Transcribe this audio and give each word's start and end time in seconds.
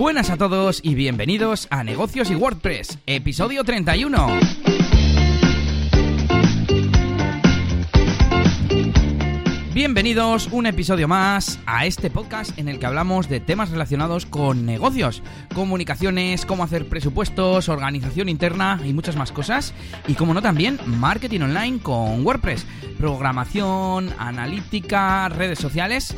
Buenas 0.00 0.30
a 0.30 0.38
todos 0.38 0.80
y 0.82 0.94
bienvenidos 0.94 1.68
a 1.68 1.84
Negocios 1.84 2.30
y 2.30 2.34
WordPress, 2.34 3.00
episodio 3.04 3.64
31. 3.64 4.28
Bienvenidos 9.74 10.48
un 10.52 10.64
episodio 10.64 11.06
más 11.06 11.58
a 11.66 11.84
este 11.84 12.08
podcast 12.08 12.58
en 12.58 12.68
el 12.68 12.78
que 12.78 12.86
hablamos 12.86 13.28
de 13.28 13.40
temas 13.40 13.70
relacionados 13.70 14.24
con 14.24 14.64
negocios, 14.64 15.22
comunicaciones, 15.54 16.46
cómo 16.46 16.64
hacer 16.64 16.88
presupuestos, 16.88 17.68
organización 17.68 18.30
interna 18.30 18.80
y 18.82 18.94
muchas 18.94 19.16
más 19.16 19.32
cosas. 19.32 19.74
Y 20.08 20.14
como 20.14 20.32
no 20.32 20.40
también, 20.40 20.80
marketing 20.86 21.40
online 21.40 21.78
con 21.78 22.24
WordPress, 22.24 22.64
programación, 22.96 24.14
analítica, 24.18 25.28
redes 25.28 25.58
sociales 25.58 26.16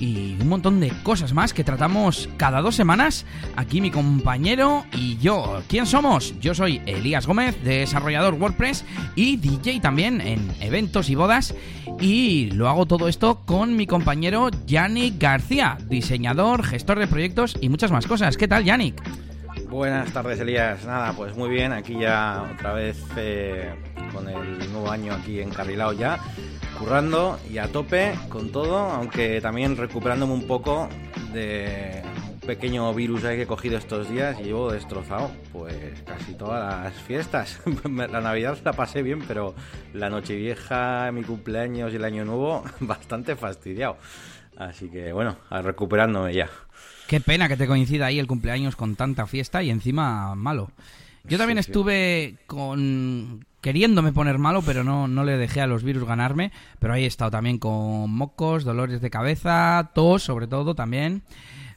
y 0.00 0.36
un 0.40 0.48
montón 0.48 0.80
de 0.80 0.90
cosas 1.02 1.32
más 1.34 1.54
que 1.54 1.62
tratamos 1.62 2.28
cada 2.36 2.62
dos 2.62 2.74
semanas 2.74 3.26
aquí 3.56 3.80
mi 3.80 3.90
compañero 3.90 4.84
y 4.92 5.18
yo. 5.18 5.62
¿Quién 5.68 5.86
somos? 5.86 6.34
Yo 6.40 6.54
soy 6.54 6.80
Elías 6.86 7.26
Gómez, 7.26 7.62
desarrollador 7.62 8.34
WordPress 8.34 8.84
y 9.14 9.36
DJ 9.36 9.80
también 9.80 10.20
en 10.20 10.50
eventos 10.60 11.10
y 11.10 11.14
bodas 11.14 11.54
y 12.00 12.50
lo 12.52 12.68
hago 12.68 12.86
todo 12.86 13.08
esto 13.08 13.42
con 13.44 13.76
mi 13.76 13.86
compañero 13.86 14.50
Yannick 14.66 15.20
García, 15.20 15.78
diseñador, 15.88 16.64
gestor 16.64 16.98
de 16.98 17.06
proyectos 17.06 17.56
y 17.60 17.68
muchas 17.68 17.92
más 17.92 18.06
cosas. 18.06 18.36
¿Qué 18.36 18.48
tal 18.48 18.64
Yannick? 18.64 19.00
Buenas 19.70 20.12
tardes 20.12 20.40
Elías, 20.40 20.84
nada, 20.84 21.12
pues 21.12 21.36
muy 21.36 21.48
bien, 21.48 21.72
aquí 21.72 21.96
ya 21.96 22.42
otra 22.54 22.72
vez 22.72 23.00
eh, 23.16 23.72
con 24.12 24.28
el 24.28 24.58
nuevo 24.72 24.90
año 24.90 25.14
aquí 25.14 25.40
encarrilado 25.40 25.92
ya 25.92 26.18
currando 26.76 27.38
y 27.48 27.58
a 27.58 27.68
tope 27.70 28.18
con 28.28 28.50
todo, 28.50 28.78
aunque 28.78 29.40
también 29.40 29.76
recuperándome 29.76 30.32
un 30.32 30.48
poco 30.48 30.88
de 31.32 32.02
un 32.32 32.40
pequeño 32.40 32.92
virus 32.94 33.22
que 33.22 33.42
he 33.42 33.46
cogido 33.46 33.78
estos 33.78 34.10
días 34.10 34.40
y 34.40 34.44
llevo 34.44 34.72
destrozado 34.72 35.30
pues 35.52 36.02
casi 36.04 36.34
todas 36.34 36.82
las 36.82 36.94
fiestas. 36.94 37.60
la 37.84 38.20
Navidad 38.20 38.58
la 38.64 38.72
pasé 38.72 39.02
bien, 39.04 39.22
pero 39.28 39.54
la 39.94 40.10
Nochevieja, 40.10 41.12
mi 41.12 41.22
cumpleaños 41.22 41.92
y 41.92 41.96
el 41.96 42.04
Año 42.04 42.24
Nuevo 42.24 42.64
bastante 42.80 43.36
fastidiado. 43.36 43.98
Así 44.56 44.90
que 44.90 45.12
bueno, 45.12 45.36
recuperándome 45.48 46.34
ya. 46.34 46.50
Qué 47.10 47.20
pena 47.20 47.48
que 47.48 47.56
te 47.56 47.66
coincida 47.66 48.06
ahí 48.06 48.20
el 48.20 48.28
cumpleaños 48.28 48.76
con 48.76 48.94
tanta 48.94 49.26
fiesta 49.26 49.64
y 49.64 49.70
encima 49.70 50.36
malo. 50.36 50.70
Yo 51.24 51.38
también 51.38 51.58
estuve 51.58 52.36
con 52.46 53.44
queriéndome 53.60 54.12
poner 54.12 54.38
malo, 54.38 54.62
pero 54.62 54.84
no, 54.84 55.08
no 55.08 55.24
le 55.24 55.36
dejé 55.36 55.60
a 55.60 55.66
los 55.66 55.82
virus 55.82 56.04
ganarme. 56.04 56.52
Pero 56.78 56.94
ahí 56.94 57.02
he 57.02 57.08
estado 57.08 57.32
también 57.32 57.58
con 57.58 58.12
mocos, 58.12 58.62
dolores 58.62 59.00
de 59.00 59.10
cabeza, 59.10 59.90
tos 59.92 60.22
sobre 60.22 60.46
todo 60.46 60.76
también. 60.76 61.22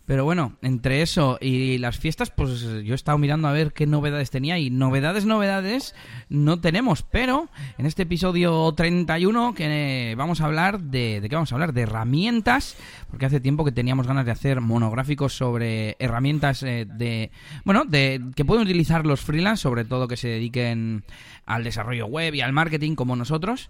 Pero 0.05 0.25
bueno, 0.25 0.57
entre 0.61 1.01
eso 1.01 1.37
y 1.39 1.77
las 1.77 1.97
fiestas, 1.97 2.29
pues 2.29 2.61
yo 2.61 2.91
he 2.91 2.95
estado 2.95 3.17
mirando 3.17 3.47
a 3.47 3.53
ver 3.53 3.71
qué 3.71 3.87
novedades 3.87 4.31
tenía 4.31 4.59
y 4.59 4.69
novedades, 4.69 5.25
novedades 5.25 5.95
no 6.27 6.59
tenemos, 6.59 7.03
pero 7.03 7.47
en 7.77 7.85
este 7.85 8.03
episodio 8.03 8.73
31 8.73 9.53
que 9.53 10.13
vamos 10.17 10.41
a 10.41 10.45
hablar 10.45 10.81
de, 10.81 11.21
¿de 11.21 11.29
qué 11.29 11.35
vamos 11.35 11.53
a 11.53 11.55
hablar? 11.55 11.71
De 11.71 11.83
herramientas, 11.83 12.75
porque 13.09 13.27
hace 13.27 13.39
tiempo 13.39 13.63
que 13.63 13.71
teníamos 13.71 14.05
ganas 14.05 14.25
de 14.25 14.31
hacer 14.31 14.59
monográficos 14.59 15.37
sobre 15.37 15.95
herramientas 15.99 16.63
eh, 16.63 16.85
de, 16.85 17.31
bueno, 17.63 17.85
de 17.85 18.21
que 18.35 18.43
pueden 18.43 18.63
utilizar 18.63 19.05
los 19.05 19.21
freelance, 19.21 19.61
sobre 19.61 19.85
todo 19.85 20.09
que 20.09 20.17
se 20.17 20.27
dediquen 20.27 21.05
al 21.45 21.63
desarrollo 21.63 22.07
web 22.07 22.33
y 22.35 22.41
al 22.41 22.51
marketing 22.51 22.95
como 22.95 23.15
nosotros 23.15 23.69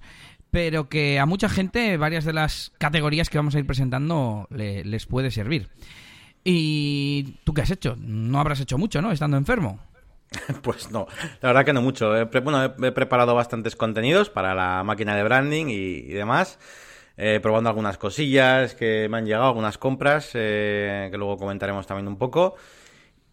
pero 0.49 0.87
que 0.87 1.19
a 1.19 1.25
mucha 1.25 1.49
gente 1.49 1.97
varias 1.97 2.25
de 2.25 2.33
las 2.33 2.71
categorías 2.77 3.27
que 3.27 3.39
vamos 3.39 3.55
a 3.55 3.59
ir 3.59 3.65
presentando 3.65 4.47
les 4.51 5.07
puede 5.07 5.31
servir. 5.31 5.69
¿Y 6.43 7.37
tú 7.43 7.53
qué 7.53 7.61
has 7.61 7.71
hecho? 7.71 7.95
No 7.99 8.39
habrás 8.39 8.59
hecho 8.59 8.77
mucho, 8.77 9.01
¿no? 9.01 9.11
Estando 9.11 9.37
enfermo. 9.37 9.79
Pues 10.63 10.89
no, 10.91 11.07
la 11.41 11.49
verdad 11.49 11.63
que 11.63 11.73
no 11.73 11.81
mucho. 11.83 12.09
bueno, 12.41 12.63
he, 12.63 12.91
preparado 12.91 13.35
bastantes 13.35 13.75
contenidos 13.75 14.31
para 14.31 14.55
la 14.55 14.83
máquina 14.83 15.15
de 15.15 15.23
branding 15.23 15.67
y, 15.67 16.07
demás. 16.07 16.57
Eh, 17.17 17.39
probando 17.39 17.69
algunas 17.69 17.99
cosillas 17.99 18.73
que 18.73 19.07
me 19.09 19.17
han 19.17 19.25
llegado, 19.25 19.45
algunas 19.45 19.77
compras 19.77 20.31
eh, 20.33 21.09
que 21.11 21.17
luego 21.17 21.37
comentaremos 21.37 21.85
también 21.85 22.07
un 22.07 22.17
poco. 22.17 22.55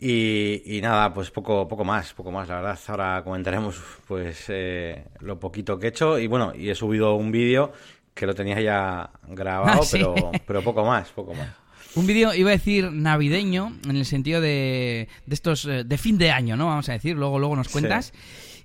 Y, 0.03 0.81
nada, 0.83 1.13
pues 1.13 1.31
poco, 1.31 1.69
poco 1.69 1.85
más, 1.85 2.15
poco 2.15 2.31
más, 2.31 2.49
la 2.49 2.57
verdad. 2.57 2.79
Ahora 2.87 3.23
comentaremos 3.23 3.81
pues 4.07 4.47
eh, 4.49 5.05
lo 5.21 5.39
poquito 5.39 5.79
que 5.79 5.87
he 5.87 5.91
hecho. 5.91 6.19
Y 6.19 6.27
bueno, 6.27 6.53
y 6.55 6.71
he 6.71 6.75
subido 6.75 7.15
un 7.15 7.31
vídeo 7.31 7.73
que 8.15 8.27
lo 8.27 8.35
tenía 8.35 8.61
ya 8.61 9.11
grabado, 9.29 9.83
ah, 9.83 9.87
pero, 9.91 10.15
pero 10.47 10.63
poco 10.63 10.85
más, 10.85 11.11
poco 11.11 11.35
más. 11.35 11.51
Un 11.95 12.07
vídeo, 12.07 12.35
iba 12.35 12.51
a 12.51 12.53
decir 12.53 12.93
navideño, 12.93 13.77
en 13.89 13.97
el 13.97 14.05
sentido 14.05 14.41
de, 14.41 15.09
de 15.27 15.35
estos, 15.35 15.65
eh, 15.65 15.85
de 15.85 15.99
fin 15.99 16.19
de 16.19 16.31
año, 16.31 16.57
¿no? 16.57 16.67
Vamos 16.67 16.89
a 16.89 16.93
decir, 16.93 17.17
luego, 17.17 17.39
luego 17.39 17.57
nos 17.57 17.69
cuentas. 17.69 18.13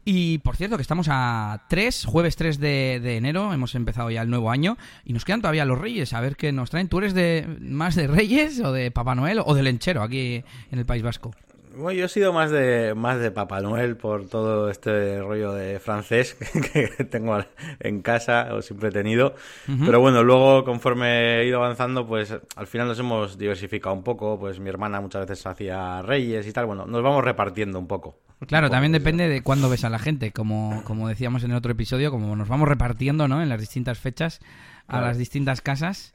Y 0.07 0.37
por 0.39 0.55
cierto, 0.55 0.75
que 0.75 0.83
estamos 0.83 1.07
a 1.09 1.65
3, 1.67 2.05
jueves 2.05 2.35
3 2.35 2.59
de, 2.59 2.99
de, 3.01 3.17
enero, 3.17 3.51
hemos 3.51 3.73
empezado 3.73 4.11
ya 4.11 4.21
el 4.21 4.29
nuevo 4.29 4.51
año 4.51 4.77
y 5.03 5.13
nos 5.13 5.25
quedan 5.25 5.41
todavía 5.41 5.65
los 5.65 5.79
Reyes, 5.79 6.13
a 6.13 6.21
ver 6.21 6.35
qué 6.35 6.51
nos 6.51 6.69
traen. 6.69 6.89
¿Tú 6.89 6.99
eres 6.99 7.15
de 7.15 7.47
más 7.59 7.95
de 7.95 8.05
Reyes 8.05 8.59
o 8.59 8.71
de 8.71 8.91
Papá 8.91 9.15
Noel 9.15 9.39
o 9.43 9.55
de 9.55 9.63
Lenchero 9.63 10.03
aquí 10.03 10.43
en 10.71 10.79
el 10.79 10.85
País 10.85 11.01
Vasco? 11.01 11.31
Bueno, 11.77 11.91
yo 11.91 12.05
he 12.05 12.09
sido 12.09 12.31
más 12.33 12.51
de 12.51 12.93
más 12.95 13.19
de 13.19 13.31
Papá 13.31 13.61
Noel 13.61 13.97
por 13.97 14.27
todo 14.27 14.69
este 14.69 15.21
rollo 15.21 15.53
de 15.53 15.79
francés 15.79 16.37
que, 16.73 16.87
tengo 17.05 17.37
en 17.79 18.01
casa 18.01 18.49
o 18.53 18.61
siempre 18.61 18.89
he 18.89 18.91
tenido. 18.91 19.35
Pero 19.65 19.99
bueno, 19.99 20.23
luego 20.23 20.63
conforme 20.63 21.41
he 21.41 21.47
ido 21.47 21.57
avanzando, 21.57 22.07
pues 22.07 22.35
al 22.55 22.67
final 22.67 22.87
nos 22.87 22.99
hemos 22.99 23.37
diversificado 23.37 23.95
un 23.95 24.03
poco. 24.03 24.39
Pues 24.39 24.59
mi 24.59 24.69
hermana 24.69 25.01
muchas 25.01 25.27
veces 25.27 25.45
hacía 25.45 26.01
reyes 26.01 26.47
y 26.47 26.53
tal. 26.53 26.65
Bueno, 26.65 26.85
nos 26.85 27.03
vamos 27.03 27.23
repartiendo 27.23 27.79
un 27.79 27.87
poco. 27.87 28.19
Claro, 28.47 28.69
también 28.69 28.91
depende 28.91 29.27
de 29.27 29.41
cuándo 29.41 29.69
ves 29.69 29.83
a 29.85 29.89
la 29.89 29.99
gente. 29.99 30.31
Como, 30.31 30.83
como 30.83 31.07
decíamos 31.07 31.43
en 31.43 31.51
el 31.51 31.57
otro 31.57 31.71
episodio, 31.71 32.11
como 32.11 32.35
nos 32.35 32.47
vamos 32.47 32.67
repartiendo 32.67 33.27
¿no? 33.27 33.41
en 33.41 33.49
las 33.49 33.59
distintas 33.59 33.99
fechas 33.99 34.39
a 34.87 35.01
las 35.01 35.17
distintas 35.17 35.61
casas. 35.61 36.13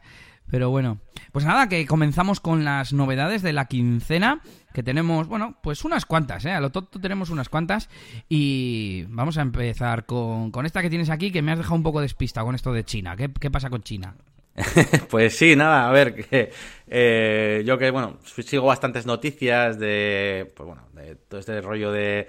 Pero 0.51 0.71
bueno, 0.71 0.99
pues 1.33 1.45
nada, 1.45 1.69
que 1.69 1.87
comenzamos 1.87 2.41
con 2.41 2.65
las 2.65 2.93
novedades 2.93 3.43
de 3.43 3.53
la 3.53 3.67
quincena, 3.67 4.41
que 4.73 4.83
tenemos, 4.83 5.29
bueno, 5.29 5.57
pues 5.63 5.85
unas 5.85 6.07
cuantas, 6.07 6.45
¿eh? 6.45 6.53
A 6.53 6.61
lo 6.61 6.71
tonto 6.71 7.01
tenemos 7.01 7.31
unas 7.31 7.49
cuantas 7.49 7.89
y 8.29 9.05
vamos 9.09 9.39
a 9.39 9.43
empezar 9.43 10.07
con, 10.07 10.51
con 10.51 10.67
esta 10.67 10.83
que 10.83 10.91
tienes 10.91 11.11
aquí, 11.11 11.31
que 11.31 11.43
me 11.43 11.53
has 11.53 11.59
dejado 11.59 11.77
un 11.77 11.83
poco 11.83 12.01
despista 12.01 12.43
con 12.43 12.55
esto 12.55 12.73
de 12.73 12.85
China. 12.85 13.17
¿Qué, 13.17 13.31
qué 13.39 13.51
pasa 13.51 13.71
con 13.71 13.83
China? 13.83 14.15
pues 15.11 15.37
sí, 15.37 15.57
nada, 15.57 15.89
a 15.89 15.93
ver, 15.93 16.15
que, 16.15 16.51
eh, 16.89 17.63
yo 17.65 17.79
que, 17.79 17.91
bueno, 17.91 18.19
sigo 18.25 18.67
bastantes 18.67 19.07
noticias 19.07 19.79
de, 19.79 20.53
pues 20.55 20.67
bueno, 20.67 20.83
de 20.95 21.17
todo 21.17 21.41
este 21.41 21.61
rollo 21.61 21.93
de 21.93 22.29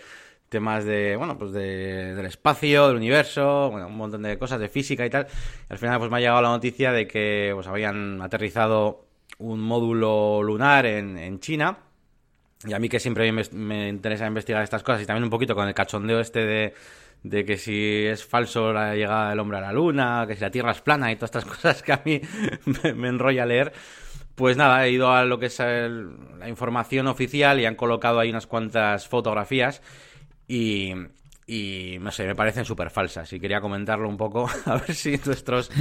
temas 0.51 0.83
de, 0.83 1.15
bueno, 1.15 1.37
pues 1.37 1.53
de, 1.53 2.13
del 2.13 2.25
espacio, 2.25 2.89
del 2.89 2.97
universo, 2.97 3.71
bueno, 3.71 3.87
un 3.87 3.95
montón 3.95 4.21
de 4.21 4.37
cosas 4.37 4.59
de 4.59 4.67
física 4.67 5.05
y 5.05 5.09
tal. 5.09 5.25
al 5.69 5.77
final 5.77 5.97
pues 5.97 6.11
me 6.11 6.17
ha 6.17 6.19
llegado 6.19 6.41
la 6.41 6.49
noticia 6.49 6.91
de 6.91 7.07
que 7.07 7.51
pues 7.55 7.67
habían 7.67 8.21
aterrizado 8.21 9.05
un 9.37 9.61
módulo 9.61 10.43
lunar 10.43 10.85
en, 10.85 11.39
China. 11.39 11.77
Y 12.67 12.73
a 12.73 12.79
mí 12.79 12.89
que 12.89 12.99
siempre 12.99 13.31
me, 13.31 13.87
interesa 13.87 14.27
investigar 14.27 14.61
estas 14.61 14.83
cosas 14.83 15.01
y 15.01 15.05
también 15.05 15.23
un 15.23 15.29
poquito 15.29 15.55
con 15.55 15.69
el 15.69 15.73
cachondeo 15.73 16.19
este 16.19 16.45
de, 16.45 16.73
de 17.23 17.45
que 17.45 17.55
si 17.55 18.05
es 18.05 18.25
falso 18.25 18.73
la 18.73 18.93
llegada 18.93 19.29
del 19.29 19.39
hombre 19.39 19.57
a 19.59 19.61
la 19.61 19.71
luna, 19.71 20.25
que 20.27 20.35
si 20.35 20.41
la 20.41 20.51
Tierra 20.51 20.71
es 20.71 20.81
plana 20.81 21.13
y 21.13 21.15
todas 21.15 21.29
estas 21.29 21.45
cosas 21.55 21.81
que 21.81 21.93
a 21.93 22.01
mí 22.03 22.19
me, 22.83 22.93
me 22.93 23.07
enrolla 23.07 23.45
leer. 23.45 23.71
Pues 24.35 24.57
nada, 24.57 24.85
he 24.85 24.91
ido 24.91 25.13
a 25.13 25.23
lo 25.23 25.39
que 25.39 25.45
es 25.45 25.59
la 25.59 26.49
información 26.49 27.07
oficial 27.07 27.57
y 27.61 27.65
han 27.65 27.75
colocado 27.75 28.19
ahí 28.19 28.29
unas 28.29 28.47
cuantas 28.47 29.07
fotografías 29.07 29.81
y, 30.51 30.93
y 31.47 31.97
no 31.99 32.11
sé, 32.11 32.27
me 32.27 32.35
parecen 32.35 32.65
súper 32.65 32.89
falsas 32.89 33.31
y 33.31 33.39
quería 33.39 33.61
comentarlo 33.61 34.09
un 34.09 34.17
poco 34.17 34.49
a 34.65 34.75
ver 34.75 34.93
si 34.93 35.17
nuestros, 35.25 35.71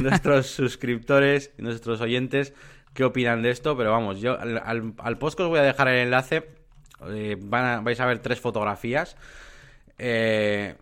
nuestros 0.00 0.46
suscriptores 0.46 1.52
nuestros 1.58 2.00
oyentes 2.00 2.54
qué 2.94 3.02
opinan 3.02 3.42
de 3.42 3.50
esto, 3.50 3.76
pero 3.76 3.90
vamos, 3.90 4.20
yo 4.20 4.38
al, 4.38 4.94
al 4.96 5.18
post 5.18 5.40
os 5.40 5.48
voy 5.48 5.58
a 5.58 5.62
dejar 5.62 5.88
el 5.88 5.98
enlace, 5.98 6.48
eh, 7.08 7.36
vais 7.40 8.00
a 8.00 8.06
ver 8.06 8.18
tres 8.20 8.40
fotografías. 8.40 9.16
Eh, 9.98 10.76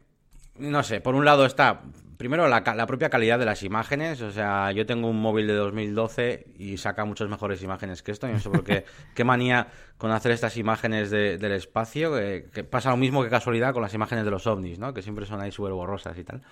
no 0.57 0.83
sé, 0.83 1.01
por 1.01 1.15
un 1.15 1.25
lado 1.25 1.45
está 1.45 1.83
primero 2.19 2.49
la, 2.49 2.61
la, 2.61 2.87
propia 2.87 3.09
calidad 3.09 3.39
de 3.39 3.47
las 3.47 3.63
imágenes, 3.63 4.21
o 4.21 4.33
sea, 4.33 4.73
yo 4.73 4.85
tengo 4.85 5.09
un 5.09 5.23
móvil 5.23 5.47
de 5.47 5.55
2012 5.55 6.49
y 6.59 6.77
saca 6.77 7.05
muchas 7.05 7.29
mejores 7.29 7.63
imágenes 7.63 8.03
que 8.03 8.11
esto, 8.11 8.29
y 8.29 8.33
no 8.33 8.41
sé 8.41 8.51
por 8.51 8.65
qué, 8.65 8.85
qué 9.15 9.25
manía 9.25 9.69
con 9.97 10.11
hacer 10.11 10.33
estas 10.33 10.57
imágenes 10.57 11.11
del 11.11 11.53
espacio, 11.53 12.17
que, 12.17 12.65
pasa 12.69 12.91
lo 12.91 12.97
mismo 12.97 13.23
que 13.23 13.31
casualidad 13.31 13.73
con 13.73 13.83
las 13.83 13.95
imágenes 13.95 14.25
de 14.25 14.33
los 14.33 14.47
ovnis, 14.49 14.79
¿no? 14.79 14.93
Que 14.93 15.01
siempre 15.01 15.27
son 15.27 15.41
ahí 15.41 15.53
súper 15.53 15.73
borrosas 15.73 16.19
y 16.19 16.25
tal. 16.25 16.43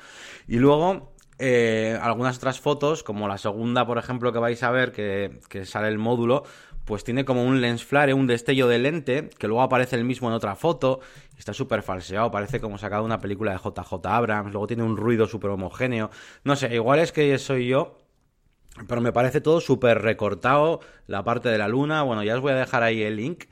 Y 0.47 0.57
luego, 0.57 1.13
eh, 1.39 1.99
algunas 2.01 2.39
otras 2.39 2.61
fotos, 2.61 3.03
como 3.03 3.27
la 3.27 3.37
segunda, 3.37 3.85
por 3.87 3.99
ejemplo, 3.99 4.33
que 4.33 4.39
vais 4.39 4.63
a 4.63 4.71
ver, 4.71 4.93
que, 4.93 5.41
que 5.49 5.65
sale 5.65 5.89
el 5.89 5.99
módulo, 5.99 6.45
pues 6.87 7.05
tiene 7.05 7.25
como 7.25 7.45
un 7.45 7.61
lens 7.61 7.85
flare, 7.85 8.15
un 8.15 8.27
destello 8.27 8.69
de 8.69 8.79
lente, 8.79 9.29
que 9.39 9.49
luego 9.49 9.63
aparece 9.63 9.97
el 9.97 10.05
mismo 10.05 10.29
en 10.29 10.35
otra 10.35 10.55
foto, 10.55 11.01
está 11.37 11.53
súper 11.53 11.83
falseado, 11.83 12.31
parece 12.31 12.61
como 12.61 12.79
sacado 12.79 13.05
una 13.05 13.21
película 13.21 13.53
de 13.53 13.59
JJ 13.59 14.07
Abrams, 14.07 14.53
luego 14.53 14.69
tiene 14.69 14.85
un 14.85 14.97
ruido 14.97 15.27
súper 15.27 15.51
homogéneo, 15.51 16.11
no 16.45 16.55
sé, 16.57 16.73
igual 16.75 17.01
es 17.01 17.13
que 17.13 17.37
soy 17.39 17.67
yo 17.67 17.99
Pero 18.87 19.01
me 19.01 19.13
parece 19.13 19.41
todo 19.41 19.61
súper 19.61 20.01
recortado, 20.03 20.81
la 21.07 21.25
parte 21.25 21.49
de 21.49 21.59
la 21.59 21.67
luna. 21.67 22.03
Bueno, 22.03 22.23
ya 22.23 22.35
os 22.37 22.43
voy 22.43 22.53
a 22.53 22.57
dejar 22.57 22.83
ahí 22.83 23.03
el 23.03 23.17
link. 23.17 23.45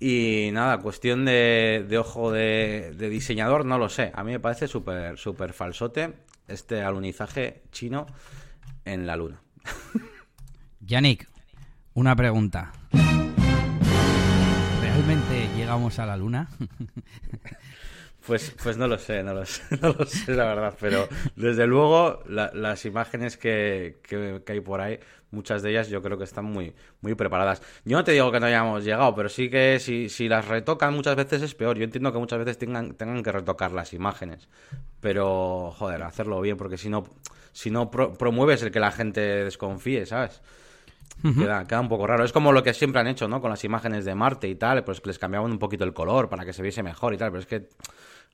Y 0.00 0.50
nada, 0.52 0.78
cuestión 0.78 1.24
de, 1.24 1.86
ojo 1.98 2.32
de, 2.32 2.92
diseñador, 2.98 3.64
no 3.64 3.78
lo 3.78 3.88
sé. 3.88 4.10
A 4.14 4.24
mí 4.24 4.32
me 4.32 4.40
parece 4.40 4.66
súper 4.68 5.16
súper 5.16 5.52
falsote 5.52 6.14
este 6.48 6.82
alunizaje 6.82 7.62
chino 7.70 8.06
en 8.84 9.06
la 9.06 9.16
luna. 9.16 9.40
Yannick, 10.80 11.28
una 11.98 12.14
pregunta. 12.14 12.70
¿Realmente 14.80 15.48
llegamos 15.56 15.98
a 15.98 16.06
la 16.06 16.16
luna? 16.16 16.48
Pues, 18.26 18.54
pues 18.62 18.76
no 18.76 18.86
lo 18.86 18.98
sé, 18.98 19.22
no 19.22 19.32
lo 19.32 19.46
sé, 19.46 19.62
no 19.80 19.88
lo 19.88 20.04
sé, 20.04 20.34
la 20.34 20.44
verdad. 20.44 20.74
Pero 20.78 21.08
desde 21.34 21.66
luego, 21.66 22.22
las 22.26 22.84
imágenes 22.84 23.38
que, 23.38 24.00
que, 24.02 24.42
hay 24.46 24.60
por 24.60 24.82
ahí, 24.82 25.00
muchas 25.30 25.62
de 25.62 25.70
ellas 25.70 25.88
yo 25.88 26.02
creo 26.02 26.18
que 26.18 26.24
están 26.24 26.44
muy, 26.44 26.74
muy 27.00 27.14
preparadas. 27.14 27.62
Yo 27.86 27.96
no 27.96 28.04
te 28.04 28.12
digo 28.12 28.30
que 28.30 28.38
no 28.38 28.44
hayamos 28.44 28.84
llegado, 28.84 29.14
pero 29.14 29.30
sí 29.30 29.48
que 29.48 29.78
si, 29.80 30.10
si 30.10 30.28
las 30.28 30.46
retocan 30.46 30.92
muchas 30.92 31.16
veces 31.16 31.40
es 31.40 31.54
peor. 31.54 31.78
Yo 31.78 31.84
entiendo 31.84 32.12
que 32.12 32.18
muchas 32.18 32.40
veces 32.40 32.58
tengan, 32.58 32.92
tengan 32.92 33.22
que 33.22 33.32
retocar 33.32 33.72
las 33.72 33.94
imágenes. 33.94 34.46
Pero, 35.00 35.70
joder, 35.78 36.02
hacerlo 36.02 36.38
bien, 36.42 36.58
porque 36.58 36.76
si 36.76 36.90
no, 36.90 37.04
si 37.52 37.70
no 37.70 37.90
promueves 37.90 38.62
el 38.62 38.70
que 38.70 38.80
la 38.80 38.92
gente 38.92 39.22
desconfíe, 39.22 40.04
¿sabes? 40.04 40.42
Queda, 41.22 41.66
queda, 41.66 41.80
un 41.80 41.88
poco 41.88 42.06
raro. 42.06 42.24
Es 42.24 42.32
como 42.32 42.52
lo 42.52 42.62
que 42.62 42.74
siempre 42.74 43.00
han 43.00 43.06
hecho, 43.06 43.28
¿no? 43.28 43.40
Con 43.40 43.50
las 43.50 43.64
imágenes 43.64 44.04
de 44.04 44.14
Marte 44.14 44.48
y 44.48 44.54
tal, 44.54 44.84
pues 44.84 45.04
les 45.04 45.18
cambiaban 45.18 45.50
un 45.50 45.58
poquito 45.58 45.84
el 45.84 45.92
color 45.92 46.28
para 46.28 46.44
que 46.44 46.52
se 46.52 46.62
viese 46.62 46.82
mejor 46.82 47.14
y 47.14 47.16
tal, 47.16 47.30
pero 47.30 47.40
es 47.40 47.46
que 47.46 47.68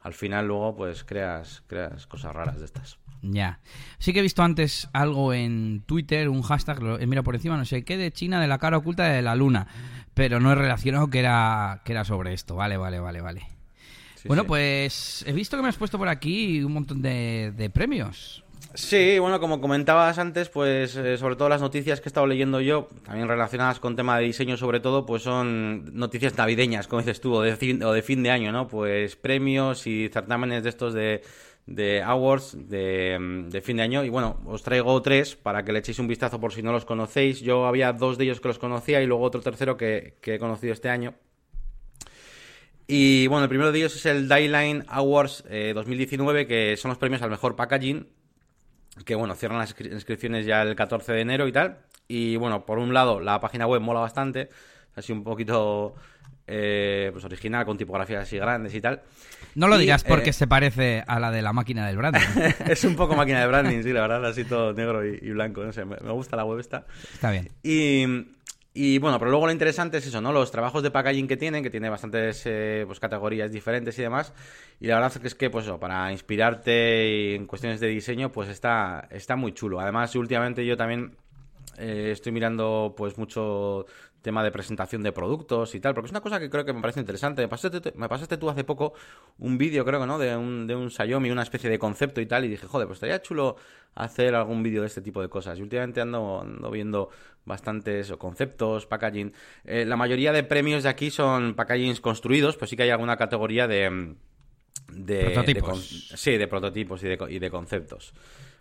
al 0.05 0.13
final 0.13 0.47
luego 0.47 0.77
pues 0.77 1.03
creas, 1.03 1.63
creas 1.67 2.07
cosas 2.07 2.35
raras 2.35 2.59
de 2.59 2.67
estas. 2.67 2.99
Ya. 3.23 3.61
Sí 3.99 4.13
que 4.13 4.19
he 4.19 4.23
visto 4.23 4.43
antes 4.43 4.89
algo 4.93 5.33
en 5.33 5.83
Twitter, 5.87 6.29
un 6.29 6.43
hashtag, 6.43 6.83
mira 7.07 7.23
por 7.23 7.35
encima, 7.35 7.57
no 7.57 7.65
sé 7.65 7.85
qué, 7.85 7.97
de 7.97 8.13
China 8.13 8.39
de 8.39 8.47
la 8.47 8.59
cara 8.59 8.77
oculta 8.77 9.05
de 9.05 9.23
la 9.23 9.35
luna. 9.35 9.67
Pero 10.13 10.41
no 10.41 10.53
he 10.53 10.55
relacionado 10.55 11.09
que 11.09 11.21
era, 11.21 11.81
que 11.85 11.93
era 11.93 12.05
sobre 12.05 12.35
esto. 12.35 12.55
Vale, 12.55 12.77
vale, 12.77 13.01
vale, 13.01 13.23
vale. 13.23 13.47
bueno, 14.27 14.45
pues 14.45 15.25
he 15.27 15.33
visto 15.33 15.57
que 15.57 15.63
me 15.63 15.71
has 15.71 15.77
puesto 15.77 15.97
por 15.99 16.09
aquí 16.09 16.63
un 16.63 16.75
montón 16.75 17.01
de, 17.01 17.53
de 17.57 17.71
premios. 17.71 18.44
Sí, 18.77 19.21
bueno, 19.21 19.39
como 19.39 19.61
comentabas 19.61 20.19
antes, 20.19 20.49
pues 20.49 20.97
eh, 20.97 21.17
sobre 21.17 21.37
todo 21.37 21.49
las 21.49 21.61
noticias 21.61 22.01
que 22.01 22.09
he 22.09 22.11
estado 22.11 22.27
leyendo 22.27 22.61
yo, 22.61 22.89
también 23.05 23.29
relacionadas 23.29 23.79
con 23.79 23.95
tema 23.95 24.19
de 24.19 24.25
diseño 24.25 24.57
sobre 24.57 24.81
todo, 24.81 25.07
pues 25.07 25.23
son 25.23 25.97
noticias 25.97 26.37
navideñas, 26.37 26.89
como 26.89 27.01
dices 27.01 27.21
tú, 27.21 27.35
o 27.35 27.43
de 27.43 27.55
fin, 27.57 27.81
o 27.85 27.93
de, 27.93 28.03
fin 28.03 28.25
de 28.25 28.33
año, 28.33 28.51
¿no? 28.51 28.67
Pues 28.67 29.15
premios 29.15 29.87
y 29.87 30.09
certámenes 30.09 30.65
de 30.65 30.71
estos 30.71 30.93
de, 30.93 31.23
de 31.67 32.03
awards 32.03 32.69
de, 32.69 33.47
de, 33.49 33.61
fin 33.61 33.77
de 33.77 33.85
año. 33.85 34.03
Y 34.03 34.09
bueno, 34.09 34.41
os 34.45 34.65
traigo 34.65 35.01
tres 35.03 35.37
para 35.37 35.65
que 35.65 35.73
le 35.73 35.79
echéis 35.79 36.01
un 36.01 36.09
vistazo 36.09 36.41
por 36.41 36.53
si 36.53 36.61
no 36.61 36.73
los 36.73 36.85
conocéis. 36.85 37.41
Yo 37.43 37.67
había 37.67 37.93
dos 37.93 38.19
de 38.19 38.25
ellos 38.25 38.41
que 38.41 38.49
los 38.49 38.59
conocía 38.59 39.01
y 39.01 39.07
luego 39.07 39.23
otro 39.23 39.41
tercero 39.41 39.77
que, 39.77 40.17
he 40.21 40.39
conocido 40.41 40.73
este 40.73 40.89
año. 40.89 41.15
Y 42.89 43.29
bueno, 43.29 43.45
el 43.45 43.49
primero 43.49 43.71
de 43.71 43.79
ellos 43.79 43.95
es 43.95 44.05
el 44.07 44.27
Dayline 44.27 44.85
Awards 44.89 45.45
2019, 45.75 46.41
eh, 46.41 46.47
que 46.49 46.77
son 46.77 46.89
los 46.89 46.99
premios 46.99 47.23
al 47.23 47.31
mejor 47.31 47.55
packaging 47.55 48.09
que 49.05 49.15
bueno, 49.15 49.35
cierran 49.35 49.59
las 49.59 49.75
inscripciones 49.81 50.47
ya 50.47 50.63
el 50.63 50.77
14 50.77 51.13
de 51.13 51.21
enero 51.21 51.49
y 51.49 51.53
tal. 51.53 51.79
Y 52.07 52.37
bueno, 52.37 52.67
por 52.67 52.79
un 52.79 52.95
lado, 52.95 53.21
la 53.21 53.41
página 53.41 53.67
web 53.67 53.81
mola 53.81 54.01
bastante, 54.01 54.51
así 54.95 55.13
un 55.13 55.25
poquito 55.25 55.95
eh, 56.47 57.09
pues 57.13 57.25
original, 57.25 57.65
con 57.65 57.79
tipografías 57.79 58.23
así 58.23 58.37
grandes 58.37 58.75
y 58.75 58.81
tal. 58.81 59.03
No 59.55 59.69
lo 59.69 59.79
digas 59.79 60.05
porque 60.05 60.31
eh, 60.31 60.35
se 60.35 60.47
parece 60.47 61.05
a 61.07 61.19
la 61.19 61.31
de 61.31 61.43
la 61.43 61.53
máquina 61.53 61.87
del 61.87 61.97
branding. 61.97 62.21
es 62.69 62.85
un 62.85 62.97
poco 62.97 63.17
máquina 63.17 63.41
de 63.41 63.47
branding, 63.47 63.83
sí, 63.83 63.93
la 63.93 64.03
verdad, 64.03 64.27
así 64.27 64.45
todo 64.45 64.73
negro 64.73 65.05
y, 65.05 65.31
blanco, 65.31 65.65
no 65.65 65.73
sé, 65.73 65.85
me, 65.85 65.97
me, 65.97 66.11
gusta 66.13 66.37
la 66.37 66.45
web 66.45 66.59
esta. 66.59 66.87
Está 67.15 67.31
bien. 67.31 67.51
Y, 67.63 68.05
y 68.77 68.99
bueno, 68.99 69.21
pero 69.21 69.31
luego 69.31 69.47
lo 69.47 69.53
interesante 69.53 69.99
es 69.99 70.07
eso, 70.09 70.21
¿no? 70.21 70.33
Los 70.33 70.51
trabajos 70.51 70.83
de 70.83 70.91
packaging 70.91 71.29
que 71.29 71.37
tienen, 71.37 71.63
que 71.63 71.71
tiene 71.71 71.89
bastantes 71.89 72.43
eh, 72.45 72.83
pues, 72.89 72.99
categorías 72.99 73.53
diferentes 73.53 73.97
y 74.01 74.03
demás. 74.03 74.33
Y 74.81 74.89
la 74.89 74.97
verdad 74.97 75.13
es 75.15 75.21
que 75.21 75.27
es 75.29 75.35
que, 75.37 75.49
pues 75.49 75.67
eso, 75.67 75.79
para 75.79 76.11
inspirarte 76.11 77.37
en 77.37 77.47
cuestiones 77.47 77.79
de 77.79 77.87
diseño, 77.87 78.33
pues 78.33 78.49
está, 78.49 79.07
está 79.13 79.37
muy 79.37 79.53
chulo. 79.53 79.79
Además, 79.79 80.17
últimamente 80.17 80.67
yo 80.67 80.77
también 80.77 81.17
eh, 81.79 82.11
estoy 82.13 82.33
mirando 82.33 82.95
pues 82.97 83.19
mucho 83.19 83.87
tema 84.25 84.43
de 84.43 84.51
presentación 84.51 85.03
de 85.03 85.13
productos 85.13 85.75
y 85.75 85.81
tal, 85.81 85.93
porque 85.93 86.07
es 86.07 86.11
una 86.11 86.23
cosa 86.23 86.41
que 86.41 86.49
creo 86.49 86.65
que 86.65 86.73
me 86.73 86.81
parece 86.81 86.99
interesante. 86.99 87.43
Me 87.43 87.49
pasaste, 87.49 87.93
me 87.95 88.09
pasaste 88.09 88.39
tú 88.39 88.49
hace 88.49 88.65
poco 88.65 88.95
un 89.39 89.59
vídeo, 89.59 89.85
creo 89.85 90.01
que 90.01 90.07
no, 90.07 90.19
de 90.19 90.35
un, 90.35 90.67
de 90.67 90.75
un 90.75 90.91
Xiaomi, 90.91 91.31
una 91.31 91.43
especie 91.43 91.69
de 91.69 91.79
concepto 91.79 92.23
y 92.23 92.27
tal, 92.27 92.45
y 92.45 92.49
dije, 92.49 92.67
joder, 92.67 92.87
pues 92.89 92.97
estaría 92.97 93.21
chulo 93.21 93.57
hacer 93.95 94.35
algún 94.35 94.63
vídeo 94.63 94.81
de 94.81 94.87
este 94.87 95.03
tipo 95.03 95.21
de 95.21 95.29
cosas. 95.29 95.59
Y 95.59 95.63
últimamente 95.63 96.01
ando, 96.01 96.41
ando 96.41 96.71
viendo 96.71 97.11
bastantes 97.45 98.11
conceptos, 98.13 98.87
packaging. 98.87 99.35
Eh, 99.65 99.85
la 99.85 99.97
mayoría 99.97 100.33
de 100.33 100.43
premios 100.43 100.85
de 100.85 100.89
aquí 100.89 101.11
son 101.11 101.55
packagings 101.55 102.01
construidos, 102.01 102.57
pues 102.57 102.71
sí 102.71 102.77
que 102.77 102.85
hay 102.85 102.91
alguna 102.91 103.19
categoría 103.19 103.69
de... 103.69 104.15
de 104.91 105.25
prototipos. 105.25 106.09
sí, 106.17 106.39
de 106.39 106.49
prototipos 106.49 107.03
y 107.05 107.09
de, 107.09 107.19
y 107.29 107.39
de 107.39 107.51
conceptos. 107.51 108.15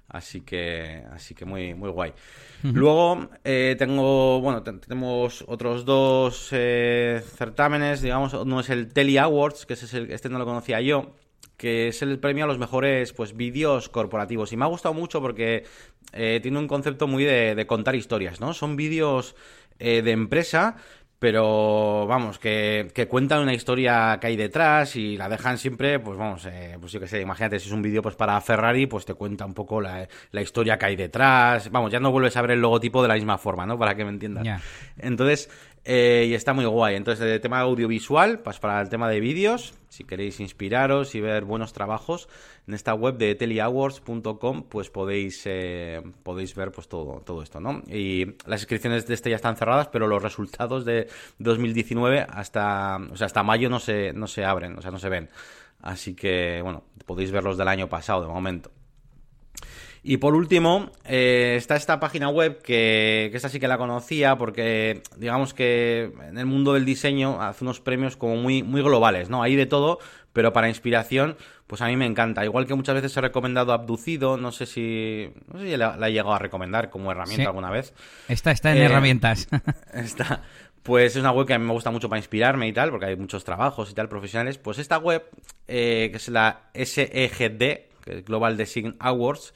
Así 0.10 0.42
que, 0.42 1.04
así 1.12 1.34
que 1.34 1.46
muy, 1.46 1.74
muy 1.74 1.90
guay. 1.90 2.14
Luego 2.62 3.30
eh, 3.44 3.76
tengo, 3.80 4.40
bueno, 4.42 4.62
tenemos 4.62 5.44
otros 5.48 5.86
dos 5.86 6.50
eh, 6.52 7.22
certámenes, 7.36 8.02
digamos, 8.02 8.34
uno 8.34 8.60
es 8.60 8.70
el 8.70 8.94
Telly 8.94 9.18
Awards, 9.18 9.66
que 9.66 9.74
es 9.74 9.94
el, 9.94 10.12
este 10.12 10.30
no 10.30 10.38
lo 10.38 10.46
conocía 10.46 10.82
yo, 10.82 11.16
que 11.58 11.88
es 11.88 12.02
el 12.02 12.20
premio 12.20 12.44
a 12.44 12.48
los 12.48 12.60
mejores 12.60 13.12
pues 13.12 13.36
vídeos 13.36 13.90
corporativos. 13.90 14.54
Y 14.54 14.58
me 14.58 14.66
ha 14.66 14.68
gustado 14.68 14.94
mucho 14.94 15.20
porque 15.20 15.64
eh, 16.12 16.40
tiene 16.44 16.60
un 16.60 16.68
concepto 16.68 17.08
muy 17.08 17.24
de, 17.24 17.56
de, 17.56 17.66
contar 17.66 17.96
historias, 17.96 18.40
¿no? 18.40 18.54
Son 18.54 18.76
vídeos 18.76 19.36
de 19.80 20.12
empresa, 20.12 20.78
pero 21.24 22.06
vamos, 22.06 22.38
que, 22.38 22.92
que, 22.94 23.08
cuentan 23.08 23.44
una 23.44 23.54
historia 23.54 24.18
que 24.20 24.28
hay 24.28 24.36
detrás 24.36 24.98
y 24.98 25.16
la 25.16 25.30
dejan 25.30 25.58
siempre, 25.58 25.98
pues 25.98 26.18
vamos, 26.18 26.46
eh, 26.48 26.76
pues 26.82 26.92
yo 26.92 27.00
qué 27.00 27.08
sé, 27.08 27.22
imagínate 27.22 27.60
si 27.60 27.68
es 27.68 27.72
un 27.72 27.82
vídeo 27.82 28.02
pues 28.02 28.16
para 28.16 28.42
Ferrari, 28.42 28.88
pues 28.88 29.06
te 29.06 29.14
cuenta 29.14 29.46
un 29.46 29.54
poco 29.54 29.80
la, 29.80 30.06
la, 30.32 30.42
historia 30.42 30.78
que 30.78 30.86
hay 30.86 30.98
detrás, 30.98 31.72
vamos, 31.72 31.94
ya 31.94 32.02
no 32.02 32.12
vuelves 32.12 32.36
a 32.36 32.42
ver 32.42 32.52
el 32.52 32.60
logotipo 32.60 33.02
de 33.02 33.08
la 33.08 33.14
misma 33.14 33.38
forma, 33.38 33.66
¿no? 33.66 33.80
Para 33.80 33.96
que 33.96 34.04
me 34.04 34.10
entiendas. 34.10 34.62
Entonces, 34.98 35.50
eh, 35.86 36.28
y 36.30 36.34
está 36.34 36.54
muy 36.54 36.66
guay. 36.66 36.96
Entonces, 36.96 37.26
el 37.26 37.42
tema 37.42 37.60
audiovisual, 37.60 38.40
pues 38.40 38.60
para 38.60 38.80
el 38.82 38.90
tema 38.90 39.10
de 39.10 39.20
vídeos, 39.20 39.74
si 39.90 40.06
queréis 40.06 40.40
inspiraros 40.40 41.14
y 41.14 41.22
ver 41.22 41.44
buenos 41.44 41.74
trabajos, 41.74 42.30
en 42.68 42.74
esta 42.74 42.94
web 42.94 43.18
de 43.18 43.36
teleawards.com, 43.36 44.64
pues 44.70 44.90
podéis, 44.90 45.42
eh, 45.46 46.02
podéis 46.24 46.56
ver 46.56 46.72
pues 46.72 46.88
todo, 46.88 47.22
todo 47.26 47.44
esto, 47.44 47.60
¿no? 47.60 47.84
Y 47.88 48.36
las 48.46 48.62
inscripciones 48.62 49.06
de 49.08 49.14
este 49.14 49.30
ya 49.30 49.36
están 49.36 49.58
cerradas, 49.58 49.90
pero 49.90 50.08
los 50.08 50.24
resultados 50.24 50.86
de 50.86 51.08
2019 51.40 52.26
hasta, 52.30 52.98
o 53.12 53.18
sea, 53.18 53.26
hasta 53.26 53.44
mayo 53.44 53.70
no 53.70 53.80
se, 53.80 54.14
no 54.14 54.28
se 54.28 54.46
abren, 54.46 54.78
o 54.78 54.82
sea, 54.82 54.92
no 54.92 55.00
se 55.00 55.10
ven. 55.10 55.30
Así 55.82 56.16
que, 56.16 56.62
bueno, 56.64 56.86
podéis 57.06 57.32
ver 57.32 57.44
los 57.44 57.58
del 57.58 57.68
año 57.68 57.90
pasado 57.90 58.22
de 58.22 58.28
momento. 58.28 58.72
Y 60.06 60.18
por 60.18 60.36
último, 60.36 60.92
eh, 61.06 61.56
está 61.58 61.78
esta 61.78 62.02
página 62.02 62.28
web 62.28 62.62
que, 62.62 63.30
que 63.32 63.38
esta 63.38 63.48
sí 63.48 63.60
que 63.60 63.70
la 63.70 63.78
conocía 63.78 64.38
porque 64.38 65.02
digamos 65.16 65.54
que 65.54 66.12
en 66.28 66.38
el 66.38 66.46
mundo 66.46 66.74
del 66.74 66.84
diseño 66.84 67.42
hace 67.42 67.64
unos 67.64 67.80
premios 67.80 68.18
como 68.18 68.36
muy, 68.36 68.64
muy 68.64 68.82
globales, 68.82 69.30
¿no? 69.30 69.42
Hay 69.42 69.56
de 69.56 69.66
todo, 69.66 70.00
pero 70.34 70.52
para 70.52 70.68
inspiración, 70.68 71.38
pues 71.68 71.82
a 71.82 71.88
mí 71.88 71.96
me 71.96 72.06
encanta. 72.06 72.44
Igual 72.44 72.68
que 72.68 72.76
muchas 72.76 72.96
veces 72.96 73.16
he 73.16 73.22
recomendado 73.22 73.72
Abducido, 73.72 74.36
no 74.36 74.52
sé 74.52 74.66
si, 74.66 75.32
no 75.52 75.60
sé 75.60 75.72
si 75.72 75.78
la, 75.78 75.96
he 76.02 76.12
llegado 76.12 76.34
a 76.34 76.40
recomendar 76.40 76.90
como 76.90 77.10
herramienta 77.12 77.48
alguna 77.48 77.72
vez. 77.72 77.94
Está, 78.28 78.52
está 78.52 78.74
en 78.74 78.80
eh, 78.80 78.86
herramientas. 78.86 79.48
está. 79.94 80.42
Pues 80.82 81.16
es 81.16 81.22
una 81.22 81.32
web 81.32 81.48
que 81.48 81.54
a 81.54 81.60
mí 81.60 81.66
me 81.66 81.72
gusta 81.72 81.92
mucho 81.92 82.10
para 82.10 82.20
inspirarme 82.20 82.68
y 82.68 82.74
tal, 82.74 82.90
porque 82.90 83.06
hay 83.06 83.16
muchos 83.16 83.46
trabajos 83.46 83.90
y 83.90 83.94
tal 83.94 84.10
profesionales. 84.10 84.58
Pues 84.58 84.80
esta 84.80 84.98
web, 84.98 85.24
eh, 85.70 86.10
que 86.12 86.18
es 86.18 86.28
la 86.28 86.64
SEGD, 86.74 87.58
que 88.04 88.18
es 88.18 88.26
Global 88.26 88.58
Design 88.58 88.98
Awards, 89.00 89.54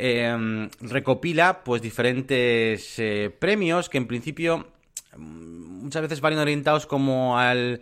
Em, 0.00 0.70
recopila 0.80 1.64
pues 1.64 1.82
diferentes 1.82 3.00
eh, 3.00 3.34
premios 3.36 3.88
que 3.88 3.98
en 3.98 4.06
principio 4.06 4.68
mm, 5.16 5.82
muchas 5.82 6.02
veces 6.02 6.20
van 6.20 6.38
orientados 6.38 6.86
como 6.86 7.36
al 7.36 7.80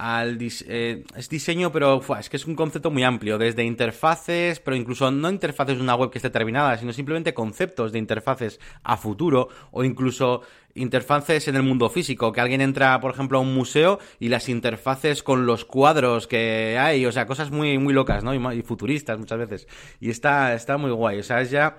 al 0.00 0.38
eh, 0.40 1.04
es 1.14 1.28
diseño, 1.28 1.70
pero 1.70 2.00
es 2.18 2.30
que 2.30 2.38
es 2.38 2.46
un 2.46 2.54
concepto 2.54 2.90
muy 2.90 3.02
amplio, 3.02 3.36
desde 3.36 3.64
interfaces, 3.64 4.58
pero 4.58 4.74
incluso 4.74 5.10
no 5.10 5.28
interfaces 5.28 5.76
de 5.76 5.82
una 5.82 5.94
web 5.94 6.10
que 6.10 6.16
esté 6.16 6.30
terminada, 6.30 6.78
sino 6.78 6.94
simplemente 6.94 7.34
conceptos 7.34 7.92
de 7.92 7.98
interfaces 7.98 8.60
a 8.82 8.96
futuro 8.96 9.48
o 9.72 9.84
incluso 9.84 10.40
interfaces 10.74 11.48
en 11.48 11.56
el 11.56 11.64
mundo 11.64 11.90
físico, 11.90 12.32
que 12.32 12.40
alguien 12.40 12.62
entra, 12.62 12.98
por 12.98 13.12
ejemplo, 13.12 13.36
a 13.36 13.42
un 13.42 13.52
museo 13.52 13.98
y 14.18 14.30
las 14.30 14.48
interfaces 14.48 15.22
con 15.22 15.44
los 15.44 15.66
cuadros 15.66 16.26
que 16.26 16.78
hay, 16.78 17.04
o 17.04 17.12
sea, 17.12 17.26
cosas 17.26 17.50
muy, 17.50 17.76
muy 17.76 17.92
locas, 17.92 18.24
¿no? 18.24 18.32
Y, 18.54 18.62
futuristas 18.62 19.18
muchas 19.18 19.38
veces. 19.38 19.68
Y 20.00 20.08
está, 20.08 20.54
está 20.54 20.78
muy 20.78 20.92
guay, 20.92 21.18
o 21.18 21.22
sea, 21.22 21.42
es 21.42 21.50
ya... 21.50 21.76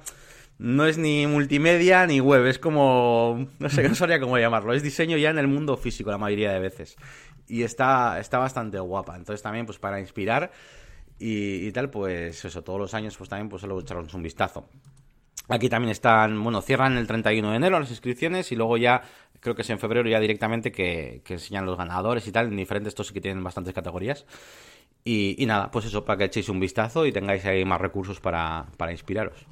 No 0.60 0.86
es 0.86 1.00
ni 1.00 1.26
multimedia 1.26 2.06
ni 2.06 2.20
web, 2.20 2.46
es 2.46 2.60
como... 2.60 3.48
No 3.60 3.68
sé, 3.68 3.90
no 3.90 3.96
sabría 3.96 4.20
cómo 4.20 4.38
llamarlo. 4.38 4.74
Es 4.74 4.84
diseño 4.84 5.18
ya 5.18 5.32
en 5.32 5.40
el 5.40 5.48
mundo 5.48 5.76
físico 5.76 6.12
la 6.12 6.20
mayoría 6.20 6.52
de 6.52 6.60
veces. 6.60 6.98
Y 7.52 7.64
está, 7.64 8.18
está 8.22 8.38
bastante 8.38 8.80
guapa. 8.80 9.18
Entonces 9.18 9.44
también, 9.44 9.66
pues 9.66 9.78
para 9.78 10.00
inspirar 10.00 10.54
y, 11.20 11.70
tal, 11.74 11.90
pues 11.90 12.46
eso, 12.46 12.64
todos 12.64 12.80
los 12.80 12.94
años, 12.94 13.18
pues 13.18 13.30
también, 13.30 13.50
pues 13.50 13.62
solo 13.62 13.78
echarnos 13.82 14.14
un 14.14 14.24
vistazo. 14.24 14.70
Aquí 15.50 15.68
también 15.68 15.92
están, 15.92 16.42
bueno, 16.42 16.62
cierran 16.62 16.96
el 16.98 17.08
31 17.08 17.52
de 17.52 17.58
enero 17.58 17.78
las 17.78 17.90
inscripciones 17.90 18.54
y 18.54 18.56
luego 18.56 18.78
ya, 18.78 19.02
creo 19.42 19.54
que 19.54 19.64
es 19.64 19.70
en 19.70 19.80
febrero 19.80 20.10
ya 20.10 20.22
directamente 20.22 20.72
que, 20.72 21.22
enseñan 21.28 21.66
los 21.66 21.78
ganadores 21.78 22.26
y 22.26 22.32
tal, 22.32 22.48
en 22.48 22.56
diferentes, 22.56 22.92
estos 22.92 23.08
sí 23.08 23.14
que 23.14 23.20
tienen 23.20 23.44
bastantes 23.44 23.74
categorías. 23.74 24.26
Y, 25.04 25.36
y 25.38 25.46
nada, 25.46 25.72
pues 25.72 25.84
eso, 25.84 26.06
para 26.06 26.20
que 26.20 26.24
echéis 26.24 26.48
un 26.48 26.62
vistazo 26.62 27.06
y 27.06 27.12
tengáis 27.12 27.44
ahí 27.44 27.66
más 27.66 27.82
recursos 27.82 28.22
para, 28.22 28.68
para 28.78 28.94
inspiraros. 28.94 29.46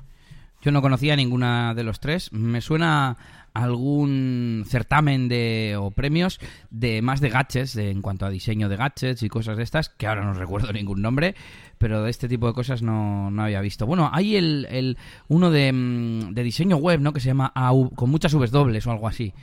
Yo 0.62 0.72
no 0.72 0.82
conocía 0.82 1.15
ninguna 1.15 1.74
de 1.74 1.84
los 1.84 2.00
tres. 2.00 2.32
Me 2.34 2.62
suena 2.62 3.18
algún 3.53 4.65
certamen 4.68 5.27
de 5.29 5.75
o 5.77 5.91
premios 5.91 6.39
de 6.70 7.01
más 7.01 7.22
de 7.22 7.29
gadgets 7.29 7.74
de, 7.74 7.91
en 7.91 8.01
cuanto 8.01 8.25
a 8.25 8.29
diseño 8.29 8.70
de 8.70 8.75
gadgets 8.75 9.24
y 9.24 9.29
cosas 9.29 9.58
de 9.58 9.63
estas 9.63 9.89
que 9.89 10.08
ahora 10.08 10.24
no 10.24 10.34
recuerdo 10.34 10.72
ningún 10.74 11.01
nombre 11.01 11.36
pero 11.77 12.03
de 12.03 12.10
este 12.10 12.27
tipo 12.27 12.48
de 12.48 12.53
cosas 12.53 12.82
no, 12.82 13.32
no 13.32 13.44
había 13.44 13.62
visto 13.62 13.86
bueno 13.86 14.10
hay 14.13 14.36
el, 14.36 14.68
el 14.70 14.98
uno 15.27 15.51
de, 15.51 15.72
mm, 15.72 16.34
de, 16.34 16.44
diseño 16.44 16.77
web 16.77 17.00
no 17.00 17.13
que 17.13 17.20
se 17.20 17.27
llama 17.27 17.51
AU, 17.56 17.91
con 17.91 18.10
muchas 18.10 18.34
V 18.34 18.48
dobles 18.48 18.86
o 18.88 18.91
algo 18.91 19.08
así 19.08 19.34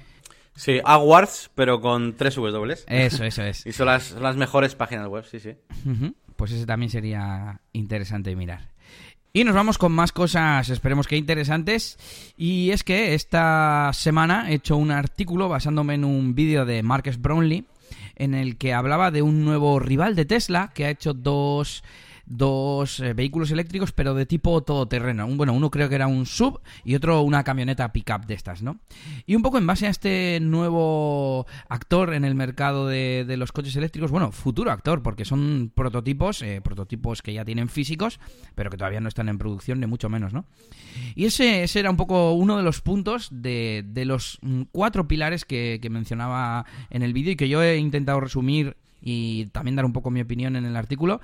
Sí, 0.58 0.80
Awards, 0.84 1.50
pero 1.54 1.82
con 1.82 2.16
tres 2.16 2.38
V 2.38 2.50
dobles. 2.50 2.86
Eso, 2.88 3.24
eso 3.24 3.42
es. 3.42 3.66
y 3.66 3.72
son 3.72 3.88
las, 3.88 4.12
las 4.12 4.36
mejores 4.36 4.74
páginas 4.74 5.06
web, 5.06 5.26
sí, 5.26 5.38
sí. 5.38 5.50
Uh 5.84 5.90
-huh. 5.90 6.14
Pues 6.36 6.52
ese 6.52 6.64
también 6.64 6.88
sería 6.90 7.60
interesante 7.74 8.34
mirar. 8.34 8.70
Y 9.36 9.44
nos 9.44 9.54
vamos 9.54 9.76
con 9.76 9.92
más 9.92 10.12
cosas, 10.12 10.70
esperemos 10.70 11.06
que 11.06 11.18
interesantes. 11.18 11.98
Y 12.38 12.70
es 12.70 12.82
que 12.82 13.12
esta 13.12 13.90
semana 13.92 14.50
he 14.50 14.54
hecho 14.54 14.78
un 14.78 14.90
artículo 14.90 15.50
basándome 15.50 15.92
en 15.92 16.06
un 16.06 16.34
vídeo 16.34 16.64
de 16.64 16.82
Marcus 16.82 17.20
Brownlee 17.20 17.66
en 18.14 18.32
el 18.32 18.56
que 18.56 18.72
hablaba 18.72 19.10
de 19.10 19.20
un 19.20 19.44
nuevo 19.44 19.78
rival 19.78 20.16
de 20.16 20.24
Tesla 20.24 20.72
que 20.72 20.86
ha 20.86 20.90
hecho 20.90 21.12
dos 21.12 21.84
dos 22.26 23.00
eh, 23.00 23.14
vehículos 23.14 23.50
eléctricos, 23.50 23.92
pero 23.92 24.14
de 24.14 24.26
tipo 24.26 24.62
todoterreno. 24.62 25.26
Un, 25.26 25.36
bueno, 25.36 25.52
uno 25.52 25.70
creo 25.70 25.88
que 25.88 25.94
era 25.94 26.06
un 26.06 26.26
sub 26.26 26.60
y 26.84 26.94
otro 26.94 27.22
una 27.22 27.44
camioneta 27.44 27.92
pickup 27.92 28.26
de 28.26 28.34
estas, 28.34 28.62
¿no? 28.62 28.78
Y 29.26 29.36
un 29.36 29.42
poco 29.42 29.58
en 29.58 29.66
base 29.66 29.86
a 29.86 29.90
este 29.90 30.38
nuevo 30.40 31.46
actor 31.68 32.14
en 32.14 32.24
el 32.24 32.34
mercado 32.34 32.86
de, 32.86 33.24
los 33.36 33.52
coches 33.52 33.76
eléctricos, 33.76 34.10
bueno, 34.10 34.32
futuro 34.32 34.70
actor, 34.70 35.02
porque 35.02 35.24
son 35.24 35.70
prototipos, 35.74 36.42
eh, 36.42 36.60
prototipos 36.62 37.22
que 37.22 37.32
ya 37.32 37.44
tienen 37.44 37.68
físicos, 37.68 38.18
pero 38.54 38.70
que 38.70 38.76
todavía 38.76 39.00
no 39.00 39.08
están 39.08 39.28
en 39.28 39.38
producción, 39.38 39.78
ni 39.78 39.86
mucho 39.86 40.08
menos, 40.08 40.32
¿no? 40.32 40.46
Y 41.14 41.26
ese, 41.26 41.66
era 41.78 41.90
un 41.90 41.96
poco 41.96 42.32
uno 42.32 42.56
de 42.56 42.62
los 42.62 42.80
puntos 42.80 43.28
de, 43.30 43.84
de 43.86 44.04
los 44.04 44.38
mm, 44.42 44.62
cuatro 44.72 45.06
pilares 45.06 45.44
que 45.44 45.86
mencionaba 45.90 46.64
en 46.90 47.02
el 47.02 47.12
vídeo 47.12 47.32
y 47.32 47.36
que 47.36 47.48
yo 47.48 47.62
he 47.62 47.76
intentado 47.76 48.20
resumir 48.20 48.76
y 49.06 49.46
también 49.46 49.76
dar 49.76 49.84
un 49.84 49.92
poco 49.92 50.10
mi 50.10 50.20
opinión 50.20 50.56
en 50.56 50.64
el 50.64 50.76
artículo. 50.76 51.20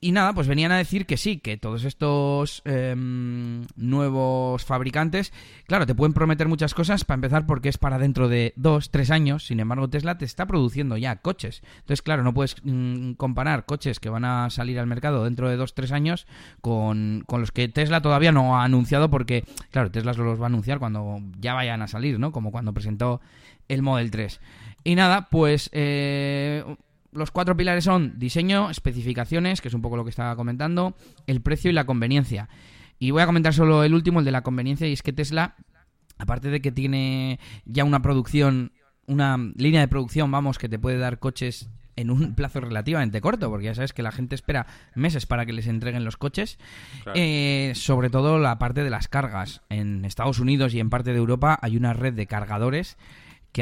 Y 0.00 0.12
nada, 0.12 0.32
pues 0.32 0.46
venían 0.46 0.70
a 0.70 0.78
decir 0.78 1.06
que 1.06 1.16
sí, 1.16 1.38
que 1.38 1.56
todos 1.56 1.82
estos 1.82 2.62
eh, 2.64 2.94
nuevos 2.96 4.64
fabricantes, 4.64 5.32
claro, 5.66 5.86
te 5.86 5.94
pueden 5.96 6.12
prometer 6.12 6.46
muchas 6.46 6.72
cosas, 6.72 7.04
para 7.04 7.16
empezar 7.16 7.46
porque 7.46 7.68
es 7.68 7.78
para 7.78 7.98
dentro 7.98 8.28
de 8.28 8.52
dos, 8.54 8.90
tres 8.90 9.10
años, 9.10 9.46
sin 9.46 9.58
embargo 9.58 9.90
Tesla 9.90 10.16
te 10.16 10.24
está 10.24 10.46
produciendo 10.46 10.96
ya 10.96 11.16
coches. 11.16 11.62
Entonces, 11.80 12.02
claro, 12.02 12.22
no 12.22 12.32
puedes 12.32 12.54
mm, 12.62 13.14
comparar 13.14 13.66
coches 13.66 13.98
que 13.98 14.08
van 14.08 14.24
a 14.24 14.50
salir 14.50 14.78
al 14.78 14.86
mercado 14.86 15.24
dentro 15.24 15.48
de 15.48 15.56
dos, 15.56 15.74
tres 15.74 15.90
años 15.90 16.28
con, 16.60 17.24
con, 17.26 17.40
los 17.40 17.50
que 17.50 17.66
Tesla 17.68 18.00
todavía 18.00 18.30
no 18.30 18.56
ha 18.56 18.62
anunciado 18.62 19.10
porque, 19.10 19.44
claro, 19.72 19.90
Tesla 19.90 20.12
los 20.12 20.40
va 20.40 20.44
a 20.44 20.46
anunciar 20.46 20.78
cuando 20.78 21.18
ya 21.40 21.54
vayan 21.54 21.82
a 21.82 21.88
salir, 21.88 22.20
¿no? 22.20 22.30
Como 22.30 22.52
cuando 22.52 22.72
presentó 22.72 23.20
el 23.66 23.82
Model 23.82 24.12
3. 24.12 24.40
Y 24.84 24.94
nada, 24.94 25.28
pues... 25.28 25.70
Eh, 25.72 26.64
los 27.12 27.30
cuatro 27.30 27.56
pilares 27.56 27.84
son 27.84 28.18
diseño, 28.18 28.70
especificaciones, 28.70 29.60
que 29.60 29.68
es 29.68 29.74
un 29.74 29.82
poco 29.82 29.96
lo 29.96 30.04
que 30.04 30.10
estaba 30.10 30.36
comentando, 30.36 30.94
el 31.26 31.40
precio 31.40 31.70
y 31.70 31.74
la 31.74 31.86
conveniencia. 31.86 32.48
Y 32.98 33.10
voy 33.10 33.22
a 33.22 33.26
comentar 33.26 33.54
solo 33.54 33.84
el 33.84 33.94
último, 33.94 34.18
el 34.18 34.24
de 34.24 34.32
la 34.32 34.42
conveniencia, 34.42 34.86
y 34.86 34.92
es 34.92 35.02
que 35.02 35.12
Tesla, 35.12 35.54
aparte 36.18 36.50
de 36.50 36.60
que 36.60 36.72
tiene 36.72 37.38
ya 37.64 37.84
una 37.84 38.02
producción, 38.02 38.72
una 39.06 39.36
línea 39.56 39.80
de 39.80 39.88
producción, 39.88 40.30
vamos, 40.30 40.58
que 40.58 40.68
te 40.68 40.78
puede 40.78 40.98
dar 40.98 41.18
coches 41.18 41.70
en 41.96 42.10
un 42.10 42.34
plazo 42.34 42.60
relativamente 42.60 43.20
corto, 43.20 43.50
porque 43.50 43.66
ya 43.66 43.74
sabes 43.74 43.92
que 43.92 44.04
la 44.04 44.12
gente 44.12 44.36
espera 44.36 44.66
meses 44.94 45.26
para 45.26 45.46
que 45.46 45.52
les 45.52 45.66
entreguen 45.66 46.04
los 46.04 46.16
coches. 46.16 46.58
Claro. 47.02 47.18
Eh, 47.18 47.72
sobre 47.74 48.08
todo 48.08 48.38
la 48.38 48.58
parte 48.58 48.84
de 48.84 48.90
las 48.90 49.08
cargas. 49.08 49.62
En 49.68 50.04
Estados 50.04 50.38
Unidos 50.38 50.74
y 50.74 50.80
en 50.80 50.90
parte 50.90 51.12
de 51.12 51.18
Europa 51.18 51.58
hay 51.60 51.76
una 51.76 51.94
red 51.94 52.14
de 52.14 52.26
cargadores 52.26 52.96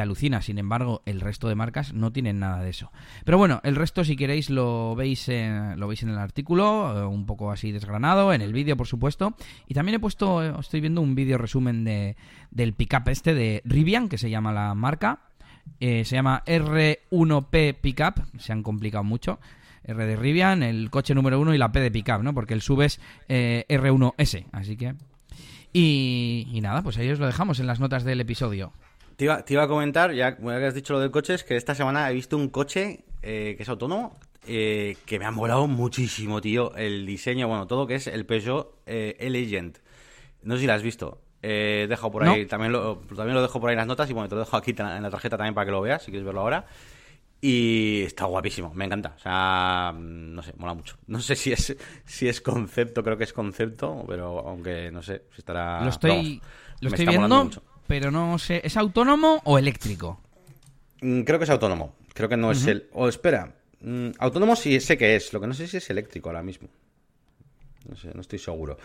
alucina. 0.00 0.42
Sin 0.42 0.58
embargo, 0.58 1.02
el 1.06 1.20
resto 1.20 1.48
de 1.48 1.54
marcas 1.54 1.92
no 1.92 2.12
tienen 2.12 2.38
nada 2.38 2.62
de 2.62 2.70
eso. 2.70 2.92
Pero 3.24 3.38
bueno, 3.38 3.60
el 3.64 3.76
resto, 3.76 4.04
si 4.04 4.16
queréis, 4.16 4.50
lo 4.50 4.94
veis 4.94 5.28
en, 5.28 5.78
lo 5.78 5.88
veis 5.88 6.02
en 6.02 6.10
el 6.10 6.18
artículo, 6.18 6.98
eh, 6.98 7.06
un 7.06 7.26
poco 7.26 7.50
así 7.50 7.72
desgranado, 7.72 8.32
en 8.32 8.42
el 8.42 8.52
vídeo, 8.52 8.76
por 8.76 8.86
supuesto. 8.86 9.34
Y 9.66 9.74
también 9.74 9.96
he 9.96 10.00
puesto, 10.00 10.42
eh, 10.42 10.54
estoy 10.58 10.80
viendo 10.80 11.00
un 11.00 11.14
vídeo 11.14 11.38
resumen 11.38 11.84
de, 11.84 12.16
del 12.50 12.74
pickup 12.74 13.08
este 13.08 13.34
de 13.34 13.62
Rivian, 13.64 14.08
que 14.08 14.18
se 14.18 14.30
llama 14.30 14.52
la 14.52 14.74
marca. 14.74 15.20
Eh, 15.80 16.04
se 16.04 16.16
llama 16.16 16.42
R1P 16.46 17.74
Pickup, 17.80 18.38
se 18.38 18.52
han 18.52 18.62
complicado 18.62 19.04
mucho. 19.04 19.38
R 19.84 20.04
de 20.04 20.16
Rivian, 20.16 20.62
el 20.62 20.90
coche 20.90 21.14
número 21.14 21.40
uno 21.40 21.54
y 21.54 21.58
la 21.58 21.70
P 21.70 21.80
de 21.80 21.90
Pickup, 21.90 22.22
¿no? 22.22 22.34
Porque 22.34 22.54
el 22.54 22.62
sub 22.62 22.82
es 22.82 23.00
eh, 23.28 23.64
R1S, 23.68 24.46
así 24.52 24.76
que... 24.76 24.94
Y, 25.72 26.48
y 26.50 26.60
nada, 26.62 26.82
pues 26.82 26.96
ahí 26.96 27.10
os 27.10 27.18
lo 27.18 27.26
dejamos 27.26 27.60
en 27.60 27.66
las 27.66 27.80
notas 27.80 28.02
del 28.04 28.20
episodio. 28.20 28.72
Te 29.16 29.24
iba, 29.24 29.42
te 29.44 29.54
iba, 29.54 29.62
a 29.62 29.68
comentar, 29.68 30.12
ya 30.12 30.36
que 30.36 30.66
has 30.66 30.74
dicho 30.74 30.92
lo 30.92 31.00
del 31.00 31.10
coche, 31.10 31.34
es 31.34 31.44
que 31.44 31.56
esta 31.56 31.74
semana 31.74 32.10
he 32.10 32.14
visto 32.14 32.36
un 32.36 32.50
coche 32.50 33.04
eh, 33.22 33.54
que 33.56 33.62
es 33.62 33.68
autónomo, 33.68 34.18
eh, 34.46 34.96
que 35.04 35.18
me 35.18 35.24
ha 35.24 35.30
molado 35.30 35.66
muchísimo, 35.66 36.40
tío. 36.40 36.74
El 36.76 37.06
diseño, 37.06 37.48
bueno, 37.48 37.66
todo 37.66 37.86
que 37.86 37.96
es 37.96 38.06
el 38.06 38.26
Peugeot 38.26 38.82
eh. 38.86 39.72
No 40.42 40.54
sé 40.54 40.60
si 40.60 40.66
lo 40.66 40.72
has 40.72 40.82
visto. 40.82 41.20
Eh, 41.42 41.82
he 41.84 41.86
dejado 41.88 42.10
por 42.10 42.24
ahí, 42.24 42.42
no. 42.42 42.48
también, 42.48 42.72
lo, 42.72 42.96
también 43.14 43.34
lo 43.34 43.42
dejo 43.42 43.60
por 43.60 43.70
ahí 43.70 43.74
en 43.74 43.78
las 43.78 43.86
notas 43.86 44.08
y 44.08 44.12
bueno, 44.12 44.28
te 44.28 44.34
lo 44.34 44.40
dejo 44.40 44.56
aquí 44.56 44.74
en 44.76 45.02
la 45.02 45.10
tarjeta 45.10 45.36
también 45.36 45.54
para 45.54 45.64
que 45.64 45.72
lo 45.72 45.80
veas, 45.80 46.02
si 46.02 46.10
quieres 46.10 46.24
verlo 46.24 46.40
ahora. 46.40 46.66
Y 47.40 48.02
está 48.02 48.24
guapísimo, 48.24 48.72
me 48.74 48.84
encanta. 48.84 49.14
O 49.16 49.18
sea, 49.18 49.94
no 49.96 50.42
sé, 50.42 50.54
mola 50.56 50.74
mucho. 50.74 50.96
No 51.06 51.20
sé 51.20 51.36
si 51.36 51.52
es, 51.52 51.76
si 52.04 52.28
es 52.28 52.40
concepto, 52.40 53.02
creo 53.02 53.16
que 53.16 53.24
es 53.24 53.32
concepto, 53.32 54.04
pero 54.06 54.40
aunque 54.40 54.90
no 54.90 55.02
sé 55.02 55.24
si 55.32 55.40
estará. 55.40 55.82
Lo 55.82 55.90
estoy, 55.90 56.40
vamos, 56.40 56.42
lo 56.80 56.88
estoy 56.88 57.06
viendo 57.06 57.50
pero 57.86 58.10
no 58.10 58.38
sé, 58.38 58.60
¿es 58.64 58.76
autónomo 58.76 59.40
o 59.44 59.58
eléctrico? 59.58 60.20
Mm, 61.00 61.22
creo 61.22 61.38
que 61.38 61.44
es 61.44 61.50
autónomo. 61.50 61.94
Creo 62.14 62.28
que 62.28 62.36
no 62.36 62.48
uh 62.48 62.50
-huh. 62.50 62.56
es 62.56 62.66
el. 62.66 62.86
O 62.92 63.08
espera, 63.08 63.52
mm, 63.80 64.10
autónomo 64.18 64.56
sí 64.56 64.80
sé 64.80 64.96
que 64.96 65.16
es. 65.16 65.32
Lo 65.32 65.40
que 65.40 65.46
no 65.46 65.54
sé 65.54 65.66
si 65.66 65.76
es 65.76 65.90
eléctrico 65.90 66.28
ahora 66.28 66.42
mismo. 66.42 66.68
No 67.88 67.96
sé, 67.96 68.10
no 68.14 68.20
estoy 68.20 68.38
seguro. 68.38 68.78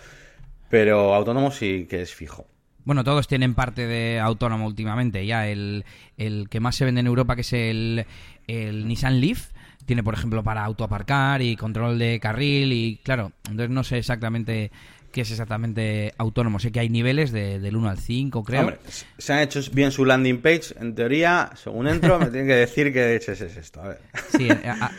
Pero 0.69 1.13
autónomo 1.13 1.51
sí 1.51 1.87
que 1.89 2.01
es 2.01 2.13
fijo. 2.13 2.47
Bueno, 2.83 3.03
todos 3.03 3.27
tienen 3.27 3.53
parte 3.53 3.85
de 3.85 4.19
autónomo 4.19 4.65
últimamente. 4.65 5.25
Ya 5.25 5.47
el, 5.47 5.85
el 6.17 6.49
que 6.49 6.59
más 6.59 6.75
se 6.75 6.85
vende 6.85 7.01
en 7.01 7.07
Europa, 7.07 7.35
que 7.35 7.41
es 7.41 7.53
el, 7.53 8.05
el 8.47 8.87
Nissan 8.87 9.21
Leaf, 9.21 9.51
tiene, 9.85 10.03
por 10.03 10.13
ejemplo, 10.13 10.43
para 10.43 10.63
autoaparcar 10.63 11.41
y 11.41 11.55
control 11.55 11.99
de 11.99 12.19
carril. 12.19 12.73
Y 12.73 12.99
claro, 13.03 13.33
entonces 13.49 13.69
no 13.69 13.83
sé 13.83 13.97
exactamente 13.99 14.71
que 15.11 15.21
es 15.21 15.31
exactamente 15.31 16.13
autónomo. 16.17 16.59
Sé 16.59 16.71
que 16.71 16.79
hay 16.79 16.89
niveles 16.89 17.31
de, 17.31 17.59
del 17.59 17.75
1 17.75 17.89
al 17.89 17.97
5, 17.97 18.43
creo. 18.43 18.61
Hombre, 18.61 18.79
se 19.17 19.33
han 19.33 19.39
hecho 19.39 19.59
bien 19.71 19.91
su 19.91 20.05
landing 20.05 20.41
page. 20.41 20.73
En 20.79 20.95
teoría, 20.95 21.51
según 21.55 21.87
entro, 21.87 22.17
me 22.19 22.27
tienen 22.27 22.47
que 22.47 22.55
decir 22.55 22.91
que 22.91 23.15
es 23.15 23.27
esto. 23.29 23.81
A 23.81 23.89
ver. 23.89 24.01
Sí, 24.37 24.47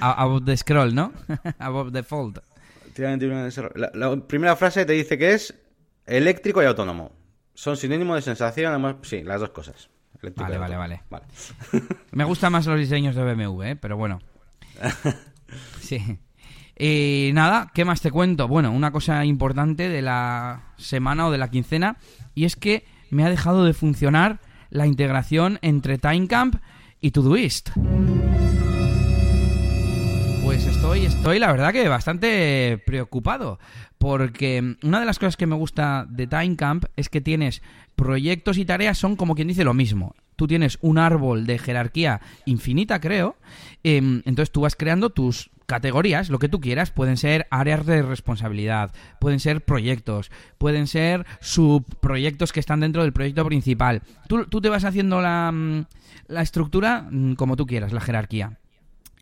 above 0.00 0.44
the 0.44 0.56
scroll, 0.56 0.94
¿no? 0.94 1.12
above 1.58 1.92
the 1.92 2.02
fold. 2.02 2.40
La, 2.96 3.90
la, 3.94 4.16
primera 4.16 4.54
frase 4.54 4.84
te 4.84 4.92
dice 4.92 5.16
que 5.16 5.32
es 5.32 5.54
eléctrico 6.06 6.62
y 6.62 6.66
autónomo. 6.66 7.12
Son 7.54 7.76
sinónimo 7.76 8.14
de 8.14 8.22
sensación, 8.22 8.98
sí, 9.02 9.22
las 9.22 9.40
dos 9.40 9.50
cosas. 9.50 9.88
Eléctrico 10.20 10.50
vale, 10.50 10.58
vale, 10.58 10.76
vale, 10.76 11.02
vale. 11.10 11.24
me 12.12 12.24
gustan 12.24 12.52
más 12.52 12.66
los 12.66 12.78
diseños 12.78 13.16
de 13.16 13.24
BMW, 13.24 13.62
¿eh? 13.62 13.76
pero 13.76 13.96
bueno. 13.96 14.20
Sí. 15.80 16.18
Eh, 16.76 17.30
nada, 17.34 17.70
¿qué 17.74 17.84
más 17.84 18.00
te 18.00 18.10
cuento? 18.10 18.48
Bueno, 18.48 18.72
una 18.72 18.90
cosa 18.90 19.24
importante 19.24 19.88
de 19.88 20.02
la 20.02 20.72
semana 20.76 21.26
o 21.26 21.30
de 21.30 21.38
la 21.38 21.50
quincena, 21.50 21.96
y 22.34 22.44
es 22.44 22.56
que 22.56 22.84
me 23.10 23.24
ha 23.24 23.30
dejado 23.30 23.64
de 23.64 23.74
funcionar 23.74 24.40
la 24.70 24.86
integración 24.86 25.58
entre 25.62 25.98
Timecamp 25.98 26.56
y 27.00 27.10
Todoist. 27.10 27.70
Pues 30.44 30.66
estoy, 30.66 31.06
estoy 31.06 31.38
la 31.38 31.52
verdad 31.52 31.72
que 31.72 31.86
bastante 31.88 32.82
preocupado, 32.86 33.58
porque 33.98 34.76
una 34.82 35.00
de 35.00 35.06
las 35.06 35.18
cosas 35.18 35.36
que 35.36 35.46
me 35.46 35.56
gusta 35.56 36.06
de 36.08 36.26
Timecamp 36.26 36.86
es 36.96 37.08
que 37.08 37.20
tienes 37.20 37.62
proyectos 37.96 38.58
y 38.58 38.64
tareas 38.64 38.98
son 38.98 39.16
como 39.16 39.34
quien 39.34 39.48
dice 39.48 39.64
lo 39.64 39.74
mismo 39.74 40.14
tú 40.42 40.48
tienes 40.48 40.78
un 40.80 40.98
árbol 40.98 41.46
de 41.46 41.56
jerarquía 41.56 42.20
infinita, 42.46 43.00
creo. 43.00 43.36
Eh, 43.84 43.98
entonces 43.98 44.50
tú 44.50 44.62
vas 44.62 44.74
creando 44.74 45.10
tus 45.10 45.51
categorías, 45.66 46.30
lo 46.30 46.38
que 46.38 46.48
tú 46.48 46.60
quieras, 46.60 46.90
pueden 46.90 47.16
ser 47.16 47.46
áreas 47.50 47.86
de 47.86 48.02
responsabilidad, 48.02 48.92
pueden 49.20 49.40
ser 49.40 49.64
proyectos, 49.64 50.30
pueden 50.58 50.86
ser 50.86 51.26
subproyectos 51.40 52.52
que 52.52 52.60
están 52.60 52.80
dentro 52.80 53.02
del 53.02 53.12
proyecto 53.12 53.44
principal. 53.44 54.02
Tú, 54.28 54.46
tú 54.46 54.60
te 54.60 54.68
vas 54.68 54.84
haciendo 54.84 55.20
la, 55.20 55.52
la 56.28 56.42
estructura 56.42 57.08
como 57.36 57.56
tú 57.56 57.66
quieras, 57.66 57.92
la 57.92 58.00
jerarquía. 58.00 58.58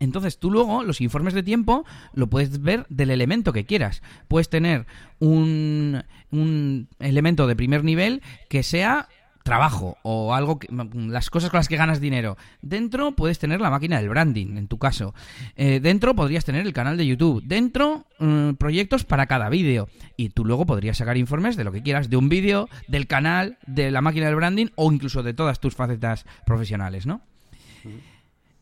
Entonces 0.01 0.39
tú 0.39 0.49
luego 0.49 0.83
los 0.83 0.99
informes 0.99 1.35
de 1.35 1.43
tiempo 1.43 1.85
lo 2.13 2.27
puedes 2.27 2.61
ver 2.61 2.87
del 2.89 3.11
elemento 3.11 3.53
que 3.53 3.65
quieras. 3.65 4.01
Puedes 4.27 4.49
tener 4.49 4.87
un, 5.19 6.03
un 6.31 6.87
elemento 6.97 7.45
de 7.45 7.55
primer 7.55 7.83
nivel 7.83 8.23
que 8.49 8.63
sea 8.63 9.09
trabajo 9.43 9.97
o 10.03 10.33
algo 10.33 10.59
que, 10.59 10.67
las 10.71 11.29
cosas 11.29 11.49
con 11.49 11.57
las 11.57 11.67
que 11.67 11.77
ganas 11.77 11.99
dinero. 11.99 12.37
Dentro 12.61 13.11
puedes 13.13 13.39
tener 13.39 13.61
la 13.61 13.69
máquina 13.69 13.97
del 13.97 14.09
branding, 14.09 14.57
en 14.57 14.67
tu 14.67 14.77
caso. 14.77 15.13
Eh, 15.55 15.79
dentro 15.81 16.15
podrías 16.15 16.45
tener 16.45 16.65
el 16.65 16.73
canal 16.73 16.97
de 16.97 17.07
YouTube. 17.07 17.43
Dentro 17.43 18.05
mm, 18.19 18.53
proyectos 18.53 19.03
para 19.03 19.27
cada 19.27 19.49
vídeo. 19.49 19.89
Y 20.17 20.29
tú 20.29 20.45
luego 20.45 20.65
podrías 20.65 20.97
sacar 20.97 21.17
informes 21.17 21.55
de 21.55 21.63
lo 21.63 21.71
que 21.71 21.83
quieras, 21.83 22.09
de 22.09 22.17
un 22.17 22.29
vídeo, 22.29 22.69
del 22.87 23.07
canal, 23.07 23.57
de 23.65 23.91
la 23.91 24.01
máquina 24.01 24.27
del 24.27 24.35
branding 24.35 24.67
o 24.75 24.91
incluso 24.91 25.23
de 25.23 25.33
todas 25.33 25.59
tus 25.59 25.75
facetas 25.75 26.25
profesionales, 26.45 27.05
¿no? 27.05 27.21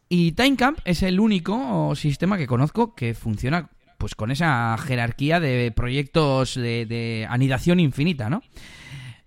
Y 0.07 0.31
Timecamp 0.31 0.79
es 0.85 1.03
el 1.03 1.19
único 1.19 1.93
sistema 1.95 2.37
que 2.37 2.47
conozco 2.47 2.95
que 2.95 3.13
funciona 3.13 3.69
pues 3.97 4.15
con 4.15 4.31
esa 4.31 4.77
jerarquía 4.77 5.41
de 5.41 5.71
proyectos 5.71 6.55
de, 6.55 6.85
de 6.85 7.27
anidación 7.29 7.81
infinita, 7.81 8.29
¿no? 8.29 8.41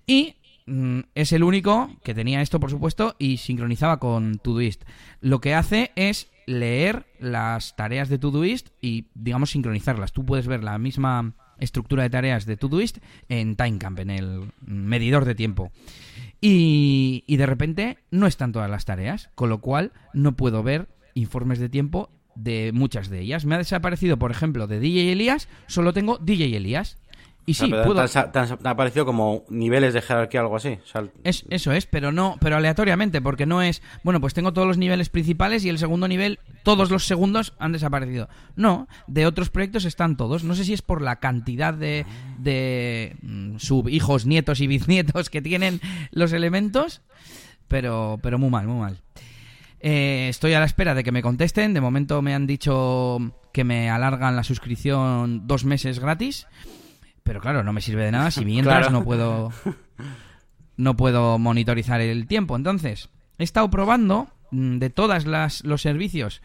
Y 0.06 0.36
es 1.14 1.32
el 1.32 1.42
único 1.42 1.90
que 2.02 2.14
tenía 2.14 2.42
esto, 2.42 2.60
por 2.60 2.70
supuesto, 2.70 3.16
y 3.18 3.38
sincronizaba 3.38 3.98
con 3.98 4.38
Todoist. 4.38 4.82
Lo 5.20 5.40
que 5.40 5.54
hace 5.54 5.92
es 5.96 6.30
leer 6.46 7.06
las 7.18 7.76
tareas 7.76 8.08
de 8.08 8.18
Todoist 8.18 8.68
y, 8.80 9.06
digamos, 9.14 9.50
sincronizarlas. 9.50 10.12
Tú 10.12 10.24
puedes 10.24 10.46
ver 10.46 10.62
la 10.62 10.78
misma 10.78 11.34
estructura 11.58 12.02
de 12.02 12.10
tareas 12.10 12.46
de 12.46 12.56
Todoist 12.56 12.98
en 13.28 13.56
Timecamp, 13.56 13.98
en 14.00 14.10
el 14.10 14.52
medidor 14.60 15.24
de 15.24 15.34
tiempo. 15.34 15.72
Y, 16.40 17.24
y 17.26 17.36
de 17.36 17.46
repente 17.46 17.98
no 18.10 18.26
están 18.26 18.52
todas 18.52 18.70
las 18.70 18.84
tareas, 18.84 19.30
con 19.34 19.48
lo 19.48 19.60
cual 19.60 19.92
no 20.12 20.36
puedo 20.36 20.62
ver 20.62 20.88
informes 21.14 21.58
de 21.58 21.68
tiempo 21.68 22.10
de 22.34 22.72
muchas 22.72 23.08
de 23.08 23.20
ellas. 23.20 23.44
Me 23.44 23.54
ha 23.54 23.58
desaparecido, 23.58 24.18
por 24.18 24.30
ejemplo, 24.30 24.66
de 24.66 24.80
DJ 24.80 25.12
Elías, 25.12 25.48
solo 25.66 25.92
tengo 25.92 26.18
DJ 26.18 26.56
Elías. 26.56 26.98
Y 27.44 27.54
sí, 27.54 27.68
puedo... 27.68 28.04
te, 28.06 28.18
ha 28.68 28.76
parecido 28.76 29.04
como 29.04 29.44
niveles 29.48 29.94
de 29.94 30.02
jerarquía 30.02 30.40
o 30.40 30.44
algo 30.44 30.56
así. 30.56 30.78
es, 31.24 31.44
eso 31.50 31.72
es, 31.72 31.86
pero 31.86 32.12
no, 32.12 32.36
pero 32.40 32.56
aleatoriamente, 32.56 33.20
porque 33.20 33.46
no 33.46 33.62
es, 33.62 33.82
bueno, 34.04 34.20
pues 34.20 34.32
tengo 34.32 34.52
todos 34.52 34.68
los 34.68 34.78
niveles 34.78 35.08
principales 35.08 35.64
y 35.64 35.68
el 35.68 35.78
segundo 35.78 36.06
nivel, 36.06 36.38
todos 36.62 36.90
los 36.90 37.06
segundos 37.06 37.54
han 37.58 37.72
desaparecido. 37.72 38.28
No, 38.54 38.86
de 39.08 39.26
otros 39.26 39.50
proyectos 39.50 39.84
están 39.84 40.16
todos. 40.16 40.44
No 40.44 40.54
sé 40.54 40.64
si 40.64 40.72
es 40.72 40.82
por 40.82 41.02
la 41.02 41.16
cantidad 41.16 41.74
de, 41.74 42.06
de 42.38 43.16
mm, 43.22 43.56
subhijos, 43.58 44.24
nietos 44.24 44.60
y 44.60 44.68
bisnietos 44.68 45.28
que 45.28 45.42
tienen 45.42 45.80
los 46.12 46.32
elementos, 46.32 47.02
pero, 47.66 48.20
pero 48.22 48.38
muy 48.38 48.50
mal, 48.50 48.68
muy 48.68 48.80
mal. 48.80 49.00
Eh, 49.80 50.28
estoy 50.28 50.54
a 50.54 50.60
la 50.60 50.66
espera 50.66 50.94
de 50.94 51.02
que 51.02 51.10
me 51.10 51.22
contesten. 51.22 51.74
De 51.74 51.80
momento 51.80 52.22
me 52.22 52.34
han 52.34 52.46
dicho 52.46 53.18
que 53.52 53.64
me 53.64 53.90
alargan 53.90 54.36
la 54.36 54.44
suscripción 54.44 55.48
dos 55.48 55.64
meses 55.64 55.98
gratis. 55.98 56.46
Pero 57.22 57.40
claro, 57.40 57.62
no 57.62 57.72
me 57.72 57.80
sirve 57.80 58.04
de 58.04 58.12
nada 58.12 58.30
si 58.30 58.44
mientras 58.44 58.90
no 58.90 59.04
puedo 59.04 59.52
no 60.76 60.96
puedo 60.96 61.38
monitorizar 61.38 62.00
el 62.00 62.26
tiempo. 62.26 62.56
Entonces, 62.56 63.08
he 63.38 63.44
estado 63.44 63.70
probando 63.70 64.28
mm, 64.50 64.78
de 64.78 64.90
todas 64.90 65.26
las 65.26 65.64
los 65.64 65.82
servicios 65.82 66.42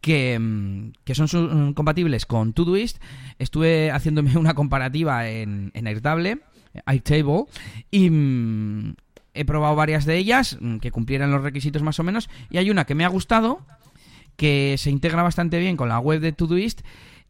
que, 0.00 0.38
mm, 0.38 0.92
que 1.04 1.14
son 1.14 1.26
mm, 1.26 1.72
compatibles 1.74 2.26
con 2.26 2.52
Todoist. 2.52 2.98
Estuve 3.38 3.90
haciéndome 3.90 4.36
una 4.36 4.54
comparativa 4.54 5.28
en, 5.28 5.70
en 5.74 5.86
Airtable, 5.86 6.40
Airtable, 6.86 7.44
y 7.90 8.10
he 9.34 9.44
probado 9.44 9.74
varias 9.74 10.04
de 10.04 10.16
ellas 10.16 10.58
que 10.80 10.90
cumplieran 10.90 11.30
los 11.30 11.42
requisitos 11.42 11.82
más 11.82 11.98
o 11.98 12.04
menos. 12.04 12.28
Y 12.50 12.58
hay 12.58 12.70
una 12.70 12.84
que 12.84 12.94
me 12.94 13.04
ha 13.04 13.08
gustado, 13.08 13.60
que 14.36 14.76
se 14.78 14.90
integra 14.90 15.22
bastante 15.22 15.58
bien 15.58 15.76
con 15.76 15.88
la 15.88 15.98
web 15.98 16.20
de 16.20 16.32
Todoist 16.32 16.82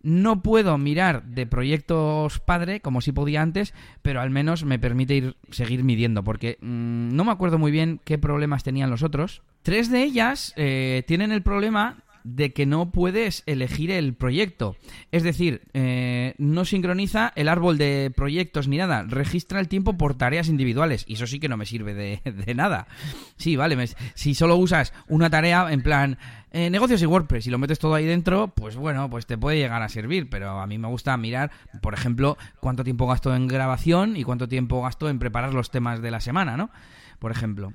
no 0.05 0.43
puedo 0.43 0.77
mirar 0.79 1.25
de 1.25 1.47
proyectos 1.47 2.39
padre 2.39 2.81
como 2.81 3.01
si 3.01 3.11
podía 3.11 3.43
antes, 3.43 3.75
pero 4.03 4.21
al 4.21 4.31
menos 4.31 4.65
me 4.65 4.79
permite 4.79 5.15
ir 5.15 5.37
seguir 5.51 5.83
midiendo, 5.83 6.23
porque 6.23 6.59
mm, 6.61 7.17
no 7.17 7.25
me 7.25 7.33
acuerdo 7.33 7.59
muy 7.59 7.73
bien 7.73 8.01
qué 8.05 8.19
problemas 8.19 8.63
tenían 8.63 8.91
los 8.91 9.03
otros. 9.03 9.43
Tres 9.63 9.91
de 9.91 10.03
ellas 10.03 10.53
eh, 10.57 11.05
tienen 11.07 11.33
el 11.33 11.43
problema 11.43 12.04
de 12.25 12.55
que 12.55 12.65
no 12.65 12.91
puedes 12.91 13.43
elegir 13.47 13.91
el 13.91 14.15
proyecto. 14.15 14.77
Es 15.13 15.23
decir, 15.23 15.63
eh, 15.75 16.35
no 16.39 16.65
sincroniza 16.65 17.33
el 17.37 17.49
árbol 17.49 17.77
de 17.77 18.11
proyectos 18.15 18.67
ni 18.67 18.79
nada. 18.79 19.05
Registra 19.07 19.61
el 19.61 19.69
tiempo 19.69 19.99
por 19.99 20.15
tareas 20.15 20.49
individuales. 20.49 21.05
Y 21.07 21.15
eso 21.15 21.27
sí 21.27 21.39
que 21.39 21.51
no 21.51 21.59
me 21.59 21.67
sirve 21.67 21.95
de, 21.95 22.55
nada. 22.55 22.89
Sí, 23.37 23.57
vale. 23.57 23.77
si 24.15 24.35
solo 24.35 24.57
usas 24.57 24.95
una 25.07 25.29
tarea 25.29 25.71
en 25.71 25.83
plan 25.83 26.19
eh, 26.51 26.71
negocios 26.71 27.03
y 27.03 27.07
WordPress 27.07 27.47
y 27.47 27.51
lo 27.51 27.59
metes 27.59 27.79
todo 27.79 27.95
ahí 27.95 28.07
dentro, 28.07 28.49
pues 28.49 28.77
bueno, 28.77 29.11
pues 29.11 29.27
te 29.27 29.37
puede 29.37 29.59
llegar 29.59 29.83
a 29.83 29.91
servir. 29.91 30.31
Pero 30.31 30.61
a 30.61 30.67
mí 30.67 30.79
me 30.79 30.89
gusta 30.89 31.15
mirar, 31.19 31.51
por 31.83 31.93
ejemplo, 31.93 32.39
cuánto 32.59 32.85
tiempo 32.85 33.07
gasto 33.07 33.37
en 33.37 33.49
grabación 33.49 34.17
y 34.17 34.25
cuánto 34.25 34.49
tiempo 34.49 34.81
gasto 34.83 35.11
en 35.11 35.19
preparar 35.19 35.53
los 35.53 35.71
temas 35.71 36.01
de 36.01 36.11
la 36.11 36.21
semana, 36.21 36.57
¿no? 36.57 36.71
Por 37.19 37.33
ejemplo. 37.33 37.75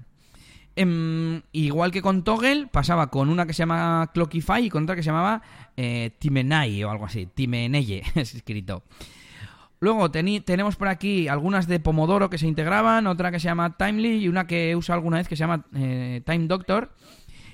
Em, 0.76 1.42
igual 1.52 1.92
que 1.92 2.02
con 2.02 2.24
Toggle, 2.24 2.68
pasaba 2.68 3.10
con 3.10 3.30
una 3.30 3.46
que 3.46 3.54
se 3.54 3.60
llama 3.60 4.12
Clockify 4.14 4.66
y 4.66 4.70
con 4.70 4.84
otra 4.84 4.96
que 4.96 5.04
se 5.04 5.08
llamaba 5.08 5.42
eh, 5.76 6.12
Timenai 6.20 6.84
o 6.84 6.92
algo 6.92 7.06
así. 7.06 7.26
Timeneye 7.26 8.04
es 8.16 8.36
escrito. 8.36 8.84
Luego 9.82 10.12
tenemos 10.12 10.76
por 10.76 10.90
aquí 10.90 11.30
algunas 11.30 11.68
de 11.68 11.80
Pomodoro 11.80 12.30
que 12.30 12.38
se 12.38 12.48
integraban, 12.48 13.08
otra 13.08 13.32
que 13.32 13.40
se 13.40 13.46
llama 13.46 13.78
Timely 13.78 14.18
y 14.18 14.28
una 14.28 14.46
que 14.46 14.76
uso 14.76 14.92
alguna 14.92 15.18
vez 15.18 15.30
que 15.30 15.38
se 15.38 15.42
llama 15.42 15.66
eh, 15.74 16.22
Time 16.26 16.48
Doctor. 16.48 16.94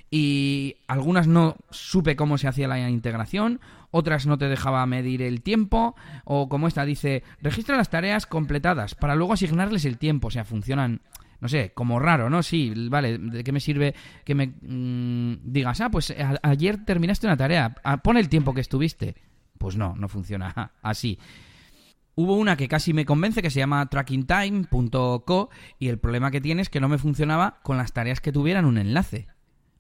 Y 0.09 0.77
algunas 0.87 1.27
no 1.27 1.55
supe 1.69 2.15
cómo 2.15 2.37
se 2.37 2.47
hacía 2.47 2.67
la 2.67 2.89
integración, 2.89 3.59
otras 3.91 4.25
no 4.25 4.37
te 4.37 4.47
dejaba 4.47 4.85
medir 4.85 5.21
el 5.21 5.41
tiempo, 5.41 5.95
o 6.23 6.47
como 6.47 6.67
esta 6.67 6.85
dice, 6.85 7.23
registra 7.41 7.75
las 7.75 7.89
tareas 7.89 8.25
completadas 8.25 8.95
para 8.95 9.15
luego 9.15 9.33
asignarles 9.33 9.83
el 9.83 9.97
tiempo, 9.97 10.27
o 10.27 10.31
sea, 10.31 10.45
funcionan 10.45 11.01
no 11.39 11.47
sé, 11.47 11.71
como 11.73 11.99
raro, 11.99 12.29
¿no? 12.29 12.43
Sí, 12.43 12.73
vale, 12.89 13.17
¿de 13.17 13.43
qué 13.43 13.51
me 13.51 13.59
sirve 13.59 13.95
que 14.23 14.35
me 14.35 14.47
mm, 14.61 15.51
digas, 15.51 15.81
ah, 15.81 15.89
pues 15.89 16.13
ayer 16.43 16.85
terminaste 16.85 17.27
una 17.27 17.37
tarea, 17.37 17.75
ah, 17.83 17.97
pon 17.97 18.17
el 18.17 18.29
tiempo 18.29 18.53
que 18.53 18.61
estuviste? 18.61 19.15
Pues 19.57 19.77
no, 19.77 19.95
no 19.95 20.07
funciona 20.07 20.71
así. 20.81 21.19
Hubo 22.15 22.35
una 22.35 22.55
que 22.55 22.69
casi 22.69 22.93
me 22.93 23.05
convence 23.05 23.41
que 23.41 23.49
se 23.49 23.59
llama 23.59 23.85
trackingtime.co 23.87 25.49
y 25.79 25.89
el 25.89 25.99
problema 25.99 26.31
que 26.31 26.39
tiene 26.39 26.61
es 26.61 26.69
que 26.69 26.79
no 26.79 26.87
me 26.87 26.97
funcionaba 26.97 27.59
con 27.61 27.75
las 27.75 27.91
tareas 27.91 28.21
que 28.21 28.31
tuvieran 28.31 28.65
un 28.65 28.77
enlace 28.77 29.27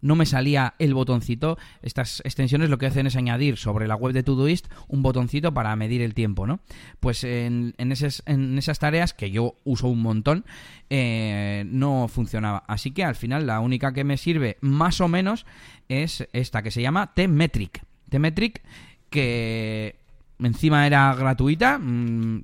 no 0.01 0.15
me 0.15 0.25
salía 0.25 0.75
el 0.79 0.93
botoncito. 0.93 1.57
Estas 1.81 2.21
extensiones 2.25 2.69
lo 2.69 2.77
que 2.77 2.85
hacen 2.85 3.07
es 3.07 3.15
añadir 3.15 3.57
sobre 3.57 3.87
la 3.87 3.95
web 3.95 4.13
de 4.13 4.23
Todoist 4.23 4.67
un 4.87 5.01
botoncito 5.01 5.53
para 5.53 5.75
medir 5.75 6.01
el 6.01 6.13
tiempo, 6.13 6.45
¿no? 6.47 6.59
Pues 6.99 7.23
en, 7.23 7.73
en, 7.77 7.91
esas, 7.91 8.79
tareas, 8.79 9.13
que 9.13 9.31
yo 9.31 9.55
uso 9.63 9.87
un 9.87 10.01
montón, 10.01 10.45
eh, 10.89 11.63
no 11.67 12.07
funcionaba. 12.07 12.63
Así 12.67 12.91
que 12.91 13.03
al 13.03 13.15
final 13.15 13.47
la 13.47 13.59
única 13.59 13.93
que 13.93 14.03
me 14.03 14.17
sirve 14.17 14.57
más 14.61 15.01
o 15.01 15.07
menos 15.07 15.45
es 15.89 16.27
esta 16.33 16.61
que 16.61 16.71
se 16.71 16.81
llama 16.81 17.13
T-Metric. 17.13 17.83
T-Metric 18.09 18.61
que 19.09 19.95
encima 20.39 20.85
era 20.85 21.13
gratuita, 21.15 21.79
mm, 21.79 22.41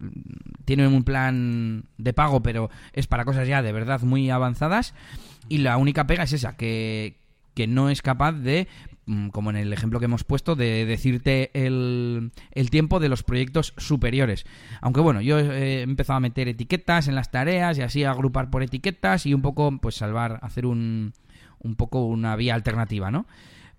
tiene 0.66 0.88
un 0.88 1.04
plan 1.04 1.86
de 1.98 2.14
pago, 2.14 2.42
pero 2.42 2.70
es 2.94 3.08
para 3.08 3.26
cosas 3.26 3.48
ya 3.48 3.62
de 3.62 3.72
verdad 3.72 4.02
muy 4.02 4.30
avanzadas. 4.30 4.94
Y 5.50 5.60
la 5.60 5.78
única 5.78 6.08
pega 6.08 6.24
es 6.24 6.34
esa, 6.34 6.56
que, 6.56 7.18
que 7.54 7.68
no 7.68 7.90
es 7.90 8.02
capaz 8.02 8.34
de 8.34 8.68
mm, 9.06 9.30
como 9.30 9.50
en 9.50 9.58
el 9.58 9.74
ejemplo 9.74 10.00
que 10.00 10.06
hemos 10.06 10.24
puesto, 10.24 10.56
de 10.56 10.86
decirte 10.86 11.52
el, 11.54 12.32
el, 12.52 12.70
tiempo 12.70 13.00
de 13.00 13.10
los 13.10 13.24
proyectos 13.24 13.74
superiores. 13.78 14.46
Aunque 14.82 15.02
bueno, 15.02 15.22
yo 15.22 15.40
he 15.40 15.82
empezado 15.82 16.18
a 16.18 16.22
meter 16.22 16.48
etiquetas 16.48 17.08
en 17.08 17.16
las 17.16 17.32
tareas 17.32 17.78
y 17.78 17.82
así 17.82 18.04
agrupar 18.04 18.50
por 18.50 18.64
etiquetas 18.64 19.26
y 19.26 19.34
un 19.34 19.42
poco, 19.42 19.78
pues 19.82 19.96
salvar, 19.96 20.40
hacer 20.42 20.66
un, 20.66 21.14
un 21.60 21.76
poco 21.76 22.06
una 22.06 22.36
vía 22.36 22.56
alternativa, 22.56 23.12
¿no? 23.12 23.26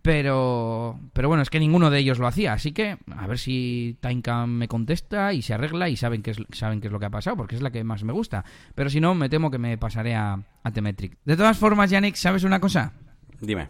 Pero, 0.03 0.99
pero 1.13 1.29
bueno, 1.29 1.45
es 1.45 1.51
que 1.51 1.61
ninguno 1.61 1.89
de 1.89 2.01
ellos 2.01 2.19
lo 2.19 2.27
hacía, 2.27 2.55
así 2.55 2.73
que 2.73 2.99
a 3.17 3.27
ver 3.29 3.39
si 3.39 3.97
Timecam 4.01 4.51
me 4.51 4.67
contesta 4.67 5.33
y 5.33 5.43
se 5.43 5.55
arregla 5.55 5.89
y 5.89 5.97
saben 5.97 6.23
qué 6.23 6.33
es, 6.33 6.39
saben 6.51 6.81
qué 6.81 6.89
es 6.89 6.93
lo 6.93 6.99
que 6.99 7.07
ha 7.07 7.11
pasado, 7.11 7.37
porque 7.37 7.55
es 7.55 7.63
la 7.63 7.71
que 7.71 7.85
más 7.85 8.03
me 8.03 8.13
gusta. 8.13 8.45
Pero 8.75 8.91
si 8.91 9.01
no, 9.01 9.15
me 9.15 9.29
temo 9.29 9.53
que 9.53 9.59
me 9.59 9.79
pasaré 9.79 10.17
a, 10.17 10.41
a 10.65 10.71
Temetric. 10.73 11.19
De 11.25 11.37
todas 11.37 11.57
formas, 11.57 11.91
Yannick, 11.91 12.17
¿sabes 12.17 12.43
una 12.43 12.59
cosa? 12.59 12.95
Dime. 13.43 13.69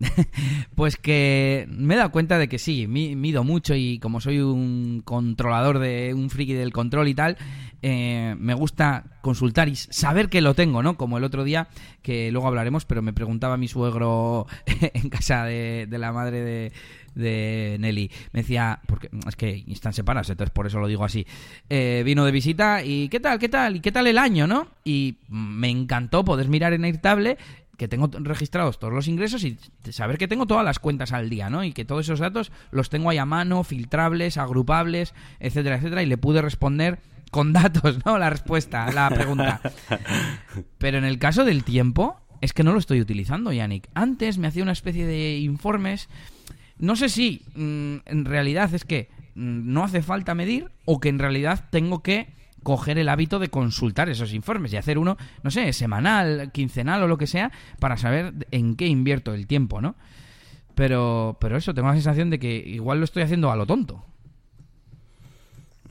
pues 0.74 0.96
que 0.96 1.66
me 1.70 1.94
he 1.94 1.96
dado 1.96 2.10
cuenta 2.10 2.36
de 2.36 2.48
que 2.48 2.58
sí, 2.58 2.86
mido 2.88 3.44
mucho 3.44 3.74
y 3.76 3.98
como 4.00 4.20
soy 4.20 4.40
un 4.40 5.00
controlador 5.04 5.78
de 5.78 6.12
un 6.12 6.28
friki 6.28 6.54
del 6.54 6.72
control 6.72 7.06
y 7.06 7.14
tal, 7.14 7.36
eh, 7.82 8.34
me 8.38 8.54
gusta 8.54 9.04
consultar 9.22 9.68
y 9.68 9.76
saber 9.76 10.28
que 10.28 10.40
lo 10.40 10.54
tengo, 10.54 10.82
¿no? 10.82 10.96
Como 10.96 11.18
el 11.18 11.24
otro 11.24 11.44
día, 11.44 11.68
que 12.02 12.32
luego 12.32 12.48
hablaremos, 12.48 12.84
pero 12.84 13.00
me 13.00 13.12
preguntaba 13.12 13.56
mi 13.56 13.68
suegro 13.68 14.46
en 14.66 15.08
casa 15.08 15.44
de 15.44 15.86
la 15.88 16.12
madre 16.12 16.72
de, 17.14 17.76
Nelly. 17.78 18.10
Me 18.32 18.40
decía, 18.40 18.80
porque 18.86 19.10
es 19.26 19.36
que 19.36 19.64
están 19.68 19.92
separados, 19.92 20.30
entonces 20.30 20.52
por 20.52 20.66
eso 20.66 20.80
lo 20.80 20.86
digo 20.86 21.04
así. 21.04 21.26
Eh, 21.68 22.02
vino 22.04 22.24
de 22.24 22.32
visita 22.32 22.82
y 22.84 23.08
¿qué 23.08 23.20
tal? 23.20 23.38
¿Qué 23.38 23.48
tal? 23.48 23.76
¿Y 23.76 23.80
qué 23.80 23.92
tal 23.92 24.06
el 24.06 24.18
año, 24.18 24.46
no? 24.46 24.68
Y 24.84 25.18
me 25.28 25.68
encantó 25.68 26.24
poder 26.24 26.48
mirar 26.48 26.72
en 26.72 26.84
Airtable 26.84 27.38
que 27.76 27.88
tengo 27.88 28.10
registrados 28.12 28.78
todos 28.78 28.92
los 28.92 29.08
ingresos 29.08 29.44
y 29.44 29.58
saber 29.90 30.18
que 30.18 30.28
tengo 30.28 30.46
todas 30.46 30.64
las 30.64 30.78
cuentas 30.78 31.12
al 31.12 31.30
día, 31.30 31.50
¿no? 31.50 31.64
Y 31.64 31.72
que 31.72 31.84
todos 31.84 32.06
esos 32.06 32.20
datos 32.20 32.52
los 32.70 32.90
tengo 32.90 33.10
ahí 33.10 33.18
a 33.18 33.24
mano, 33.24 33.64
filtrables, 33.64 34.36
agrupables, 34.36 35.14
etcétera, 35.40 35.76
etcétera, 35.76 36.02
y 36.02 36.06
le 36.06 36.18
pude 36.18 36.42
responder 36.42 37.00
con 37.30 37.52
datos, 37.52 38.04
¿no? 38.04 38.18
La 38.18 38.30
respuesta, 38.30 38.90
la 38.92 39.08
pregunta. 39.10 39.60
Pero 40.78 40.98
en 40.98 41.04
el 41.04 41.18
caso 41.18 41.44
del 41.44 41.64
tiempo, 41.64 42.22
es 42.42 42.52
que 42.52 42.64
no 42.64 42.72
lo 42.72 42.78
estoy 42.78 43.00
utilizando, 43.00 43.52
Yannick. 43.52 43.88
Antes 43.94 44.36
me 44.36 44.48
hacía 44.48 44.64
una 44.64 44.72
especie 44.72 45.06
de 45.06 45.38
informes. 45.38 46.08
No 46.76 46.96
sé 46.96 47.08
si 47.08 47.42
mm, 47.54 47.96
en 48.04 48.24
realidad 48.24 48.74
es 48.74 48.84
que 48.84 49.08
mm, 49.34 49.72
no 49.72 49.84
hace 49.84 50.02
falta 50.02 50.34
medir 50.34 50.70
o 50.84 51.00
que 51.00 51.08
en 51.08 51.18
realidad 51.18 51.68
tengo 51.70 52.02
que 52.02 52.34
coger 52.62 52.98
el 52.98 53.08
hábito 53.08 53.38
de 53.38 53.48
consultar 53.48 54.08
esos 54.08 54.32
informes 54.32 54.72
y 54.72 54.76
hacer 54.76 54.98
uno, 54.98 55.16
no 55.42 55.50
sé, 55.50 55.72
semanal, 55.72 56.50
quincenal 56.52 57.02
o 57.02 57.08
lo 57.08 57.18
que 57.18 57.26
sea, 57.26 57.50
para 57.78 57.96
saber 57.96 58.34
en 58.50 58.76
qué 58.76 58.86
invierto 58.86 59.34
el 59.34 59.46
tiempo, 59.46 59.80
¿no? 59.80 59.94
Pero, 60.74 61.36
pero 61.40 61.56
eso, 61.56 61.74
tengo 61.74 61.88
la 61.88 61.94
sensación 61.94 62.30
de 62.30 62.38
que 62.38 62.54
igual 62.54 62.98
lo 62.98 63.04
estoy 63.04 63.22
haciendo 63.22 63.50
a 63.50 63.56
lo 63.56 63.66
tonto. 63.66 64.04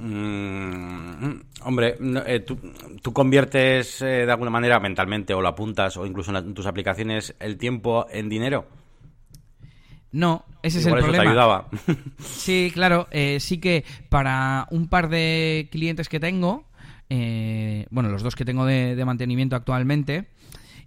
Mm, 0.03 1.41
hombre, 1.61 1.95
eh, 2.25 2.39
tú, 2.39 3.13
conviertes 3.13 4.01
eh, 4.01 4.25
de 4.25 4.31
alguna 4.31 4.49
manera 4.49 4.79
mentalmente 4.79 5.31
o 5.35 5.41
lo 5.41 5.47
apuntas 5.47 5.95
o 5.97 6.07
incluso 6.07 6.35
en, 6.35 6.55
tus 6.55 6.65
aplicaciones 6.65 7.35
el 7.39 7.57
tiempo 7.57 8.07
en 8.09 8.27
dinero. 8.27 8.65
No, 10.11 10.45
ese 10.61 10.79
es 10.79 10.85
el 10.85 10.93
eso 10.93 11.01
problema. 11.01 11.23
Te 11.23 11.29
ayudaba. 11.29 11.69
Sí, 12.19 12.71
claro, 12.73 13.07
eh, 13.11 13.39
sí 13.39 13.59
que 13.59 13.85
para 14.09 14.67
un 14.71 14.87
par 14.87 15.09
de 15.09 15.69
clientes 15.71 16.09
que 16.09 16.19
tengo, 16.19 16.65
bueno, 17.09 18.09
los 18.09 18.23
dos 18.23 18.35
que 18.35 18.45
tengo 18.45 18.65
de 18.65 19.03
mantenimiento 19.05 19.55
actualmente, 19.55 20.27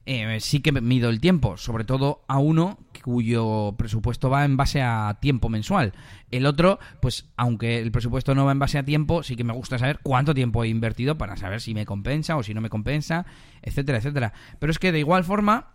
eh, 0.07 0.39
sí 0.41 0.61
que 0.61 0.71
mido 0.71 1.09
el 1.09 1.19
tiempo, 1.19 1.57
sobre 1.57 1.85
todo 1.85 2.25
a 2.29 2.39
uno 2.39 2.79
cuyo 3.03 3.75
presupuesto 3.79 4.29
va 4.29 4.45
en 4.45 4.57
base 4.57 4.83
a 4.83 5.17
tiempo 5.21 5.49
mensual. 5.49 5.95
El 6.31 6.45
otro, 6.45 6.79
pues 7.01 7.31
aunque 7.37 7.79
el 7.79 7.91
presupuesto 7.91 8.35
no 8.35 8.45
va 8.45 8.53
en 8.53 8.59
base 8.59 8.77
a 8.79 8.85
tiempo, 8.85 9.23
sí 9.23 9.35
que 9.35 9.45
me 9.45 9.55
gusta 9.55 9.79
saber 9.79 10.01
cuánto 10.03 10.35
tiempo 10.35 10.63
he 10.63 10.69
invertido 10.69 11.17
para 11.17 11.37
saber 11.37 11.63
si 11.63 11.73
me 11.75 11.87
compensa 11.87 12.37
o 12.37 12.43
si 12.43 12.53
no 12.53 12.61
me 12.61 12.69
compensa, 12.69 13.25
etcétera, 13.63 13.99
etcétera. 13.99 14.33
Pero 14.59 14.71
es 14.71 14.79
que 14.79 14.93
de 14.93 14.99
igual 14.99 15.25
forma, 15.25 15.74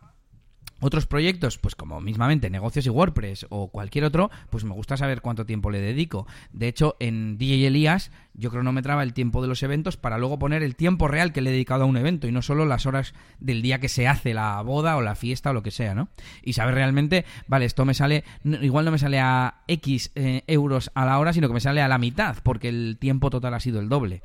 otros 0.80 1.06
proyectos, 1.06 1.58
pues 1.58 1.76
como 1.76 2.02
mismamente 2.02 2.50
negocios 2.50 2.86
y 2.86 2.90
WordPress 2.90 3.48
o 3.50 3.70
cualquier 3.70 4.06
otro, 4.06 4.30
pues 4.50 4.64
me 4.64 4.74
gusta 4.74 4.98
saber 4.98 5.22
cuánto 5.22 5.46
tiempo 5.46 5.70
le 5.72 5.82
dedico. 5.82 6.28
De 6.52 6.68
hecho, 6.68 6.96
en 7.00 7.38
DJ 7.38 7.68
Elías 7.68 8.12
yo 8.34 8.50
cronometraba 8.52 9.04
el 9.04 9.14
tiempo 9.14 9.42
de 9.42 9.48
los 9.48 9.64
eventos 9.64 9.98
para 9.98 10.18
luego 10.18 10.40
poner 10.40 10.64
el 10.64 10.76
tiempo 10.76 11.08
real 11.08 11.34
que 11.34 11.42
le 11.42 11.50
he 11.50 11.54
dedicado 11.54 11.84
a 11.84 11.88
un 11.88 11.98
evento 11.98 12.28
y 12.28 12.32
no 12.32 12.42
solo 12.42 12.66
las 12.66 12.86
horas 12.86 13.14
del 13.40 13.62
día 13.62 13.80
que 13.80 13.90
se 13.90 14.08
hace 14.08 14.34
la 14.34 14.62
boda 14.62 14.96
o 14.98 15.02
la 15.02 15.16
fiesta 15.16 15.50
o 15.50 15.54
lo 15.54 15.64
que 15.64 15.72
sea, 15.72 15.94
¿no? 15.94 16.10
Y 16.44 16.54
saber 16.54 16.76
realmente, 16.76 17.26
vale, 17.48 17.66
esto 17.66 17.86
me 17.86 17.94
sale, 17.94 18.24
igual 18.44 18.86
no 18.86 18.92
me 18.92 18.98
sale 18.98 19.20
a 19.20 19.64
X 19.68 20.12
eh, 20.16 20.44
euros 20.48 20.92
a 20.94 21.06
la 21.06 21.20
hora, 21.20 21.34
sino 21.34 21.48
que 21.48 21.54
me 21.54 21.60
sale 21.60 21.82
a 21.82 21.88
la 21.88 21.98
mitad, 21.98 22.38
porque 22.44 22.70
el 22.70 22.98
tiempo 23.00 23.30
total 23.30 23.54
ha 23.54 23.60
sido 23.60 23.80
el 23.80 23.90
doble. 23.90 24.24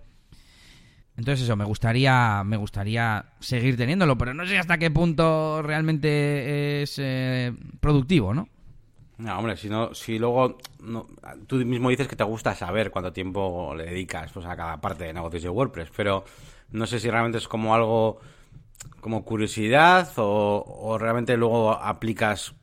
Entonces 1.16 1.44
eso, 1.44 1.54
me 1.56 1.64
gustaría, 1.64 2.42
me 2.44 2.56
gustaría 2.56 3.24
seguir 3.38 3.76
teniéndolo, 3.76 4.18
pero 4.18 4.34
no 4.34 4.46
sé 4.46 4.58
hasta 4.58 4.78
qué 4.78 4.90
punto 4.90 5.62
realmente 5.62 6.82
es 6.82 6.96
eh, 6.98 7.52
productivo, 7.80 8.34
¿no? 8.34 8.48
No, 9.18 9.38
hombre, 9.38 9.56
si, 9.56 9.68
no, 9.68 9.94
si 9.94 10.18
luego 10.18 10.58
tú 11.46 11.56
mismo 11.56 11.90
dices 11.90 12.08
que 12.08 12.16
te 12.16 12.24
gusta 12.24 12.56
saber 12.56 12.90
cuánto 12.90 13.12
tiempo 13.12 13.72
le 13.76 13.84
dedicas 13.84 14.32
pues, 14.32 14.44
a 14.44 14.56
cada 14.56 14.80
parte 14.80 15.04
de 15.04 15.12
negocios 15.12 15.44
de 15.44 15.48
WordPress, 15.50 15.90
pero 15.96 16.24
no 16.72 16.84
sé 16.86 16.98
si 16.98 17.08
realmente 17.08 17.38
es 17.38 17.46
como 17.46 17.76
algo 17.76 18.18
como 19.00 19.24
curiosidad 19.24 20.10
o, 20.16 20.96
realmente 20.98 21.36
luego 21.36 21.72
aplicas 21.72 22.54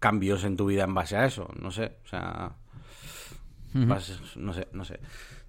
cambios 0.00 0.42
en 0.42 0.56
tu 0.56 0.66
vida 0.66 0.82
en 0.82 0.94
base 0.94 1.16
a 1.16 1.26
eso, 1.26 1.48
no 1.60 1.70
sé, 1.70 1.98
o 2.04 2.08
sea, 2.08 2.52
no 3.72 4.52
sé, 4.52 4.66
no 4.72 4.84
sé 4.84 4.98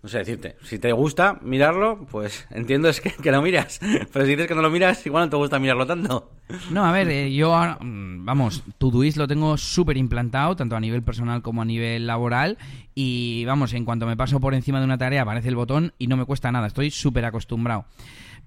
no 0.04 0.10
sé 0.10 0.20
decirte. 0.20 0.56
Si 0.64 0.80
te 0.80 0.92
gusta 0.92 1.38
mirarlo, 1.42 2.06
pues 2.10 2.48
entiendo 2.52 2.90
es 2.90 3.02
que, 3.02 3.32
lo 3.32 3.42
miras. 3.42 3.80
Pero 4.14 4.26
si 4.26 4.32
dices 4.32 4.48
que 4.48 4.56
no 4.56 4.62
lo 4.62 4.70
miras, 4.70 5.06
igual 5.06 5.26
no 5.26 5.30
te 5.30 5.36
gusta 5.38 5.60
mirarlo 5.60 5.86
tanto. 5.86 6.32
No, 6.72 6.86
a 6.86 6.92
ver, 6.92 7.08
eh, 7.10 7.34
yo, 7.34 7.56
mm, 7.80 8.26
vamos, 8.26 8.64
Todoist 8.78 9.18
lo 9.18 9.28
tengo 9.28 9.58
súper 9.58 9.98
implantado, 9.98 10.56
tanto 10.56 10.76
a 10.76 10.80
nivel 10.80 11.04
personal 11.04 11.42
como 11.42 11.62
a 11.62 11.66
nivel 11.66 12.08
laboral. 12.08 12.58
Y 12.96 13.46
vamos, 13.46 13.74
en 13.74 13.86
cuanto 13.86 14.06
me 14.06 14.18
paso 14.18 14.40
por 14.40 14.54
encima 14.54 14.80
de 14.80 14.86
una 14.86 14.98
tarea, 14.98 15.22
aparece 15.22 15.50
el 15.50 15.56
botón 15.56 15.94
y 15.98 16.08
no 16.08 16.18
me 16.18 16.26
cuesta 16.26 16.52
nada. 16.52 16.68
Estoy 16.68 16.92
súper 16.92 17.26
acostumbrado. 17.26 17.86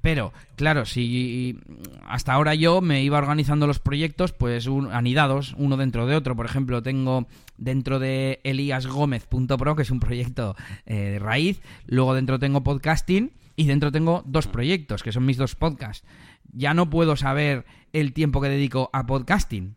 Pero, 0.00 0.32
claro, 0.56 0.84
si 0.84 1.58
hasta 2.06 2.32
ahora 2.32 2.54
yo 2.54 2.80
me 2.80 3.02
iba 3.02 3.18
organizando 3.18 3.66
los 3.66 3.78
proyectos, 3.78 4.32
pues 4.32 4.68
anidados, 4.92 5.54
uno 5.56 5.76
dentro 5.76 6.06
de 6.06 6.14
otro. 6.14 6.36
Por 6.36 6.46
ejemplo, 6.46 6.82
tengo 6.82 7.26
dentro 7.56 7.98
de 7.98 8.40
eliasgomez.pro, 8.44 9.76
que 9.76 9.82
es 9.82 9.90
un 9.90 10.00
proyecto 10.00 10.56
eh, 10.84 10.94
de 10.94 11.18
raíz. 11.18 11.62
Luego 11.86 12.14
dentro 12.14 12.38
tengo 12.38 12.62
podcasting 12.62 13.32
y 13.56 13.66
dentro 13.66 13.92
tengo 13.92 14.22
dos 14.26 14.46
proyectos, 14.46 15.02
que 15.02 15.12
son 15.12 15.24
mis 15.24 15.36
dos 15.36 15.54
podcasts. 15.54 16.06
Ya 16.52 16.74
no 16.74 16.90
puedo 16.90 17.16
saber 17.16 17.64
el 17.92 18.12
tiempo 18.12 18.40
que 18.40 18.48
dedico 18.48 18.90
a 18.92 19.06
podcasting. 19.06 19.76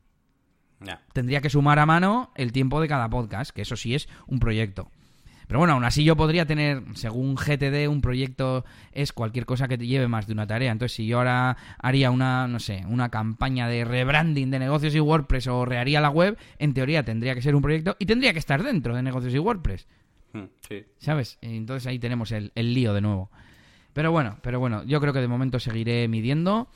Tendría 1.13 1.41
que 1.41 1.49
sumar 1.49 1.79
a 1.79 1.85
mano 1.85 2.31
el 2.35 2.51
tiempo 2.51 2.81
de 2.81 2.87
cada 2.87 3.09
podcast, 3.09 3.51
que 3.51 3.63
eso 3.63 3.75
sí 3.75 3.95
es 3.95 4.07
un 4.27 4.39
proyecto. 4.39 4.91
Pero 5.47 5.59
bueno, 5.59 5.73
aún 5.73 5.85
así 5.85 6.03
yo 6.03 6.17
podría 6.17 6.45
tener, 6.45 6.83
según 6.93 7.35
GTD, 7.35 7.87
un 7.87 8.01
proyecto 8.01 8.65
es 8.91 9.13
cualquier 9.13 9.45
cosa 9.45 9.69
que 9.69 9.77
te 9.77 9.87
lleve 9.87 10.09
más 10.09 10.27
de 10.27 10.33
una 10.33 10.45
tarea. 10.45 10.73
Entonces, 10.73 10.95
si 10.95 11.07
yo 11.07 11.19
ahora 11.19 11.55
haría 11.79 12.11
una, 12.11 12.47
no 12.47 12.59
sé, 12.59 12.83
una 12.87 13.09
campaña 13.09 13.69
de 13.69 13.85
rebranding 13.85 14.51
de 14.51 14.59
negocios 14.59 14.93
y 14.93 14.99
WordPress 14.99 15.47
o 15.47 15.63
reharía 15.63 16.01
la 16.01 16.09
web, 16.09 16.37
en 16.59 16.73
teoría 16.73 17.03
tendría 17.03 17.33
que 17.33 17.41
ser 17.41 17.55
un 17.55 17.61
proyecto 17.61 17.95
y 17.97 18.05
tendría 18.05 18.33
que 18.33 18.39
estar 18.39 18.61
dentro 18.61 18.93
de 18.93 19.01
negocios 19.01 19.33
y 19.33 19.39
WordPress. 19.39 19.87
Hmm, 20.33 20.47
sí. 20.67 20.83
¿Sabes? 20.97 21.37
Entonces 21.41 21.87
ahí 21.87 21.97
tenemos 21.97 22.33
el, 22.33 22.51
lío 22.55 22.93
de 22.93 22.99
nuevo. 22.99 23.31
Pero 23.93 24.11
bueno, 24.11 24.37
pero 24.41 24.59
bueno, 24.59 24.83
yo 24.83 24.99
creo 24.99 25.13
que 25.13 25.21
de 25.21 25.29
momento 25.29 25.59
seguiré 25.59 26.09
midiendo. 26.09 26.67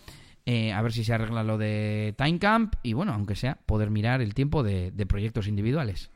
Eh, 0.46 0.72
a 0.72 0.82
ver 0.82 0.94
si 0.94 1.04
se 1.04 1.14
arregla 1.14 1.44
lo 1.44 1.60
de 1.60 2.16
Timecamp 2.18 2.74
y 2.82 2.94
bueno, 2.94 3.14
aunque 3.14 3.36
sea, 3.36 3.60
poder 3.66 3.92
mirar 3.92 4.22
el 4.22 4.34
tiempo 4.34 4.64
de 4.64 5.06
proyectos 5.08 5.48
individuales. 5.48 6.10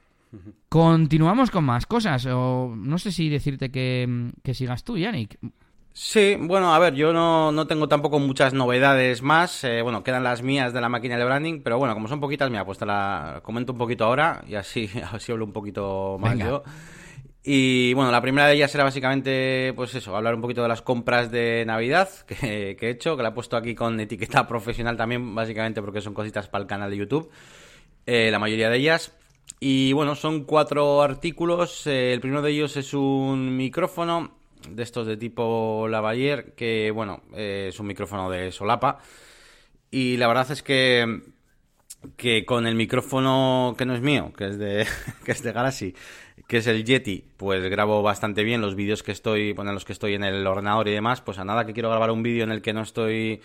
Continuamos 0.69 1.51
con 1.51 1.63
más 1.63 1.85
cosas. 1.85 2.25
O 2.27 2.73
no 2.75 2.97
sé 2.97 3.11
si 3.11 3.29
decirte 3.29 3.71
que, 3.71 4.31
sigas 4.53 4.83
tú, 4.83 4.97
Yannick. 4.97 5.37
Sí, 5.93 6.35
bueno, 6.37 6.75
a 6.75 6.79
ver, 6.79 6.93
yo 6.93 7.13
no, 7.13 7.53
no 7.53 7.67
tengo 7.67 7.87
tampoco 7.87 8.19
muchas 8.19 8.53
novedades 8.53 9.21
más. 9.21 9.63
Eh, 9.63 9.81
bueno, 9.81 10.03
quedan 10.03 10.23
las 10.23 10.41
mías 10.41 10.73
de 10.73 10.81
la 10.81 10.89
máquina 10.89 11.17
de 11.17 11.23
branding, 11.23 11.61
pero 11.63 11.77
bueno, 11.77 11.93
como 11.93 12.09
son 12.09 12.19
poquitas, 12.19 12.49
mira, 12.49 12.65
pues 12.65 12.77
te 12.77 12.85
la 12.85 13.39
comento 13.43 13.71
un 13.71 13.77
poquito 13.77 14.03
ahora 14.03 14.43
y 14.45 14.55
así, 14.55 14.89
así 15.11 15.31
hablo 15.31 15.45
un 15.45 15.53
poquito 15.53 16.17
más 16.19 16.37
yo. 16.37 16.63
Y 17.47 17.93
bueno, 17.93 18.09
la 18.11 18.21
primera 18.21 18.47
de 18.47 18.55
ellas 18.55 18.73
era 18.73 18.83
básicamente, 18.83 19.71
pues 19.75 19.93
eso, 19.93 20.15
hablar 20.15 20.33
un 20.33 20.41
poquito 20.41 20.63
de 20.63 20.67
las 20.67 20.81
compras 20.81 21.29
de 21.29 21.63
Navidad 21.67 22.09
que, 22.27 22.75
he 22.77 22.89
hecho, 22.89 23.15
que 23.15 23.21
la 23.21 23.29
he 23.29 23.33
puesto 23.33 23.55
aquí 23.55 23.75
con 23.75 23.99
etiqueta 23.99 24.47
profesional 24.49 24.97
también, 24.97 25.35
básicamente 25.35 25.79
porque 25.81 26.01
son 26.01 26.15
cositas 26.15 26.47
para 26.47 26.63
el 26.63 26.67
canal 26.67 26.89
de 26.89 26.97
YouTube. 26.97 27.29
Eh, 28.07 28.29
la 28.31 28.39
mayoría 28.39 28.69
de 28.69 28.77
ellas. 28.77 29.13
Y 29.67 29.93
bueno, 29.93 30.13
son 30.13 30.43
cuatro 30.43 31.01
artículos. 31.01 31.87
Eh, 31.87 32.13
el 32.13 32.19
primero 32.19 32.43
de 32.43 32.51
ellos 32.51 32.77
es 32.77 32.93
un 32.93 33.57
micrófono 33.57 34.29
de 34.69 34.83
estos 34.83 35.07
de 35.07 35.17
tipo 35.17 35.87
lavalier, 35.89 36.53
que 36.53 36.91
bueno, 36.91 37.23
eh, 37.33 37.69
es 37.69 37.79
un 37.79 37.87
micrófono 37.87 38.29
de 38.29 38.51
solapa. 38.51 38.99
Y 39.89 40.17
la 40.17 40.27
verdad 40.27 40.51
es 40.51 40.61
que, 40.61 41.19
que 42.15 42.45
con 42.45 42.67
el 42.67 42.75
micrófono 42.75 43.73
que 43.75 43.87
no 43.87 43.95
es 43.95 44.01
mío, 44.01 44.31
que 44.37 44.49
es 44.49 44.59
de, 44.59 44.85
que 45.25 45.31
es 45.31 45.41
de 45.41 45.51
Galaxy, 45.51 45.95
que 46.47 46.57
es 46.57 46.67
el 46.67 46.85
Yeti, 46.85 47.25
pues 47.35 47.67
grabo 47.67 48.03
bastante 48.03 48.43
bien 48.43 48.61
los 48.61 48.75
vídeos 48.75 49.01
que 49.01 49.13
estoy, 49.13 49.53
bueno, 49.53 49.73
los 49.73 49.83
que 49.83 49.93
estoy 49.93 50.13
en 50.13 50.25
el 50.25 50.45
ordenador 50.45 50.87
y 50.89 50.91
demás. 50.91 51.21
Pues 51.21 51.39
a 51.39 51.43
nada 51.43 51.65
que 51.65 51.73
quiero 51.73 51.89
grabar 51.89 52.11
un 52.11 52.21
vídeo 52.21 52.43
en 52.43 52.51
el 52.51 52.61
que 52.61 52.73
no 52.73 52.83
estoy 52.83 53.41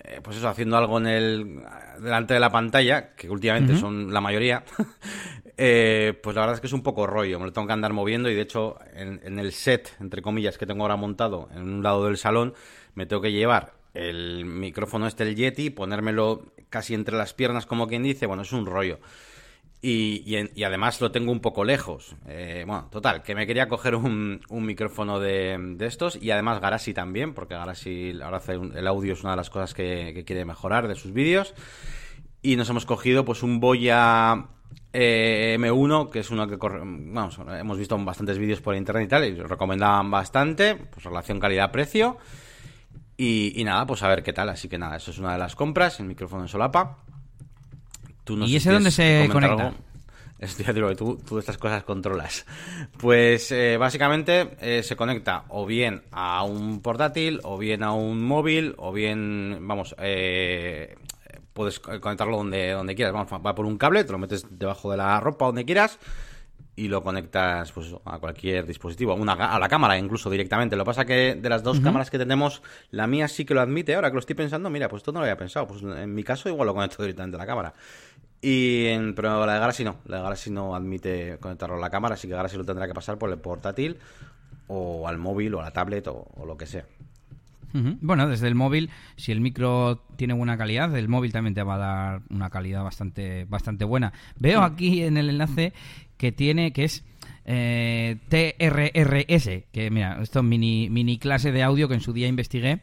eh, 0.00 0.20
pues 0.22 0.36
eso, 0.36 0.48
haciendo 0.48 0.76
algo 0.76 0.98
en 0.98 1.06
el 1.06 1.62
delante 2.00 2.34
de 2.34 2.40
la 2.40 2.50
pantalla, 2.50 3.14
que 3.14 3.30
últimamente 3.30 3.76
son 3.76 4.12
la 4.12 4.20
mayoría, 4.20 4.62
eh, 5.56 6.18
pues 6.22 6.34
la 6.34 6.42
verdad 6.42 6.54
es 6.56 6.60
que 6.60 6.66
es 6.66 6.72
un 6.72 6.82
poco 6.82 7.06
rollo, 7.06 7.38
me 7.38 7.46
lo 7.46 7.52
tengo 7.52 7.66
que 7.66 7.72
andar 7.72 7.92
moviendo 7.92 8.30
y 8.30 8.34
de 8.34 8.42
hecho 8.42 8.78
en, 8.94 9.38
el 9.38 9.52
set, 9.52 9.94
entre 10.00 10.22
comillas, 10.22 10.58
que 10.58 10.66
tengo 10.66 10.82
ahora 10.82 10.96
montado 10.96 11.48
en 11.54 11.62
un 11.62 11.82
lado 11.82 12.06
del 12.06 12.16
salón, 12.16 12.54
me 12.94 13.06
tengo 13.06 13.22
que 13.22 13.32
llevar 13.32 13.74
el 13.94 14.44
micrófono 14.44 15.06
este, 15.06 15.22
el 15.22 15.36
Yeti, 15.36 15.70
ponérmelo 15.70 16.52
casi 16.68 16.94
entre 16.94 17.16
las 17.16 17.34
piernas 17.34 17.66
como 17.66 17.86
quien 17.86 18.02
dice, 18.02 18.26
bueno, 18.26 18.42
es 18.42 18.52
un 18.52 18.66
rollo. 18.66 18.98
Y, 19.86 20.64
además 20.64 20.98
lo 21.02 21.12
tengo 21.12 21.30
un 21.30 21.40
poco 21.40 21.62
lejos. 21.62 22.16
Eh, 22.26 22.64
bueno, 22.66 22.88
total, 22.90 23.22
que 23.22 23.34
me 23.34 23.46
quería 23.46 23.68
coger 23.68 23.94
un, 23.94 24.40
micrófono 24.48 25.20
de, 25.20 25.76
estos 25.80 26.16
y 26.16 26.30
además 26.30 26.62
Garasi 26.62 26.94
también, 26.94 27.34
porque 27.34 27.52
Garasi 27.52 28.18
ahora 28.22 28.38
hace 28.38 28.54
el 28.54 28.86
audio 28.86 29.12
es 29.12 29.20
una 29.22 29.32
de 29.32 29.36
las 29.36 29.50
cosas 29.50 29.74
que, 29.74 30.24
quiere 30.26 30.46
mejorar 30.46 30.88
de 30.88 30.94
sus 30.94 31.12
vídeos. 31.12 31.52
Y 32.40 32.56
nos 32.56 32.70
hemos 32.70 32.86
cogido 32.86 33.26
pues 33.26 33.42
un 33.42 33.60
Boya 33.60 34.46
eh, 34.92 35.56
M1, 35.58 36.10
que 36.10 36.20
es 36.20 36.30
uno 36.30 36.46
que 36.46 36.56
vamos, 36.56 37.38
hemos 37.58 37.78
visto 37.78 37.98
bastantes 37.98 38.38
vídeos 38.38 38.60
por 38.60 38.76
internet 38.76 39.04
y 39.04 39.08
tal, 39.08 39.24
y 39.24 39.36
lo 39.36 39.46
recomendaban 39.46 40.10
bastante, 40.10 40.76
pues 40.76 41.04
relación 41.04 41.40
calidad-precio. 41.40 42.18
Y, 43.16 43.60
y, 43.60 43.64
nada, 43.64 43.86
pues 43.86 44.02
a 44.02 44.08
ver 44.08 44.22
qué 44.22 44.32
tal. 44.32 44.48
Así 44.48 44.68
que 44.68 44.76
nada, 44.76 44.96
eso 44.96 45.10
es 45.10 45.18
una 45.18 45.32
de 45.32 45.38
las 45.38 45.54
compras, 45.54 46.00
el 46.00 46.06
micrófono 46.06 46.42
en 46.42 46.48
solapa. 46.48 46.98
¿Y 48.26 48.56
ese 48.56 48.72
dónde 48.72 48.90
se 48.90 49.28
conecta? 49.30 49.72
Estoy 50.38 50.74
digo 50.74 50.88
que 50.88 50.96
tú, 50.96 51.18
tú 51.26 51.38
estas 51.38 51.56
cosas 51.56 51.84
controlas. 51.84 52.44
Pues 52.98 53.50
eh, 53.52 53.76
básicamente 53.78 54.56
eh, 54.60 54.82
se 54.82 54.96
conecta 54.96 55.44
o 55.48 55.64
bien 55.64 56.02
a 56.10 56.42
un 56.42 56.80
portátil, 56.80 57.40
o 57.44 57.56
bien 57.56 57.82
a 57.82 57.92
un 57.92 58.22
móvil, 58.22 58.74
o 58.76 58.92
bien, 58.92 59.58
vamos, 59.60 59.94
eh, 59.98 60.96
puedes 61.54 61.80
conectarlo 61.80 62.36
donde, 62.36 62.72
donde 62.72 62.94
quieras. 62.94 63.14
Vamos, 63.14 63.32
va 63.32 63.54
por 63.54 63.64
un 63.64 63.78
cable, 63.78 64.04
te 64.04 64.12
lo 64.12 64.18
metes 64.18 64.46
debajo 64.50 64.90
de 64.90 64.98
la 64.98 65.18
ropa 65.20 65.46
donde 65.46 65.64
quieras 65.64 65.98
y 66.76 66.88
lo 66.88 67.02
conectas 67.02 67.70
pues 67.72 67.94
a 68.04 68.18
cualquier 68.18 68.66
dispositivo, 68.66 69.14
una, 69.14 69.32
a 69.32 69.58
la 69.58 69.68
cámara 69.68 69.96
incluso 69.96 70.28
directamente. 70.28 70.76
Lo 70.76 70.84
que 70.84 70.86
pasa 70.86 71.04
que 71.04 71.36
de 71.36 71.48
las 71.48 71.62
dos 71.62 71.80
cámaras 71.80 72.10
que 72.10 72.18
tenemos, 72.18 72.62
la 72.90 73.06
mía 73.06 73.28
sí 73.28 73.44
que 73.44 73.54
lo 73.54 73.60
admite. 73.60 73.94
Ahora 73.94 74.10
que 74.10 74.14
lo 74.14 74.20
estoy 74.20 74.34
pensando, 74.34 74.70
mira, 74.70 74.88
pues 74.88 75.00
esto 75.00 75.12
no 75.12 75.20
lo 75.20 75.24
había 75.24 75.36
pensado. 75.36 75.66
Pues 75.66 75.82
en 75.82 76.12
mi 76.12 76.24
caso 76.24 76.48
igual 76.48 76.66
lo 76.66 76.74
conecto 76.74 77.02
directamente 77.02 77.36
a 77.36 77.38
la 77.38 77.46
cámara. 77.46 77.74
Y 78.40 78.86
en, 78.86 79.14
pero 79.14 79.46
la 79.46 79.54
de 79.54 79.60
Galaxy 79.60 79.84
no, 79.84 79.96
la 80.04 80.18
de 80.18 80.22
Galaxy 80.22 80.50
no 80.50 80.74
admite 80.74 81.38
conectarlo 81.40 81.76
a 81.76 81.80
la 81.80 81.88
cámara, 81.88 82.14
así 82.14 82.28
que 82.28 82.34
Galaxy 82.34 82.58
lo 82.58 82.64
tendrá 82.64 82.86
que 82.86 82.92
pasar 82.92 83.16
por 83.16 83.30
el 83.30 83.38
portátil 83.38 83.98
o 84.66 85.08
al 85.08 85.16
móvil 85.16 85.54
o 85.54 85.60
a 85.60 85.64
la 85.64 85.70
tablet 85.70 86.06
o, 86.08 86.26
lo 86.44 86.56
que 86.56 86.66
sea. 86.66 86.84
Bueno, 88.00 88.28
desde 88.28 88.46
el 88.46 88.54
móvil, 88.54 88.90
si 89.16 89.32
el 89.32 89.40
micro 89.40 90.04
tiene 90.16 90.32
buena 90.32 90.56
calidad, 90.56 90.96
el 90.96 91.08
móvil 91.08 91.32
también 91.32 91.54
te 91.54 91.62
va 91.64 91.74
a 91.74 91.78
dar 91.78 92.22
una 92.30 92.48
calidad 92.48 92.84
bastante, 92.84 93.46
bastante 93.46 93.84
buena. 93.84 94.12
Veo 94.38 94.62
aquí 94.62 95.02
en 95.02 95.16
el 95.16 95.28
enlace 95.28 95.72
que 96.16 96.30
tiene, 96.30 96.72
que 96.72 96.84
es 96.84 97.04
eh, 97.44 98.18
TRRS, 98.28 99.64
que 99.72 99.90
mira, 99.90 100.22
esto 100.22 100.38
es 100.38 100.44
mini, 100.44 100.88
mini 100.88 101.18
clase 101.18 101.50
de 101.50 101.64
audio 101.64 101.88
que 101.88 101.94
en 101.94 102.00
su 102.00 102.12
día 102.12 102.28
investigué 102.28 102.80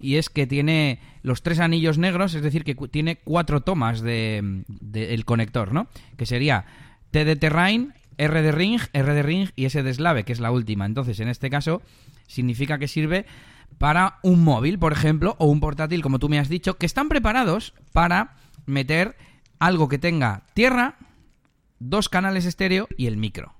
y 0.00 0.16
es 0.16 0.30
que 0.30 0.46
tiene 0.46 1.00
los 1.22 1.42
tres 1.42 1.58
anillos 1.58 1.98
negros, 1.98 2.34
es 2.34 2.42
decir, 2.42 2.64
que 2.64 2.74
tiene 2.88 3.16
cuatro 3.16 3.62
tomas 3.62 4.00
de, 4.00 4.64
el 4.94 5.24
conector, 5.24 5.72
¿no? 5.72 5.88
Que 6.16 6.26
sería 6.26 6.64
T 7.10 7.24
de 7.24 7.36
Terrain, 7.36 7.94
R 8.16 8.42
de 8.42 8.52
Ring, 8.52 8.80
R 8.92 9.12
de 9.12 9.22
Ring 9.22 9.48
y 9.56 9.64
S 9.64 9.82
de 9.82 9.94
Slave, 9.94 10.24
que 10.24 10.32
es 10.32 10.40
la 10.40 10.50
última. 10.50 10.86
Entonces, 10.86 11.18
en 11.20 11.28
este 11.28 11.50
caso, 11.50 11.82
significa 12.26 12.78
que 12.78 12.88
sirve 12.88 13.26
para 13.76 14.18
un 14.22 14.42
móvil, 14.42 14.78
por 14.78 14.92
ejemplo, 14.92 15.36
o 15.38 15.46
un 15.46 15.60
portátil, 15.60 16.02
como 16.02 16.18
tú 16.18 16.28
me 16.28 16.38
has 16.38 16.48
dicho, 16.48 16.78
que 16.78 16.86
están 16.86 17.08
preparados 17.08 17.74
para 17.92 18.36
meter 18.66 19.16
algo 19.58 19.88
que 19.88 19.98
tenga 19.98 20.42
tierra, 20.54 20.96
dos 21.78 22.08
canales 22.08 22.44
estéreo 22.44 22.88
y 22.96 23.06
el 23.06 23.16
micro. 23.16 23.54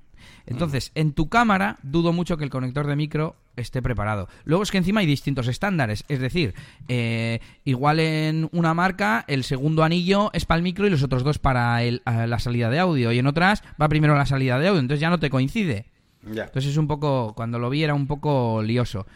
Entonces, 0.47 0.93
en 0.95 1.13
tu 1.13 1.29
cámara 1.29 1.79
dudo 1.83 2.13
mucho 2.13 2.39
que 2.39 2.45
el 2.45 2.51
conector 2.51 2.87
de 2.87 2.97
micro 2.97 3.37
esté 3.57 3.83
preparado. 3.83 4.29
Luego 4.45 4.63
es 4.63 4.71
que 4.71 4.79
encima 4.79 5.01
hay 5.01 5.07
distintos 5.07 5.47
estándares, 5.47 6.05
es 6.09 6.21
decir, 6.21 6.55
eh, 6.89 7.41
igual 7.65 8.01
en 8.01 8.49
una 8.53 8.73
marca 8.73 9.25
el 9.29 9.45
segundo 9.45 9.85
anillo 9.85 10.31
es 10.33 10.47
para 10.47 10.57
el 10.57 10.63
micro 10.63 10.87
y 10.87 10.91
los 10.91 11.03
otros 11.03 11.23
dos 11.23 11.39
para 11.39 11.81
la 11.83 12.39
salida 12.39 12.71
de 12.71 12.79
audio 12.79 13.13
y 13.13 13.19
en 13.19 13.27
otras 13.27 13.63
va 13.81 13.89
primero 13.89 14.17
la 14.17 14.27
salida 14.27 14.59
de 14.59 14.69
audio, 14.69 14.81
entonces 14.81 15.01
ya 15.01 15.11
no 15.11 15.19
te 15.19 15.29
coincide. 15.29 15.87
Entonces 16.27 16.67
es 16.67 16.77
un 16.77 16.87
poco, 16.87 17.33
cuando 17.35 17.59
lo 17.59 17.71
vi 17.71 17.85
era 17.85 17.95
un 17.95 18.07
poco 18.07 18.63
lioso. 18.63 19.07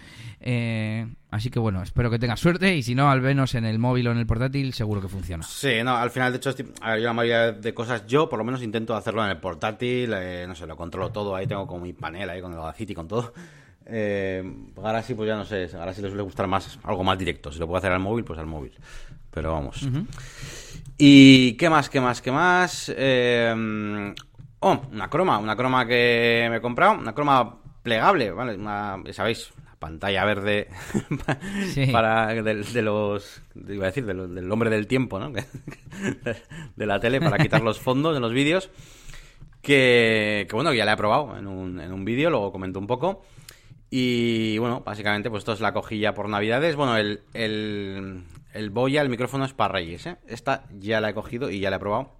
Eh, 0.41 1.07
así 1.31 1.51
que 1.51 1.59
bueno, 1.59 1.83
espero 1.83 2.11
que 2.11 2.19
tengas 2.19 2.41
suerte 2.41 2.75
y 2.77 2.83
si 2.83 2.95
no, 2.95 3.11
al 3.11 3.21
menos 3.21 3.55
en 3.55 3.65
el 3.65 3.79
móvil 3.79 4.09
o 4.09 4.12
en 4.12 4.19
el 4.19 4.27
portátil 4.27 4.73
seguro 4.73 5.01
que 5.01 5.09
funciona. 5.09 5.45
Sí, 5.45 5.83
no, 5.85 5.97
al 5.97 6.11
final 6.11 6.33
de 6.33 6.38
hecho, 6.38 6.55
a 6.81 6.97
la 6.97 7.12
mayoría 7.12 7.53
de 7.53 7.75
cosas 7.75 8.07
yo 8.07 8.29
por 8.29 8.38
lo 8.38 8.45
menos 8.45 8.62
intento 8.62 8.95
hacerlo 8.95 9.25
en 9.25 9.31
el 9.31 9.38
portátil, 9.38 10.12
eh, 10.15 10.45
no 10.49 10.55
sé, 10.55 10.67
lo 10.67 10.77
controlo 10.77 11.11
todo, 11.11 11.35
ahí 11.35 11.47
tengo 11.47 11.67
como 11.67 11.85
mi 11.85 11.93
panel 11.93 12.29
ahí 12.31 12.41
con 12.41 12.53
el 12.53 12.59
Audacity, 12.59 12.95
con 12.95 13.09
todo. 13.09 13.33
Eh, 13.87 14.43
ahora 14.77 15.03
sí, 15.03 15.15
pues 15.15 15.29
ya 15.29 15.37
no 15.37 15.45
sé, 15.45 15.69
ahora 15.75 15.93
sí 15.93 16.03
les 16.03 16.11
suele 16.11 16.23
gustar 16.23 16.47
más 16.47 16.79
algo 16.83 17.05
más 17.05 17.19
directo. 17.19 17.53
Si 17.53 17.59
lo 17.59 17.67
puedo 17.67 17.79
hacer 17.79 17.93
al 17.93 18.01
móvil, 18.01 18.25
pues 18.25 18.38
al 18.38 18.47
móvil. 18.47 18.73
Pero 19.31 19.53
vamos. 19.53 19.88
¿Y 20.99 21.55
qué 21.55 21.71
más, 21.71 21.88
qué 21.88 22.01
más, 22.01 22.21
qué 22.21 22.31
más? 22.31 22.93
Eh, 22.95 24.15
oh, 24.62 24.81
una 24.90 25.09
croma, 25.09 25.38
una 25.38 25.57
croma 25.57 25.87
que 25.87 26.46
me 26.51 26.57
he 26.57 26.61
comprado, 26.61 26.98
una 26.98 27.14
croma 27.14 27.59
plegable, 27.83 28.31
¿vale? 28.31 28.59
ya 28.59 29.12
sabéis, 29.12 29.53
la 29.64 29.77
pantalla 29.77 30.25
verde 30.25 30.68
para 31.92 32.29
de, 32.29 32.83
los 32.83 33.42
iba 33.68 33.85
a 33.85 33.87
decir 33.87 34.07
del 34.07 34.53
hombre 34.53 34.70
del 34.70 34.87
tiempo, 34.87 35.18
¿no? 35.18 35.33
de 36.77 36.87
la 36.87 37.01
tele 37.01 37.20
para 37.20 37.38
quitar 37.38 37.62
los 37.62 37.81
fondos 37.81 38.14
de 38.14 38.20
los 38.20 38.33
vídeos 38.33 38.70
que, 39.62 40.46
que, 40.48 40.55
bueno, 40.55 40.72
ya 40.75 40.85
la 40.85 40.94
he 40.94 40.96
probado 40.96 41.37
en 41.38 41.46
un, 41.46 41.81
en 41.81 41.92
un 41.92 42.05
vídeo, 42.05 42.31
luego 42.31 42.53
comento 42.53 42.79
un 42.79 42.87
poco. 42.87 43.22
Y 43.90 44.59
bueno, 44.59 44.83
básicamente, 44.85 45.31
pues 45.31 45.42
esto 45.42 45.53
es 45.53 45.61
la 45.61 45.72
cojilla 45.72 46.14
por 46.14 46.29
Navidades. 46.29 46.77
Bueno, 46.77 46.96
el, 46.96 47.20
el, 47.35 48.25
el 48.55 48.70
Boya, 48.70 49.03
el 49.03 49.09
micrófono 49.09 49.44
es 49.44 49.53
para 49.53 49.75
Reyes, 49.75 50.07
¿eh? 50.07 50.16
Esta 50.27 50.64
ya 50.79 51.01
la 51.01 51.11
he 51.11 51.14
cogido 51.14 51.51
y 51.51 51.61
ya 51.61 51.70
la 51.70 51.77
he 51.77 51.79
probado. 51.79 52.12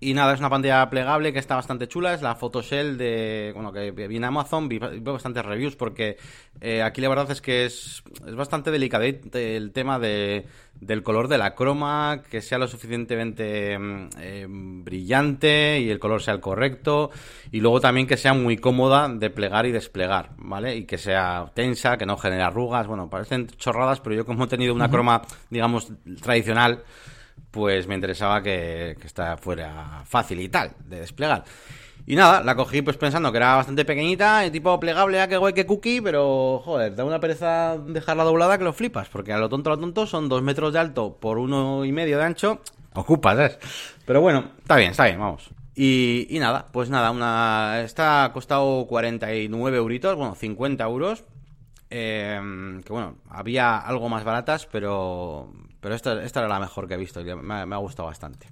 Y 0.00 0.14
nada, 0.14 0.34
es 0.34 0.40
una 0.40 0.50
pantalla 0.50 0.88
plegable 0.90 1.32
que 1.32 1.38
está 1.38 1.56
bastante 1.56 1.88
chula. 1.88 2.14
Es 2.14 2.22
la 2.22 2.34
Photoshell 2.34 2.98
de. 2.98 3.52
Bueno, 3.54 3.72
que 3.72 3.90
vi 3.90 4.16
en 4.16 4.24
Amazon, 4.24 4.68
vi, 4.68 4.78
bastantes 4.78 5.44
reviews 5.44 5.76
porque 5.76 6.16
eh, 6.60 6.82
aquí 6.82 7.00
la 7.00 7.08
verdad 7.08 7.30
es 7.30 7.40
que 7.40 7.64
es, 7.64 8.02
es 8.26 8.34
bastante 8.34 8.70
delicado 8.70 9.04
el 9.04 9.72
tema 9.72 9.98
de, 9.98 10.46
del 10.80 11.02
color 11.02 11.28
de 11.28 11.38
la 11.38 11.54
croma, 11.54 12.22
que 12.30 12.42
sea 12.42 12.58
lo 12.58 12.68
suficientemente 12.68 13.78
mm, 13.78 14.08
eh, 14.18 14.46
brillante 14.48 15.80
y 15.80 15.90
el 15.90 15.98
color 15.98 16.22
sea 16.22 16.34
el 16.34 16.40
correcto. 16.40 17.10
Y 17.50 17.60
luego 17.60 17.80
también 17.80 18.06
que 18.06 18.16
sea 18.16 18.34
muy 18.34 18.56
cómoda 18.58 19.08
de 19.08 19.30
plegar 19.30 19.66
y 19.66 19.72
desplegar, 19.72 20.30
¿vale? 20.36 20.76
Y 20.76 20.84
que 20.84 20.98
sea 20.98 21.50
tensa, 21.54 21.96
que 21.96 22.06
no 22.06 22.16
genere 22.16 22.42
arrugas. 22.42 22.86
Bueno, 22.86 23.08
parecen 23.08 23.46
chorradas, 23.46 24.00
pero 24.00 24.16
yo 24.16 24.26
como 24.26 24.44
he 24.44 24.48
tenido 24.48 24.74
una 24.74 24.90
croma, 24.90 25.22
digamos, 25.50 25.90
tradicional 26.20 26.82
pues 27.50 27.86
me 27.86 27.94
interesaba 27.94 28.42
que, 28.42 28.96
que 29.00 29.06
esta 29.06 29.36
fuera 29.36 30.02
fácil 30.04 30.40
y 30.40 30.48
tal 30.48 30.72
de 30.86 31.00
desplegar. 31.00 31.44
Y 32.06 32.16
nada, 32.16 32.42
la 32.42 32.54
cogí 32.54 32.82
pues 32.82 32.98
pensando 32.98 33.32
que 33.32 33.38
era 33.38 33.54
bastante 33.54 33.86
pequeñita, 33.86 34.50
tipo 34.50 34.78
plegable, 34.78 35.20
a 35.20 35.28
que 35.28 35.38
guay 35.38 35.54
que 35.54 35.64
cookie, 35.64 36.02
pero 36.02 36.60
joder, 36.62 36.94
da 36.94 37.04
una 37.04 37.18
pereza 37.18 37.78
dejarla 37.78 38.24
doblada 38.24 38.58
que 38.58 38.64
lo 38.64 38.74
flipas, 38.74 39.08
porque 39.08 39.32
a 39.32 39.38
lo 39.38 39.48
tonto 39.48 39.70
a 39.70 39.74
lo 39.74 39.80
tonto 39.80 40.06
son 40.06 40.28
dos 40.28 40.42
metros 40.42 40.74
de 40.74 40.80
alto 40.80 41.16
por 41.18 41.38
uno 41.38 41.84
y 41.84 41.92
medio 41.92 42.18
de 42.18 42.24
ancho, 42.24 42.60
ocupas, 42.92 43.36
¿sabes? 43.36 43.58
Pero 44.04 44.20
bueno, 44.20 44.50
está 44.58 44.76
bien, 44.76 44.90
está 44.90 45.06
bien, 45.06 45.18
vamos. 45.18 45.48
Y, 45.74 46.26
y 46.28 46.38
nada, 46.40 46.68
pues 46.72 46.90
nada, 46.90 47.10
una 47.10 47.80
esta 47.82 48.24
ha 48.24 48.32
costado 48.34 48.86
49 48.86 49.78
euritos, 49.78 50.14
bueno, 50.14 50.34
50 50.34 50.84
euros, 50.84 51.24
eh, 51.88 52.38
que 52.84 52.92
bueno, 52.92 53.16
había 53.30 53.78
algo 53.78 54.10
más 54.10 54.24
baratas, 54.24 54.68
pero 54.70 55.54
pero 55.84 55.96
esta, 55.96 56.24
esta 56.24 56.40
era 56.40 56.48
la 56.48 56.58
mejor 56.58 56.88
que 56.88 56.94
he 56.94 56.96
visto 56.96 57.20
y 57.20 57.24
me, 57.34 57.54
ha 57.54 57.76
gustado 57.76 58.08
bastante. 58.08 58.46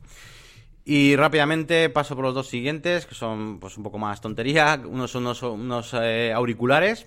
Y 0.85 1.17
rápidamente 1.17 1.89
paso 1.89 2.15
por 2.15 2.27
los 2.27 2.35
dos 2.35 2.47
siguientes, 2.47 3.07
que 3.07 3.15
son 3.15 3.59
pues 3.59 3.79
un 3.79 3.83
poco 3.83 3.99
más 3.99 4.21
tontería. 4.21 4.79
Unos 4.85 5.13
son 5.13 5.27
unos, 5.27 5.95
eh, 5.95 6.31
auriculares. 6.35 7.07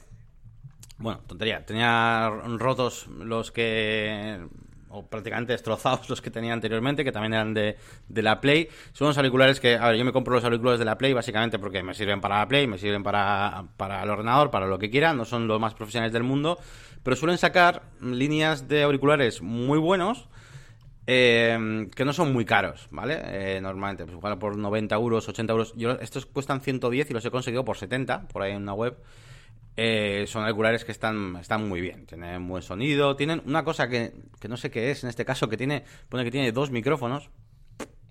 Bueno, 0.97 1.19
tontería. 1.27 1.63
Tenía 1.63 2.27
rotos 2.57 3.05
los 3.05 3.51
que 3.51 4.39
o 4.89 5.05
prácticamente 5.05 5.51
destrozados 5.51 6.09
los 6.09 6.21
que 6.23 6.31
tenía 6.31 6.53
anteriormente, 6.53 7.03
que 7.03 7.11
también 7.11 7.33
eran 7.33 7.53
de, 7.53 7.77
de, 8.07 8.21
la 8.23 8.41
Play. 8.41 8.67
Son 8.93 9.05
unos 9.05 9.17
auriculares 9.19 9.59
que, 9.59 9.75
a 9.75 9.89
ver, 9.89 9.97
yo 9.97 10.05
me 10.05 10.11
compro 10.11 10.33
los 10.33 10.43
auriculares 10.43 10.79
de 10.79 10.85
la 10.85 10.97
Play 10.97 11.13
básicamente 11.13 11.59
porque 11.59 11.83
me 11.83 11.93
sirven 11.93 12.19
para 12.19 12.39
la 12.39 12.47
Play, 12.47 12.65
me 12.65 12.79
sirven 12.79 13.03
para, 13.03 13.65
para 13.77 14.01
el 14.01 14.09
ordenador, 14.09 14.49
para 14.49 14.65
lo 14.65 14.79
que 14.79 14.89
quiera, 14.89 15.13
no 15.13 15.23
son 15.23 15.47
los 15.47 15.59
más 15.59 15.75
profesionales 15.75 16.13
del 16.13 16.23
mundo, 16.23 16.57
pero 17.05 17.15
suelen 17.15 17.37
sacar 17.37 17.83
líneas 18.01 18.67
de 18.67 18.81
auriculares 18.81 19.43
muy 19.43 19.77
buenos. 19.77 20.27
Eh, 21.05 21.87
que 21.95 22.03
no 22.03 22.13
son 22.13 22.33
muy 22.33 22.45
caros, 22.45 22.87
¿vale? 22.89 23.21
Eh, 23.25 23.61
normalmente, 23.61 24.05
pues 24.05 24.17
igual 24.17 24.39
por 24.39 24.57
90 24.57 24.95
euros, 24.95 25.29
80 25.29 25.53
euros. 25.53 25.73
Yo, 25.77 25.91
estos 25.91 26.25
cuestan 26.25 26.61
110 26.61 27.11
y 27.11 27.13
los 27.13 27.23
he 27.23 27.29
conseguido 27.29 27.63
por 27.63 27.77
70, 27.77 28.27
por 28.27 28.41
ahí 28.41 28.53
en 28.53 28.63
una 28.63 28.73
web. 28.73 28.97
Eh, 29.77 30.25
son 30.27 30.41
auriculares 30.45 30.83
que 30.83 30.91
están, 30.91 31.35
están 31.35 31.69
muy 31.69 31.79
bien, 31.79 32.07
tienen 32.07 32.47
buen 32.47 32.63
sonido, 32.63 33.15
tienen 33.15 33.43
una 33.45 33.63
cosa 33.63 33.87
que, 33.87 34.13
que, 34.39 34.47
no 34.47 34.57
sé 34.57 34.71
qué 34.71 34.89
es 34.89 35.03
en 35.03 35.11
este 35.11 35.25
caso, 35.25 35.47
que 35.47 35.57
tiene, 35.57 35.83
pone 36.09 36.23
que 36.23 36.31
tiene 36.31 36.51
dos 36.51 36.71
micrófonos, 36.71 37.29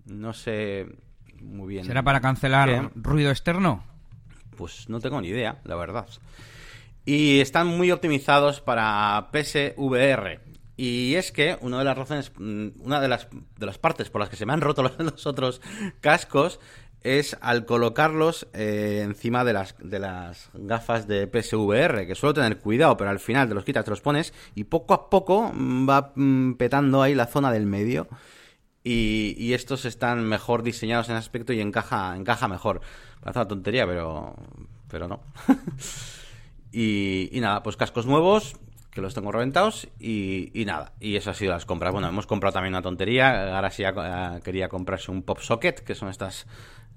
no 0.04 0.32
sé 0.34 0.86
muy 1.42 1.66
bien. 1.66 1.84
¿Será 1.84 2.04
para 2.04 2.20
cancelar 2.20 2.92
ruido 2.94 3.32
externo? 3.32 3.82
Pues 4.56 4.88
no 4.88 5.00
tengo 5.00 5.20
ni 5.20 5.28
idea, 5.28 5.60
la 5.64 5.74
verdad. 5.74 6.06
Y 7.04 7.40
están 7.40 7.66
muy 7.66 7.90
optimizados 7.90 8.60
para 8.60 9.30
PSVR. 9.32 10.40
Y 10.76 11.14
es 11.14 11.30
que 11.30 11.56
una 11.60 11.78
de 11.78 11.84
las 11.84 11.96
razones, 11.96 12.32
mm, 12.36 12.68
una 12.80 13.00
de 13.00 13.08
las, 13.08 13.28
de 13.58 13.66
las 13.66 13.78
partes 13.78 14.10
por 14.10 14.20
las 14.20 14.30
que 14.30 14.36
se 14.36 14.46
me 14.46 14.52
han 14.52 14.60
roto 14.60 14.82
los, 14.98 15.26
otros 15.26 15.60
cascos 16.00 16.58
es 17.02 17.36
al 17.42 17.66
colocarlos 17.66 18.48
eh, 18.54 19.02
encima 19.04 19.44
de 19.44 19.52
las, 19.52 19.76
de 19.78 19.98
las 19.98 20.50
gafas 20.54 21.06
de 21.06 21.26
PSVR, 21.26 22.06
que 22.06 22.14
suelo 22.14 22.32
tener 22.32 22.58
cuidado, 22.58 22.96
pero 22.96 23.10
al 23.10 23.20
final 23.20 23.46
te 23.46 23.54
los 23.54 23.64
quitas, 23.64 23.84
te 23.84 23.90
los 23.90 24.00
pones 24.00 24.32
y 24.54 24.64
poco 24.64 24.94
a 24.94 25.10
poco 25.10 25.52
mm, 25.52 25.88
va 25.88 26.12
mm, 26.14 26.54
petando 26.54 27.02
ahí 27.02 27.14
la 27.14 27.26
zona 27.26 27.52
del 27.52 27.66
medio. 27.66 28.08
Y, 28.86 29.34
y, 29.38 29.54
estos 29.54 29.86
están 29.86 30.24
mejor 30.24 30.62
diseñados 30.62 31.08
en 31.08 31.16
aspecto 31.16 31.54
y 31.54 31.60
encaja, 31.60 32.14
encaja 32.16 32.48
mejor. 32.48 32.82
Parece 33.20 33.38
una 33.38 33.48
tontería, 33.48 33.86
pero, 33.86 34.36
pero 34.88 35.08
no. 35.08 35.20
Y, 36.76 37.38
nada, 37.40 37.62
pues 37.62 37.76
cascos 37.76 38.04
nuevos 38.04 38.56
que 38.90 39.00
los 39.00 39.14
tengo 39.14 39.30
reventados 39.30 39.88
y, 40.00 40.50
y, 40.60 40.64
nada, 40.64 40.92
y 41.00 41.16
eso 41.16 41.30
ha 41.30 41.34
sido 41.34 41.52
las 41.52 41.66
compras. 41.66 41.92
Bueno, 41.92 42.08
hemos 42.08 42.26
comprado 42.26 42.54
también 42.54 42.74
una 42.74 42.82
tontería, 42.82 43.54
ahora 43.56 43.70
sí 43.70 43.84
quería 44.42 44.68
comprarse 44.68 45.10
un 45.10 45.22
pop 45.22 45.38
socket, 45.40 45.80
que 45.80 45.94
son 45.94 46.08
estas, 46.08 46.46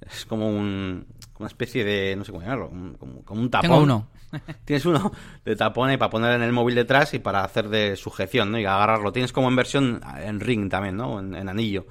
es 0.01 0.25
como 0.25 0.49
un, 0.49 1.05
una 1.39 1.47
especie 1.47 1.83
de, 1.83 2.15
no 2.15 2.23
sé 2.23 2.31
cómo 2.31 2.43
llamarlo, 2.43 2.69
como, 2.99 3.23
como, 3.23 3.41
un 3.41 3.49
tapón. 3.49 3.69
Tengo 3.69 3.83
uno. 3.83 4.07
Tienes 4.65 4.85
uno 4.85 5.11
de 5.45 5.55
tapón 5.55 5.91
y 5.91 5.97
para 5.97 6.09
poner 6.09 6.33
en 6.33 6.41
el 6.41 6.51
móvil 6.51 6.75
detrás 6.75 7.13
y 7.13 7.19
para 7.19 7.43
hacer 7.43 7.69
de 7.69 7.95
sujeción, 7.95 8.51
¿no? 8.51 8.59
Y 8.59 8.65
agarrarlo. 8.65 9.11
Tienes 9.11 9.31
como 9.31 9.47
en 9.47 9.55
versión 9.55 10.01
en 10.21 10.39
ring 10.39 10.69
también, 10.69 10.97
¿no? 10.97 11.19
En, 11.19 11.49
anillo. 11.49 11.85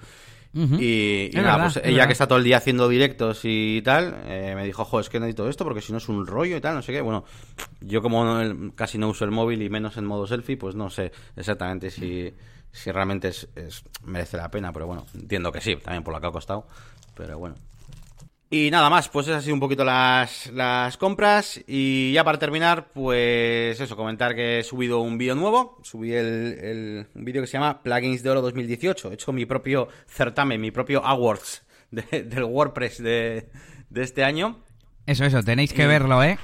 Y, 0.57 1.31
nada, 1.35 1.65
pues 1.65 1.81
ella 1.85 2.07
que 2.07 2.13
está 2.13 2.27
todo 2.27 2.39
el 2.39 2.45
día 2.45 2.57
haciendo 2.57 2.89
directos 2.89 3.41
y 3.45 3.83
tal, 3.83 4.17
eh, 4.27 4.55
me 4.57 4.65
dijo, 4.65 4.83
ojo, 4.83 5.01
es 5.01 5.11
que 5.11 5.21
necesito 5.21 5.49
esto 5.49 5.65
porque 5.65 5.83
si 5.83 5.93
no 5.93 5.99
es 5.99 6.09
un 6.09 6.27
rollo 6.27 6.57
y 6.57 6.61
tal, 6.61 6.75
no 6.75 6.83
sé 6.83 6.93
qué. 6.93 7.03
Bueno, 7.03 7.25
yo 7.81 8.01
como 8.01 8.73
casi 8.75 8.97
no 8.97 9.09
uso 9.09 9.25
el 9.27 9.33
móvil 9.33 9.61
y 9.63 9.69
menos 9.69 9.99
en 9.99 10.07
modo 10.07 10.27
selfie, 10.27 10.57
pues 10.57 10.75
no 10.75 10.89
sé 10.89 11.13
exactamente 11.37 11.91
si, 11.91 12.33
si 12.73 12.91
realmente 12.91 13.29
es, 13.29 13.49
merece 14.05 14.39
la 14.39 14.51
pena, 14.51 14.73
pero 14.73 14.87
bueno, 14.87 15.05
entiendo 15.15 15.53
que 15.53 15.61
sí, 15.61 15.77
también 15.77 16.03
por 16.03 16.15
lo 16.15 16.21
que 16.21 16.27
ha 16.27 16.33
costado, 16.33 16.67
pero 17.15 17.39
bueno. 17.39 17.57
Y 18.49 18.71
nada 18.71 18.89
más, 18.89 19.09
pues 19.09 19.27
esas 19.27 19.39
han 19.39 19.43
sido 19.43 19.55
un 19.55 19.61
poquito 19.61 19.85
las, 19.85 20.47
las 20.53 20.97
compras. 20.97 21.61
Y 21.67 22.13
ya 22.13 22.23
para 22.23 22.39
terminar, 22.39 22.93
pues 22.93 23.81
eso, 23.81 23.97
comentar 23.97 24.37
que 24.37 24.61
he 24.61 24.63
subido 24.63 25.01
un 25.01 25.19
vídeo 25.19 25.35
nuevo. 25.35 25.81
Subí 25.83 26.13
el, 26.13 27.09
un 27.13 27.25
vídeo 27.25 27.43
que 27.43 27.49
se 27.49 27.55
llama 27.55 27.83
Plugins 27.83 28.23
de 28.23 28.31
Oro 28.31 28.43
2018. 28.43 29.11
He 29.11 29.15
hecho 29.15 29.33
mi 29.33 29.47
propio 29.47 29.89
certamen, 30.07 30.61
mi 30.61 30.71
propio 30.71 31.05
awards 31.05 31.65
del 31.91 32.45
WordPress 32.45 33.03
de, 33.03 33.49
de 33.91 34.03
este 34.03 34.23
año. 34.23 34.61
Eso, 35.07 35.25
eso, 35.25 35.43
tenéis 35.43 35.73
que 35.73 35.87
verlo, 35.87 36.23
¿eh? 36.23 36.39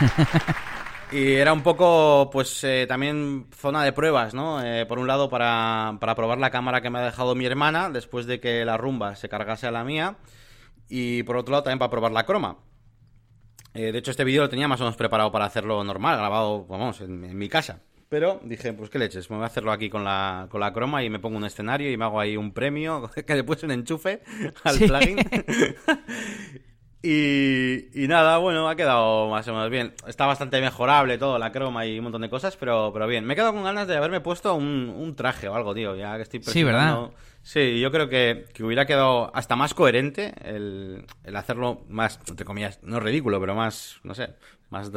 Y 1.12 1.34
era 1.34 1.52
un 1.52 1.62
poco, 1.62 2.30
pues 2.32 2.62
eh, 2.62 2.86
también 2.88 3.46
zona 3.52 3.82
de 3.82 3.92
pruebas, 3.92 4.32
¿no? 4.32 4.62
Eh, 4.64 4.86
por 4.86 5.00
un 5.00 5.08
lado, 5.08 5.28
para, 5.28 5.96
para, 5.98 6.14
probar 6.14 6.38
la 6.38 6.50
cámara 6.50 6.80
que 6.80 6.88
me 6.88 7.00
ha 7.00 7.04
dejado 7.04 7.34
mi 7.34 7.46
hermana 7.46 7.90
después 7.90 8.26
de 8.26 8.38
que 8.38 8.64
la 8.64 8.76
rumba 8.76 9.16
se 9.16 9.28
cargase 9.28 9.66
a 9.66 9.72
la 9.72 9.82
mía. 9.82 10.18
Y 10.88 11.24
por 11.24 11.36
otro 11.36 11.52
lado, 11.52 11.64
también 11.64 11.80
para 11.80 11.90
probar 11.90 12.12
la 12.12 12.26
croma. 12.26 12.58
Eh, 13.74 13.90
de 13.90 13.98
hecho, 13.98 14.12
este 14.12 14.24
vídeo 14.24 14.42
lo 14.42 14.48
tenía 14.48 14.68
más 14.68 14.80
o 14.80 14.84
menos 14.84 14.96
preparado 14.96 15.32
para 15.32 15.46
hacerlo 15.46 15.82
normal, 15.82 16.16
grabado, 16.16 16.64
vamos, 16.66 17.00
en, 17.00 17.36
mi 17.36 17.48
casa. 17.48 17.80
Pero 18.08 18.40
dije, 18.44 18.72
pues 18.72 18.90
qué 18.90 18.98
leches, 18.98 19.30
me 19.30 19.36
voy 19.36 19.44
a 19.44 19.46
hacerlo 19.46 19.72
aquí 19.72 19.88
con 19.90 20.04
la, 20.04 20.48
con 20.50 20.60
la 20.60 20.72
croma 20.72 21.02
y 21.02 21.10
me 21.10 21.20
pongo 21.20 21.36
un 21.36 21.44
escenario 21.44 21.90
y 21.90 21.96
me 21.96 22.04
hago 22.04 22.20
ahí 22.20 22.36
un 22.36 22.52
premio, 22.52 23.08
que 23.26 23.34
después 23.34 23.62
un 23.64 23.72
enchufe 23.72 24.22
al 24.64 24.78
plugin. 24.78 25.18
Y, 27.02 28.06
nada, 28.08 28.36
bueno, 28.38 28.68
ha 28.68 28.76
quedado 28.76 29.28
más 29.28 29.48
o 29.48 29.54
menos 29.54 29.70
bien. 29.70 29.94
Está 30.06 30.26
bastante 30.26 30.60
mejorable 30.60 31.16
todo, 31.16 31.38
la 31.38 31.50
croma 31.50 31.86
y 31.86 31.98
un 31.98 32.04
montón 32.04 32.22
de 32.22 32.28
cosas, 32.28 32.56
pero, 32.56 32.90
pero 32.92 33.06
bien. 33.06 33.24
Me 33.24 33.32
he 33.32 33.36
quedado 33.36 33.54
con 33.54 33.64
ganas 33.64 33.88
de 33.88 33.96
haberme 33.96 34.20
puesto 34.20 34.54
un, 34.54 34.92
un 34.94 35.16
traje 35.16 35.48
o 35.48 35.54
algo, 35.54 35.74
tío, 35.74 35.96
ya 35.96 36.16
que 36.16 36.22
estoy 36.22 36.42
Sí, 36.42 36.62
¿verdad? 36.62 37.10
Sí, 37.42 37.80
yo 37.80 37.90
creo 37.90 38.08
que, 38.08 38.46
que, 38.52 38.62
hubiera 38.62 38.86
quedado 38.86 39.34
hasta 39.34 39.56
más 39.56 39.74
coherente 39.74 40.34
el, 40.44 41.06
el 41.24 41.36
hacerlo 41.36 41.84
más, 41.88 42.20
entre 42.28 42.44
comillas, 42.44 42.80
no 42.82 43.00
ridículo, 43.00 43.40
pero 43.40 43.54
más, 43.54 43.98
no 44.02 44.14
sé, 44.14 44.34
más 44.70 44.90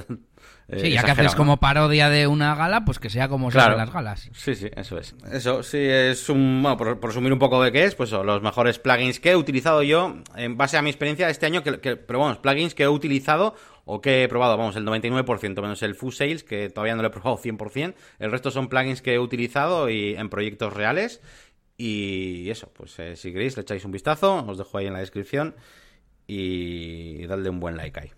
eh, 0.67 0.79
sí, 0.79 0.91
ya 0.91 1.03
que 1.03 1.12
haces 1.12 1.36
como 1.36 1.58
parodia 1.58 2.10
de 2.10 2.27
una 2.27 2.53
gala, 2.53 2.86
pues 2.86 2.99
que 2.99 3.10
sea 3.10 3.27
como 3.27 3.51
se 3.51 3.58
hacen 3.58 3.75
las 3.75 3.91
galas. 3.91 4.29
Sí, 4.34 4.56
sí, 4.56 4.69
eso 4.75 4.99
es. 4.99 5.15
Eso 5.32 5.63
sí 5.63 5.79
es 5.79 6.29
un. 6.29 6.62
Bueno, 6.62 6.77
por, 6.77 7.03
resumir 7.03 7.34
un 7.34 7.39
poco 7.39 7.62
de 7.62 7.71
qué 7.71 7.86
es, 7.86 7.95
pues 7.95 8.12
los 8.12 8.41
mejores 8.41 8.77
plugins 8.77 9.19
que 9.19 9.32
he 9.32 9.36
utilizado 9.36 9.82
yo 9.82 10.17
en 10.36 10.58
base 10.58 10.77
a 10.77 10.82
mi 10.84 10.89
experiencia 10.89 11.27
este 11.29 11.47
año, 11.47 11.63
que, 11.63 11.95
pero 11.95 12.19
vamos, 12.19 12.38
plugins 12.38 12.75
que 12.75 12.84
he 12.84 12.88
utilizado 12.88 13.56
o 13.86 13.99
que 13.99 14.23
he 14.23 14.27
probado, 14.29 14.58
vamos, 14.58 14.75
el 14.75 14.86
99%, 14.86 15.62
menos 15.62 15.82
el 15.82 15.95
Full 15.95 16.13
Sales, 16.13 16.43
que 16.43 16.69
todavía 16.69 16.95
no 16.95 17.01
lo 17.01 17.08
he 17.08 17.12
probado 17.12 17.38
100%. 17.38 17.95
El 18.19 18.32
resto 18.32 18.51
son 18.51 18.69
plugins 18.69 19.01
que 19.01 19.15
he 19.15 19.19
utilizado 19.19 19.89
y 19.89 20.15
en 20.15 20.29
proyectos 20.29 20.71
reales. 20.71 21.19
Y 21.85 22.49
eso, 22.49 22.71
pues 22.73 22.97
eh, 22.99 23.17
si 23.17 23.33
queréis 23.33 23.57
le 23.57 23.63
echáis 23.63 23.83
un 23.83 23.91
vistazo, 23.91 24.45
os 24.47 24.57
dejo 24.57 24.77
ahí 24.77 24.87
en 24.87 24.93
la 24.93 24.99
descripción 24.99 25.53
y 26.27 27.27
dadle 27.27 27.49
un 27.49 27.59
buen 27.59 27.75
like 27.75 27.99
ahí. 27.99 28.11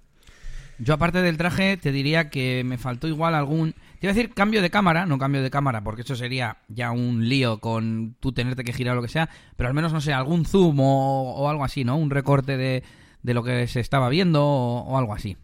Yo 0.78 0.94
aparte 0.94 1.24
del 1.24 1.36
traje 1.36 1.76
te 1.76 1.92
diría 1.92 2.30
que 2.30 2.62
me 2.64 2.78
faltó 2.78 3.08
igual 3.08 3.34
algún... 3.34 3.72
Te 3.72 4.06
iba 4.06 4.12
a 4.12 4.14
decir 4.14 4.36
cambio 4.36 4.62
de 4.62 4.70
cámara, 4.70 5.08
no 5.08 5.18
cambio 5.18 5.42
de 5.42 5.50
cámara, 5.50 5.84
porque 5.84 6.04
eso 6.04 6.16
sería 6.16 6.58
ya 6.68 6.92
un 6.92 7.28
lío 7.28 7.60
con 7.60 8.16
tú 8.20 8.34
tenerte 8.34 8.64
que 8.64 8.72
girar 8.72 8.94
o 8.94 8.98
lo 8.98 9.02
que 9.02 9.08
sea, 9.08 9.32
pero 9.56 9.68
al 9.68 9.74
menos, 9.74 9.92
no 9.92 10.00
sé, 10.00 10.14
algún 10.14 10.46
zoom 10.46 10.80
o, 10.80 11.50
algo 11.50 11.66
así, 11.66 11.84
¿no? 11.84 11.98
Un 11.98 12.12
recorte 12.12 12.58
de, 12.58 12.84
de, 13.24 13.34
lo 13.34 13.42
que 13.42 13.66
se 13.66 13.80
estaba 13.80 14.10
viendo 14.10 14.46
o, 14.46 14.96
algo 14.96 15.16
así. 15.16 15.38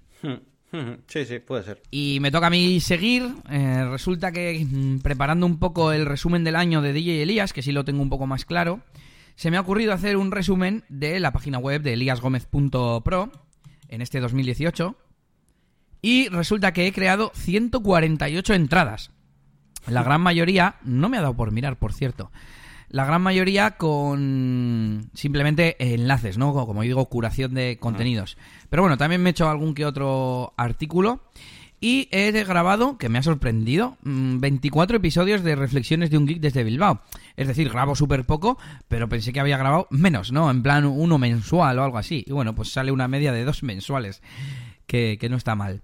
Sí, 1.08 1.26
sí, 1.26 1.40
puede 1.40 1.64
ser. 1.64 1.82
Y 1.92 2.20
me 2.22 2.32
toca 2.32 2.48
a 2.48 2.50
mí 2.50 2.80
seguir. 2.80 3.30
Eh, 3.50 3.86
resulta 3.90 4.32
que 4.32 4.66
mm, 4.66 5.00
preparando 5.00 5.46
un 5.46 5.60
poco 5.60 5.92
el 5.92 6.06
resumen 6.06 6.44
del 6.44 6.56
año 6.56 6.82
de 6.82 6.94
DJ 6.94 7.24
Elías, 7.24 7.52
que 7.52 7.62
sí 7.62 7.72
lo 7.72 7.84
tengo 7.84 8.02
un 8.02 8.10
poco 8.10 8.26
más 8.26 8.46
claro, 8.46 8.82
se 9.36 9.52
me 9.52 9.58
ha 9.58 9.62
ocurrido 9.62 9.94
hacer 9.94 10.18
un 10.18 10.32
resumen 10.32 10.84
de 10.88 11.20
la 11.20 11.32
página 11.32 11.58
web 11.58 11.82
de 11.82 11.94
eliasgomez.pro 11.94 13.32
en 13.90 14.02
este 14.02 14.20
2018 14.20 14.96
y 16.02 16.30
resulta 16.30 16.74
que 16.74 16.88
he 16.88 16.94
creado 16.94 17.32
148 17.36 18.54
entradas. 18.54 19.12
La 19.88 20.04
gran 20.04 20.22
mayoría, 20.22 20.76
no 20.84 21.10
me 21.10 21.18
ha 21.18 21.22
dado 21.22 21.36
por 21.36 21.52
mirar, 21.52 21.78
por 21.78 21.94
cierto. 21.94 22.32
La 22.92 23.06
gran 23.06 23.22
mayoría 23.22 23.78
con 23.78 25.10
simplemente 25.14 25.78
enlaces, 25.80 26.38
¿no? 26.38 26.54
Como 26.54 26.82
digo, 26.82 27.06
curación 27.06 27.54
de 27.54 27.78
contenidos. 27.80 28.38
Pero 28.70 28.84
bueno, 28.84 28.98
también 28.98 29.24
me 29.24 29.30
he 29.30 29.32
hecho 29.32 29.50
algún 29.50 29.74
que 29.74 29.86
otro 29.86 30.54
artículo. 30.58 31.22
Y 31.80 32.10
he 32.12 32.32
grabado, 32.44 32.98
que 32.98 33.08
me 33.08 33.18
ha 33.18 33.24
sorprendido, 33.24 33.98
24 34.04 34.94
mm, 34.94 35.00
episodios 35.00 35.42
de 35.42 35.56
Reflexiones 35.56 36.10
de 36.12 36.18
un 36.18 36.28
Geek 36.28 36.42
desde 36.42 36.66
Bilbao. 36.66 37.02
Es 37.38 37.48
decir, 37.48 37.70
grabo 37.70 37.96
súper 37.96 38.26
poco, 38.26 38.60
pero 38.90 39.08
pensé 39.08 39.32
que 39.32 39.40
había 39.40 39.58
grabado 39.58 39.88
menos, 39.90 40.34
¿no? 40.34 40.52
En 40.52 40.62
plan 40.62 40.86
uno 40.86 41.18
mensual 41.18 41.80
o 41.80 41.84
algo 41.84 41.98
así. 41.98 42.26
Y 42.28 42.34
bueno, 42.34 42.54
pues 42.54 42.74
sale 42.74 42.92
una 42.92 43.08
media 43.08 43.32
de 43.32 43.46
dos 43.46 43.64
mensuales, 43.64 44.22
que, 44.86 45.18
que 45.20 45.30
no 45.30 45.38
está 45.38 45.56
mal. 45.56 45.82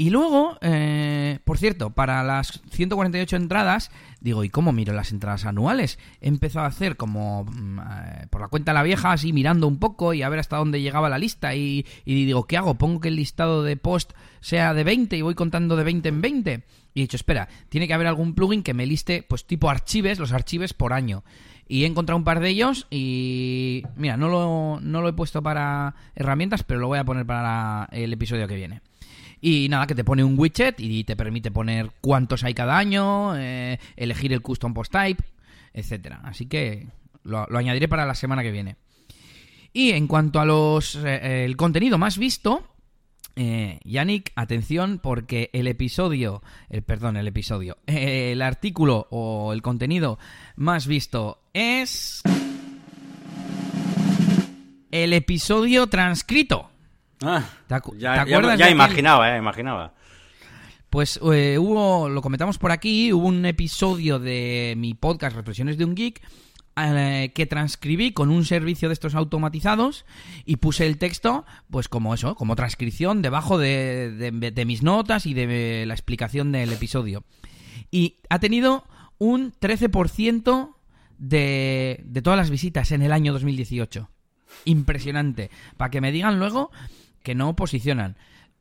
Y 0.00 0.08
luego, 0.08 0.56
eh, 0.62 1.40
por 1.44 1.58
cierto, 1.58 1.90
para 1.90 2.22
las 2.22 2.62
148 2.70 3.36
entradas, 3.36 3.90
digo, 4.22 4.44
¿y 4.44 4.48
cómo 4.48 4.72
miro 4.72 4.94
las 4.94 5.12
entradas 5.12 5.44
anuales? 5.44 5.98
He 6.22 6.28
empezado 6.28 6.64
a 6.64 6.68
hacer 6.68 6.96
como 6.96 7.44
mm, 7.44 7.78
eh, 7.80 8.26
por 8.30 8.40
la 8.40 8.48
cuenta 8.48 8.72
de 8.72 8.78
la 8.78 8.82
vieja, 8.82 9.12
así 9.12 9.34
mirando 9.34 9.66
un 9.66 9.78
poco 9.78 10.14
y 10.14 10.22
a 10.22 10.30
ver 10.30 10.38
hasta 10.38 10.56
dónde 10.56 10.80
llegaba 10.80 11.10
la 11.10 11.18
lista. 11.18 11.54
Y, 11.54 11.84
digo, 12.06 12.46
¿qué 12.46 12.56
hago? 12.56 12.76
¿Pongo 12.76 13.00
que 13.00 13.08
el 13.08 13.16
listado 13.16 13.62
de 13.62 13.76
post 13.76 14.12
sea 14.40 14.72
de 14.72 14.84
20 14.84 15.18
y 15.18 15.20
voy 15.20 15.34
contando 15.34 15.76
de 15.76 15.84
20 15.84 16.08
en 16.08 16.22
20? 16.22 16.64
Y 16.94 17.00
he 17.00 17.02
dicho, 17.02 17.18
espera, 17.18 17.50
tiene 17.68 17.86
que 17.86 17.92
haber 17.92 18.06
algún 18.06 18.34
plugin 18.34 18.62
que 18.62 18.72
me 18.72 18.86
liste, 18.86 19.22
pues 19.22 19.44
tipo 19.44 19.68
archives, 19.68 20.18
los 20.18 20.32
archives 20.32 20.72
por 20.72 20.94
año. 20.94 21.24
Y 21.68 21.84
he 21.84 21.86
encontrado 21.86 22.16
un 22.16 22.24
par 22.24 22.40
de 22.40 22.48
ellos 22.48 22.86
y 22.88 23.82
mira, 23.96 24.16
no 24.16 24.30
lo, 24.30 24.80
no 24.80 25.02
lo 25.02 25.08
he 25.10 25.12
puesto 25.12 25.42
para 25.42 25.94
herramientas, 26.14 26.62
pero 26.62 26.80
lo 26.80 26.86
voy 26.86 27.00
a 27.00 27.04
poner 27.04 27.26
para 27.26 27.86
el 27.92 28.14
episodio 28.14 28.48
que 28.48 28.56
viene. 28.56 28.80
Y 29.40 29.68
nada, 29.68 29.86
que 29.86 29.94
te 29.94 30.04
pone 30.04 30.22
un 30.22 30.38
widget 30.38 30.78
y 30.78 31.04
te 31.04 31.16
permite 31.16 31.50
poner 31.50 31.90
cuántos 32.00 32.44
hay 32.44 32.54
cada 32.54 32.76
año, 32.76 33.36
eh, 33.36 33.78
elegir 33.96 34.32
el 34.32 34.42
custom 34.42 34.74
post 34.74 34.92
type, 34.92 35.22
etcétera. 35.72 36.20
Así 36.24 36.46
que 36.46 36.88
lo, 37.24 37.46
añadiré 37.56 37.88
para 37.88 38.04
la 38.04 38.14
semana 38.14 38.42
que 38.42 38.50
viene. 38.50 38.76
Y 39.72 39.92
en 39.92 40.06
cuanto 40.06 40.40
a 40.40 40.44
los 40.44 40.96
eh, 40.96 41.44
el 41.44 41.56
contenido 41.56 41.96
más 41.96 42.18
visto, 42.18 42.66
eh, 43.36 43.78
Yannick, 43.84 44.32
atención 44.34 44.98
porque 45.02 45.48
el 45.52 45.66
episodio, 45.68 46.42
el 46.68 46.82
perdón, 46.82 47.16
el 47.16 47.28
episodio, 47.28 47.78
el 47.86 48.42
artículo 48.42 49.06
o 49.10 49.52
el 49.52 49.62
contenido 49.62 50.18
más 50.56 50.86
visto 50.86 51.40
es 51.54 52.22
el 54.90 55.12
episodio 55.12 55.86
transcrito. 55.86 56.69
Ah, 57.22 57.44
ya, 57.68 58.24
ya, 58.24 58.70
imaginaba, 58.70 59.34
eh, 59.34 59.38
imaginaba. 59.38 59.92
Pues 60.88 61.20
eh, 61.32 61.58
hubo, 61.58 62.08
lo 62.08 62.22
comentamos 62.22 62.58
por 62.58 62.72
aquí, 62.72 63.12
hubo 63.12 63.28
un 63.28 63.44
episodio 63.44 64.18
de 64.18 64.74
mi 64.76 64.94
podcast 64.94 65.36
Reflexiones 65.36 65.76
de 65.76 65.84
un 65.84 65.94
Geek 65.94 66.20
eh, 66.76 67.30
que 67.34 67.46
transcribí 67.46 68.12
con 68.12 68.30
un 68.30 68.44
servicio 68.44 68.88
de 68.88 68.94
estos 68.94 69.14
automatizados 69.14 70.06
y 70.46 70.56
puse 70.56 70.86
el 70.86 70.96
texto, 70.96 71.44
pues 71.70 71.88
como 71.88 72.14
eso, 72.14 72.34
como 72.34 72.56
transcripción 72.56 73.22
debajo 73.22 73.58
de, 73.58 74.10
de 74.30 74.64
mis 74.64 74.82
notas 74.82 75.26
y 75.26 75.34
de 75.34 75.84
la 75.86 75.94
explicación 75.94 76.52
del 76.52 76.72
episodio. 76.72 77.22
Y 77.90 78.16
ha 78.30 78.38
tenido 78.38 78.84
un 79.18 79.52
13% 79.52 80.74
de, 81.18 82.00
de 82.02 82.22
todas 82.22 82.38
las 82.38 82.50
visitas 82.50 82.92
en 82.92 83.02
el 83.02 83.12
año 83.12 83.32
2018. 83.34 84.08
Impresionante. 84.64 85.50
Para 85.76 85.90
que 85.90 86.00
me 86.00 86.12
digan 86.12 86.38
luego 86.38 86.70
que 87.22 87.34
no 87.34 87.56
posicionan. 87.56 88.16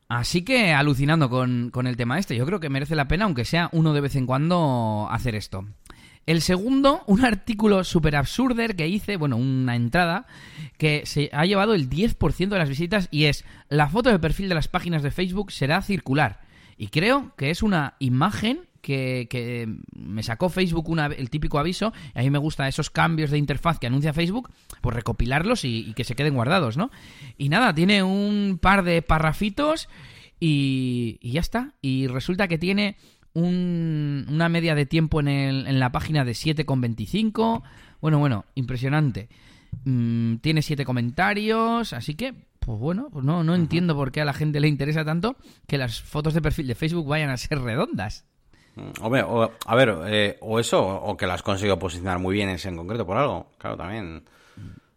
Así 0.07 0.41
que 0.41 0.73
alucinando 0.73 1.29
con, 1.29 1.71
el 1.85 1.97
tema 1.97 2.17
este, 2.17 2.35
yo 2.35 2.45
creo 2.45 2.59
que 2.59 2.69
merece 2.69 2.95
la 2.95 3.07
pena, 3.07 3.25
aunque 3.25 3.45
sea 3.45 3.69
uno 3.71 3.93
de 3.93 4.01
vez 4.01 4.15
en 4.15 4.25
cuando, 4.25 5.07
hacer 5.11 5.35
esto. 5.35 5.67
El 6.25 6.41
segundo, 6.41 7.03
un 7.07 7.23
artículo 7.23 7.83
súper 7.83 8.15
absurder 8.15 8.75
que 8.75 8.87
hice, 8.87 9.17
bueno, 9.17 9.37
una 9.37 9.75
entrada, 9.75 10.25
que 10.77 11.03
se 11.05 11.29
ha 11.31 11.45
llevado 11.45 11.75
el 11.75 11.89
10% 11.89 12.49
de 12.49 12.57
las 12.57 12.69
visitas 12.69 13.07
y 13.11 13.25
es 13.25 13.45
la 13.69 13.87
foto 13.87 14.09
de 14.09 14.19
perfil 14.19 14.49
de 14.49 14.55
las 14.55 14.67
páginas 14.67 15.03
de 15.03 15.11
Facebook 15.11 15.51
será 15.51 15.81
circular. 15.83 16.41
Y 16.75 16.87
creo 16.87 17.35
que 17.35 17.51
es 17.51 17.61
una 17.61 17.95
imagen 17.99 18.68
que, 18.81 19.27
que 19.29 19.67
me 19.95 20.23
sacó 20.23 20.49
Facebook 20.49 20.89
una, 20.89 21.07
el 21.07 21.29
típico 21.29 21.59
aviso. 21.59 21.93
Y 22.15 22.19
a 22.19 22.21
mí 22.23 22.29
me 22.29 22.37
gusta 22.39 22.67
esos 22.67 22.89
cambios 22.89 23.31
de 23.31 23.37
interfaz 23.37 23.79
que 23.79 23.87
anuncia 23.87 24.13
Facebook, 24.13 24.49
pues 24.81 24.95
recopilarlos 24.95 25.65
y, 25.65 25.89
y 25.89 25.93
que 25.93 26.03
se 26.03 26.15
queden 26.15 26.35
guardados, 26.35 26.77
¿no? 26.77 26.91
Y 27.37 27.49
nada, 27.49 27.73
tiene 27.73 28.03
un 28.03 28.59
par 28.61 28.83
de 28.83 29.01
parrafitos 29.01 29.89
y, 30.39 31.17
y 31.21 31.31
ya 31.31 31.41
está. 31.41 31.73
Y 31.81 32.07
resulta 32.07 32.47
que 32.47 32.57
tiene 32.57 32.97
un- 33.33 34.25
una 34.29 34.49
media 34.49 34.75
de 34.75 34.85
tiempo 34.85 35.19
en, 35.19 35.27
el- 35.27 35.67
en 35.67 35.79
la 35.79 35.91
página 35.91 36.25
de 36.25 36.31
7,25. 36.33 37.63
Bueno, 38.01 38.19
bueno, 38.19 38.45
impresionante. 38.55 39.29
Mm, 39.85 40.37
tiene 40.37 40.61
7 40.61 40.83
comentarios, 40.85 41.93
así 41.93 42.15
que, 42.15 42.33
pues 42.59 42.79
bueno, 42.79 43.09
pues 43.11 43.23
no, 43.23 43.43
no 43.43 43.53
entiendo 43.55 43.95
por 43.95 44.11
qué 44.11 44.21
a 44.21 44.25
la 44.25 44.33
gente 44.33 44.59
le 44.59 44.67
interesa 44.67 45.05
tanto 45.05 45.35
que 45.67 45.77
las 45.77 46.01
fotos 46.01 46.33
de 46.33 46.41
perfil 46.41 46.67
de 46.67 46.75
Facebook 46.75 47.07
vayan 47.07 47.29
a 47.29 47.37
ser 47.37 47.59
redondas. 47.59 48.25
Mm, 48.75 49.03
Hombre, 49.03 49.23
o- 49.23 49.51
a 49.65 49.75
ver, 49.75 49.95
eh, 50.07 50.37
o 50.41 50.59
eso, 50.59 50.81
o 50.85 51.15
que 51.17 51.25
lo 51.27 51.33
has 51.33 51.43
conseguido 51.43 51.77
posicionar 51.79 52.19
muy 52.19 52.33
bien 52.35 52.49
ese 52.49 52.69
en 52.69 52.77
concreto 52.77 53.05
por 53.05 53.17
algo. 53.17 53.47
Claro, 53.57 53.75
también. 53.77 54.23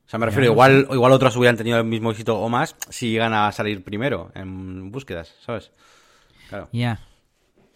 O 0.06 0.08
sea, 0.12 0.18
me 0.18 0.26
refiero, 0.26 0.46
igual, 0.52 0.86
igual 0.90 1.12
otros 1.12 1.34
hubieran 1.36 1.56
tenido 1.56 1.78
el 1.78 1.84
mismo 1.84 2.10
éxito 2.10 2.38
o 2.38 2.48
más 2.50 2.76
si 2.90 3.10
llegan 3.12 3.32
a 3.32 3.50
salir 3.52 3.82
primero 3.82 4.30
en 4.34 4.90
búsquedas, 4.92 5.34
¿sabes? 5.44 5.70
Claro. 6.50 6.68
Ya. 6.72 7.00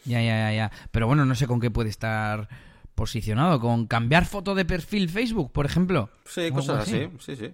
Ya, 0.04 0.20
ya, 0.20 0.50
ya, 0.50 0.52
ya. 0.52 0.70
Pero 0.90 1.06
bueno, 1.06 1.24
no 1.24 1.34
sé 1.34 1.46
con 1.46 1.60
qué 1.60 1.70
puede 1.70 1.88
estar 1.88 2.48
posicionado. 2.96 3.60
¿Con 3.60 3.86
cambiar 3.86 4.24
foto 4.26 4.56
de 4.56 4.64
perfil 4.64 5.08
Facebook, 5.08 5.52
por 5.52 5.66
ejemplo? 5.66 6.10
Sí, 6.24 6.50
cosas 6.50 6.88
así, 6.88 7.08
sí, 7.20 7.36
sí. 7.36 7.52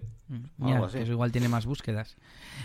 Ya, 0.57 0.73
Algo 0.73 0.85
así. 0.85 0.97
eso 0.97 1.11
igual 1.11 1.31
tiene 1.31 1.47
más 1.47 1.67
búsquedas. 1.67 2.15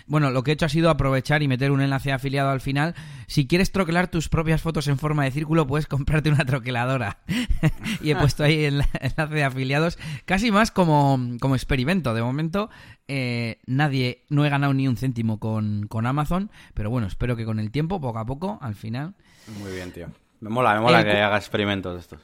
Bueno, 0.07 0.31
lo 0.31 0.43
que 0.43 0.53
he 0.53 0.55
hecho 0.55 0.65
ha 0.65 0.71
sido 0.71 0.89
aprovechar 0.89 1.43
y 1.43 1.49
meter 1.49 1.71
un 1.71 1.83
enlace 1.83 2.13
afiliado 2.13 2.49
al 2.49 2.63
final. 2.63 2.95
Si 3.27 3.47
quieres 3.47 3.73
troquelar 3.73 4.09
tus 4.09 4.31
propias 4.31 4.63
fotos 4.63 4.89
en 4.89 4.97
forma 4.97 5.25
de 5.25 5.33
círculo, 5.33 5.67
puedes 5.67 5.87
comprarte 5.87 6.31
una 6.31 6.47
troqueladora. 6.47 7.19
y 8.03 8.11
he 8.11 8.17
puesto 8.17 8.45
ahí 8.45 8.65
el 8.65 8.83
enlace 9.01 9.35
de 9.35 9.45
afiliados, 9.45 9.99
casi 10.25 10.51
más 10.51 10.71
como, 10.71 11.19
como 11.41 11.57
experimento. 11.57 12.15
De 12.15 12.23
momento, 12.23 12.71
eh, 13.09 13.61
nadie, 13.67 14.25
no 14.31 14.47
he 14.47 14.49
ganado 14.49 14.73
ni 14.73 14.89
un 14.89 14.97
céntimo 14.97 15.39
con, 15.39 15.87
con 15.89 16.07
Amazon, 16.07 16.51
pero 16.73 16.89
bueno, 16.89 17.07
espero 17.07 17.37
que 17.37 17.45
con 17.45 17.59
el 17.59 17.71
tiempo, 17.71 18.01
poco 18.01 18.19
a 18.19 18.25
poco, 18.25 18.59
al 18.63 18.77
final, 18.77 19.15
Muy 19.61 19.73
bien, 19.73 19.93
tío. 19.93 20.09
Me 20.41 20.51
mola, 20.51 20.75
me 20.75 20.81
mola 20.81 21.01
El 21.01 21.07
que 21.07 21.21
haga 21.21 21.37
experimentos 21.37 21.95
de 21.95 22.01
estos. 22.01 22.21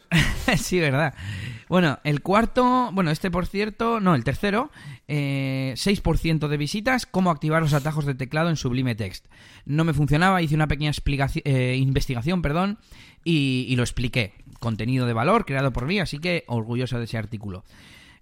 sí, 0.62 0.78
verdad. 0.78 1.14
Bueno, 1.68 1.98
el 2.04 2.20
cuarto, 2.22 2.90
bueno, 2.92 3.10
este 3.10 3.30
por 3.30 3.46
cierto, 3.46 3.98
no, 3.98 4.14
el 4.14 4.22
tercero, 4.22 4.70
eh, 5.08 5.74
6% 5.76 6.46
de 6.46 6.56
visitas, 6.56 7.06
cómo 7.06 7.30
activar 7.30 7.62
los 7.62 7.72
atajos 7.72 8.06
de 8.06 8.14
teclado 8.14 8.50
en 8.50 8.56
Sublime 8.56 8.94
Text. 8.94 9.26
No 9.64 9.84
me 9.84 9.94
funcionaba, 9.94 10.42
hice 10.42 10.54
una 10.54 10.68
pequeña 10.68 10.92
eh, 11.44 11.76
investigación, 11.76 12.42
perdón, 12.42 12.78
y, 13.24 13.66
y 13.68 13.76
lo 13.76 13.82
expliqué. 13.82 14.34
Contenido 14.60 15.06
de 15.06 15.12
valor 15.12 15.44
creado 15.44 15.72
por 15.72 15.86
mí, 15.86 15.98
así 15.98 16.18
que 16.18 16.44
orgulloso 16.46 16.98
de 16.98 17.04
ese 17.04 17.18
artículo. 17.18 17.64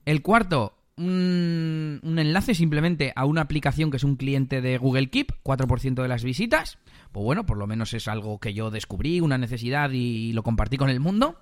El 0.07 0.23
cuarto, 0.23 0.75
un, 0.97 2.01
un 2.03 2.19
enlace 2.19 2.55
simplemente 2.55 3.13
a 3.17 3.25
una 3.25 3.43
aplicación 3.43 3.91
que 3.91 3.99
es 3.99 4.05
un 4.05 4.17
cliente 4.17 4.61
de 4.61 4.79
Google 4.79 5.11
Keep, 5.11 5.33
4% 5.43 6.01
de 6.01 6.09
las 6.09 6.25
visitas. 6.25 6.79
Pues 7.13 7.25
bueno, 7.25 7.45
por 7.47 7.59
lo 7.59 7.67
menos 7.67 7.93
es 7.95 8.09
algo 8.09 8.39
que 8.41 8.55
yo 8.55 8.71
descubrí, 8.71 9.21
una 9.21 9.39
necesidad 9.39 9.91
y 9.91 10.33
lo 10.33 10.43
compartí 10.43 10.77
con 10.79 10.91
el 10.91 10.99
mundo. 11.01 11.41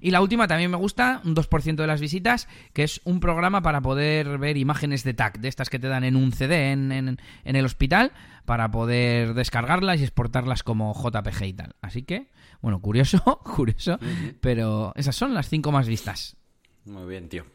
Y 0.00 0.10
la 0.10 0.20
última 0.20 0.46
también 0.46 0.70
me 0.70 0.76
gusta, 0.76 1.22
un 1.24 1.34
2% 1.34 1.76
de 1.76 1.86
las 1.86 2.00
visitas, 2.02 2.48
que 2.74 2.82
es 2.82 3.00
un 3.04 3.18
programa 3.18 3.62
para 3.62 3.80
poder 3.80 4.36
ver 4.36 4.58
imágenes 4.58 5.04
de 5.04 5.14
TAC, 5.14 5.38
de 5.38 5.48
estas 5.48 5.70
que 5.70 5.78
te 5.78 5.88
dan 5.88 6.04
en 6.04 6.16
un 6.16 6.32
CD 6.32 6.70
en, 6.72 6.92
en- 6.92 7.18
en 7.44 7.56
el 7.56 7.64
hospital, 7.64 8.12
para 8.44 8.70
poder 8.70 9.32
descargarlas 9.32 9.98
y 10.00 10.02
exportarlas 10.02 10.62
como 10.62 10.92
JPG 10.92 11.44
y 11.46 11.52
tal. 11.54 11.76
Así 11.80 12.02
que, 12.02 12.28
bueno, 12.60 12.80
curioso, 12.82 13.22
curioso, 13.56 13.98
pero 14.42 14.92
esas 14.96 15.16
son 15.16 15.32
las 15.32 15.48
cinco 15.48 15.72
más 15.72 15.88
vistas. 15.88 16.36
Muy 16.84 17.06
bien, 17.08 17.30
tío. 17.30 17.46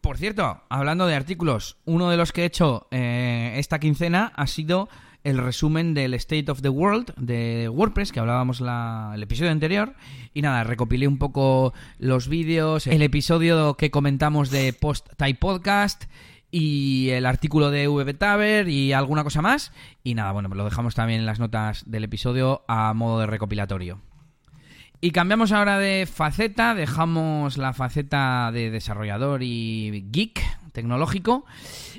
Por 0.00 0.16
cierto, 0.16 0.62
hablando 0.68 1.06
de 1.06 1.14
artículos, 1.14 1.76
uno 1.84 2.10
de 2.10 2.16
los 2.16 2.32
que 2.32 2.42
he 2.42 2.46
hecho 2.46 2.88
eh, 2.90 3.54
esta 3.56 3.78
quincena 3.78 4.32
ha 4.34 4.46
sido 4.48 4.88
el 5.24 5.38
resumen 5.38 5.94
del 5.94 6.14
State 6.14 6.50
of 6.50 6.62
the 6.62 6.68
World 6.68 7.14
de 7.16 7.68
WordPress, 7.68 8.12
que 8.12 8.20
hablábamos 8.20 8.60
la- 8.60 9.12
el 9.14 9.22
episodio 9.22 9.50
anterior. 9.50 9.94
Y 10.34 10.42
nada, 10.42 10.64
recopilé 10.64 11.06
un 11.08 11.18
poco 11.18 11.74
los 11.98 12.28
vídeos, 12.28 12.86
el 12.86 13.02
episodio 13.02 13.74
que 13.76 13.90
comentamos 13.90 14.50
de 14.50 14.72
Post 14.72 15.08
Type 15.16 15.38
Podcast 15.38 16.04
y 16.50 17.10
el 17.10 17.26
artículo 17.26 17.70
de 17.70 17.88
VBTaber 17.88 18.68
y 18.68 18.92
alguna 18.92 19.22
cosa 19.24 19.42
más. 19.42 19.72
Y 20.02 20.14
nada, 20.14 20.32
bueno, 20.32 20.48
lo 20.48 20.64
dejamos 20.64 20.94
también 20.94 21.20
en 21.20 21.26
las 21.26 21.40
notas 21.40 21.84
del 21.90 22.04
episodio 22.04 22.64
a 22.68 22.94
modo 22.94 23.20
de 23.20 23.26
recopilatorio. 23.26 24.00
Y 25.00 25.10
cambiamos 25.12 25.52
ahora 25.52 25.78
de 25.78 26.06
faceta, 26.06 26.74
dejamos 26.74 27.56
la 27.56 27.72
faceta 27.72 28.50
de 28.52 28.70
desarrollador 28.70 29.42
y 29.44 30.06
geek 30.10 30.42
tecnológico 30.72 31.44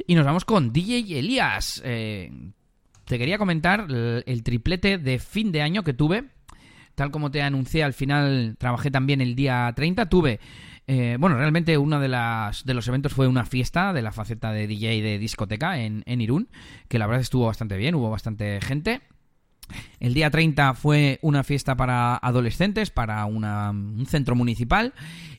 y 0.06 0.16
nos 0.16 0.26
vamos 0.26 0.44
con 0.46 0.74
DJ 0.74 1.20
Elías. 1.20 1.82
Eh, 1.86 2.32
te 3.10 3.18
quería 3.18 3.40
comentar 3.40 3.88
el, 3.90 4.44
triplete 4.44 5.00
de 5.00 5.18
fin 5.18 5.52
de 5.52 5.64
año 5.64 5.84
que 5.84 5.94
tuve. 5.96 6.26
Tal 6.94 7.10
como 7.10 7.32
te 7.32 7.42
anuncié, 7.42 7.84
al 7.84 7.94
final 7.94 8.56
trabajé 8.60 8.92
también 8.92 9.20
el 9.20 9.34
día 9.34 9.74
30. 9.76 10.10
Tuve, 10.10 10.40
eh, 10.86 11.18
bueno, 11.20 11.36
realmente 11.36 11.76
uno 11.80 12.00
de, 12.00 12.08
las, 12.08 12.64
de 12.66 12.76
los 12.76 12.88
eventos 12.88 13.12
fue 13.14 13.28
una 13.28 13.46
fiesta 13.46 13.94
de 13.94 14.04
la 14.04 14.12
faceta 14.12 14.52
de 14.52 14.68
DJ 14.68 15.02
de 15.02 15.18
discoteca 15.18 15.80
en, 15.80 16.04
en 16.06 16.22
Irún, 16.22 16.50
que 16.88 17.00
la 17.00 17.08
verdad 17.08 17.22
estuvo 17.22 17.48
bastante 17.48 17.78
bien, 17.78 17.96
hubo 17.96 18.12
bastante 18.12 18.62
gente. 18.62 19.02
El 20.00 20.14
día 20.14 20.30
30 20.30 20.76
fue 20.76 21.18
una 21.24 21.44
fiesta 21.44 21.76
para 21.76 22.16
adolescentes, 22.16 22.92
para 22.92 23.26
una- 23.26 23.72
un 23.72 24.06
centro 24.06 24.36
municipal, 24.36 24.94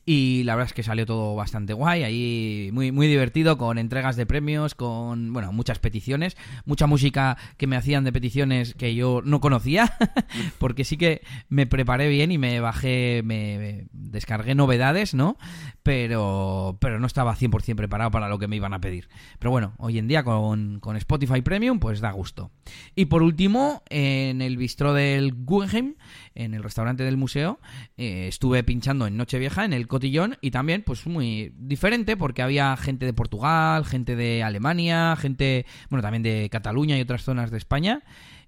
y 0.06 0.42
la 0.44 0.56
verdad 0.56 0.68
es 0.68 0.74
que 0.74 0.82
salió 0.82 1.06
todo 1.06 1.34
bastante 1.34 1.72
guay, 1.72 2.02
ahí 2.02 2.70
muy, 2.72 2.90
muy 2.90 3.06
divertido, 3.06 3.58
con 3.58 3.78
entregas 3.78 4.16
de 4.16 4.26
premios, 4.26 4.74
con, 4.74 5.32
bueno, 5.32 5.52
muchas 5.52 5.78
peticiones, 5.78 6.36
mucha 6.64 6.86
música 6.86 7.36
que 7.56 7.66
me 7.66 7.76
hacían 7.76 8.04
de 8.04 8.12
peticiones 8.12 8.74
que 8.74 8.94
yo 8.94 9.20
no 9.24 9.40
conocía, 9.40 9.96
porque 10.58 10.84
sí 10.84 10.96
que 10.96 11.22
me 11.48 11.66
preparé 11.66 12.08
bien 12.08 12.32
y 12.32 12.38
me 12.38 12.60
bajé, 12.60 13.22
me, 13.24 13.86
descargué 13.92 14.54
novedades, 14.54 15.14
¿no? 15.14 15.36
Pero, 15.82 16.78
pero 16.80 16.98
no 16.98 17.06
estaba 17.06 17.36
100% 17.36 17.76
preparado 17.76 18.10
para 18.10 18.28
lo 18.28 18.38
que 18.38 18.48
me 18.48 18.56
iban 18.56 18.74
a 18.74 18.80
pedir. 18.80 19.08
Pero 19.38 19.50
bueno, 19.50 19.74
hoy 19.78 19.98
en 19.98 20.08
día 20.08 20.24
con, 20.24 20.80
con 20.80 20.96
Spotify 20.96 21.42
Premium, 21.42 21.78
pues 21.78 22.00
da 22.00 22.10
gusto. 22.10 22.50
Y 22.94 23.06
por 23.06 23.22
último, 23.22 23.82
en 23.88 24.42
el 24.42 24.56
bistró 24.56 24.92
del 24.92 25.34
Guggenheim, 25.34 25.94
en 26.34 26.54
el 26.54 26.62
restaurante 26.62 27.04
del 27.04 27.16
museo, 27.16 27.58
eh, 27.96 28.26
estuve 28.28 28.62
pinchando 28.62 29.06
en 29.06 29.16
Nochevieja, 29.16 29.64
en 29.64 29.72
el 29.72 29.88
cotillón, 29.88 30.36
y 30.40 30.50
también, 30.50 30.82
pues 30.82 31.06
muy 31.06 31.52
diferente, 31.56 32.16
porque 32.16 32.42
había 32.42 32.76
gente 32.76 33.06
de 33.06 33.12
Portugal, 33.12 33.84
gente 33.84 34.16
de 34.16 34.42
Alemania, 34.42 35.16
gente, 35.16 35.66
bueno, 35.88 36.02
también 36.02 36.22
de 36.22 36.48
Cataluña 36.50 36.96
y 36.98 37.02
otras 37.02 37.22
zonas 37.22 37.50
de 37.50 37.58
España. 37.58 38.02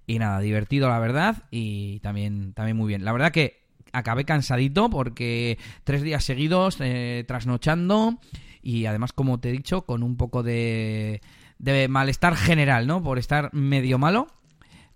Y 0.05 0.19
nada, 0.19 0.39
divertido 0.39 0.89
la 0.89 0.99
verdad, 0.99 1.43
y 1.49 1.99
también, 1.99 2.53
también 2.53 2.75
muy 2.75 2.87
bien. 2.87 3.05
La 3.05 3.13
verdad 3.13 3.31
que 3.31 3.63
acabé 3.93 4.25
cansadito 4.25 4.89
porque 4.89 5.57
tres 5.83 6.01
días 6.01 6.23
seguidos 6.23 6.77
eh, 6.81 7.23
trasnochando 7.27 8.19
y 8.61 8.85
además, 8.85 9.13
como 9.13 9.39
te 9.39 9.49
he 9.49 9.51
dicho, 9.51 9.83
con 9.83 10.03
un 10.03 10.17
poco 10.17 10.43
de, 10.43 11.21
de 11.59 11.87
malestar 11.87 12.35
general, 12.35 12.87
¿no? 12.87 13.03
Por 13.03 13.19
estar 13.19 13.53
medio 13.53 13.97
malo. 13.97 14.27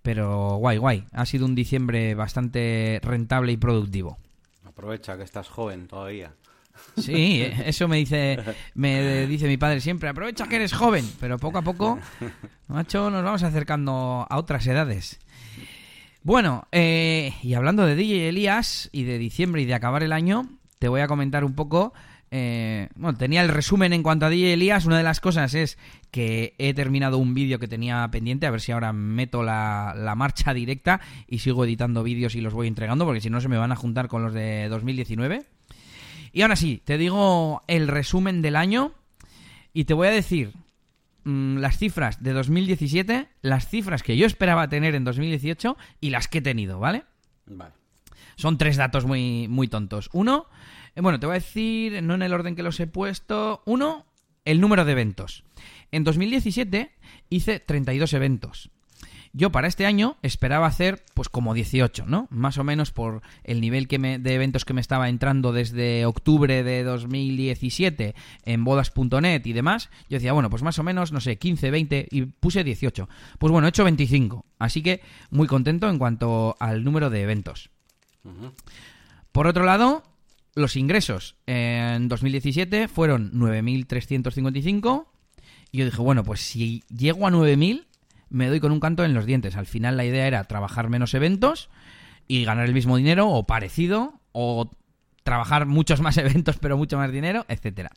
Pero 0.02 0.56
guay, 0.56 0.78
guay. 0.78 1.04
Ha 1.12 1.26
sido 1.26 1.46
un 1.46 1.54
diciembre 1.54 2.14
bastante 2.14 3.00
rentable 3.02 3.52
y 3.52 3.56
productivo. 3.56 4.18
Aprovecha 4.64 5.16
que 5.16 5.24
estás 5.24 5.48
joven 5.48 5.88
todavía. 5.88 6.32
Sí, 6.96 7.42
eh, 7.42 7.62
eso 7.66 7.88
me 7.88 7.96
dice, 7.96 8.38
me 8.74 9.26
dice 9.26 9.46
mi 9.46 9.56
padre 9.56 9.80
siempre. 9.80 10.08
Aprovecha 10.08 10.46
que 10.46 10.56
eres 10.56 10.72
joven, 10.72 11.04
pero 11.20 11.38
poco 11.38 11.58
a 11.58 11.62
poco, 11.62 11.98
macho, 12.68 13.10
nos 13.10 13.24
vamos 13.24 13.42
acercando 13.42 14.26
a 14.28 14.38
otras 14.38 14.66
edades. 14.66 15.18
Bueno, 16.22 16.66
eh, 16.72 17.34
y 17.42 17.54
hablando 17.54 17.86
de 17.86 17.94
DJ 17.94 18.28
Elías 18.28 18.88
y 18.92 19.04
de 19.04 19.18
diciembre 19.18 19.62
y 19.62 19.64
de 19.64 19.74
acabar 19.74 20.02
el 20.02 20.12
año, 20.12 20.48
te 20.78 20.88
voy 20.88 21.00
a 21.00 21.08
comentar 21.08 21.44
un 21.44 21.54
poco. 21.54 21.92
Eh, 22.30 22.88
bueno, 22.94 23.16
tenía 23.16 23.42
el 23.42 23.48
resumen 23.48 23.92
en 23.92 24.02
cuanto 24.02 24.26
a 24.26 24.30
DJ 24.30 24.54
Elías. 24.54 24.86
Una 24.86 24.98
de 24.98 25.02
las 25.02 25.20
cosas 25.20 25.54
es 25.54 25.78
que 26.10 26.54
he 26.58 26.74
terminado 26.74 27.18
un 27.18 27.34
vídeo 27.34 27.58
que 27.58 27.68
tenía 27.68 28.06
pendiente. 28.10 28.46
A 28.46 28.50
ver 28.50 28.60
si 28.60 28.72
ahora 28.72 28.92
meto 28.92 29.42
la, 29.42 29.94
la 29.96 30.14
marcha 30.14 30.52
directa 30.54 31.00
y 31.26 31.38
sigo 31.38 31.64
editando 31.64 32.02
vídeos 32.02 32.34
y 32.34 32.40
los 32.40 32.54
voy 32.54 32.68
entregando, 32.68 33.04
porque 33.04 33.20
si 33.20 33.30
no 33.30 33.40
se 33.40 33.48
me 33.48 33.58
van 33.58 33.72
a 33.72 33.76
juntar 33.76 34.08
con 34.08 34.22
los 34.22 34.34
de 34.34 34.68
2019. 34.68 35.44
Y 36.32 36.42
ahora 36.42 36.56
sí, 36.56 36.82
te 36.84 36.98
digo 36.98 37.62
el 37.66 37.88
resumen 37.88 38.42
del 38.42 38.56
año 38.56 38.92
y 39.72 39.84
te 39.84 39.94
voy 39.94 40.08
a 40.08 40.12
decir 40.12 40.52
mm, 41.24 41.58
las 41.58 41.78
cifras 41.78 42.22
de 42.22 42.32
2017, 42.32 43.28
las 43.42 43.68
cifras 43.68 44.02
que 44.02 44.16
yo 44.16 44.26
esperaba 44.26 44.68
tener 44.68 44.94
en 44.94 45.04
2018 45.04 45.76
y 46.00 46.10
las 46.10 46.28
que 46.28 46.38
he 46.38 46.42
tenido, 46.42 46.78
¿vale? 46.78 47.04
Vale. 47.46 47.72
Son 48.36 48.56
tres 48.56 48.76
datos 48.76 49.04
muy, 49.04 49.48
muy 49.48 49.66
tontos. 49.66 50.10
Uno, 50.12 50.46
bueno, 51.00 51.20
te 51.20 51.26
voy 51.26 51.34
a 51.34 51.40
decir, 51.40 52.02
no 52.02 52.14
en 52.14 52.22
el 52.22 52.32
orden 52.32 52.56
que 52.56 52.62
los 52.62 52.80
he 52.80 52.86
puesto. 52.86 53.62
Uno, 53.66 54.06
el 54.44 54.60
número 54.60 54.84
de 54.84 54.92
eventos. 54.92 55.44
En 55.90 56.04
2017 56.04 56.90
hice 57.30 57.60
32 57.60 58.12
eventos. 58.12 58.70
Yo 59.32 59.52
para 59.52 59.68
este 59.68 59.86
año 59.86 60.16
esperaba 60.22 60.66
hacer 60.66 61.04
pues 61.14 61.28
como 61.28 61.54
18, 61.54 62.06
¿no? 62.06 62.28
Más 62.30 62.58
o 62.58 62.64
menos 62.64 62.90
por 62.90 63.22
el 63.44 63.60
nivel 63.60 63.86
que 63.86 63.98
me, 63.98 64.18
de 64.18 64.34
eventos 64.34 64.64
que 64.64 64.72
me 64.72 64.80
estaba 64.80 65.08
entrando 65.08 65.52
desde 65.52 66.06
octubre 66.06 66.62
de 66.62 66.82
2017 66.82 68.14
en 68.44 68.64
bodas.net 68.64 69.44
y 69.44 69.52
demás. 69.52 69.90
Yo 70.08 70.16
decía, 70.16 70.32
bueno, 70.32 70.50
pues 70.50 70.62
más 70.62 70.78
o 70.78 70.82
menos, 70.82 71.12
no 71.12 71.20
sé, 71.20 71.36
15, 71.36 71.70
20 71.70 72.08
y 72.10 72.22
puse 72.22 72.64
18. 72.64 73.08
Pues 73.38 73.52
bueno, 73.52 73.68
he 73.68 73.70
hecho 73.70 73.84
25. 73.84 74.44
Así 74.58 74.82
que 74.82 75.02
muy 75.30 75.46
contento 75.46 75.88
en 75.88 75.98
cuanto 75.98 76.56
al 76.58 76.82
número 76.84 77.10
de 77.10 77.22
eventos. 77.22 77.70
Por 79.32 79.46
otro 79.46 79.64
lado, 79.64 80.02
los 80.58 80.76
ingresos 80.76 81.36
en 81.46 82.08
2017 82.08 82.88
fueron 82.88 83.32
9.355 83.32 85.06
y 85.70 85.78
yo 85.78 85.84
dije, 85.84 86.02
bueno, 86.02 86.24
pues 86.24 86.40
si 86.40 86.82
llego 86.88 87.24
a 87.26 87.30
9.000 87.30 87.84
me 88.30 88.48
doy 88.48 88.58
con 88.60 88.72
un 88.72 88.80
canto 88.80 89.04
en 89.04 89.12
los 89.14 89.26
dientes. 89.26 89.56
Al 89.56 89.66
final 89.66 89.96
la 89.96 90.04
idea 90.04 90.26
era 90.26 90.44
trabajar 90.44 90.90
menos 90.90 91.14
eventos 91.14 91.70
y 92.26 92.44
ganar 92.44 92.66
el 92.66 92.74
mismo 92.74 92.96
dinero 92.96 93.28
o 93.28 93.46
parecido 93.46 94.20
o 94.32 94.68
trabajar 95.22 95.66
muchos 95.66 96.00
más 96.00 96.16
eventos 96.18 96.58
pero 96.58 96.76
mucho 96.76 96.98
más 96.98 97.12
dinero, 97.12 97.46
etcétera. 97.48 97.92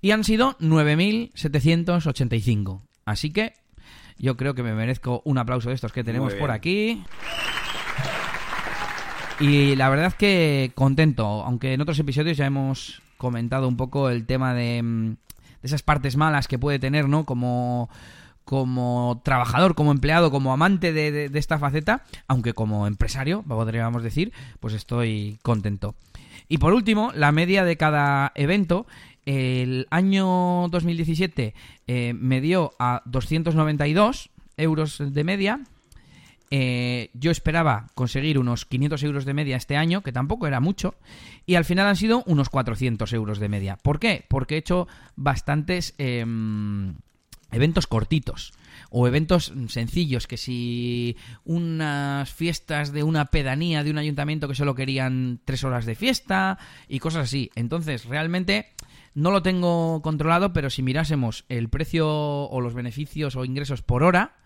Y 0.00 0.12
han 0.12 0.22
sido 0.24 0.56
9.785. 0.58 2.82
Así 3.04 3.30
que 3.30 3.54
yo 4.16 4.36
creo 4.36 4.54
que 4.54 4.62
me 4.62 4.74
merezco 4.74 5.22
un 5.24 5.38
aplauso 5.38 5.70
de 5.70 5.74
estos 5.74 5.92
que 5.92 6.04
tenemos 6.04 6.34
por 6.34 6.50
aquí. 6.50 7.02
Y 9.40 9.76
la 9.76 9.88
verdad 9.88 10.12
que 10.12 10.72
contento, 10.74 11.24
aunque 11.24 11.72
en 11.72 11.80
otros 11.80 11.98
episodios 11.98 12.36
ya 12.36 12.46
hemos 12.46 13.02
comentado 13.18 13.68
un 13.68 13.76
poco 13.76 14.10
el 14.10 14.26
tema 14.26 14.52
de, 14.52 14.82
mm, 14.82 15.16
esas 15.62 15.82
partes 15.82 16.16
malas 16.16 16.48
que 16.48 16.58
puede 16.58 16.78
tener, 16.78 17.08
¿no? 17.08 17.24
Como 17.24 17.88
como 18.48 19.20
trabajador, 19.24 19.74
como 19.74 19.92
empleado, 19.92 20.30
como 20.30 20.54
amante 20.54 20.94
de, 20.94 21.30
esta 21.34 21.58
faceta, 21.58 22.04
aunque 22.28 22.54
como 22.54 22.86
empresario, 22.86 23.42
podríamos 23.42 24.02
decir, 24.02 24.32
pues 24.58 24.72
estoy 24.72 25.38
contento. 25.42 25.94
Y 26.48 26.56
por 26.56 26.72
último, 26.72 27.12
la 27.14 27.30
media 27.30 27.62
de 27.64 27.76
cada 27.76 28.32
evento. 28.34 28.86
El 29.26 29.86
año 29.90 30.68
2017 30.70 31.52
eh, 31.86 32.14
me 32.18 32.40
dio 32.40 32.72
a 32.78 33.02
292 33.04 34.30
euros 34.56 34.96
de 34.98 35.24
media. 35.24 35.60
Eh, 36.50 37.10
yo 37.14 37.30
esperaba 37.30 37.88
conseguir 37.94 38.38
unos 38.38 38.64
500 38.64 39.02
euros 39.02 39.24
de 39.24 39.34
media 39.34 39.56
este 39.56 39.76
año, 39.76 40.02
que 40.02 40.12
tampoco 40.12 40.46
era 40.46 40.60
mucho, 40.60 40.94
y 41.46 41.56
al 41.56 41.64
final 41.64 41.86
han 41.86 41.96
sido 41.96 42.22
unos 42.26 42.48
400 42.48 43.12
euros 43.12 43.38
de 43.38 43.48
media. 43.48 43.76
¿Por 43.76 43.98
qué? 43.98 44.24
Porque 44.28 44.54
he 44.54 44.58
hecho 44.58 44.88
bastantes 45.16 45.94
em, 45.98 46.94
eventos 47.52 47.86
cortitos 47.86 48.52
o 48.90 49.06
eventos 49.06 49.52
sencillos, 49.68 50.26
que 50.26 50.36
si 50.36 51.16
unas 51.44 52.32
fiestas 52.32 52.92
de 52.92 53.02
una 53.02 53.26
pedanía 53.26 53.84
de 53.84 53.90
un 53.90 53.98
ayuntamiento 53.98 54.48
que 54.48 54.54
solo 54.54 54.74
querían 54.74 55.40
tres 55.44 55.64
horas 55.64 55.84
de 55.84 55.94
fiesta 55.94 56.58
y 56.88 56.98
cosas 56.98 57.24
así. 57.24 57.50
Entonces, 57.54 58.06
realmente 58.06 58.72
no 59.14 59.30
lo 59.30 59.42
tengo 59.42 60.00
controlado, 60.00 60.52
pero 60.52 60.70
si 60.70 60.82
mirásemos 60.82 61.44
el 61.48 61.68
precio 61.68 62.08
o 62.08 62.60
los 62.60 62.74
beneficios 62.74 63.36
o 63.36 63.44
ingresos 63.44 63.82
por 63.82 64.02
hora, 64.02 64.36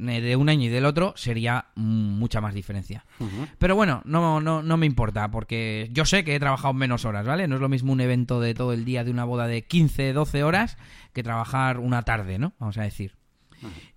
de 0.00 0.36
un 0.36 0.48
año 0.48 0.64
y 0.64 0.68
del 0.68 0.86
otro 0.86 1.12
sería 1.16 1.66
mucha 1.74 2.40
más 2.40 2.54
diferencia. 2.54 3.04
Pero 3.58 3.76
bueno, 3.76 4.02
no, 4.04 4.40
no, 4.40 4.62
no 4.62 4.76
me 4.76 4.86
importa, 4.86 5.30
porque 5.30 5.88
yo 5.92 6.04
sé 6.04 6.24
que 6.24 6.34
he 6.34 6.40
trabajado 6.40 6.72
menos 6.74 7.04
horas, 7.04 7.26
¿vale? 7.26 7.46
No 7.48 7.56
es 7.56 7.60
lo 7.60 7.68
mismo 7.68 7.92
un 7.92 8.00
evento 8.00 8.40
de 8.40 8.54
todo 8.54 8.72
el 8.72 8.84
día 8.84 9.04
de 9.04 9.10
una 9.10 9.24
boda 9.24 9.46
de 9.46 9.62
15, 9.62 10.12
12 10.12 10.42
horas 10.42 10.78
que 11.12 11.22
trabajar 11.22 11.78
una 11.78 12.02
tarde, 12.02 12.38
¿no? 12.38 12.54
Vamos 12.58 12.78
a 12.78 12.82
decir. 12.82 13.20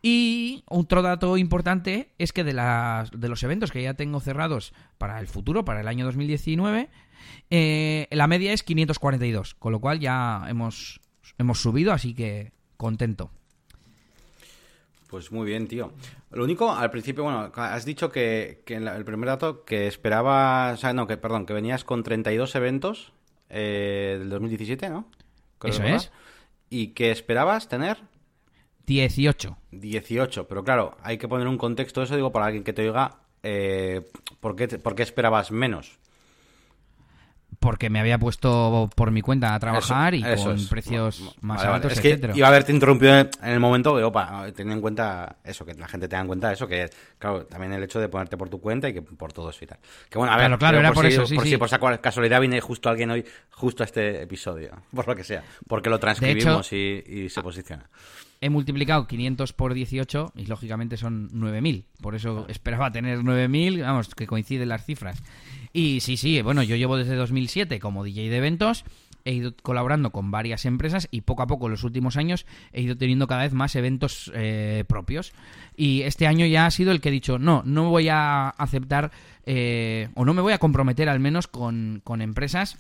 Y 0.02 0.64
otro 0.68 1.02
dato 1.02 1.38
importante 1.38 2.14
es 2.18 2.34
que 2.34 2.44
de, 2.44 2.52
las, 2.52 3.12
de 3.12 3.30
los 3.30 3.44
eventos 3.44 3.72
que 3.72 3.82
ya 3.82 3.94
tengo 3.94 4.20
cerrados 4.20 4.74
para 4.98 5.20
el 5.20 5.28
futuro, 5.28 5.64
para 5.64 5.80
el 5.80 5.88
año 5.88 6.06
2019, 6.06 6.90
eh, 7.50 8.08
la 8.12 8.28
media 8.28 8.52
es 8.52 8.64
542, 8.64 9.56
con 9.56 9.72
lo 9.72 9.80
cual 9.80 10.00
ya 10.00 10.44
hemos, 10.50 11.00
hemos 11.38 11.62
subido, 11.62 11.94
así 11.94 12.14
que 12.14 12.52
contento. 12.78 13.32
Pues 15.14 15.32
muy 15.32 15.46
bien, 15.46 15.68
tío. 15.68 15.92
Lo 16.32 16.44
único, 16.44 16.72
al 16.72 16.90
principio, 16.90 17.24
bueno, 17.24 17.52
has 17.54 17.86
dicho 17.86 18.12
que, 18.12 18.64
que 18.66 18.78
el 18.78 19.06
primer 19.06 19.30
dato 19.30 19.64
que 19.64 19.86
esperaba, 19.86 20.72
o 20.74 20.78
sea, 20.78 20.92
no, 20.94 21.06
que 21.06 21.18
perdón, 21.18 21.46
que 21.46 21.54
venías 21.54 21.84
con 21.84 22.02
32 22.02 22.56
eventos 22.56 23.14
eh, 23.48 24.16
del 24.18 24.32
2017, 24.32 24.90
¿no? 24.90 25.06
Eso 25.66 25.84
es. 25.84 26.12
¿Y 26.72 26.94
que 26.94 27.12
esperabas 27.12 27.70
tener? 27.70 28.00
18. 28.88 29.56
18, 29.70 30.48
pero 30.48 30.64
claro, 30.64 30.98
hay 31.04 31.20
que 31.20 31.28
poner 31.28 31.48
un 31.48 31.60
contexto 31.60 32.02
eso, 32.02 32.16
digo, 32.16 32.32
para 32.32 32.48
alguien 32.48 32.64
que 32.64 32.74
te 32.74 32.82
oiga, 32.82 33.20
eh, 33.44 34.10
¿por, 34.40 34.56
qué, 34.56 34.68
¿por 34.80 34.96
qué 34.96 35.04
esperabas 35.04 35.52
menos? 35.52 36.00
Porque 37.64 37.90
me 37.90 38.02
había 38.02 38.20
puesto 38.20 38.90
por 38.94 39.12
mi 39.12 39.22
cuenta 39.22 39.56
a 39.56 39.60
trabajar 39.60 40.14
y 40.14 40.22
con 40.22 40.68
precios 40.68 41.34
más 41.40 41.64
altos, 41.64 41.94
es 41.94 42.02
que 42.02 42.20
iba 42.36 42.46
a 42.46 42.50
haberte 42.50 42.74
interrumpido 42.74 43.18
en 43.18 43.30
el 43.42 43.60
momento, 43.62 43.94
pero 43.96 44.10
opa, 44.10 44.48
en 44.56 44.82
cuenta 44.82 45.38
eso, 45.46 45.66
que 45.66 45.74
la 45.74 45.88
gente 45.88 46.10
tenga 46.10 46.22
en 46.22 46.28
cuenta 46.28 46.52
eso, 46.52 46.68
que 46.68 46.90
claro, 47.18 47.46
también 47.46 47.72
el 47.72 47.82
hecho 47.82 48.02
de 48.02 48.10
ponerte 48.10 48.36
por 48.36 48.50
tu 48.50 48.60
cuenta 48.60 48.90
y 48.90 48.94
que 48.94 49.02
por 49.02 49.32
todo 49.32 49.50
eso 49.50 49.64
y 49.64 49.68
tal. 49.68 49.80
Que 50.10 50.18
bueno, 50.18 50.34
a 50.34 50.38
ver, 50.38 50.58
claro, 50.58 50.78
era 50.78 50.92
por, 50.92 51.06
eso, 51.06 51.26
sí, 51.26 51.36
por 51.36 51.48
si 51.48 51.56
por 51.56 52.02
casualidad 52.02 52.42
viene 52.42 52.60
justo 52.60 52.90
alguien 52.90 53.12
hoy, 53.12 53.24
justo 53.52 53.84
a 53.84 53.86
este 53.86 54.22
episodio, 54.22 54.72
por 54.94 55.08
lo 55.08 55.16
que 55.16 55.24
sea, 55.24 55.42
porque 55.66 55.90
lo 55.90 56.00
transcribimos 56.00 56.74
y, 56.74 57.30
se 57.30 57.42
posiciona 57.42 57.90
he 58.42 58.50
multiplicado 58.50 59.08
500 59.08 59.54
por 59.54 59.74
18 59.74 60.34
y 60.36 60.48
lógicamente 60.48 60.98
son 60.98 61.30
9000. 61.32 61.86
Por 62.02 62.14
eso 62.14 62.46
esperaba 62.50 62.92
tener 62.92 63.24
9000, 63.24 63.84
vamos, 63.84 64.14
que 64.14 64.28
coinciden 64.28 64.68
las 64.68 64.84
cifras. 64.84 65.24
Y 65.74 66.02
sí, 66.02 66.18
sí, 66.18 66.42
bueno, 66.44 66.62
yo 66.62 66.76
llevo 66.76 66.98
desde 66.98 67.16
2007 67.16 67.80
como 67.80 68.04
DJ 68.04 68.30
de 68.30 68.38
eventos, 68.38 68.86
he 69.26 69.34
ido 69.34 69.56
colaborando 69.62 70.12
con 70.12 70.30
varias 70.30 70.66
empresas 70.66 71.08
y 71.10 71.22
poco 71.22 71.42
a 71.42 71.48
poco 71.48 71.66
en 71.66 71.72
los 71.72 71.84
últimos 71.84 72.16
años 72.16 72.46
he 72.74 72.82
ido 72.82 72.96
teniendo 72.96 73.26
cada 73.26 73.42
vez 73.42 73.54
más 73.54 73.76
eventos 73.76 74.32
eh, 74.36 74.84
propios. 74.88 75.34
Y 75.76 76.04
este 76.04 76.28
año 76.28 76.46
ya 76.46 76.68
ha 76.68 76.72
sido 76.72 76.92
el 76.92 77.02
que 77.02 77.10
he 77.10 77.12
dicho, 77.12 77.40
no, 77.40 77.64
no 77.66 77.90
voy 77.90 78.10
a 78.10 78.50
aceptar 78.50 79.12
eh, 79.46 80.10
o 80.14 80.26
no 80.26 80.34
me 80.34 80.42
voy 80.42 80.54
a 80.54 80.60
comprometer 80.60 81.10
al 81.10 81.20
menos 81.20 81.48
con, 81.48 82.02
con 82.04 82.22
empresas 82.22 82.78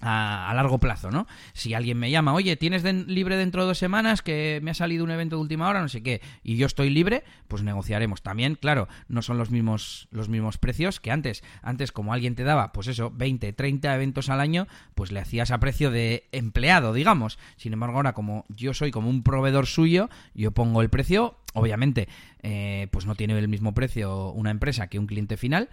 a, 0.00 0.52
largo 0.54 0.78
plazo, 0.78 1.10
¿no? 1.10 1.26
Si 1.52 1.74
alguien 1.74 1.98
me 1.98 2.10
llama, 2.10 2.34
oye, 2.34 2.56
¿tienes 2.56 2.84
libre 2.84 3.36
dentro 3.36 3.62
de 3.62 3.68
dos 3.68 3.78
semanas 3.78 4.22
que 4.22 4.60
me 4.62 4.70
ha 4.70 4.74
salido 4.74 5.04
un 5.04 5.10
evento 5.10 5.36
de 5.36 5.42
última 5.42 5.68
hora, 5.68 5.80
no 5.80 5.88
sé 5.88 6.02
qué, 6.02 6.20
y 6.42 6.56
yo 6.56 6.66
estoy 6.66 6.90
libre, 6.90 7.24
pues 7.48 7.62
negociaremos. 7.62 8.22
También, 8.22 8.56
claro, 8.56 8.88
no 9.08 9.22
son 9.22 9.38
los 9.38 9.50
mismos, 9.50 10.08
los 10.10 10.28
mismos 10.28 10.58
precios 10.58 11.00
que 11.00 11.10
antes. 11.10 11.42
Antes, 11.62 11.92
como 11.92 12.12
alguien 12.12 12.34
te 12.34 12.44
daba, 12.44 12.72
pues 12.72 12.86
eso, 12.86 13.10
20, 13.10 13.52
30 13.52 13.94
eventos 13.94 14.28
al 14.28 14.40
año, 14.40 14.66
pues 14.94 15.12
le 15.12 15.20
hacías 15.20 15.50
a 15.50 15.60
precio 15.60 15.90
de 15.90 16.28
empleado, 16.32 16.92
digamos. 16.92 17.38
Sin 17.56 17.72
embargo, 17.72 17.96
ahora 17.96 18.12
como 18.12 18.46
yo 18.48 18.74
soy 18.74 18.90
como 18.90 19.10
un 19.10 19.22
proveedor 19.22 19.66
suyo, 19.66 20.08
yo 20.34 20.52
pongo 20.52 20.82
el 20.82 20.90
precio, 20.90 21.38
obviamente, 21.54 22.08
eh, 22.42 22.88
pues 22.90 23.06
no 23.06 23.14
tiene 23.14 23.38
el 23.38 23.48
mismo 23.48 23.74
precio 23.74 24.30
una 24.30 24.50
empresa 24.50 24.88
que 24.88 24.98
un 24.98 25.06
cliente 25.06 25.36
final, 25.36 25.68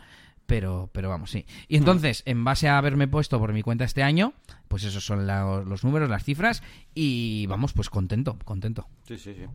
pero, 0.48 0.90
pero 0.94 1.10
vamos, 1.10 1.30
sí. 1.30 1.46
Y 1.68 1.78
entonces, 1.78 2.24
en 2.26 2.44
base 2.44 2.68
a 2.68 2.78
haberme 2.78 3.08
puesto 3.08 3.38
por 3.38 3.54
mi 3.54 3.62
cuenta 3.62 3.84
este 3.84 4.02
año, 4.02 4.34
pues 4.68 4.84
esos 4.84 5.06
son 5.06 5.28
los 5.28 5.84
números, 5.84 6.10
las 6.10 6.24
cifras, 6.24 6.64
y 6.96 7.46
vamos, 7.48 7.74
pues 7.74 7.90
contento, 7.90 8.40
contento. 8.46 8.88
Sí, 9.08 9.18
sí, 9.18 9.36
sí. 9.36 9.46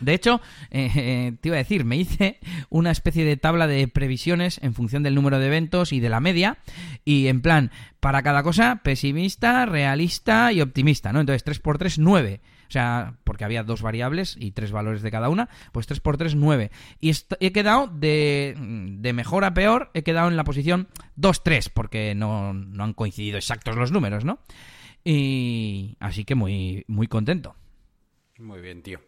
De 0.00 0.12
hecho, 0.12 0.40
eh, 0.70 0.90
eh, 0.94 1.32
te 1.40 1.48
iba 1.48 1.56
a 1.56 1.58
decir, 1.58 1.84
me 1.84 1.96
hice 1.96 2.38
una 2.68 2.90
especie 2.90 3.24
de 3.24 3.36
tabla 3.36 3.66
de 3.66 3.88
previsiones 3.88 4.58
en 4.62 4.74
función 4.74 5.02
del 5.02 5.14
número 5.14 5.38
de 5.38 5.46
eventos 5.46 5.92
y 5.92 6.00
de 6.00 6.08
la 6.08 6.20
media, 6.20 6.58
y 7.04 7.28
en 7.28 7.40
plan, 7.40 7.70
para 8.00 8.22
cada 8.22 8.42
cosa, 8.42 8.80
pesimista, 8.82 9.64
realista 9.66 10.52
y 10.52 10.60
optimista, 10.60 11.12
¿no? 11.12 11.20
Entonces, 11.20 11.44
3x3, 11.44 11.96
9. 11.98 12.40
O 12.68 12.70
sea, 12.70 13.14
porque 13.24 13.44
había 13.44 13.62
dos 13.62 13.82
variables 13.82 14.36
y 14.38 14.52
tres 14.52 14.72
valores 14.72 15.02
de 15.02 15.10
cada 15.10 15.28
una, 15.28 15.48
pues 15.72 15.86
3 15.86 16.00
por 16.00 16.16
3, 16.16 16.34
9. 16.34 16.70
Y 17.00 17.12
he 17.40 17.52
quedado 17.52 17.86
de, 17.86 18.54
de 18.56 19.12
mejor 19.12 19.44
a 19.44 19.54
peor, 19.54 19.90
he 19.94 20.02
quedado 20.02 20.28
en 20.28 20.36
la 20.36 20.44
posición 20.44 20.88
2-3, 21.18 21.70
porque 21.72 22.14
no, 22.14 22.52
no 22.52 22.84
han 22.84 22.94
coincidido 22.94 23.38
exactos 23.38 23.76
los 23.76 23.92
números, 23.92 24.24
¿no? 24.24 24.40
Y 25.04 25.96
así 26.00 26.24
que 26.24 26.34
muy, 26.34 26.84
muy 26.88 27.06
contento. 27.06 27.54
Muy 28.38 28.60
bien, 28.60 28.82
tío. 28.82 29.00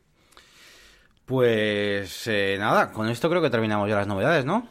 Pues 1.25 2.27
eh, 2.27 2.57
nada, 2.59 2.93
con 2.93 3.09
esto 3.09 3.29
creo 3.29 3.43
que 3.43 3.51
terminamos 3.51 3.89
ya 3.89 3.97
las 3.97 4.07
novedades, 4.07 4.45
¿no? 4.45 4.69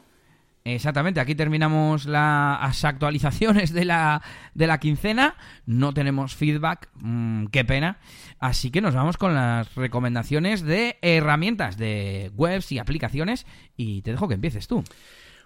Exactamente, 0.75 1.21
aquí 1.21 1.33
terminamos 1.33 2.05
las 2.05 2.83
actualizaciones 2.83 3.71
de 3.71 3.85
la, 3.85 4.21
de 4.53 4.67
la 4.67 4.81
quincena. 4.81 5.35
No 5.65 5.93
tenemos 5.93 6.35
feedback, 6.35 6.89
mm, 6.95 7.45
qué 7.45 7.63
pena. 7.63 7.99
Así 8.39 8.69
que 8.69 8.81
nos 8.81 8.93
vamos 8.93 9.15
con 9.15 9.33
las 9.33 9.73
recomendaciones 9.75 10.63
de 10.63 10.97
herramientas 11.01 11.77
de 11.77 12.31
webs 12.35 12.73
y 12.73 12.79
aplicaciones. 12.79 13.45
Y 13.77 14.01
te 14.01 14.11
dejo 14.11 14.27
que 14.27 14.33
empieces 14.33 14.67
tú. 14.67 14.83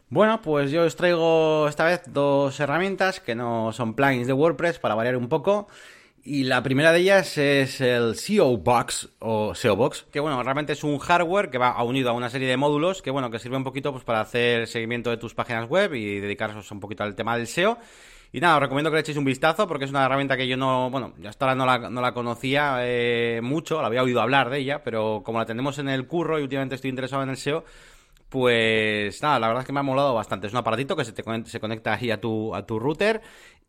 Bueno, 0.09 0.41
pues 0.41 0.71
yo 0.71 0.85
os 0.85 0.95
traigo 0.95 1.67
esta 1.67 1.85
vez 1.85 2.01
dos 2.07 2.59
herramientas 2.59 3.19
que 3.19 3.35
no 3.35 3.73
son 3.73 3.93
plugins 3.93 4.25
de 4.25 4.33
WordPress 4.33 4.79
para 4.79 4.95
variar 4.95 5.17
un 5.17 5.29
poco. 5.29 5.67
Y 6.23 6.43
la 6.43 6.61
primera 6.61 6.91
de 6.91 6.99
ellas 6.99 7.35
es 7.39 7.81
el 7.81 8.15
SEO 8.15 8.57
Box 8.57 9.09
o 9.17 9.55
SEO 9.55 9.75
Box, 9.75 10.05
que 10.11 10.19
bueno, 10.19 10.43
realmente 10.43 10.73
es 10.73 10.83
un 10.83 10.99
hardware 10.99 11.49
que 11.49 11.57
va 11.57 11.81
unido 11.83 12.11
a 12.11 12.13
una 12.13 12.29
serie 12.29 12.47
de 12.47 12.57
módulos 12.57 13.01
que 13.01 13.09
bueno, 13.09 13.31
que 13.31 13.39
sirve 13.39 13.57
un 13.57 13.63
poquito 13.63 13.91
pues 13.91 14.03
para 14.03 14.21
hacer 14.21 14.67
seguimiento 14.67 15.09
de 15.09 15.17
tus 15.17 15.33
páginas 15.33 15.67
web 15.67 15.95
y 15.95 16.19
dedicarse 16.19 16.59
un 16.71 16.79
poquito 16.79 17.03
al 17.03 17.15
tema 17.15 17.35
del 17.37 17.47
SEO. 17.47 17.79
Y 18.31 18.39
nada, 18.39 18.57
os 18.57 18.61
recomiendo 18.61 18.91
que 18.91 18.95
le 18.95 19.01
echéis 19.01 19.17
un 19.17 19.25
vistazo 19.25 19.67
porque 19.67 19.85
es 19.85 19.91
una 19.91 20.05
herramienta 20.05 20.37
que 20.37 20.47
yo 20.47 20.57
no, 20.57 20.91
bueno, 20.91 21.13
hasta 21.27 21.45
ahora 21.45 21.55
no 21.55 21.65
la, 21.65 21.89
no 21.89 22.01
la 22.01 22.13
conocía 22.13 22.75
eh, 22.81 23.39
mucho, 23.41 23.81
la 23.81 23.87
había 23.87 24.03
oído 24.03 24.21
hablar 24.21 24.51
de 24.51 24.59
ella, 24.59 24.83
pero 24.83 25.23
como 25.25 25.39
la 25.39 25.47
tenemos 25.47 25.79
en 25.79 25.89
el 25.89 26.05
curro 26.05 26.39
y 26.39 26.43
últimamente 26.43 26.75
estoy 26.75 26.91
interesado 26.91 27.23
en 27.23 27.29
el 27.29 27.37
SEO, 27.37 27.65
pues 28.29 29.21
nada, 29.21 29.39
la 29.39 29.47
verdad 29.47 29.63
es 29.63 29.67
que 29.67 29.73
me 29.73 29.81
ha 29.81 29.83
molado 29.83 30.13
bastante. 30.13 30.47
Es 30.47 30.53
un 30.53 30.59
aparatito 30.59 30.95
que 30.95 31.03
se, 31.03 31.11
te, 31.11 31.23
se 31.45 31.59
conecta 31.59 31.93
ahí 31.93 32.11
a 32.11 32.21
tu, 32.21 32.55
a 32.55 32.65
tu 32.65 32.79
router 32.79 33.21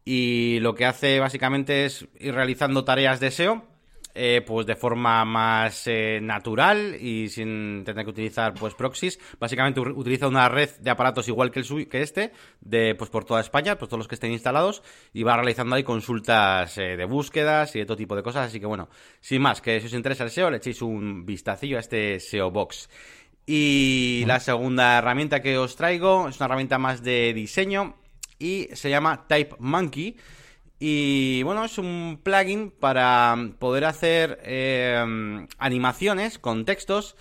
y 0.05 0.59
lo 0.61 0.74
que 0.74 0.86
hace 0.86 1.20
básicamente 1.20 1.84
es 1.84 2.07
ir 2.18 2.34
realizando 2.34 2.84
tareas 2.84 3.20
de 3.20 3.30
SEO 3.30 3.72
eh, 4.14 4.42
pues 4.46 4.66
de 4.66 4.76
forma 4.76 5.24
más 5.24 5.86
eh, 5.86 6.20
natural 6.20 6.96
y 7.00 7.30
sin 7.30 7.82
tener 7.82 8.05
que 8.05 8.11
utilizar 8.11 8.53
pues 8.53 8.74
proxies. 8.74 9.18
Básicamente 9.40 9.80
utiliza 9.80 10.28
una 10.28 10.50
red 10.50 10.68
de 10.80 10.90
aparatos 10.90 11.28
igual 11.28 11.50
que, 11.50 11.61
el 11.61 11.88
que 11.88 12.03
este, 12.03 12.32
de 12.61 12.94
pues 12.94 13.09
por 13.09 13.24
toda 13.24 13.40
España, 13.40 13.78
pues 13.78 13.88
todos 13.88 14.00
los 14.00 14.09
que 14.09 14.16
estén 14.16 14.32
instalados, 14.32 14.82
y 15.14 15.22
va 15.22 15.36
realizando 15.36 15.76
ahí 15.76 15.82
consultas 15.82 16.76
eh, 16.76 16.96
de 16.96 17.05
búsquedas 17.07 17.74
y 17.74 17.78
de 17.78 17.86
todo 17.86 17.96
tipo 17.96 18.14
de 18.14 18.22
cosas. 18.22 18.48
Así 18.48 18.61
que 18.61 18.66
bueno, 18.66 18.90
sin 19.20 19.40
más, 19.40 19.62
que 19.62 19.80
si 19.80 19.86
os 19.86 19.94
interesa 19.94 20.24
el 20.24 20.30
SEO, 20.30 20.50
le 20.50 20.59
echéis 20.59 20.82
un 20.82 21.24
vistacillo 21.24 21.78
a 21.78 21.80
este 21.80 22.20
SEO 22.20 22.50
Box. 22.50 22.90
Y 23.46 24.24
la 24.26 24.40
segunda 24.40 24.98
herramienta 24.98 25.40
que 25.40 25.57
os 25.57 25.74
traigo 25.74 26.28
es 26.28 26.36
una 26.36 26.46
herramienta 26.46 26.78
más 26.78 27.03
de 27.03 27.32
diseño 27.32 27.96
y 28.43 28.68
se 28.74 28.90
llama 28.90 29.26
Type 29.28 29.55
Monkey. 29.61 30.16
Y 30.78 31.45
bueno, 31.45 31.64
es 31.64 31.78
un 31.78 32.18
plugin 32.22 32.72
para 32.72 33.36
poder 33.61 33.84
hacer 33.84 34.40
eh, 34.43 35.47
animaciones 35.59 36.40
con 36.40 36.64
textos 36.64 37.14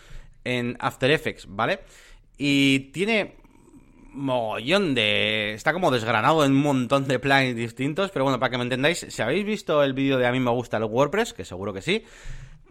en 0.43 0.77
After 0.79 1.11
Effects, 1.11 1.45
¿vale? 1.47 1.81
Y 2.39 2.91
tiene 2.91 3.35
mogollón 4.13 4.95
de... 4.95 5.53
Está 5.53 5.73
como 5.73 5.91
desgranado 5.91 6.43
en 6.43 6.53
un 6.53 6.61
montón 6.61 7.07
de 7.07 7.19
plugins 7.19 7.55
distintos, 7.55 8.09
pero 8.09 8.25
bueno, 8.25 8.39
para 8.39 8.49
que 8.49 8.57
me 8.57 8.63
entendáis, 8.63 9.05
si 9.07 9.21
habéis 9.21 9.45
visto 9.45 9.83
el 9.83 9.93
vídeo 9.93 10.17
de 10.17 10.25
A 10.25 10.31
mí 10.31 10.39
me 10.39 10.49
gusta 10.49 10.77
el 10.77 10.85
WordPress, 10.85 11.33
que 11.33 11.45
seguro 11.45 11.71
que 11.71 11.83
sí, 11.83 12.03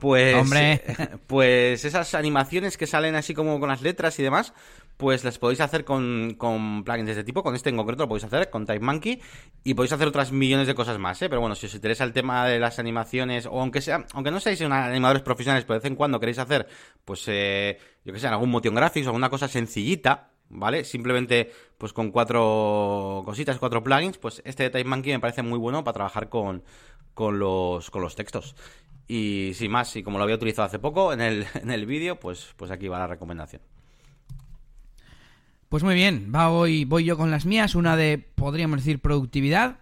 pues... 0.01 0.35
Hombre. 0.35 0.83
Pues 1.29 1.85
esas 1.85 2.17
animaciones 2.17 2.77
que 2.77 2.89
salen 2.89 3.15
así 3.15 3.35
como 3.35 3.61
con 3.61 3.69
las 3.69 3.83
letras 3.83 4.19
y 4.19 4.25
demás, 4.25 4.53
pues 5.01 5.25
las 5.25 5.39
podéis 5.39 5.61
hacer 5.63 5.85
con, 5.85 6.37
plugins 6.85 7.07
de 7.07 7.13
este 7.13 7.25
tipo. 7.25 7.43
Con 7.43 7.55
este 7.55 7.71
en 7.71 7.77
concreto 7.79 8.05
lo 8.05 8.09
podéis 8.09 8.25
hacer, 8.25 8.51
con 8.51 8.67
TypeMonkey, 8.67 9.21
y 9.65 9.75
podéis 9.75 9.93
hacer 9.93 10.07
otras 10.07 10.31
millones 10.31 10.67
de 10.67 10.75
cosas 10.75 10.99
más, 10.99 11.21
¿eh? 11.23 11.29
Pero 11.31 11.41
bueno, 11.41 11.55
si 11.55 11.67
os 11.67 11.75
interesa 11.75 12.05
el 12.05 12.13
tema 12.13 12.47
de 12.47 12.61
las 12.61 12.79
animaciones, 12.79 13.47
o 13.47 13.61
aunque 13.61 13.81
sea, 13.81 14.05
aunque 14.13 14.31
no 14.31 14.39
seáis 14.39 14.61
animadores 14.61 15.23
profesionales, 15.23 15.65
pero 15.65 15.81
de 15.81 15.83
vez 15.85 15.91
en 15.91 15.97
cuando 15.97 16.21
queréis 16.21 16.39
hacer, 16.39 16.69
pues, 17.05 17.25
eh, 17.29 17.79
yo 18.05 18.13
que 18.13 18.21
sé, 18.21 18.29
algún 18.29 18.51
motion 18.51 18.75
graphics 18.75 19.07
o 19.07 19.09
alguna 19.09 19.31
cosa 19.31 19.49
sencillita, 19.49 20.33
¿vale? 20.51 20.85
Simplemente, 20.85 21.51
pues 21.79 21.95
con 21.95 22.11
cuatro 22.11 23.23
cositas, 23.25 23.59
cuatro 23.59 23.83
plugins, 23.83 24.19
pues 24.19 24.43
este 24.45 24.65
de 24.65 24.71
TypeMonkey 24.71 25.13
me 25.15 25.21
parece 25.21 25.43
muy 25.43 25.59
bueno 25.59 25.83
para 25.83 25.95
trabajar 25.95 26.29
con, 26.29 26.63
con 27.15 27.39
los, 27.39 27.91
con 27.91 28.03
los 28.03 28.15
textos. 28.17 28.55
Y 29.09 29.53
sin 29.55 29.71
más, 29.73 29.97
y 29.97 30.03
como 30.03 30.19
lo 30.19 30.25
había 30.25 30.37
utilizado 30.37 30.67
hace 30.67 30.79
poco 30.79 31.13
en 31.15 31.23
el, 31.23 31.47
en 31.55 31.71
el 31.71 31.87
vídeo, 31.87 32.21
pues, 32.21 32.55
pues 32.57 32.71
aquí 32.71 32.87
va 32.89 32.99
la 32.99 33.07
recomendación. 33.07 33.63
Pues 35.71 35.85
muy 35.85 35.95
bien, 35.95 36.33
va 36.35 36.51
hoy, 36.51 36.85
voy 36.85 37.05
yo 37.05 37.17
con 37.17 37.31
las 37.31 37.47
mías, 37.47 37.77
una 37.77 37.97
de, 37.97 38.19
podríamos 38.19 38.79
decir, 38.79 38.99
productividad. 38.99 39.79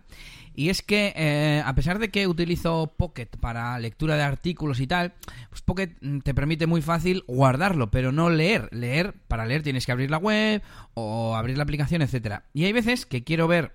Y 0.54 0.68
es 0.68 0.82
que, 0.82 1.14
eh, 1.16 1.62
a 1.64 1.74
pesar 1.74 1.98
de 1.98 2.10
que 2.10 2.26
utilizo 2.26 2.92
Pocket 2.98 3.30
para 3.40 3.78
lectura 3.78 4.16
de 4.16 4.22
artículos 4.22 4.80
y 4.80 4.86
tal, 4.86 5.14
pues 5.48 5.62
Pocket 5.62 5.96
mm, 6.02 6.18
te 6.18 6.34
permite 6.34 6.66
muy 6.66 6.82
fácil 6.82 7.24
guardarlo, 7.26 7.90
pero 7.90 8.12
no 8.12 8.28
leer. 8.28 8.68
Leer, 8.70 9.14
para 9.28 9.46
leer 9.46 9.62
tienes 9.62 9.86
que 9.86 9.92
abrir 9.92 10.10
la 10.10 10.18
web 10.18 10.60
o 10.92 11.34
abrir 11.36 11.56
la 11.56 11.62
aplicación, 11.62 12.02
etcétera. 12.02 12.44
Y 12.52 12.66
hay 12.66 12.72
veces 12.74 13.06
que 13.06 13.24
quiero 13.24 13.48
ver 13.48 13.72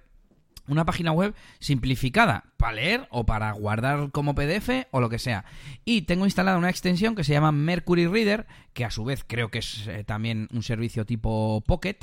una 0.67 0.85
página 0.85 1.11
web 1.11 1.33
simplificada 1.59 2.45
para 2.57 2.73
leer 2.73 3.07
o 3.09 3.25
para 3.25 3.51
guardar 3.51 4.11
como 4.11 4.35
PDF 4.35 4.87
o 4.91 5.01
lo 5.01 5.09
que 5.09 5.19
sea. 5.19 5.45
Y 5.85 6.03
tengo 6.03 6.25
instalada 6.25 6.57
una 6.57 6.69
extensión 6.69 7.15
que 7.15 7.23
se 7.23 7.33
llama 7.33 7.51
Mercury 7.51 8.07
Reader, 8.07 8.45
que 8.73 8.85
a 8.85 8.91
su 8.91 9.03
vez 9.03 9.23
creo 9.27 9.49
que 9.49 9.59
es 9.59 9.87
eh, 9.87 10.03
también 10.03 10.47
un 10.53 10.63
servicio 10.63 11.05
tipo 11.05 11.61
Pocket. 11.65 11.97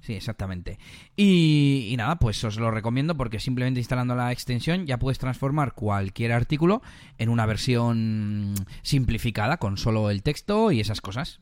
Sí, 0.00 0.14
exactamente. 0.14 0.78
Y, 1.16 1.94
nada, 1.96 2.16
pues 2.16 2.42
os 2.44 2.58
lo 2.58 2.70
recomiendo 2.70 3.16
porque 3.16 3.40
simplemente 3.40 3.80
instalando 3.80 4.14
la 4.14 4.30
extensión 4.30 4.86
ya 4.86 4.98
puedes 4.98 5.18
transformar 5.18 5.74
cualquier 5.74 6.32
artículo 6.32 6.82
en 7.18 7.28
una 7.28 7.44
versión 7.44 8.54
simplificada 8.82 9.56
con 9.56 9.78
solo 9.78 10.10
el 10.10 10.22
texto 10.22 10.70
y 10.70 10.80
esas 10.80 11.00
cosas. 11.00 11.40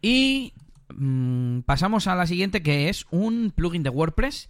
Y 0.00 0.54
mm, 0.94 1.60
pasamos 1.60 2.06
a 2.06 2.14
la 2.14 2.26
siguiente 2.26 2.62
que 2.62 2.88
es 2.88 3.06
un 3.10 3.52
plugin 3.54 3.82
de 3.82 3.90
WordPress 3.90 4.48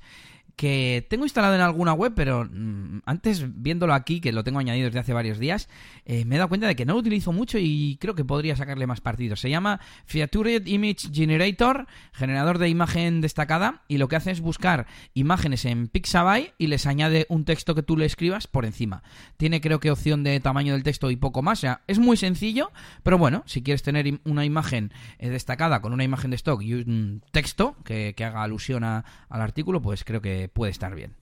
que 0.56 1.06
tengo 1.10 1.24
instalado 1.24 1.54
en 1.54 1.60
alguna 1.60 1.92
web, 1.92 2.14
pero 2.16 2.48
mm, 2.50 3.02
antes 3.04 3.44
viéndolo 3.62 3.92
aquí, 3.92 4.20
que 4.20 4.32
lo 4.32 4.42
tengo 4.42 4.58
añadido 4.58 4.86
desde 4.86 5.00
hace 5.00 5.12
varios 5.12 5.38
días, 5.38 5.68
eh, 6.06 6.24
me 6.24 6.36
he 6.36 6.38
dado 6.38 6.48
cuenta 6.48 6.66
de 6.66 6.74
que 6.74 6.86
no 6.86 6.94
lo 6.94 7.00
utilizo 7.00 7.30
mucho 7.30 7.58
y 7.58 7.98
creo 8.00 8.14
que 8.14 8.24
podría 8.24 8.56
sacarle 8.56 8.86
más 8.86 9.02
partido. 9.02 9.36
Se 9.36 9.50
llama 9.50 9.80
Featured 10.06 10.66
Image 10.66 11.10
Generator, 11.12 11.86
generador 12.12 12.58
de 12.58 12.70
imagen 12.70 13.20
destacada, 13.20 13.82
y 13.86 13.98
lo 13.98 14.08
que 14.08 14.16
hace 14.16 14.30
es 14.30 14.40
buscar 14.40 14.86
imágenes 15.12 15.66
en 15.66 15.88
Pixabay 15.88 16.54
y 16.56 16.68
les 16.68 16.86
añade 16.86 17.26
un 17.28 17.44
texto 17.44 17.74
que 17.74 17.82
tú 17.82 17.98
le 17.98 18.06
escribas 18.06 18.46
por 18.46 18.64
encima. 18.64 19.02
Tiene 19.36 19.60
creo 19.60 19.78
que 19.78 19.90
opción 19.90 20.24
de 20.24 20.40
tamaño 20.40 20.72
del 20.72 20.82
texto 20.82 21.10
y 21.10 21.16
poco 21.16 21.42
más, 21.42 21.58
o 21.58 21.60
sea, 21.60 21.82
es 21.86 21.98
muy 21.98 22.16
sencillo, 22.16 22.72
pero 23.02 23.18
bueno, 23.18 23.42
si 23.46 23.62
quieres 23.62 23.82
tener 23.82 24.20
una 24.24 24.46
imagen 24.46 24.92
eh, 25.18 25.28
destacada 25.28 25.82
con 25.82 25.92
una 25.92 26.04
imagen 26.04 26.30
de 26.30 26.36
stock 26.36 26.62
y 26.62 26.72
un 26.74 27.22
texto 27.30 27.76
que, 27.84 28.14
haga 28.16 28.42
alusión 28.42 28.82
al 28.82 29.04
artículo, 29.28 29.82
pues 29.82 30.02
creo 30.02 30.20
que 30.20 30.45
puede 30.48 30.72
estar 30.72 30.94
bien. 30.94 31.14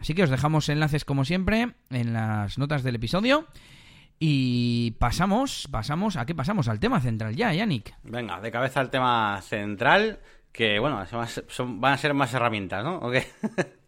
Así 0.00 0.14
que 0.14 0.22
os 0.22 0.30
dejamos 0.30 0.68
enlaces 0.68 1.04
como 1.04 1.24
siempre 1.24 1.74
en 1.90 2.12
las 2.12 2.58
notas 2.58 2.82
del 2.82 2.96
episodio. 2.96 3.46
Y 4.18 4.92
pasamos, 4.98 5.68
pasamos, 5.70 6.16
¿a 6.16 6.26
qué 6.26 6.34
pasamos? 6.34 6.68
Al 6.68 6.78
tema 6.78 7.00
central 7.00 7.34
ya, 7.34 7.52
Yannick. 7.52 7.94
Venga, 8.04 8.40
de 8.40 8.52
cabeza 8.52 8.78
al 8.78 8.90
tema 8.90 9.40
central, 9.42 10.20
que 10.52 10.78
bueno, 10.78 11.04
van 11.58 11.92
a 11.92 11.98
ser 11.98 12.14
más 12.14 12.32
herramientas, 12.32 12.84
¿no? 12.84 13.00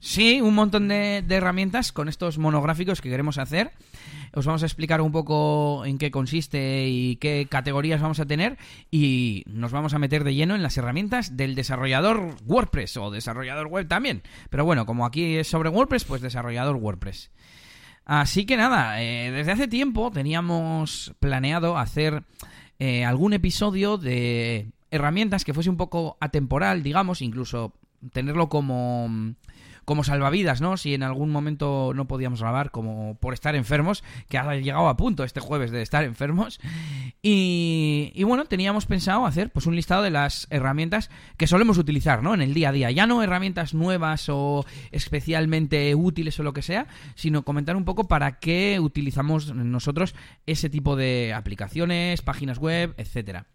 sí, 0.00 0.40
un 0.40 0.54
montón 0.54 0.88
de, 0.88 1.24
herramientas 1.28 1.92
con 1.92 2.08
estos 2.08 2.38
monográficos 2.38 3.00
que 3.00 3.10
queremos 3.10 3.38
hacer 3.38 3.72
os 4.32 4.44
vamos 4.44 4.62
a 4.62 4.66
explicar 4.66 5.00
un 5.00 5.12
poco 5.12 5.84
en 5.86 5.96
qué 5.96 6.10
consiste 6.10 6.88
y 6.88 7.16
qué 7.16 7.46
categorías 7.48 8.02
vamos 8.02 8.20
a 8.20 8.26
tener 8.26 8.58
y 8.90 9.44
nos 9.46 9.72
vamos 9.72 9.94
a 9.94 9.98
meter 9.98 10.24
de 10.24 10.34
lleno 10.34 10.54
en 10.54 10.62
las 10.62 10.76
herramientas 10.76 11.38
del 11.38 11.54
desarrollador 11.54 12.36
WordPress 12.44 12.98
o 12.98 13.10
desarrollador 13.10 13.68
web 13.68 13.88
también. 13.88 14.22
Pero 14.50 14.66
bueno, 14.66 14.84
como 14.84 15.06
aquí 15.06 15.36
es 15.36 15.48
sobre 15.48 15.70
WordPress, 15.70 16.04
pues 16.04 16.20
desarrollador 16.20 16.76
WordPress. 16.76 17.30
Así 18.04 18.44
que 18.44 18.58
nada, 18.58 19.02
eh, 19.02 19.30
desde 19.30 19.52
hace 19.52 19.68
tiempo 19.68 20.10
teníamos 20.10 21.14
planeado 21.18 21.78
hacer 21.78 22.22
eh, 22.78 23.04
algún 23.04 23.32
episodio 23.32 23.96
de 23.96 24.70
herramientas 24.90 25.44
que 25.44 25.54
fuese 25.54 25.70
un 25.70 25.76
poco 25.76 26.16
atemporal, 26.20 26.82
digamos, 26.82 27.22
incluso 27.22 27.72
tenerlo 28.12 28.48
como 28.48 29.34
como 29.86 30.04
salvavidas, 30.04 30.60
¿no? 30.60 30.76
Si 30.76 30.92
en 30.94 31.04
algún 31.04 31.30
momento 31.30 31.92
no 31.94 32.08
podíamos 32.08 32.40
grabar, 32.40 32.72
como 32.72 33.14
por 33.14 33.32
estar 33.32 33.54
enfermos, 33.54 34.02
que 34.28 34.36
ha 34.36 34.54
llegado 34.56 34.88
a 34.88 34.96
punto 34.96 35.24
este 35.24 35.40
jueves 35.40 35.70
de 35.70 35.80
estar 35.80 36.02
enfermos. 36.04 36.60
Y, 37.22 38.22
bueno, 38.24 38.44
teníamos 38.46 38.84
pensado 38.84 39.26
hacer 39.26 39.50
pues 39.50 39.64
un 39.66 39.76
listado 39.76 40.02
de 40.02 40.10
las 40.10 40.48
herramientas 40.50 41.08
que 41.36 41.46
solemos 41.46 41.78
utilizar, 41.78 42.22
¿no? 42.22 42.34
En 42.34 42.42
el 42.42 42.52
día 42.52 42.70
a 42.70 42.72
día. 42.72 42.90
Ya 42.90 43.06
no 43.06 43.22
herramientas 43.22 43.74
nuevas 43.74 44.28
o 44.28 44.66
especialmente 44.90 45.94
útiles 45.94 46.38
o 46.40 46.42
lo 46.42 46.52
que 46.52 46.62
sea, 46.62 46.88
sino 47.14 47.44
comentar 47.44 47.76
un 47.76 47.84
poco 47.84 48.08
para 48.08 48.40
qué 48.40 48.80
utilizamos 48.80 49.54
nosotros 49.54 50.16
ese 50.46 50.68
tipo 50.68 50.96
de 50.96 51.32
aplicaciones, 51.32 52.22
páginas 52.22 52.58
web, 52.58 52.92
etcétera. 52.98 53.46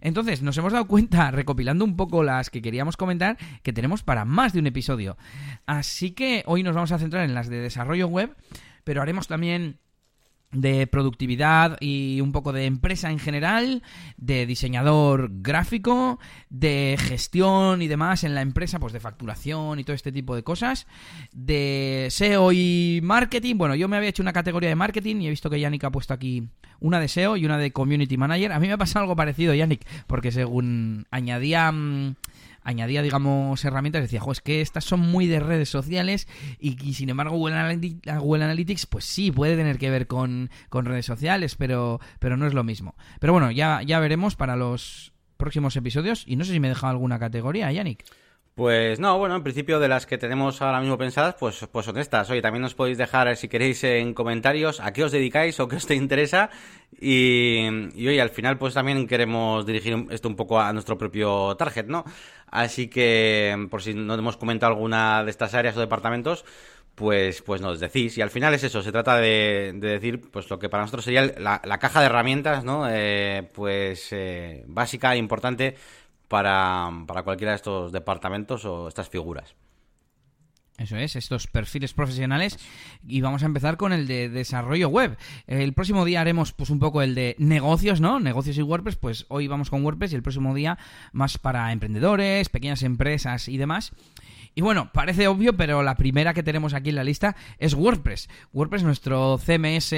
Entonces, 0.00 0.42
nos 0.42 0.56
hemos 0.58 0.72
dado 0.72 0.86
cuenta, 0.86 1.30
recopilando 1.32 1.84
un 1.84 1.96
poco 1.96 2.22
las 2.22 2.50
que 2.50 2.62
queríamos 2.62 2.96
comentar, 2.96 3.36
que 3.62 3.72
tenemos 3.72 4.02
para 4.02 4.24
más 4.24 4.52
de 4.52 4.60
un 4.60 4.66
episodio. 4.66 5.16
Así 5.66 6.12
que 6.12 6.42
hoy 6.46 6.62
nos 6.62 6.74
vamos 6.74 6.92
a 6.92 6.98
centrar 6.98 7.24
en 7.24 7.34
las 7.34 7.48
de 7.48 7.58
desarrollo 7.58 8.08
web, 8.08 8.34
pero 8.84 9.02
haremos 9.02 9.28
también 9.28 9.78
de 10.50 10.86
productividad 10.86 11.76
y 11.80 12.20
un 12.20 12.32
poco 12.32 12.52
de 12.52 12.64
empresa 12.64 13.10
en 13.10 13.18
general, 13.18 13.82
de 14.16 14.46
diseñador 14.46 15.30
gráfico, 15.42 16.18
de 16.48 16.96
gestión 16.98 17.82
y 17.82 17.88
demás 17.88 18.24
en 18.24 18.34
la 18.34 18.40
empresa, 18.40 18.78
pues 18.78 18.92
de 18.92 19.00
facturación 19.00 19.78
y 19.78 19.84
todo 19.84 19.94
este 19.94 20.12
tipo 20.12 20.34
de 20.34 20.42
cosas, 20.42 20.86
de 21.32 22.08
SEO 22.10 22.52
y 22.52 23.00
marketing. 23.02 23.56
Bueno, 23.56 23.74
yo 23.74 23.88
me 23.88 23.96
había 23.96 24.08
hecho 24.08 24.22
una 24.22 24.32
categoría 24.32 24.70
de 24.70 24.76
marketing 24.76 25.16
y 25.16 25.26
he 25.26 25.30
visto 25.30 25.50
que 25.50 25.60
Yannick 25.60 25.84
ha 25.84 25.90
puesto 25.90 26.14
aquí 26.14 26.48
una 26.80 27.00
de 27.00 27.08
SEO 27.08 27.36
y 27.36 27.44
una 27.44 27.58
de 27.58 27.72
community 27.72 28.16
manager. 28.16 28.52
A 28.52 28.60
mí 28.60 28.68
me 28.68 28.72
ha 28.72 28.78
pasado 28.78 29.02
algo 29.02 29.16
parecido, 29.16 29.54
Yannick, 29.54 29.86
porque 30.06 30.32
según 30.32 31.06
añadía... 31.10 31.70
Mm, 31.72 32.16
añadía, 32.68 33.00
digamos, 33.00 33.64
herramientas, 33.64 34.02
decía, 34.02 34.20
jo, 34.20 34.30
es 34.30 34.42
que 34.42 34.60
estas 34.60 34.84
son 34.84 35.00
muy 35.00 35.26
de 35.26 35.40
redes 35.40 35.70
sociales 35.70 36.28
y, 36.58 36.92
sin 36.92 37.08
embargo 37.08 37.36
Google, 37.36 38.44
Analytics, 38.44 38.86
pues 38.86 39.06
sí, 39.06 39.32
puede 39.32 39.56
tener 39.56 39.78
que 39.78 39.88
ver 39.88 40.06
con, 40.06 40.50
con, 40.68 40.84
redes 40.84 41.06
sociales, 41.06 41.54
pero, 41.56 41.98
pero 42.18 42.36
no 42.36 42.46
es 42.46 42.52
lo 42.52 42.64
mismo. 42.64 42.94
Pero 43.20 43.32
bueno, 43.32 43.50
ya, 43.50 43.80
ya 43.82 44.00
veremos 44.00 44.36
para 44.36 44.54
los 44.54 45.14
próximos 45.38 45.76
episodios 45.76 46.24
y 46.26 46.36
no 46.36 46.44
sé 46.44 46.52
si 46.52 46.60
me 46.60 46.68
he 46.68 46.70
dejado 46.70 46.90
alguna 46.90 47.18
categoría, 47.18 47.72
Yannick. 47.72 48.04
Pues 48.58 48.98
no, 48.98 49.16
bueno, 49.18 49.36
en 49.36 49.44
principio 49.44 49.78
de 49.78 49.86
las 49.86 50.04
que 50.04 50.18
tenemos 50.18 50.60
ahora 50.62 50.80
mismo 50.80 50.98
pensadas, 50.98 51.36
pues, 51.38 51.64
pues 51.70 51.86
son 51.86 51.96
estas. 51.96 52.28
Oye, 52.28 52.42
también 52.42 52.62
nos 52.62 52.74
podéis 52.74 52.98
dejar, 52.98 53.36
si 53.36 53.46
queréis, 53.46 53.84
en 53.84 54.14
comentarios 54.14 54.80
a 54.80 54.92
qué 54.92 55.04
os 55.04 55.12
dedicáis 55.12 55.60
o 55.60 55.68
qué 55.68 55.76
os 55.76 55.86
te 55.86 55.94
interesa. 55.94 56.50
Y, 57.00 57.68
y 57.94 58.08
oye, 58.08 58.20
al 58.20 58.30
final, 58.30 58.58
pues 58.58 58.74
también 58.74 59.06
queremos 59.06 59.64
dirigir 59.64 60.06
esto 60.10 60.26
un 60.28 60.34
poco 60.34 60.60
a 60.60 60.72
nuestro 60.72 60.98
propio 60.98 61.54
target, 61.56 61.86
¿no? 61.86 62.04
Así 62.48 62.88
que, 62.88 63.68
por 63.70 63.80
si 63.80 63.94
no 63.94 64.12
hemos 64.14 64.36
comentado 64.36 64.72
alguna 64.72 65.22
de 65.22 65.30
estas 65.30 65.54
áreas 65.54 65.76
o 65.76 65.80
departamentos, 65.80 66.44
pues, 66.96 67.42
pues 67.42 67.60
nos 67.60 67.78
decís. 67.78 68.18
Y 68.18 68.22
al 68.22 68.30
final 68.30 68.54
es 68.54 68.64
eso, 68.64 68.82
se 68.82 68.90
trata 68.90 69.18
de, 69.18 69.72
decir 69.76 70.20
pues 70.32 70.50
lo 70.50 70.58
que 70.58 70.68
para 70.68 70.82
nosotros 70.82 71.04
sería 71.04 71.32
la, 71.38 71.78
caja 71.78 72.00
de 72.00 72.06
herramientas, 72.06 72.64
¿no? 72.64 72.88
Eh, 72.90 73.48
pues 73.54 74.08
eh, 74.10 74.64
básica 74.66 75.14
e 75.14 75.18
importante 75.18 75.76
para, 76.28 76.90
para 77.06 77.22
cualquiera 77.22 77.52
de 77.52 77.56
estos 77.56 77.92
departamentos 77.92 78.64
o 78.64 78.88
estas 78.88 79.08
figuras. 79.08 79.54
Eso 80.78 80.96
es, 80.96 81.16
estos 81.16 81.48
perfiles 81.48 81.92
profesionales. 81.92 82.56
Y 83.06 83.20
vamos 83.20 83.42
a 83.42 83.46
empezar 83.46 83.76
con 83.76 83.92
el 83.92 84.06
de 84.06 84.28
desarrollo 84.28 84.88
web. 84.88 85.18
El 85.48 85.72
próximo 85.72 86.04
día 86.04 86.20
haremos 86.20 86.52
pues 86.52 86.70
un 86.70 86.78
poco 86.78 87.02
el 87.02 87.16
de 87.16 87.34
negocios, 87.38 88.00
¿no? 88.00 88.20
Negocios 88.20 88.56
y 88.58 88.62
WordPress, 88.62 88.96
pues 88.96 89.26
hoy 89.28 89.48
vamos 89.48 89.70
con 89.70 89.84
WordPress 89.84 90.12
y 90.12 90.16
el 90.16 90.22
próximo 90.22 90.54
día 90.54 90.78
más 91.12 91.36
para 91.36 91.72
emprendedores, 91.72 92.48
pequeñas 92.48 92.84
empresas 92.84 93.48
y 93.48 93.56
demás. 93.56 93.92
Y 94.54 94.60
bueno, 94.60 94.90
parece 94.92 95.26
obvio, 95.26 95.56
pero 95.56 95.82
la 95.82 95.96
primera 95.96 96.32
que 96.32 96.44
tenemos 96.44 96.74
aquí 96.74 96.90
en 96.90 96.96
la 96.96 97.04
lista 97.04 97.36
es 97.58 97.74
WordPress. 97.74 98.28
WordPress, 98.52 98.84
nuestro 98.84 99.38
CMS 99.38 99.94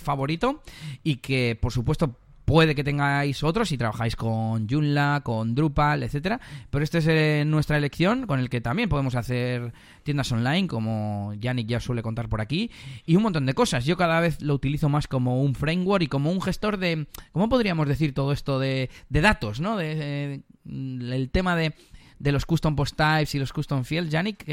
favorito 0.00 0.60
y 1.04 1.16
que 1.16 1.56
por 1.60 1.72
supuesto 1.72 2.16
Puede 2.46 2.76
que 2.76 2.84
tengáis 2.84 3.42
otros 3.42 3.70
si 3.70 3.76
trabajáis 3.76 4.14
con 4.14 4.68
Joomla, 4.68 5.22
con 5.24 5.56
Drupal, 5.56 6.04
etcétera, 6.04 6.40
pero 6.70 6.84
esta 6.84 6.98
es 6.98 7.06
eh, 7.08 7.42
nuestra 7.44 7.76
elección 7.76 8.28
con 8.28 8.38
el 8.38 8.48
que 8.48 8.60
también 8.60 8.88
podemos 8.88 9.16
hacer 9.16 9.72
tiendas 10.04 10.30
online, 10.30 10.68
como 10.68 11.34
Yannick 11.40 11.66
ya 11.66 11.80
suele 11.80 12.02
contar 12.02 12.28
por 12.28 12.40
aquí, 12.40 12.70
y 13.04 13.16
un 13.16 13.24
montón 13.24 13.46
de 13.46 13.54
cosas. 13.54 13.84
Yo 13.84 13.96
cada 13.96 14.20
vez 14.20 14.40
lo 14.42 14.54
utilizo 14.54 14.88
más 14.88 15.08
como 15.08 15.42
un 15.42 15.56
framework 15.56 16.04
y 16.04 16.06
como 16.06 16.30
un 16.30 16.40
gestor 16.40 16.78
de, 16.78 17.08
¿cómo 17.32 17.48
podríamos 17.48 17.88
decir 17.88 18.14
todo 18.14 18.30
esto 18.30 18.60
de, 18.60 18.90
datos, 19.08 19.58
no? 19.58 19.76
De, 19.76 20.42
el 20.64 21.30
tema 21.32 21.56
de 21.56 21.74
de 22.18 22.32
los 22.32 22.46
custom 22.46 22.76
post 22.76 22.96
types 22.96 23.34
y 23.34 23.38
los 23.40 23.52
custom 23.52 23.84
fields, 23.84 24.10
Yannick, 24.10 24.46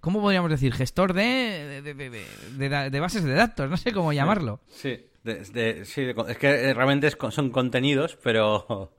¿cómo 0.00 0.20
podríamos 0.20 0.50
decir? 0.50 0.74
Gestor 0.74 1.14
de 1.14 1.80
de, 1.82 3.00
bases 3.00 3.24
de 3.24 3.32
datos, 3.32 3.70
no 3.70 3.78
sé 3.78 3.90
cómo 3.90 4.12
llamarlo. 4.12 4.60
Sí, 4.68 5.00
sí, 5.24 6.02
es 6.28 6.38
que 6.38 6.74
realmente 6.74 7.10
son 7.30 7.50
contenidos, 7.50 8.18
pero... 8.22 8.92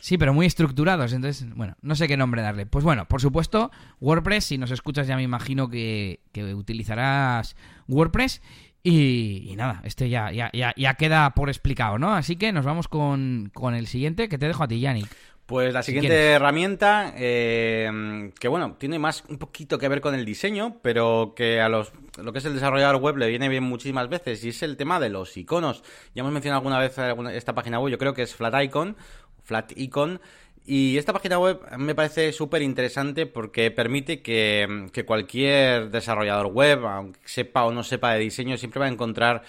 Sí, 0.00 0.16
pero 0.16 0.32
muy 0.32 0.46
estructurados, 0.46 1.12
entonces, 1.12 1.46
bueno, 1.54 1.76
no 1.82 1.94
sé 1.94 2.08
qué 2.08 2.16
nombre 2.16 2.40
darle. 2.40 2.64
Pues 2.64 2.84
bueno, 2.84 3.06
por 3.06 3.20
supuesto, 3.20 3.70
WordPress, 4.00 4.46
si 4.46 4.56
nos 4.56 4.70
escuchas 4.70 5.06
ya 5.06 5.14
me 5.14 5.22
imagino 5.22 5.68
que, 5.68 6.20
utilizarás 6.56 7.54
WordPress. 7.86 8.40
Y, 8.82 9.52
nada, 9.58 9.82
este 9.84 10.08
ya, 10.08 10.32
ya, 10.32 10.50
ya, 10.54 10.94
queda 10.94 11.34
por 11.34 11.50
explicado, 11.50 11.98
¿no? 11.98 12.14
Así 12.14 12.36
que 12.36 12.50
nos 12.50 12.64
vamos 12.64 12.88
con, 12.88 13.50
con 13.52 13.74
el 13.74 13.86
siguiente 13.86 14.30
que 14.30 14.38
te 14.38 14.46
dejo 14.46 14.64
a 14.64 14.68
ti, 14.68 14.80
Yannick. 14.80 15.14
Pues 15.50 15.74
la 15.74 15.82
siguiente 15.82 16.30
herramienta, 16.30 17.12
eh, 17.16 18.30
que 18.38 18.46
bueno, 18.46 18.76
tiene 18.78 19.00
más 19.00 19.24
un 19.28 19.36
poquito 19.36 19.78
que 19.78 19.88
ver 19.88 20.00
con 20.00 20.14
el 20.14 20.24
diseño, 20.24 20.76
pero 20.80 21.32
que 21.34 21.60
a 21.60 21.68
los 21.68 21.90
lo 22.22 22.32
que 22.32 22.38
es 22.38 22.44
el 22.44 22.54
desarrollador 22.54 23.02
web 23.02 23.16
le 23.16 23.26
viene 23.26 23.48
bien 23.48 23.64
muchísimas 23.64 24.08
veces, 24.08 24.44
y 24.44 24.50
es 24.50 24.62
el 24.62 24.76
tema 24.76 25.00
de 25.00 25.08
los 25.08 25.36
iconos. 25.36 25.82
Ya 26.14 26.20
hemos 26.20 26.32
mencionado 26.32 26.60
alguna 26.60 26.78
vez 26.78 26.96
esta 27.34 27.52
página 27.52 27.80
web, 27.80 27.90
yo 27.90 27.98
creo 27.98 28.14
que 28.14 28.22
es 28.22 28.32
Flat 28.32 28.62
Icon, 28.62 28.96
Flat 29.42 29.72
Icon, 29.74 30.20
y 30.64 30.96
esta 30.98 31.12
página 31.12 31.40
web 31.40 31.60
me 31.78 31.96
parece 31.96 32.32
súper 32.32 32.62
interesante 32.62 33.26
porque 33.26 33.72
permite 33.72 34.22
que, 34.22 34.86
que, 34.92 35.04
cualquier 35.04 35.90
desarrollador 35.90 36.46
web, 36.46 36.86
aunque 36.86 37.18
sepa 37.24 37.64
o 37.64 37.72
no 37.72 37.82
sepa 37.82 38.12
de 38.12 38.20
diseño, 38.20 38.56
siempre 38.56 38.78
va 38.78 38.86
a 38.86 38.90
encontrar 38.90 39.42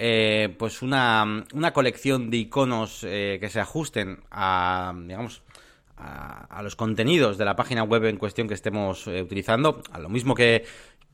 eh, 0.00 0.54
pues 0.56 0.80
una, 0.82 1.44
una, 1.52 1.72
colección 1.72 2.30
de 2.30 2.36
iconos 2.36 3.02
eh, 3.02 3.38
que 3.40 3.50
se 3.50 3.58
ajusten 3.58 4.20
a, 4.30 4.94
digamos, 4.96 5.42
a, 5.96 6.62
los 6.62 6.76
contenidos 6.76 7.36
de 7.36 7.44
la 7.44 7.56
página 7.56 7.82
web 7.82 8.04
en 8.04 8.16
cuestión 8.16 8.46
que 8.46 8.54
estemos 8.54 9.08
eh, 9.08 9.20
utilizando, 9.20 9.82
a 9.90 9.98
lo 9.98 10.08
mismo 10.08 10.36
que, 10.36 10.64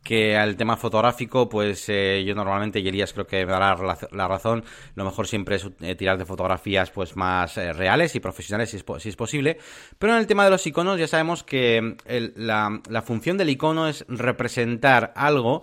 que 0.05 0.37
al 0.37 0.57
tema 0.57 0.77
fotográfico, 0.77 1.49
pues 1.49 1.89
eh, 1.89 2.23
yo 2.27 2.35
normalmente, 2.35 2.79
y 2.79 2.85
creo 2.85 3.27
que 3.27 3.47
me 3.47 3.53
dará 3.53 3.75
la, 4.13 4.29
razón, 4.29 4.63
lo 4.95 5.05
mejor 5.05 5.27
siempre 5.27 5.57
es 5.57 5.67
eh, 5.81 5.95
tirar 5.95 6.19
de 6.19 6.27
fotografías 6.27 6.91
pues 6.91 7.17
más 7.17 7.57
reales 7.57 8.15
y 8.15 8.21
profesionales 8.21 8.71
si 8.71 8.77
es, 8.77 9.17
posible. 9.17 9.59
Pero 9.99 10.13
en 10.13 10.19
el 10.19 10.27
tema 10.27 10.45
de 10.45 10.51
los 10.51 10.67
iconos 10.67 10.99
ya 10.99 11.09
sabemos 11.09 11.43
que 11.43 11.97
la, 12.37 12.83
la, 12.89 13.03
función 13.03 13.39
del 13.39 13.49
icono 13.49 13.89
es 13.89 14.05
representar 14.07 15.13
algo, 15.17 15.63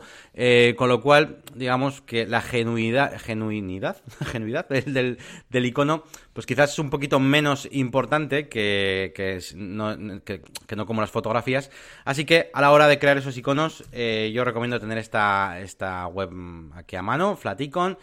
con 0.75 0.89
lo 0.89 1.01
cual, 1.01 1.37
digamos 1.53 2.01
que 2.01 2.25
la 2.25 2.41
genuidad, 2.41 3.19
genuinidad, 3.19 4.01
genuidad 4.25 4.67
del, 4.67 5.19
del 5.49 5.65
icono 5.65 6.03
pues 6.33 6.45
quizás 6.45 6.71
es 6.71 6.79
un 6.79 6.89
poquito 6.89 7.19
menos 7.19 7.67
importante 7.71 8.47
que, 8.47 9.11
que, 9.15 9.39
no, 9.55 10.85
como 10.85 11.01
las 11.01 11.11
fotografías. 11.11 11.69
Así 12.05 12.25
que 12.25 12.49
a 12.53 12.61
la 12.61 12.71
hora 12.71 12.87
de 12.87 12.99
crear 12.99 13.17
esos 13.17 13.37
iconos, 13.37 13.83
yo 14.31 14.43
recomiendo 14.43 14.79
tener 14.79 14.97
esta, 14.97 15.59
esta 15.59 16.07
web 16.07 16.29
aquí 16.73 16.95
a 16.95 17.01
mano, 17.01 17.35
Flaticon. 17.35 17.97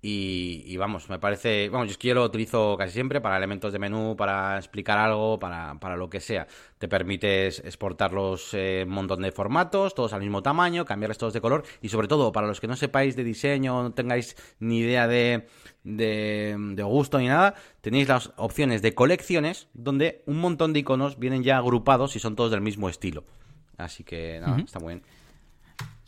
Y, 0.00 0.62
y, 0.64 0.76
vamos, 0.76 1.08
me 1.08 1.18
parece. 1.18 1.68
Vamos, 1.70 1.88
yo 1.88 1.92
es 1.92 1.98
que 1.98 2.08
yo 2.08 2.14
lo 2.14 2.24
utilizo 2.24 2.76
casi 2.78 2.92
siempre 2.92 3.20
para 3.20 3.36
elementos 3.36 3.72
de 3.72 3.80
menú, 3.80 4.14
para 4.16 4.56
explicar 4.56 4.96
algo, 4.96 5.40
para, 5.40 5.74
para 5.80 5.96
lo 5.96 6.08
que 6.08 6.20
sea. 6.20 6.46
Te 6.78 6.86
permites 6.86 7.58
exportarlos 7.64 8.54
en 8.54 8.86
un 8.86 8.94
montón 8.94 9.22
de 9.22 9.32
formatos, 9.32 9.96
todos 9.96 10.12
al 10.12 10.20
mismo 10.20 10.40
tamaño, 10.40 10.84
cambiarles 10.84 11.18
todos 11.18 11.32
de 11.32 11.40
color. 11.40 11.64
Y 11.82 11.88
sobre 11.88 12.06
todo, 12.06 12.30
para 12.30 12.46
los 12.46 12.60
que 12.60 12.68
no 12.68 12.76
sepáis 12.76 13.16
de 13.16 13.24
diseño, 13.24 13.82
no 13.82 13.92
tengáis 13.92 14.36
ni 14.60 14.78
idea 14.78 15.08
de, 15.08 15.48
de, 15.82 16.82
gusto 16.84 17.18
ni 17.18 17.26
nada, 17.26 17.54
tenéis 17.80 18.06
las 18.06 18.30
opciones 18.36 18.82
de 18.82 18.94
colecciones 18.94 19.66
donde 19.74 20.22
un 20.26 20.38
montón 20.38 20.72
de 20.72 20.78
iconos 20.78 21.18
vienen 21.18 21.42
ya 21.42 21.56
agrupados 21.56 22.14
y 22.14 22.20
son 22.20 22.36
todos 22.36 22.52
del 22.52 22.60
mismo 22.60 22.88
estilo. 22.88 23.24
Así 23.76 24.04
que 24.04 24.38
nada, 24.40 24.60
está 24.60 24.78
muy 24.78 24.94
bien. 24.94 25.17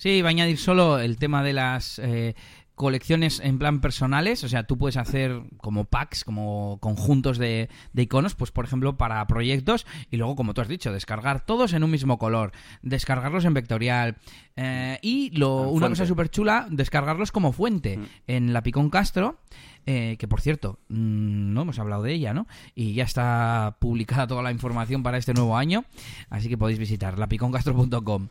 Sí, 0.00 0.22
va 0.22 0.28
a 0.28 0.30
añadir 0.30 0.56
solo 0.56 0.98
el 0.98 1.18
tema 1.18 1.42
de 1.42 1.52
las 1.52 1.98
eh, 1.98 2.34
colecciones 2.74 3.38
en 3.38 3.58
plan 3.58 3.82
personales, 3.82 4.42
o 4.44 4.48
sea, 4.48 4.62
tú 4.62 4.78
puedes 4.78 4.96
hacer 4.96 5.42
como 5.58 5.84
packs, 5.84 6.24
como 6.24 6.78
conjuntos 6.80 7.36
de, 7.36 7.68
iconos, 7.94 8.34
pues 8.34 8.50
por 8.50 8.64
ejemplo 8.64 8.96
para 8.96 9.26
proyectos 9.26 9.86
y 10.10 10.16
luego, 10.16 10.36
como 10.36 10.54
tú 10.54 10.62
has 10.62 10.68
dicho, 10.68 10.90
descargar 10.90 11.44
todos 11.44 11.74
en 11.74 11.84
un 11.84 11.90
mismo 11.90 12.16
color, 12.16 12.52
descargarlos 12.80 13.44
en 13.44 13.52
vectorial 13.52 14.16
eh, 14.56 14.98
y 15.02 15.36
lo, 15.36 15.68
una 15.68 15.90
cosa 15.90 16.06
súper 16.06 16.30
chula, 16.30 16.66
descargarlos 16.70 17.30
como 17.30 17.52
fuente 17.52 17.98
mm. 17.98 18.06
en 18.26 18.54
la 18.54 18.62
Picón 18.62 18.88
Castro. 18.88 19.38
Eh, 19.86 20.16
que 20.18 20.28
por 20.28 20.40
cierto, 20.40 20.78
mm, 20.88 21.52
no 21.52 21.62
hemos 21.62 21.78
hablado 21.78 22.02
de 22.02 22.12
ella, 22.12 22.34
¿no? 22.34 22.46
Y 22.74 22.92
ya 22.94 23.04
está 23.04 23.76
publicada 23.80 24.26
toda 24.26 24.42
la 24.42 24.52
información 24.52 25.02
para 25.02 25.18
este 25.18 25.34
nuevo 25.34 25.56
año, 25.56 25.84
así 26.28 26.48
que 26.48 26.58
podéis 26.58 26.78
visitar 26.78 27.18
lapiconcastro.com. 27.18 28.28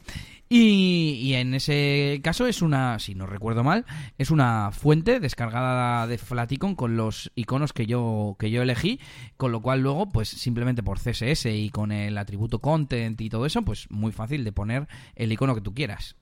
Y, 0.47 1.19
y, 1.21 1.35
en 1.35 1.53
ese 1.53 2.21
caso 2.23 2.47
es 2.47 2.63
una, 2.63 2.97
si 2.97 3.13
no 3.13 3.27
recuerdo 3.27 3.63
mal, 3.63 3.85
es 4.17 4.31
una 4.31 4.71
fuente 4.71 5.19
descargada 5.19 6.07
de 6.07 6.17
Flaticon 6.17 6.75
con 6.75 6.97
los 6.97 7.31
iconos 7.35 7.71
que 7.71 7.85
yo, 7.85 8.35
que 8.39 8.49
yo 8.49 8.63
elegí, 8.63 8.99
con 9.37 9.51
lo 9.51 9.61
cual 9.61 9.81
luego, 9.81 10.09
pues 10.09 10.29
simplemente 10.29 10.81
por 10.81 10.99
CSS 10.99 11.45
y 11.47 11.69
con 11.69 11.91
el 11.91 12.17
atributo 12.17 12.59
content 12.59 13.19
y 13.21 13.29
todo 13.29 13.45
eso, 13.45 13.61
pues 13.63 13.91
muy 13.91 14.11
fácil 14.11 14.43
de 14.43 14.51
poner 14.51 14.87
el 15.15 15.31
icono 15.31 15.53
que 15.53 15.61
tú 15.61 15.73
quieras. 15.73 16.15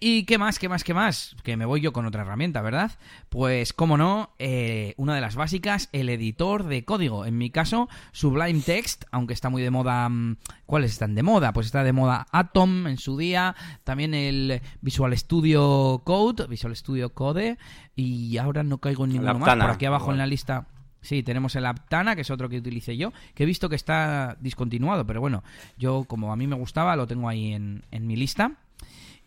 ¿Y 0.00 0.24
qué 0.24 0.38
más, 0.38 0.58
qué 0.58 0.68
más, 0.68 0.84
qué 0.84 0.94
más? 0.94 1.34
Que 1.42 1.56
me 1.56 1.64
voy 1.64 1.80
yo 1.80 1.92
con 1.92 2.06
otra 2.06 2.22
herramienta, 2.22 2.62
¿verdad? 2.62 2.92
Pues, 3.28 3.72
como 3.72 3.96
no, 3.96 4.30
eh, 4.38 4.94
una 4.96 5.14
de 5.14 5.20
las 5.20 5.34
básicas, 5.34 5.88
el 5.92 6.08
editor 6.08 6.64
de 6.64 6.84
código. 6.84 7.26
En 7.26 7.36
mi 7.36 7.50
caso, 7.50 7.88
Sublime 8.12 8.60
Text, 8.60 9.04
aunque 9.10 9.34
está 9.34 9.48
muy 9.48 9.60
de 9.62 9.70
moda. 9.70 10.08
Mm, 10.08 10.36
¿Cuáles 10.66 10.92
están 10.92 11.16
de 11.16 11.24
moda? 11.24 11.52
Pues 11.52 11.66
está 11.66 11.82
de 11.82 11.92
moda 11.92 12.26
Atom 12.30 12.86
en 12.86 12.98
su 12.98 13.16
día, 13.16 13.56
también 13.82 14.14
el 14.14 14.60
Visual 14.82 15.16
Studio 15.16 16.02
Code, 16.04 16.46
Visual 16.46 16.76
Studio 16.76 17.12
Code, 17.12 17.58
y 17.96 18.36
ahora 18.38 18.62
no 18.62 18.78
caigo 18.78 19.04
en 19.04 19.12
ninguno 19.12 19.38
más. 19.38 19.56
Por 19.56 19.70
aquí 19.70 19.86
abajo 19.86 20.12
en 20.12 20.18
la 20.18 20.26
lista. 20.26 20.68
Sí, 21.00 21.22
tenemos 21.22 21.56
el 21.56 21.66
Aptana, 21.66 22.14
que 22.14 22.22
es 22.22 22.30
otro 22.30 22.48
que 22.48 22.58
utilicé 22.58 22.96
yo, 22.96 23.12
que 23.34 23.44
he 23.44 23.46
visto 23.46 23.68
que 23.68 23.76
está 23.76 24.36
discontinuado, 24.40 25.06
pero 25.06 25.20
bueno, 25.20 25.44
yo 25.76 26.04
como 26.04 26.32
a 26.32 26.36
mí 26.36 26.46
me 26.46 26.56
gustaba, 26.56 26.96
lo 26.96 27.06
tengo 27.06 27.28
ahí 27.28 27.52
en, 27.52 27.84
en 27.90 28.06
mi 28.06 28.16
lista. 28.16 28.52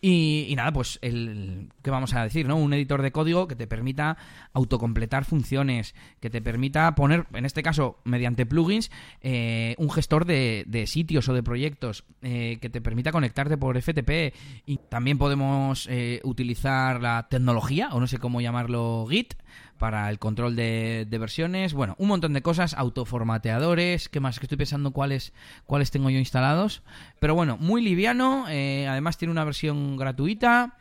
Y, 0.04 0.52
nada, 0.56 0.72
pues 0.72 0.98
el 1.00 1.68
¿qué 1.80 1.90
vamos 1.92 2.12
a 2.14 2.24
decir? 2.24 2.48
¿no? 2.48 2.56
Un 2.56 2.74
editor 2.74 3.02
de 3.02 3.12
código 3.12 3.46
que 3.46 3.54
te 3.54 3.68
permita 3.68 4.16
autocompletar 4.52 5.24
funciones, 5.24 5.94
que 6.18 6.28
te 6.28 6.42
permita 6.42 6.92
poner, 6.96 7.26
en 7.32 7.46
este 7.46 7.62
caso, 7.62 8.00
mediante 8.02 8.44
plugins, 8.44 8.90
eh, 9.20 9.76
un 9.78 9.90
gestor 9.90 10.24
de, 10.24 10.84
sitios 10.88 11.28
o 11.28 11.34
de 11.34 11.44
proyectos, 11.44 12.04
eh, 12.22 12.58
que 12.60 12.68
te 12.68 12.80
permita 12.80 13.12
conectarte 13.12 13.56
por 13.56 13.80
FTP. 13.80 14.34
Y 14.66 14.78
también 14.88 15.18
podemos 15.18 15.86
eh, 15.88 16.20
utilizar 16.24 17.00
la 17.00 17.28
tecnología, 17.30 17.90
o 17.92 18.00
no 18.00 18.08
sé 18.08 18.18
cómo 18.18 18.40
llamarlo, 18.40 19.06
Git, 19.08 19.34
para 19.82 20.08
el 20.10 20.20
control 20.20 20.54
de, 20.54 21.04
versiones. 21.10 21.74
Bueno, 21.74 21.96
un 21.98 22.06
montón 22.06 22.34
de 22.34 22.40
cosas, 22.40 22.72
autoformateadores, 22.74 24.08
¿qué 24.08 24.20
más? 24.20 24.38
Que 24.38 24.46
estoy 24.46 24.56
pensando 24.56 24.92
cuáles, 24.92 25.32
cuáles 25.66 25.90
tengo 25.90 26.08
yo 26.08 26.20
instalados. 26.20 26.84
Pero 27.18 27.34
bueno, 27.34 27.56
muy 27.58 27.82
liviano, 27.82 28.44
eh, 28.48 28.86
además 28.88 29.18
tiene 29.18 29.32
una 29.32 29.42
versión 29.42 29.96
gratuita. 29.96 30.76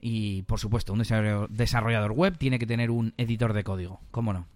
Y 0.00 0.42
por 0.42 0.58
supuesto, 0.58 0.92
un 0.92 1.04
desarrollador 1.50 2.10
web 2.10 2.38
tiene 2.38 2.58
que 2.58 2.66
tener 2.66 2.90
un 2.90 3.14
editor 3.18 3.52
de 3.52 3.62
código, 3.62 4.00
¿cómo 4.10 4.32
no? 4.32 4.48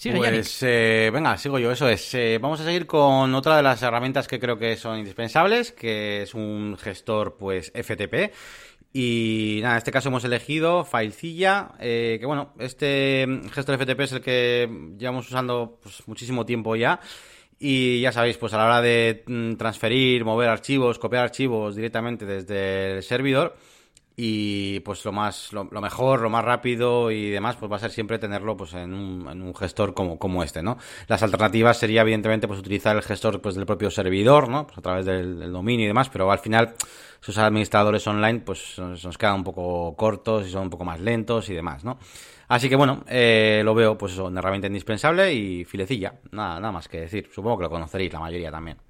pues 0.00 0.62
eh, 0.62 1.10
venga, 1.12 1.36
sigo 1.38 1.58
yo, 1.58 1.72
eso 1.72 1.88
es. 1.88 2.14
Eh, 2.14 2.38
vamos 2.40 2.60
a 2.60 2.64
seguir 2.64 2.86
con 2.86 3.34
otra 3.34 3.56
de 3.56 3.62
las 3.62 3.82
herramientas 3.82 4.28
que 4.28 4.38
creo 4.38 4.58
que 4.58 4.76
son 4.76 4.98
indispensables, 4.98 5.72
que 5.72 6.22
es 6.22 6.34
un 6.34 6.76
gestor 6.78 7.36
pues 7.38 7.72
FTP. 7.74 8.32
Y 8.92 9.60
nada, 9.62 9.74
en 9.74 9.78
este 9.78 9.92
caso 9.92 10.08
hemos 10.08 10.24
elegido 10.24 10.84
Filecilla, 10.84 11.72
eh, 11.78 12.16
que 12.18 12.26
bueno, 12.26 12.54
este 12.58 13.26
gestor 13.52 13.78
FTP 13.78 14.00
es 14.00 14.12
el 14.12 14.20
que 14.22 14.68
llevamos 14.98 15.28
usando 15.28 15.78
pues, 15.82 16.06
muchísimo 16.06 16.46
tiempo 16.46 16.74
ya. 16.74 17.00
Y 17.58 18.00
ya 18.00 18.12
sabéis, 18.12 18.38
pues 18.38 18.52
a 18.54 18.56
la 18.56 18.64
hora 18.66 18.80
de 18.80 19.24
mm, 19.26 19.54
transferir, 19.54 20.24
mover 20.24 20.48
archivos, 20.48 20.98
copiar 20.98 21.24
archivos 21.24 21.74
directamente 21.74 22.24
desde 22.24 22.96
el 22.98 23.02
servidor, 23.02 23.56
y 24.20 24.80
pues 24.80 25.04
lo 25.04 25.12
más 25.12 25.52
lo, 25.52 25.64
mejor 25.64 26.22
lo 26.22 26.28
más 26.28 26.44
rápido 26.44 27.12
y 27.12 27.30
demás 27.30 27.54
pues 27.54 27.70
va 27.70 27.76
a 27.76 27.78
ser 27.78 27.92
siempre 27.92 28.18
tenerlo 28.18 28.56
pues 28.56 28.74
en 28.74 28.92
un, 28.92 29.28
en 29.30 29.40
un 29.40 29.54
gestor 29.54 29.94
como, 29.94 30.18
como 30.18 30.42
este 30.42 30.60
no 30.60 30.76
las 31.06 31.22
alternativas 31.22 31.78
sería 31.78 32.00
evidentemente 32.00 32.48
pues 32.48 32.58
utilizar 32.58 32.96
el 32.96 33.02
gestor 33.02 33.40
pues 33.40 33.54
del 33.54 33.64
propio 33.64 33.92
servidor 33.92 34.48
no 34.48 34.66
pues 34.66 34.76
a 34.78 34.82
través 34.82 35.06
del, 35.06 35.52
dominio 35.52 35.84
y 35.84 35.86
demás 35.86 36.08
pero 36.08 36.32
al 36.32 36.40
final 36.40 36.74
esos 37.22 37.38
administradores 37.38 38.04
online 38.08 38.40
pues 38.40 38.76
nos 38.76 39.16
quedan 39.16 39.36
un 39.36 39.44
poco 39.44 39.94
cortos 39.94 40.48
y 40.48 40.50
son 40.50 40.62
un 40.62 40.70
poco 40.70 40.84
más 40.84 40.98
lentos 40.98 41.48
y 41.48 41.54
demás 41.54 41.84
no 41.84 42.00
así 42.48 42.68
que 42.68 42.74
bueno 42.74 43.04
eh, 43.06 43.62
lo 43.64 43.72
veo 43.72 43.96
pues 43.96 44.14
eso 44.14 44.24
una 44.24 44.40
herramienta 44.40 44.66
indispensable 44.66 45.32
y 45.32 45.64
filecilla. 45.64 46.14
Nada 46.32 46.58
nada 46.58 46.72
más 46.72 46.88
que 46.88 47.00
decir. 47.00 47.28
Supongo 47.32 47.58
que 47.58 47.62
lo 47.64 47.70
conoceréis 47.70 48.12
la 48.12 48.20
mayoría 48.20 48.50
también 48.50 48.87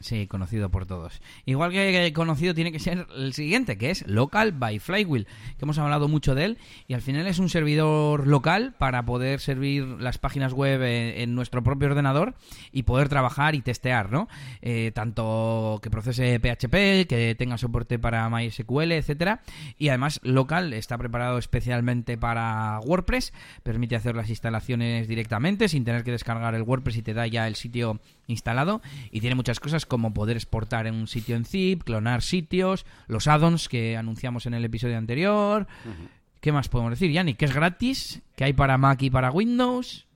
Sí, 0.00 0.26
conocido 0.26 0.70
por 0.70 0.86
todos. 0.86 1.20
Igual 1.44 1.72
que 1.72 2.12
conocido 2.14 2.54
tiene 2.54 2.72
que 2.72 2.78
ser 2.78 3.06
el 3.14 3.34
siguiente, 3.34 3.76
que 3.76 3.90
es 3.90 4.06
Local 4.06 4.52
by 4.52 4.78
Flywheel, 4.78 5.26
que 5.26 5.64
hemos 5.64 5.78
hablado 5.78 6.08
mucho 6.08 6.34
de 6.34 6.46
él, 6.46 6.58
y 6.88 6.94
al 6.94 7.02
final 7.02 7.26
es 7.26 7.38
un 7.38 7.50
servidor 7.50 8.26
local 8.26 8.74
para 8.78 9.04
poder 9.04 9.40
servir 9.40 9.84
las 9.84 10.16
páginas 10.16 10.54
web 10.54 10.82
en, 10.82 11.34
nuestro 11.34 11.62
propio 11.62 11.88
ordenador 11.88 12.34
y 12.72 12.84
poder 12.84 13.10
trabajar 13.10 13.54
y 13.54 13.60
testear, 13.60 14.10
¿no? 14.10 14.26
Eh, 14.62 14.90
tanto 14.94 15.80
que 15.82 15.90
procese 15.90 16.40
PHP, 16.40 17.06
que 17.06 17.36
tenga 17.38 17.58
soporte 17.58 17.98
para 17.98 18.28
MySQL, 18.30 18.92
etcétera, 18.92 19.42
y 19.76 19.88
además 19.88 20.20
Local 20.22 20.72
está 20.72 20.96
preparado 20.96 21.36
especialmente 21.36 22.16
para 22.16 22.80
WordPress, 22.80 23.34
permite 23.62 23.96
hacer 23.96 24.16
las 24.16 24.30
instalaciones 24.30 25.08
directamente 25.08 25.68
sin 25.68 25.84
tener 25.84 26.04
que 26.04 26.10
descargar 26.10 26.54
el 26.54 26.62
WordPress 26.62 26.96
y 26.96 27.02
te 27.02 27.12
da 27.12 27.26
ya 27.26 27.46
el 27.46 27.54
sitio 27.54 28.00
instalado, 28.30 28.80
y 29.10 29.20
tiene 29.20 29.34
muchas 29.34 29.60
cosas 29.60 29.86
como 29.86 30.14
poder 30.14 30.36
exportar 30.36 30.86
en 30.86 30.94
un 30.94 31.06
sitio 31.06 31.36
en 31.36 31.44
zip, 31.44 31.82
clonar 31.82 32.22
sitios, 32.22 32.86
los 33.06 33.26
add-ons 33.26 33.68
que 33.68 33.96
anunciamos 33.96 34.46
en 34.46 34.54
el 34.54 34.64
episodio 34.64 34.96
anterior. 34.96 35.66
¿Qué 36.40 36.52
más 36.52 36.68
podemos 36.68 36.92
decir, 36.92 37.10
Yanni? 37.10 37.34
Que 37.34 37.44
es 37.44 37.54
gratis, 37.54 38.22
que 38.34 38.44
hay 38.44 38.52
para 38.52 38.78
Mac 38.78 39.02
y 39.02 39.10
para 39.10 39.30
Windows. 39.30 40.06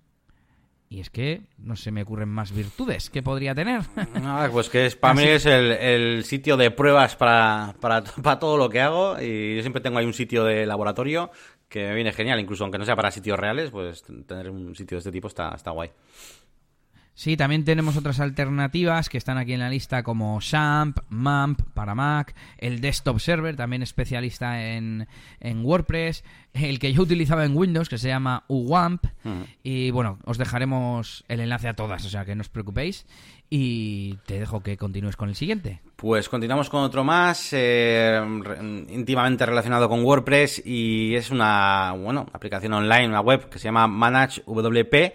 Y 0.89 1.01
es 1.01 1.11
que 1.11 1.43
no 1.59 1.77
se 1.77 1.91
me 1.91 2.03
ocurren 2.03 2.29
más 2.29 2.53
virtudes 2.53 3.11
que 3.11 3.23
podría 3.23 3.55
tener. 3.55 3.83
pues 4.53 4.71
que 4.71 4.87
es, 4.87 4.97
para 4.97 5.15
mí 5.15 5.25
es 5.25 5.45
el, 5.45 6.25
sitio 6.25 6.57
de 6.57 6.71
pruebas 6.71 7.17
para, 7.17 7.75
para, 7.81 8.05
para, 8.23 8.39
todo 8.39 8.57
lo 8.57 8.69
que 8.69 8.81
hago. 8.81 9.21
Y 9.21 9.57
yo 9.57 9.62
siempre 9.62 9.83
tengo 9.83 9.99
ahí 9.99 10.07
un 10.07 10.15
sitio 10.15 10.45
de 10.45 10.67
laboratorio 10.67 11.31
que 11.69 11.89
me 11.89 11.95
viene 11.95 12.12
genial. 12.12 12.39
Incluso 12.39 12.65
aunque 12.65 12.79
no 12.79 12.85
sea 12.85 12.97
para 12.97 13.11
sitios 13.11 13.39
reales, 13.39 13.71
pues 13.71 14.05
tener 14.27 14.51
un 14.51 14.77
sitio 14.77 14.97
de 14.97 15.01
este 15.01 15.12
tipo 15.12 15.29
está, 15.29 15.53
está 15.55 15.73
guay. 15.73 15.91
Sí, 17.17 17.37
también 17.37 17.65
tenemos 17.65 17.97
otras 17.97 18.19
alternativas 18.19 19.09
que 19.09 19.19
están 19.19 19.39
aquí 19.39 19.53
en 19.53 19.61
la 19.61 19.71
lista 19.71 20.03
como 20.03 20.41
SAMP, 20.41 20.99
MAMP 21.11 21.62
para 21.73 21.95
Mac, 21.95 22.35
el 22.59 22.81
Desktop 22.81 23.21
Server, 23.21 23.55
también 23.55 23.83
especialista 23.83 24.75
en, 24.75 25.07
en 25.39 25.65
WordPress, 25.65 26.25
el 26.55 26.81
que 26.81 26.93
yo 26.93 27.03
utilizaba 27.03 27.45
en 27.45 27.57
Windows 27.57 27.89
que 27.89 27.99
se 27.99 28.09
llama 28.09 28.43
UWAMP 28.49 29.05
y 29.62 29.93
bueno, 29.93 30.19
os 30.25 30.39
dejaremos 30.39 31.25
el 31.29 31.39
enlace 31.39 31.69
a 31.69 31.75
todas, 31.75 32.05
o 32.05 32.09
sea 32.09 32.25
que 32.25 32.35
no 32.35 32.41
os 32.41 32.49
preocupéis 32.49 33.07
y 33.49 34.17
te 34.27 34.41
dejo 34.41 34.62
que 34.65 34.77
continúes 34.77 35.15
con 35.15 35.29
el 35.29 35.37
siguiente. 35.37 35.81
Pues 35.95 36.29
continuamos 36.29 36.69
con 36.69 36.83
otro 36.83 37.05
más, 37.05 37.51
eh, 37.53 38.21
íntimamente 38.89 39.47
relacionado 39.47 39.89
con 39.89 40.05
WordPress 40.05 40.62
y 40.67 41.15
es 41.15 41.31
una, 41.31 41.95
bueno, 41.97 42.27
aplicación 42.33 42.73
online, 42.73 43.07
una 43.07 43.21
web 43.21 43.49
que 43.49 43.61
se 43.61 43.67
llama 43.67 43.87
ManageWP 43.87 45.15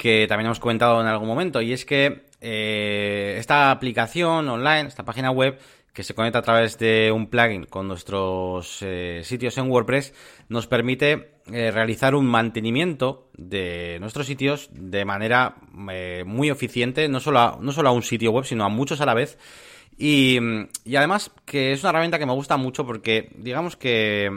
que 0.00 0.24
también 0.26 0.46
hemos 0.46 0.60
comentado 0.60 0.98
en 1.02 1.06
algún 1.06 1.28
momento, 1.28 1.60
y 1.60 1.74
es 1.74 1.84
que 1.84 2.22
eh, 2.40 3.36
esta 3.38 3.70
aplicación 3.70 4.48
online, 4.48 4.88
esta 4.88 5.04
página 5.04 5.30
web, 5.30 5.58
que 5.92 6.02
se 6.04 6.14
conecta 6.14 6.38
a 6.38 6.42
través 6.42 6.78
de 6.78 7.12
un 7.12 7.26
plugin 7.26 7.66
con 7.66 7.86
nuestros 7.86 8.78
eh, 8.80 9.20
sitios 9.24 9.58
en 9.58 9.70
WordPress, 9.70 10.14
nos 10.48 10.66
permite 10.66 11.32
eh, 11.52 11.70
realizar 11.70 12.14
un 12.14 12.24
mantenimiento 12.24 13.28
de 13.36 13.98
nuestros 14.00 14.26
sitios 14.26 14.70
de 14.72 15.04
manera 15.04 15.56
muy 15.70 16.48
eficiente, 16.48 17.06
no 17.10 17.20
solo, 17.20 17.38
a, 17.38 17.58
no 17.60 17.70
solo 17.70 17.90
a 17.90 17.92
un 17.92 18.02
sitio 18.02 18.30
web, 18.30 18.46
sino 18.46 18.64
a 18.64 18.70
muchos 18.70 19.02
a 19.02 19.04
la 19.04 19.12
vez. 19.12 19.38
Y, 19.98 20.38
y 20.86 20.96
además 20.96 21.30
que 21.44 21.72
es 21.72 21.82
una 21.82 21.90
herramienta 21.90 22.18
que 22.18 22.24
me 22.24 22.32
gusta 22.32 22.56
mucho 22.56 22.86
porque 22.86 23.32
digamos 23.36 23.76
que, 23.76 24.30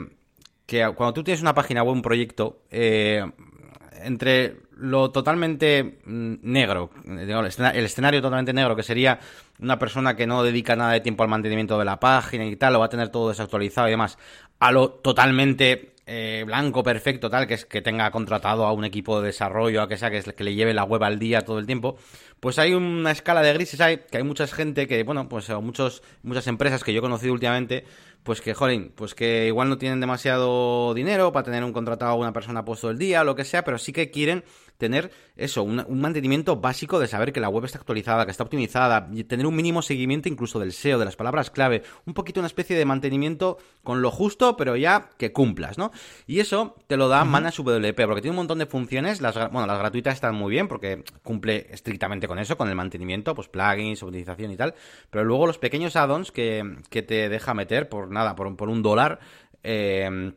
que 0.66 0.86
cuando 0.94 1.14
tú 1.14 1.24
tienes 1.24 1.40
una 1.40 1.54
página 1.54 1.82
web, 1.82 1.94
un 1.94 2.02
proyecto, 2.02 2.64
entre 2.70 4.63
lo 4.76 5.10
totalmente 5.10 5.98
mm, 6.04 6.34
negro, 6.42 6.90
el 7.06 7.84
escenario 7.84 8.20
totalmente 8.20 8.52
negro, 8.52 8.76
que 8.76 8.82
sería 8.82 9.18
una 9.60 9.78
persona 9.78 10.16
que 10.16 10.26
no 10.26 10.42
dedica 10.42 10.76
nada 10.76 10.92
de 10.92 11.00
tiempo 11.00 11.22
al 11.22 11.28
mantenimiento 11.28 11.78
de 11.78 11.84
la 11.84 12.00
página 12.00 12.44
y 12.44 12.56
tal, 12.56 12.72
lo 12.72 12.80
va 12.80 12.86
a 12.86 12.90
tener 12.90 13.08
todo 13.08 13.28
desactualizado 13.28 13.88
y 13.88 13.92
demás, 13.92 14.18
a 14.58 14.72
lo 14.72 14.90
totalmente 14.90 15.94
eh, 16.06 16.42
blanco, 16.46 16.82
perfecto, 16.82 17.30
tal, 17.30 17.46
que 17.46 17.54
es 17.54 17.64
que 17.64 17.80
tenga 17.80 18.10
contratado 18.10 18.66
a 18.66 18.72
un 18.72 18.84
equipo 18.84 19.20
de 19.20 19.28
desarrollo, 19.28 19.80
a 19.82 19.88
que 19.88 19.96
sea 19.96 20.10
que, 20.10 20.22
que 20.22 20.44
le 20.44 20.54
lleve 20.54 20.74
la 20.74 20.84
web 20.84 21.02
al 21.02 21.18
día 21.18 21.42
todo 21.42 21.58
el 21.58 21.66
tiempo, 21.66 21.96
pues 22.40 22.58
hay 22.58 22.74
una 22.74 23.10
escala 23.10 23.40
de 23.40 23.54
grises, 23.54 23.80
hay 23.80 23.98
que 23.98 24.18
hay 24.18 24.22
mucha 24.22 24.46
gente 24.46 24.86
que, 24.86 25.02
bueno, 25.02 25.28
pues 25.28 25.48
muchos, 25.48 26.02
muchas 26.22 26.46
empresas 26.46 26.84
que 26.84 26.92
yo 26.92 26.98
he 26.98 27.02
conocido 27.02 27.32
últimamente, 27.32 27.84
pues 28.22 28.40
que, 28.40 28.54
jolín, 28.54 28.92
pues 28.94 29.14
que 29.14 29.46
igual 29.46 29.68
no 29.68 29.78
tienen 29.78 30.00
demasiado 30.00 30.92
dinero 30.94 31.32
para 31.32 31.44
tener 31.44 31.64
un 31.64 31.72
contratado 31.72 32.12
a 32.12 32.16
una 32.16 32.32
persona 32.32 32.64
puesto 32.64 32.90
el 32.90 32.98
día, 32.98 33.24
lo 33.24 33.34
que 33.34 33.44
sea, 33.44 33.64
pero 33.64 33.78
sí 33.78 33.92
que 33.92 34.10
quieren 34.10 34.44
tener 34.78 35.10
eso, 35.36 35.62
un, 35.62 35.84
mantenimiento 36.00 36.56
básico 36.56 36.98
de 36.98 37.06
saber 37.06 37.32
que 37.32 37.40
la 37.40 37.48
web 37.48 37.64
está 37.64 37.78
actualizada, 37.78 38.24
que 38.24 38.30
está 38.30 38.44
optimizada, 38.44 39.08
y 39.12 39.24
tener 39.24 39.46
un 39.46 39.56
mínimo 39.56 39.82
seguimiento 39.82 40.28
incluso 40.28 40.58
del 40.58 40.72
SEO, 40.72 40.98
de 40.98 41.04
las 41.04 41.16
palabras 41.16 41.50
clave, 41.50 41.82
un 42.06 42.14
poquito 42.14 42.40
una 42.40 42.46
especie 42.46 42.76
de 42.76 42.84
mantenimiento 42.84 43.58
con 43.82 44.02
lo 44.02 44.10
justo, 44.10 44.56
pero 44.56 44.76
ya 44.76 45.10
que 45.16 45.32
cumplas, 45.32 45.78
¿no? 45.78 45.90
Y 46.26 46.40
eso 46.40 46.76
te 46.86 46.96
lo 46.96 47.08
da 47.08 47.24
uh 47.24 47.34
WP, 47.34 48.06
porque 48.06 48.22
tiene 48.22 48.30
un 48.30 48.36
montón 48.36 48.58
de 48.58 48.66
funciones, 48.66 49.20
las, 49.20 49.34
bueno, 49.34 49.66
las 49.66 49.78
gratuitas 49.78 50.14
están 50.14 50.34
muy 50.34 50.50
bien, 50.50 50.68
porque 50.68 51.04
cumple 51.22 51.66
estrictamente 51.70 52.28
con 52.28 52.38
eso, 52.38 52.56
con 52.56 52.68
el 52.68 52.74
mantenimiento, 52.74 53.34
pues 53.34 53.48
plugins, 53.48 54.02
optimización 54.02 54.50
y 54.52 54.56
tal, 54.56 54.74
pero 55.10 55.24
luego 55.24 55.46
los 55.46 55.58
pequeños 55.58 55.96
add-ons 55.96 56.32
que, 56.32 56.78
que 56.90 57.02
te 57.02 57.28
deja 57.28 57.54
meter 57.54 57.88
por 57.88 58.10
nada, 58.10 58.34
por, 58.34 58.56
por 58.56 58.68
un 58.68 58.82
dólar, 58.82 59.20
eh, 59.62 60.32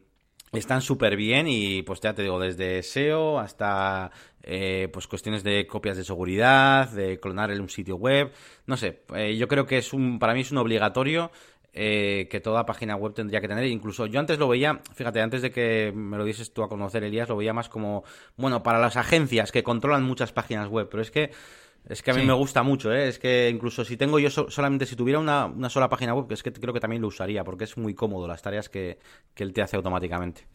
están 0.53 0.81
súper 0.81 1.15
bien 1.15 1.47
y 1.47 1.83
pues 1.83 1.99
ya 1.99 2.13
te 2.13 2.23
digo, 2.23 2.39
desde 2.39 2.81
SEO 2.83 3.39
hasta 3.39 4.11
eh, 4.43 4.89
pues 4.91 5.07
cuestiones 5.07 5.43
de 5.43 5.67
copias 5.67 5.97
de 5.97 6.03
seguridad, 6.03 6.89
de 6.89 7.19
clonar 7.19 7.51
en 7.51 7.61
un 7.61 7.69
sitio 7.69 7.97
web, 7.97 8.31
no 8.65 8.77
sé, 8.77 9.01
eh, 9.15 9.35
yo 9.37 9.47
creo 9.47 9.65
que 9.65 9.77
es 9.77 9.93
un, 9.93 10.19
para 10.19 10.33
mí 10.33 10.41
es 10.41 10.51
un 10.51 10.57
obligatorio 10.57 11.31
eh, 11.79 12.27
que 12.31 12.39
toda 12.39 12.65
página 12.65 12.95
web 12.95 13.13
tendría 13.13 13.39
que 13.39 13.47
tener. 13.47 13.65
Incluso 13.65 14.07
yo 14.07 14.19
antes 14.19 14.39
lo 14.39 14.47
veía, 14.47 14.81
fíjate, 14.95 15.21
antes 15.21 15.43
de 15.43 15.51
que 15.51 15.91
me 15.93 16.17
lo 16.17 16.25
dices 16.25 16.51
tú 16.51 16.63
a 16.63 16.69
conocer, 16.69 17.03
Elías, 17.03 17.29
lo 17.29 17.37
veía 17.37 17.53
más 17.53 17.69
como, 17.69 18.03
bueno, 18.35 18.63
para 18.63 18.79
las 18.79 18.97
agencias 18.97 19.51
que 19.51 19.61
controlan 19.61 20.03
muchas 20.03 20.31
páginas 20.31 20.69
web, 20.69 20.87
pero 20.89 21.03
es 21.03 21.11
que 21.11 21.29
es 21.89 22.01
que 22.01 22.11
a 22.11 22.13
mí 22.13 22.25
me 22.25 22.33
gusta 22.33 22.63
mucho, 22.63 22.91
¿eh? 22.91 23.07
Es 23.07 23.17
que 23.17 23.49
incluso 23.49 23.85
si 23.85 23.95
tengo 23.95 24.19
yo 24.19 24.29
solamente, 24.29 24.85
si 24.85 24.95
tuviera 24.95 25.19
una, 25.19 25.45
una, 25.45 25.69
sola 25.69 25.88
página 25.88 26.13
web, 26.13 26.29
es 26.31 26.43
que 26.43 26.51
creo 26.51 26.73
que 26.73 26.81
también 26.81 27.01
lo 27.01 27.07
usaría, 27.07 27.43
porque 27.43 27.63
es 27.63 27.77
muy 27.77 27.93
cómodo 27.93 28.27
las 28.27 28.41
tareas 28.41 28.67
que, 28.67 28.99
que 29.33 29.43
él 29.43 29.53
te 29.53 29.61
hace 29.61 29.77
automáticamente. 29.77 30.45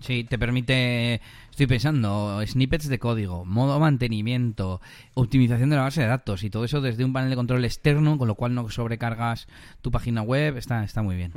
Sí, 0.00 0.24
te 0.24 0.38
permite, 0.38 1.20
estoy 1.50 1.66
pensando, 1.66 2.40
snippets 2.46 2.88
de 2.88 2.98
código, 2.98 3.44
modo 3.44 3.80
mantenimiento, 3.80 4.80
optimización 5.14 5.70
de 5.70 5.76
la 5.76 5.82
base 5.82 6.02
de 6.02 6.06
datos 6.06 6.44
y 6.44 6.50
todo 6.50 6.64
eso 6.64 6.80
desde 6.80 7.04
un 7.04 7.12
panel 7.12 7.30
de 7.30 7.36
control 7.36 7.64
externo, 7.64 8.18
con 8.18 8.28
lo 8.28 8.34
cual 8.34 8.54
no 8.54 8.68
sobrecargas 8.68 9.48
tu 9.80 9.90
página 9.90 10.22
web, 10.22 10.58
está, 10.58 10.84
está 10.84 11.02
muy 11.02 11.16
bien. 11.16 11.32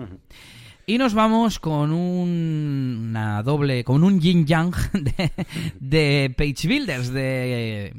Y 0.85 0.97
nos 0.97 1.13
vamos 1.13 1.59
con 1.59 1.91
un, 1.91 3.07
una 3.09 3.41
doble, 3.43 3.83
con 3.83 4.03
un 4.03 4.19
yin 4.19 4.45
yang 4.45 4.73
de, 4.93 5.31
de 5.79 6.35
page 6.37 6.67
builders, 6.67 7.13
de 7.13 7.93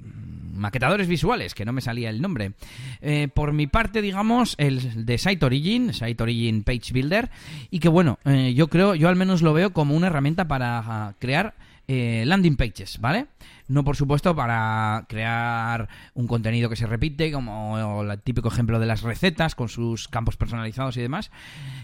maquetadores 0.60 1.08
visuales, 1.08 1.54
que 1.54 1.64
no 1.64 1.72
me 1.72 1.80
salía 1.80 2.10
el 2.10 2.20
nombre. 2.20 2.52
Eh, 3.00 3.28
por 3.34 3.52
mi 3.52 3.66
parte, 3.66 4.02
digamos, 4.02 4.54
el 4.58 5.06
de 5.06 5.18
Site 5.18 5.44
Origin, 5.44 5.92
Site 5.92 6.22
Origin 6.22 6.62
Page 6.62 6.92
Builder, 6.92 7.30
y 7.70 7.80
que 7.80 7.88
bueno, 7.88 8.18
eh, 8.24 8.54
yo 8.54 8.68
creo, 8.68 8.94
yo 8.94 9.08
al 9.08 9.16
menos 9.16 9.42
lo 9.42 9.52
veo 9.52 9.72
como 9.72 9.96
una 9.96 10.06
herramienta 10.06 10.46
para 10.46 10.78
ah, 10.78 11.14
crear 11.18 11.54
eh, 11.88 12.22
landing 12.26 12.56
pages, 12.56 13.00
¿vale? 13.00 13.26
No, 13.66 13.84
por 13.84 13.96
supuesto, 13.96 14.34
para 14.34 15.06
crear 15.08 15.88
un 16.14 16.26
contenido 16.26 16.68
que 16.68 16.76
se 16.76 16.86
repite, 16.86 17.32
como 17.32 18.02
el 18.02 18.20
típico 18.20 18.48
ejemplo 18.48 18.78
de 18.80 18.86
las 18.86 19.02
recetas 19.02 19.54
con 19.54 19.68
sus 19.68 20.08
campos 20.08 20.36
personalizados 20.36 20.96
y 20.96 21.02
demás. 21.02 21.30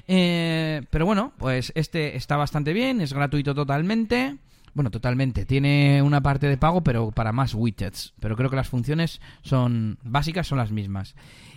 pero 0.06 1.06
bueno, 1.06 1.32
pues 1.38 1.72
este 1.76 2.16
está 2.16 2.36
bastante 2.36 2.72
bien, 2.72 3.00
es 3.00 3.12
gratuito 3.12 3.54
totalmente. 3.54 4.36
Bueno, 4.76 4.90
totalmente. 4.90 5.46
Tiene 5.46 6.02
una 6.02 6.20
parte 6.20 6.48
de 6.48 6.58
pago, 6.58 6.84
pero 6.84 7.10
para 7.10 7.32
más 7.32 7.54
widgets. 7.54 8.12
Pero 8.20 8.36
creo 8.36 8.50
que 8.50 8.56
las 8.56 8.68
funciones 8.68 9.22
son 9.40 9.98
básicas, 10.02 10.48
son 10.48 10.58
las 10.58 10.70
mismas. 10.70 11.14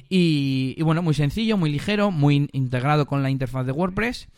Y, 0.07 0.81
bueno, 0.83 1.01
muy 1.01 1.13
sencillo, 1.13 1.57
muy 1.57 1.69
ligero, 1.69 2.11
muy 2.11 2.47
integrado 2.53 3.07
con 3.07 3.21
la 3.21 3.29
interfaz 3.29 3.65
de 3.65 3.73
WordPress. 3.73 4.29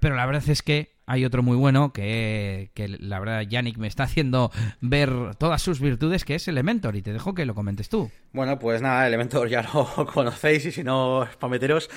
Pero 0.00 0.16
la 0.16 0.26
verdad 0.26 0.42
es 0.48 0.62
que 0.62 0.96
hay 1.06 1.24
otro 1.24 1.44
muy 1.44 1.56
bueno 1.56 1.92
que, 1.92 2.72
que, 2.74 2.88
la 2.88 3.20
verdad 3.20 3.42
Yannick 3.42 3.78
me 3.78 3.86
está 3.86 4.02
haciendo 4.02 4.50
ver 4.80 5.36
todas 5.38 5.62
sus 5.62 5.78
virtudes, 5.78 6.24
que 6.24 6.34
es 6.34 6.48
Elementor, 6.48 6.96
y 6.96 7.02
te 7.02 7.12
dejo 7.12 7.34
que 7.34 7.46
lo 7.46 7.54
comentes 7.54 7.88
tú. 7.88 8.10
Bueno, 8.32 8.58
pues 8.58 8.82
nada, 8.82 9.06
Elementor 9.06 9.48
ya 9.48 9.62
lo 9.62 10.06
conocéis 10.12 10.66
y 10.66 10.72
si 10.72 10.82
no, 10.82 11.22
es 11.22 11.36
para 11.36 11.52
meteros, 11.52 11.88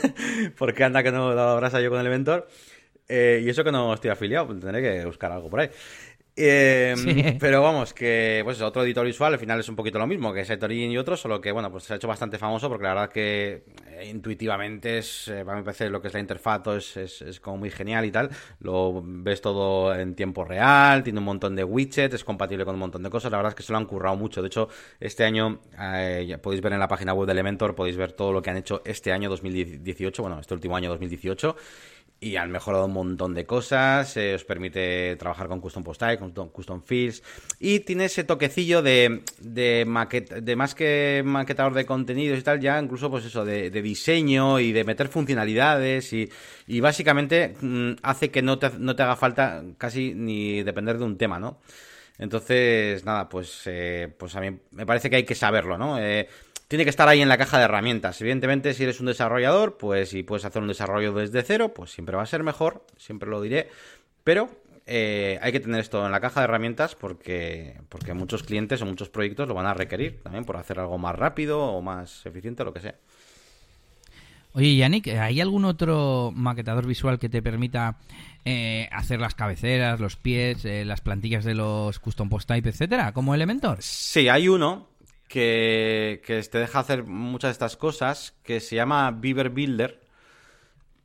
porque 0.58 0.84
anda 0.84 1.02
que 1.02 1.12
no 1.12 1.34
dado 1.34 1.56
brasa 1.58 1.82
yo 1.82 1.90
con 1.90 2.00
Elementor. 2.00 2.48
Eh, 3.08 3.42
y 3.44 3.48
eso 3.48 3.62
que 3.62 3.72
no 3.72 3.94
estoy 3.94 4.10
afiliado, 4.10 4.46
pues 4.46 4.60
tendré 4.60 4.82
que 4.82 5.04
buscar 5.04 5.32
algo 5.32 5.48
por 5.48 5.60
ahí. 5.60 5.70
Eh, 6.38 6.94
pero 7.40 7.62
vamos, 7.62 7.94
que 7.94 8.42
pues 8.44 8.60
otro 8.60 8.84
editor 8.84 9.06
visual 9.06 9.32
al 9.32 9.38
final 9.38 9.58
es 9.58 9.70
un 9.70 9.76
poquito 9.76 9.98
lo 9.98 10.06
mismo 10.06 10.34
que 10.34 10.44
Setorin 10.44 10.90
y 10.90 10.98
otros, 10.98 11.18
solo 11.18 11.40
que 11.40 11.50
bueno, 11.50 11.72
pues 11.72 11.84
se 11.84 11.94
ha 11.94 11.96
hecho 11.96 12.08
bastante 12.08 12.36
famoso 12.36 12.68
porque 12.68 12.82
la 12.82 12.90
verdad 12.90 13.08
que 13.08 13.64
eh, 13.86 14.10
intuitivamente 14.10 14.98
es, 14.98 15.28
a 15.28 15.54
mi 15.54 15.62
parecer 15.62 15.90
lo 15.90 16.02
que 16.02 16.08
es 16.08 16.14
la 16.14 16.20
interfaz 16.20 16.66
es, 16.76 16.96
es, 16.98 17.22
es, 17.22 17.40
como 17.40 17.56
muy 17.56 17.70
genial 17.70 18.04
y 18.04 18.10
tal. 18.10 18.28
Lo 18.60 19.02
ves 19.02 19.40
todo 19.40 19.94
en 19.94 20.14
tiempo 20.14 20.44
real, 20.44 21.02
tiene 21.02 21.20
un 21.20 21.24
montón 21.24 21.56
de 21.56 21.64
widgets, 21.64 22.14
es 22.14 22.24
compatible 22.24 22.66
con 22.66 22.74
un 22.74 22.80
montón 22.80 23.02
de 23.02 23.08
cosas. 23.08 23.30
La 23.32 23.38
verdad 23.38 23.52
es 23.52 23.56
que 23.56 23.62
se 23.62 23.72
lo 23.72 23.78
han 23.78 23.86
currado 23.86 24.16
mucho. 24.16 24.42
De 24.42 24.48
hecho, 24.48 24.68
este 25.00 25.24
año 25.24 25.60
ya 25.72 26.38
podéis 26.42 26.60
ver 26.60 26.74
en 26.74 26.80
la 26.80 26.88
página 26.88 27.14
web 27.14 27.26
de 27.26 27.32
Elementor, 27.32 27.74
podéis 27.74 27.96
ver 27.96 28.12
todo 28.12 28.32
lo 28.32 28.42
que 28.42 28.50
han 28.50 28.58
hecho 28.58 28.82
este 28.84 29.10
año 29.10 29.30
2018, 29.30 30.22
bueno, 30.22 30.38
este 30.38 30.52
último 30.52 30.76
año 30.76 30.90
2018 30.90 31.56
y 32.18 32.36
han 32.36 32.50
mejorado 32.50 32.86
un 32.86 32.92
montón 32.92 33.34
de 33.34 33.44
cosas, 33.44 34.16
eh, 34.16 34.34
os 34.34 34.44
permite 34.44 35.16
trabajar 35.16 35.48
con 35.48 35.60
custom 35.60 35.84
post 35.84 36.00
type, 36.00 36.18
con 36.18 36.32
custom 36.48 36.82
fields 36.82 37.22
y 37.60 37.80
tiene 37.80 38.06
ese 38.06 38.24
toquecillo 38.24 38.82
de 38.82 39.22
de, 39.38 39.84
de 40.42 40.56
más 40.56 40.74
que 40.74 41.22
maquetador 41.24 41.74
de 41.74 41.84
contenidos 41.84 42.38
y 42.38 42.42
tal, 42.42 42.60
ya 42.60 42.80
incluso 42.80 43.10
pues 43.10 43.26
eso 43.26 43.44
de, 43.44 43.70
diseño 43.70 44.60
y 44.60 44.72
de 44.72 44.84
meter 44.84 45.08
funcionalidades 45.08 46.12
y, 46.12 46.30
y 46.66 46.80
básicamente 46.80 47.54
mm, 47.60 47.92
hace 48.02 48.30
que 48.30 48.42
no 48.42 48.58
te, 48.58 48.70
no 48.78 48.96
te 48.96 49.02
haga 49.02 49.16
falta 49.16 49.62
casi 49.76 50.14
ni 50.14 50.62
depender 50.62 50.98
de 50.98 51.04
un 51.04 51.18
tema, 51.18 51.38
¿no? 51.38 51.60
Entonces, 52.18 53.04
nada, 53.04 53.28
pues, 53.28 53.62
eh, 53.66 54.08
pues 54.16 54.34
a 54.36 54.40
mí 54.40 54.58
me 54.70 54.86
parece 54.86 55.10
que 55.10 55.16
hay 55.16 55.24
que 55.24 55.34
saberlo, 55.34 55.76
¿no? 55.76 55.98
Eh, 55.98 56.28
tiene 56.68 56.84
que 56.84 56.90
estar 56.90 57.08
ahí 57.08 57.20
en 57.20 57.28
la 57.28 57.38
caja 57.38 57.58
de 57.58 57.64
herramientas. 57.64 58.20
Evidentemente, 58.20 58.74
si 58.74 58.82
eres 58.82 59.00
un 59.00 59.06
desarrollador, 59.06 59.76
pues 59.76 60.10
si 60.10 60.22
puedes 60.22 60.44
hacer 60.44 60.62
un 60.62 60.68
desarrollo 60.68 61.12
desde 61.12 61.42
cero, 61.42 61.72
pues 61.72 61.92
siempre 61.92 62.16
va 62.16 62.22
a 62.22 62.26
ser 62.26 62.42
mejor, 62.42 62.84
siempre 62.96 63.28
lo 63.28 63.40
diré. 63.40 63.68
Pero 64.24 64.50
eh, 64.86 65.38
hay 65.42 65.52
que 65.52 65.60
tener 65.60 65.80
esto 65.80 66.04
en 66.04 66.12
la 66.12 66.20
caja 66.20 66.40
de 66.40 66.44
herramientas 66.44 66.94
porque, 66.94 67.80
porque 67.88 68.14
muchos 68.14 68.42
clientes 68.42 68.82
o 68.82 68.86
muchos 68.86 69.08
proyectos 69.08 69.48
lo 69.48 69.54
van 69.54 69.66
a 69.66 69.74
requerir 69.74 70.22
también 70.22 70.44
por 70.44 70.56
hacer 70.56 70.80
algo 70.80 70.98
más 70.98 71.14
rápido 71.14 71.60
o 71.60 71.82
más 71.82 72.26
eficiente, 72.26 72.64
lo 72.64 72.72
que 72.72 72.80
sea. 72.80 72.94
Oye, 74.52 74.74
Yannick, 74.74 75.08
¿hay 75.08 75.40
algún 75.42 75.66
otro 75.66 76.32
maquetador 76.34 76.86
visual 76.86 77.18
que 77.18 77.28
te 77.28 77.42
permita 77.42 77.98
eh, 78.44 78.88
hacer 78.90 79.20
las 79.20 79.34
cabeceras, 79.34 80.00
los 80.00 80.16
pies, 80.16 80.64
eh, 80.64 80.84
las 80.86 81.02
plantillas 81.02 81.44
de 81.44 81.54
los 81.54 81.98
custom 81.98 82.30
post 82.30 82.48
type, 82.48 82.70
etcétera, 82.70 83.12
como 83.12 83.34
Elementor? 83.34 83.78
Sí, 83.82 84.30
hay 84.30 84.48
uno 84.48 84.95
que, 85.28 86.20
te 86.50 86.58
deja 86.58 86.78
hacer 86.78 87.04
muchas 87.04 87.48
de 87.48 87.52
estas 87.52 87.76
cosas, 87.76 88.34
que 88.42 88.60
se 88.60 88.76
llama 88.76 89.10
Beaver 89.10 89.50
Builder, 89.50 90.00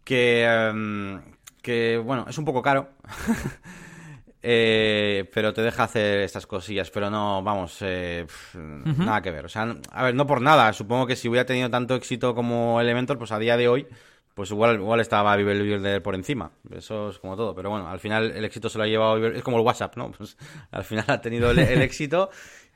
que, 0.04 0.46
em, 0.46 1.22
que 1.62 1.98
bueno, 1.98 2.26
es 2.30 2.38
un 2.38 2.46
poco 2.46 2.62
caro, 2.62 2.90
eh, 4.44 5.30
pero 5.34 5.54
te 5.54 5.62
deja 5.62 5.84
hacer 5.84 6.20
estas 6.20 6.48
cosillas, 6.48 6.90
pero 6.92 7.10
no, 7.10 7.42
vamos, 7.44 7.78
eh, 7.82 8.26
nada 8.54 9.22
que 9.22 9.32
ver. 9.32 9.46
O 9.46 9.50
sea, 9.50 9.76
a 9.92 10.04
ver, 10.04 10.16
no 10.16 10.28
por 10.28 10.42
nada, 10.42 10.72
supongo 10.74 11.08
que 11.08 11.16
si 11.16 11.28
hubiera 11.30 11.46
tenido 11.46 11.70
tanto 11.70 11.96
éxito 11.96 12.36
como 12.36 12.80
Elementor, 12.82 13.18
pues 13.18 13.32
a 13.32 13.40
día 13.40 13.58
de 13.58 13.68
hoy 13.68 13.88
pues 14.34 14.52
igual, 14.52 14.76
igual 14.76 15.00
estaba 15.00 15.36
Beaver 15.36 15.60
Builder 15.60 16.02
por 16.02 16.16
encima. 16.16 16.52
Eso 16.72 17.10
es 17.10 17.20
como 17.20 17.36
todo. 17.36 17.54
Pero 17.54 17.70
bueno, 17.70 17.88
al 17.88 18.00
final 18.00 18.32
el 18.32 18.46
éxito 18.46 18.70
se 18.70 18.78
lo 18.78 18.86
ha 18.86 18.88
llevado 18.88 19.18
Es 19.28 19.44
como 19.44 19.58
el 19.58 19.66
WhatsApp, 19.66 19.98
¿no? 19.98 20.12
Pues 20.18 20.38
al 20.72 20.84
final 20.84 21.06
ha 21.08 21.22
tenido 21.22 21.52
el, 21.52 21.60
éxito 21.60 22.30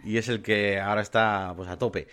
y 0.04 0.18
es 0.18 0.28
el 0.30 0.42
que 0.42 0.80
ahora 0.80 1.02
está 1.02 1.54
pues 1.56 1.70
a 1.70 1.78
tope. 1.78 2.08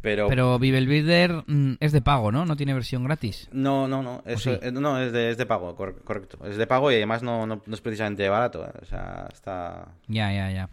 Pero, 0.00 0.28
Pero 0.28 0.58
Builder 0.58 1.44
mm, 1.46 1.76
es 1.80 1.92
de 1.92 2.02
pago, 2.02 2.30
¿no? 2.30 2.44
No 2.44 2.56
tiene 2.56 2.74
versión 2.74 3.04
gratis. 3.04 3.48
No, 3.52 3.88
no, 3.88 4.02
no. 4.02 4.22
Es, 4.26 4.46
eh, 4.46 4.70
no, 4.70 5.00
es 5.00 5.12
de, 5.12 5.30
es 5.30 5.38
de 5.38 5.46
pago, 5.46 5.74
correcto. 5.74 6.44
Es 6.44 6.58
de 6.58 6.66
pago 6.66 6.92
y 6.92 6.96
además 6.96 7.22
no, 7.22 7.46
no, 7.46 7.62
es 7.70 7.80
precisamente 7.80 8.28
barato. 8.28 8.66
¿eh? 8.66 8.72
O 8.82 8.84
sea, 8.84 9.28
está... 9.32 9.94
Ya, 10.06 10.30
ya, 10.30 10.50
ya. 10.50 10.68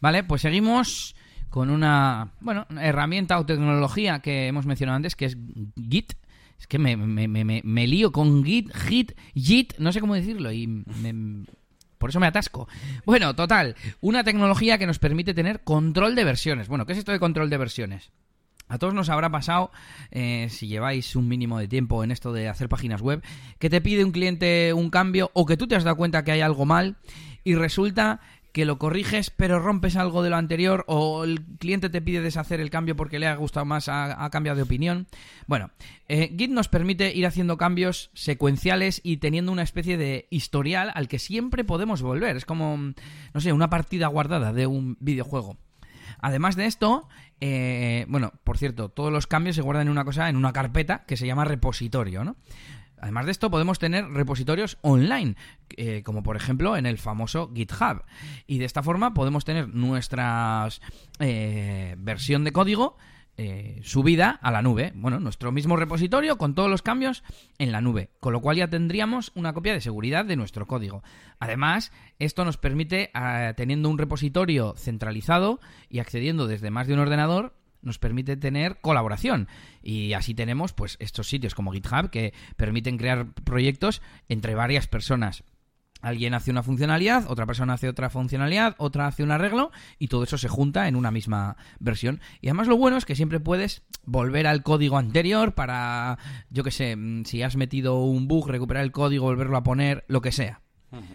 Vale, 0.00 0.24
pues 0.24 0.40
seguimos 0.40 1.14
con 1.50 1.68
una, 1.68 2.32
bueno, 2.40 2.66
herramienta 2.80 3.38
o 3.38 3.44
tecnología 3.44 4.20
que 4.20 4.46
hemos 4.46 4.64
mencionado 4.64 4.96
antes, 4.96 5.14
que 5.14 5.26
es 5.26 5.36
Git. 5.76 6.14
Es 6.60 6.66
que 6.66 6.78
me, 6.78 6.96
me, 6.96 7.26
me, 7.26 7.62
me 7.64 7.86
lío 7.86 8.12
con 8.12 8.44
Git, 8.44 8.72
Git, 8.72 9.12
Git, 9.34 9.78
no 9.78 9.92
sé 9.92 10.00
cómo 10.00 10.14
decirlo, 10.14 10.52
y 10.52 10.84
por 11.98 12.10
eso 12.10 12.20
me 12.20 12.26
atasco. 12.26 12.68
Bueno, 13.04 13.34
total, 13.34 13.76
una 14.00 14.22
tecnología 14.24 14.78
que 14.78 14.86
nos 14.86 14.98
permite 14.98 15.34
tener 15.34 15.64
control 15.64 16.14
de 16.14 16.24
versiones. 16.24 16.68
Bueno, 16.68 16.86
¿qué 16.86 16.92
es 16.92 16.98
esto 16.98 17.12
de 17.12 17.18
control 17.18 17.50
de 17.50 17.56
versiones? 17.56 18.12
A 18.68 18.78
todos 18.78 18.94
nos 18.94 19.08
habrá 19.08 19.30
pasado, 19.30 19.72
eh, 20.12 20.46
si 20.48 20.68
lleváis 20.68 21.16
un 21.16 21.26
mínimo 21.26 21.58
de 21.58 21.66
tiempo 21.66 22.04
en 22.04 22.12
esto 22.12 22.32
de 22.32 22.48
hacer 22.48 22.68
páginas 22.68 23.00
web, 23.00 23.20
que 23.58 23.68
te 23.68 23.80
pide 23.80 24.04
un 24.04 24.12
cliente 24.12 24.72
un 24.72 24.90
cambio 24.90 25.30
o 25.34 25.44
que 25.44 25.56
tú 25.56 25.66
te 25.66 25.74
has 25.74 25.82
dado 25.82 25.96
cuenta 25.96 26.24
que 26.24 26.30
hay 26.32 26.40
algo 26.40 26.66
mal 26.66 26.96
y 27.42 27.56
resulta 27.56 28.20
que 28.52 28.64
lo 28.64 28.78
corriges 28.78 29.30
pero 29.30 29.58
rompes 29.58 29.96
algo 29.96 30.22
de 30.22 30.30
lo 30.30 30.36
anterior 30.36 30.84
o 30.88 31.24
el 31.24 31.42
cliente 31.58 31.90
te 31.90 32.02
pide 32.02 32.20
deshacer 32.20 32.60
el 32.60 32.70
cambio 32.70 32.96
porque 32.96 33.18
le 33.18 33.26
ha 33.26 33.34
gustado 33.36 33.66
más, 33.66 33.88
ha, 33.88 34.28
cambiado 34.30 34.56
de 34.56 34.62
opinión. 34.62 35.06
Bueno, 35.46 35.70
eh, 36.08 36.34
Git 36.36 36.50
nos 36.50 36.68
permite 36.68 37.14
ir 37.14 37.26
haciendo 37.26 37.56
cambios 37.56 38.10
secuenciales 38.14 39.00
y 39.04 39.18
teniendo 39.18 39.52
una 39.52 39.62
especie 39.62 39.96
de 39.96 40.26
historial 40.30 40.90
al 40.94 41.08
que 41.08 41.18
siempre 41.18 41.64
podemos 41.64 42.02
volver. 42.02 42.36
Es 42.36 42.44
como, 42.44 42.76
no 42.76 43.40
sé, 43.40 43.52
una 43.52 43.70
partida 43.70 44.06
guardada 44.08 44.52
de 44.52 44.66
un 44.66 44.96
videojuego. 45.00 45.56
Además 46.20 46.56
de 46.56 46.66
esto, 46.66 47.08
eh, 47.40 48.04
bueno, 48.08 48.32
por 48.44 48.58
cierto, 48.58 48.90
todos 48.90 49.12
los 49.12 49.26
cambios 49.26 49.56
se 49.56 49.62
guardan 49.62 49.86
en 49.86 49.92
una 49.92 50.04
cosa, 50.04 50.28
en 50.28 50.36
una 50.36 50.52
carpeta 50.52 51.04
que 51.06 51.16
se 51.16 51.26
llama 51.26 51.44
repositorio, 51.44 52.24
¿no? 52.24 52.36
Además 53.00 53.26
de 53.26 53.32
esto, 53.32 53.50
podemos 53.50 53.78
tener 53.78 54.06
repositorios 54.10 54.78
online, 54.82 55.36
eh, 55.76 56.02
como 56.04 56.22
por 56.22 56.36
ejemplo 56.36 56.76
en 56.76 56.86
el 56.86 56.98
famoso 56.98 57.50
GitHub. 57.54 58.04
Y 58.46 58.58
de 58.58 58.66
esta 58.66 58.82
forma 58.82 59.14
podemos 59.14 59.44
tener 59.44 59.68
nuestra 59.68 60.68
eh, 61.18 61.94
versión 61.98 62.44
de 62.44 62.52
código 62.52 62.96
eh, 63.36 63.80
subida 63.82 64.38
a 64.42 64.50
la 64.50 64.60
nube. 64.60 64.92
Bueno, 64.94 65.18
nuestro 65.18 65.50
mismo 65.50 65.76
repositorio 65.76 66.36
con 66.36 66.54
todos 66.54 66.68
los 66.68 66.82
cambios 66.82 67.24
en 67.58 67.72
la 67.72 67.80
nube, 67.80 68.10
con 68.20 68.34
lo 68.34 68.42
cual 68.42 68.58
ya 68.58 68.68
tendríamos 68.68 69.32
una 69.34 69.54
copia 69.54 69.72
de 69.72 69.80
seguridad 69.80 70.26
de 70.26 70.36
nuestro 70.36 70.66
código. 70.66 71.02
Además, 71.38 71.90
esto 72.18 72.44
nos 72.44 72.58
permite, 72.58 73.10
teniendo 73.56 73.88
un 73.88 73.96
repositorio 73.96 74.74
centralizado 74.76 75.58
y 75.88 76.00
accediendo 76.00 76.48
desde 76.48 76.70
más 76.70 76.86
de 76.86 76.92
un 76.92 77.00
ordenador, 77.00 77.54
nos 77.82 77.98
permite 77.98 78.36
tener 78.36 78.80
colaboración. 78.80 79.48
Y 79.82 80.12
así 80.12 80.34
tenemos 80.34 80.72
pues 80.72 80.96
estos 81.00 81.28
sitios 81.28 81.54
como 81.54 81.72
GitHub 81.72 82.10
que 82.10 82.32
permiten 82.56 82.98
crear 82.98 83.32
proyectos 83.32 84.02
entre 84.28 84.54
varias 84.54 84.86
personas. 84.86 85.44
Alguien 86.02 86.32
hace 86.32 86.50
una 86.50 86.62
funcionalidad, 86.62 87.30
otra 87.30 87.44
persona 87.44 87.74
hace 87.74 87.88
otra 87.88 88.08
funcionalidad, 88.08 88.74
otra 88.78 89.06
hace 89.06 89.22
un 89.22 89.30
arreglo 89.30 89.70
y 89.98 90.08
todo 90.08 90.24
eso 90.24 90.38
se 90.38 90.48
junta 90.48 90.88
en 90.88 90.96
una 90.96 91.10
misma 91.10 91.56
versión. 91.78 92.20
Y 92.40 92.48
además 92.48 92.68
lo 92.68 92.78
bueno 92.78 92.96
es 92.96 93.04
que 93.04 93.14
siempre 93.14 93.38
puedes 93.38 93.82
volver 94.06 94.46
al 94.46 94.62
código 94.62 94.96
anterior 94.96 95.54
para, 95.54 96.18
yo 96.48 96.64
que 96.64 96.70
sé, 96.70 96.96
mm, 96.96 97.24
si 97.26 97.42
has 97.42 97.56
metido 97.56 98.02
un 98.02 98.28
bug, 98.28 98.48
recuperar 98.48 98.82
el 98.82 98.92
código, 98.92 99.26
volverlo 99.26 99.58
a 99.58 99.62
poner, 99.62 100.04
lo 100.08 100.22
que 100.22 100.32
sea. 100.32 100.62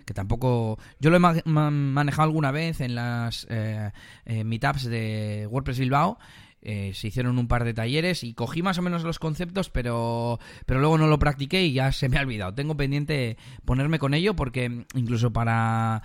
Que 0.06 0.14
tampoco... 0.14 0.80
Yo 1.02 1.10
lo 1.10 1.18
he 1.18 1.20
manejado 1.20 2.24
alguna 2.24 2.52
vez 2.52 2.80
en 2.80 2.96
las 2.96 3.46
eh, 3.50 3.92
meetups 4.26 4.86
de 4.86 5.48
WordPress 5.52 5.80
Bilbao. 5.80 6.18
Eh, 6.68 6.94
se 6.96 7.08
hicieron 7.08 7.38
un 7.38 7.48
par 7.48 7.64
de 7.64 7.76
talleres 7.76 8.24
y 8.24 8.34
cogí 8.34 8.64
más 8.64 8.80
o 8.80 8.82
menos 8.82 9.04
los 9.04 9.20
conceptos, 9.20 9.70
pero, 9.70 10.40
pero 10.66 10.80
luego 10.80 10.98
no 10.98 11.06
lo 11.06 11.20
practiqué 11.20 11.64
y 11.64 11.74
ya 11.74 11.92
se 11.92 12.10
me 12.10 12.18
ha 12.18 12.22
olvidado. 12.22 12.54
Tengo 12.56 12.76
pendiente 12.76 13.38
ponerme 13.66 14.00
con 14.00 14.16
ello 14.16 14.36
porque 14.36 14.86
incluso 14.96 15.32
para 15.32 16.02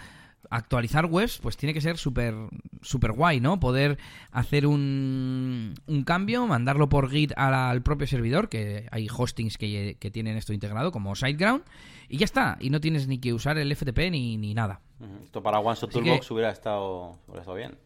actualizar 0.51 1.07
webs, 1.07 1.39
pues 1.39 1.57
tiene 1.57 1.73
que 1.73 1.81
ser 1.81 1.97
súper 1.97 2.35
super 2.83 3.13
guay, 3.13 3.41
¿no? 3.41 3.59
Poder 3.59 3.99
hacer 4.33 4.67
un, 4.67 5.75
un 5.87 6.05
cambio, 6.05 6.47
mandarlo 6.47 6.89
por 6.89 7.09
Git 7.09 7.33
al 7.37 7.83
propio 7.83 8.07
servidor, 8.07 8.49
que 8.49 8.87
hay 8.91 9.09
hostings 9.09 9.57
que, 9.57 9.97
tienen 10.13 10.37
esto 10.37 10.53
integrado, 10.53 10.93
como 10.93 11.15
SiteGround, 11.15 11.65
y 12.09 12.19
ya 12.19 12.25
está. 12.25 12.59
Y 12.61 12.71
no 12.71 12.81
tienes 12.81 13.07
ni 13.07 13.19
que 13.19 13.33
usar 13.33 13.57
el 13.59 13.75
FTP 13.75 14.11
ni, 14.11 14.37
ni 14.37 14.53
nada. 14.53 14.81
Esto 15.25 15.43
para 15.43 15.61
OneShot 15.61 15.91
Toolbox 15.91 16.31
hubiera, 16.31 16.51
estado, 16.51 17.19
hubiera 17.27 17.41
estado 17.41 17.57
bien. 17.57 17.79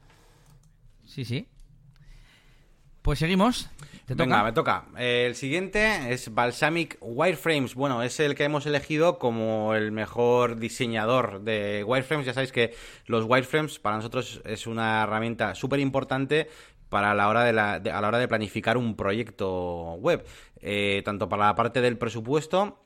Sí, 1.05 1.25
sí. 1.25 1.47
Pues 3.05 3.19
seguimos. 3.19 3.69
¿Te 4.07 4.15
Venga, 4.15 4.43
me 4.43 4.53
toca. 4.53 4.87
el 4.97 5.35
siguiente 5.35 6.11
es 6.15 6.33
Balsamic 6.33 6.97
Wireframes. 7.03 7.75
Bueno, 7.75 8.03
es 8.03 8.19
el 8.19 8.35
que 8.35 8.45
hemos 8.45 8.65
elegido 8.65 9.19
como 9.19 9.75
el 9.75 9.93
mejor 9.93 10.57
diseñador 10.57 11.43
de 11.43 11.85
wireframes. 11.85 12.25
Ya 12.25 12.33
sabéis 12.33 12.51
que 12.51 12.75
los 13.05 13.27
wireframes 13.27 13.79
para 13.79 13.97
nosotros 13.97 14.41
es 14.47 14.67
una 14.67 15.03
herramienta 15.03 15.55
súper 15.55 15.81
importante 15.81 16.49
para 16.89 17.13
la 17.13 17.29
hora 17.29 17.45
de 17.45 17.53
la, 17.53 17.75
a 17.75 18.01
la 18.01 18.09
hora 18.09 18.19
de 18.19 18.27
planificar 18.27 18.79
un 18.79 18.97
proyecto 18.97 19.97
web. 19.97 20.25
Eh, 20.63 21.03
tanto 21.05 21.29
para 21.29 21.49
la 21.49 21.55
parte 21.55 21.83
del 21.83 21.99
presupuesto 21.99 22.81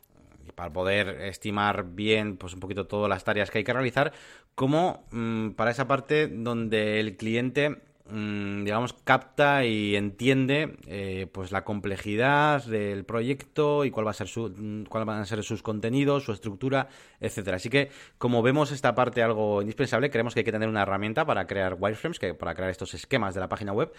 para 0.57 0.73
poder 0.73 1.21
estimar 1.21 1.85
bien 1.95 2.37
pues 2.39 2.55
un 2.55 2.59
poquito 2.59 2.89
todas 2.89 3.09
las 3.09 3.23
tareas 3.23 3.53
que 3.53 3.59
hay 3.59 3.65
que 3.65 3.73
realizar, 3.73 4.13
como 4.57 5.07
mm, 5.13 5.51
para 5.51 5.71
esa 5.71 5.87
parte 5.87 6.27
donde 6.27 6.99
el 6.99 7.17
cliente 7.17 7.83
digamos, 8.11 8.95
capta 9.05 9.65
y 9.65 9.95
entiende 9.95 10.77
eh, 10.87 11.27
pues 11.31 11.53
la 11.53 11.65
complejidad 11.65 12.65
del 12.65 13.05
proyecto 13.05 13.85
y 13.85 13.91
cuál 13.91 14.07
va 14.07 14.13
a 14.13 14.15
ser 14.15 14.29
su, 14.29 14.49
mm, 14.49 14.85
cuál 14.85 15.05
van 15.05 15.21
a 15.21 15.27
ser 15.27 15.43
sus 15.43 15.63
contenidos, 15.63 16.25
su 16.25 16.33
estructura, 16.33 16.89
etcétera. 17.21 17.57
Así 17.57 17.69
que, 17.69 17.91
como 18.17 18.43
vemos 18.43 18.73
esta 18.73 18.95
parte 18.95 19.23
algo 19.23 19.61
indispensable, 19.61 20.11
creemos 20.11 20.35
que 20.35 20.41
hay 20.41 20.45
que 20.45 20.53
tener 20.53 20.69
una 20.69 20.83
herramienta 20.83 21.27
para 21.27 21.47
crear 21.47 21.77
wireframes, 21.79 22.19
que, 22.19 22.35
para 22.35 22.55
crear 22.55 22.71
estos 22.71 22.95
esquemas 22.95 23.35
de 23.35 23.41
la 23.41 23.49
página 23.49 23.73
web. 23.73 23.93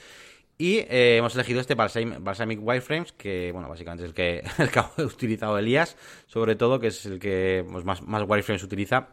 Y 0.58 0.80
eh, 0.80 1.18
hemos 1.18 1.36
elegido 1.36 1.62
este 1.62 1.76
Balsamic, 1.76 2.60
Wireframes, 2.62 3.14
que 3.14 3.52
bueno, 3.54 3.70
básicamente 3.70 4.04
es 4.04 4.10
el 4.10 4.14
que, 4.14 4.44
el 4.62 4.70
que 4.70 4.80
ha 4.80 4.92
utilizado 4.98 5.58
Elías, 5.58 5.96
sobre 6.28 6.56
todo, 6.56 6.80
que 6.80 6.88
es 6.88 7.06
el 7.06 7.20
que 7.20 7.66
pues, 7.72 7.86
más, 7.86 8.02
más 8.02 8.24
wireframes 8.28 8.64
utiliza. 8.64 9.08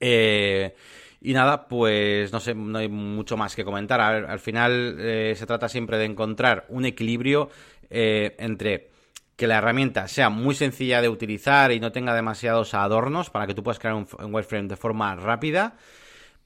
Eh, 0.00 0.74
y 1.20 1.32
nada, 1.32 1.66
pues 1.68 2.32
no 2.32 2.40
sé, 2.40 2.54
no 2.54 2.78
hay 2.78 2.88
mucho 2.88 3.36
más 3.36 3.56
que 3.56 3.64
comentar. 3.64 4.00
al 4.00 4.38
final 4.38 4.96
eh, 4.98 5.34
se 5.36 5.46
trata 5.46 5.68
siempre 5.68 5.98
de 5.98 6.04
encontrar 6.04 6.66
un 6.68 6.84
equilibrio 6.84 7.50
eh, 7.90 8.36
entre 8.38 8.90
que 9.36 9.46
la 9.46 9.58
herramienta 9.58 10.08
sea 10.08 10.30
muy 10.30 10.54
sencilla 10.54 11.00
de 11.00 11.08
utilizar 11.08 11.70
y 11.72 11.80
no 11.80 11.92
tenga 11.92 12.14
demasiados 12.14 12.74
adornos 12.74 13.30
para 13.30 13.46
que 13.46 13.54
tú 13.54 13.62
puedas 13.62 13.78
crear 13.78 13.94
un 13.94 14.06
wireframe 14.34 14.68
de 14.68 14.76
forma 14.76 15.14
rápida 15.14 15.76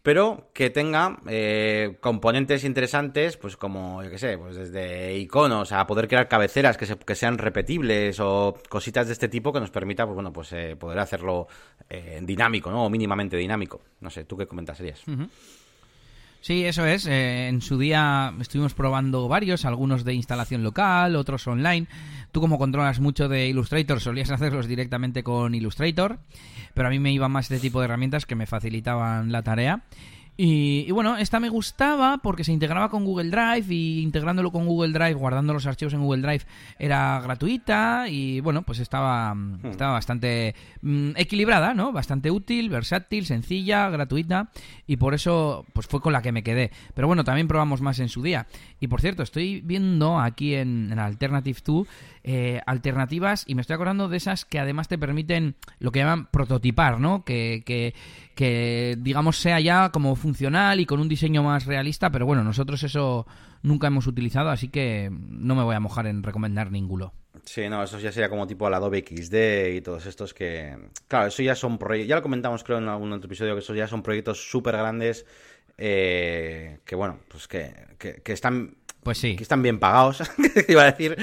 pero 0.03 0.51
que 0.53 0.71
tenga 0.71 1.19
eh, 1.29 1.97
componentes 2.01 2.65
interesantes, 2.65 3.37
pues 3.37 3.57
como, 3.57 4.03
yo 4.03 4.11
qué 4.11 4.19
sé, 4.19 4.37
pues 4.37 4.57
desde 4.57 5.17
iconos 5.17 5.71
a 5.71 5.87
poder 5.87 6.09
crear 6.09 6.29
cabeceras 6.29 6.77
que, 6.77 6.87
que 6.87 7.15
sean 7.15 7.39
repetibles 7.39 8.19
o 8.19 8.59
cositas 8.69 9.07
de 9.07 9.13
este 9.13 9.29
tipo 9.29 9.53
que 9.53 9.61
nos 9.61 9.71
permita, 9.71 10.05
pues 10.05 10.15
bueno, 10.15 10.33
pues 10.33 10.53
eh, 10.53 10.77
poder 10.77 10.99
hacerlo 10.99 11.47
eh, 11.89 12.19
dinámico, 12.23 12.71
¿no? 12.71 12.87
O 12.87 12.91
mínimamente 12.91 13.37
dinámico. 13.37 13.81
No 14.01 14.11
sé, 14.11 14.25
¿tú 14.25 14.37
qué 14.37 14.47
comentarías? 14.47 15.03
Sí, 16.43 16.65
eso 16.65 16.85
es. 16.85 17.07
Eh, 17.07 17.47
en 17.47 17.63
su 17.63 17.79
día 17.79 18.35
estuvimos 18.41 18.75
probando 18.75 19.29
varios, 19.29 19.65
algunos 19.65 20.03
de 20.03 20.15
instalación 20.15 20.65
local, 20.65 21.15
otros 21.15 21.47
online. 21.47 21.87
Tú 22.33 22.41
como 22.41 22.59
controlas 22.59 22.99
mucho 22.99 23.29
de 23.29 23.47
Illustrator, 23.47 24.01
solías 24.01 24.31
hacerlos 24.33 24.67
directamente 24.67 25.23
con 25.23 25.55
Illustrator, 25.55 26.19
pero 26.75 26.89
a 26.89 26.91
mí 26.91 26.99
me 26.99 27.13
iba 27.13 27.29
más 27.29 27.45
este 27.45 27.61
tipo 27.61 27.79
de 27.79 27.85
herramientas 27.85 28.27
que 28.27 28.35
me 28.35 28.47
facilitaban 28.47 29.31
la 29.31 29.43
tarea. 29.43 29.85
Y, 30.37 30.91
bueno, 30.91 31.19
esta 31.19 31.41
me 31.41 31.51
gustaba 31.51 32.19
porque 32.19 32.43
se 32.43 32.53
integraba 32.53 32.89
con 32.89 33.05
Google 33.05 33.31
Drive 33.31 33.67
y 33.69 34.01
integrándolo 34.01 34.51
con 34.51 34.67
Google 34.67 34.93
Drive, 34.93 35.15
guardando 35.15 35.53
los 35.53 35.67
archivos 35.67 35.93
en 35.93 36.01
Google 36.01 36.23
Drive, 36.23 36.45
era 36.79 37.21
gratuita 37.21 38.09
y 38.09 38.41
bueno, 38.41 38.63
pues 38.63 38.79
estaba, 38.79 39.35
hmm. 39.35 39.67
estaba 39.67 39.93
bastante 39.93 40.55
mm, 40.81 41.11
equilibrada, 41.17 41.75
¿no? 41.75 41.93
Bastante 41.93 42.31
útil, 42.31 42.71
versátil, 42.71 43.27
sencilla, 43.27 43.91
gratuita 43.91 44.51
y 44.87 44.97
por 44.97 45.13
eso 45.13 45.67
pues 45.75 45.87
fue 45.87 46.01
con 46.01 46.15
la 46.15 46.23
que 46.23 46.33
me 46.33 46.43
quedé. 46.43 46.71
Pero 46.95 47.07
bueno, 47.07 47.25
también 47.25 47.47
probamos 47.47 47.83
más 47.83 47.99
en 47.99 48.09
su 48.09 48.23
día. 48.23 48.47
Y 48.81 48.89
por 48.89 49.03
cierto, 49.03 49.23
estoy 49.23 49.61
viendo 49.61 50.19
aquí 50.19 50.55
en, 50.55 50.91
en 50.93 50.99
Alternative 50.99 51.59
2 51.65 51.87
eh, 52.25 52.61
alternativas 52.67 53.43
y 53.49 53.57
me 53.57 53.63
estoy 53.63 53.75
acordando 53.75 54.09
de 54.09 54.17
esas 54.17 54.45
que 54.45 54.61
además 54.61 54.87
te 54.87 54.97
permiten 54.97 55.57
lo 55.81 55.91
que 55.91 55.99
llaman 55.99 56.27
prototipar, 56.27 57.01
¿no? 57.01 57.25
Que, 57.25 57.65
que, 57.67 57.95
digamos 58.37 59.37
sea 59.37 59.61
ya 59.61 59.91
como 59.91 60.15
funcional 60.17 60.81
y 60.81 60.87
con 60.87 61.01
un 61.01 61.09
diseño 61.09 61.43
más 61.43 61.67
realista, 61.67 62.11
pero 62.11 62.27
bueno, 62.27 62.43
nosotros 62.43 62.83
eso 62.83 63.27
nunca 63.63 63.87
hemos 63.87 64.07
utilizado, 64.07 64.51
así 64.51 64.69
que 64.69 65.11
no 65.11 65.55
me 65.55 65.63
voy 65.63 65.75
a 65.75 65.81
mojar 65.81 66.07
en 66.07 66.23
recomendar 66.23 66.71
ninguno. 66.71 67.13
Sí, 67.45 67.69
no, 67.69 67.83
eso 67.83 67.99
ya 67.99 68.13
sería 68.13 68.29
como 68.29 68.47
tipo 68.47 68.69
el 68.69 68.75
Adobe 68.75 69.05
XD 69.07 69.77
y 69.77 69.81
todos 69.81 70.07
estos 70.07 70.33
que... 70.33 70.77
Claro, 71.09 71.27
eso 71.27 71.43
ya 71.43 71.55
son 71.55 71.79
proyectos, 71.79 72.09
ya 72.09 72.17
lo 72.17 72.23
comentamos 72.23 72.63
creo 72.63 72.79
en 72.79 72.89
algún 72.89 73.13
otro 73.13 73.27
episodio, 73.27 73.55
que 73.55 73.61
esos 73.61 73.77
ya 73.77 73.89
son 73.89 74.03
proyectos 74.03 74.51
súper 74.51 74.77
grandes 74.77 75.27
eh, 75.79 76.79
que 76.85 76.95
bueno, 76.95 77.19
pues 77.29 77.49
que, 77.49 77.75
que 77.99 78.33
están 78.33 78.77
pues 79.03 79.19
sí. 79.19 79.35
Que 79.35 79.43
están 79.43 79.63
bien 79.63 79.81
pagados, 79.81 80.23
iba 80.69 80.83
a 80.83 80.93
decir. 80.93 81.17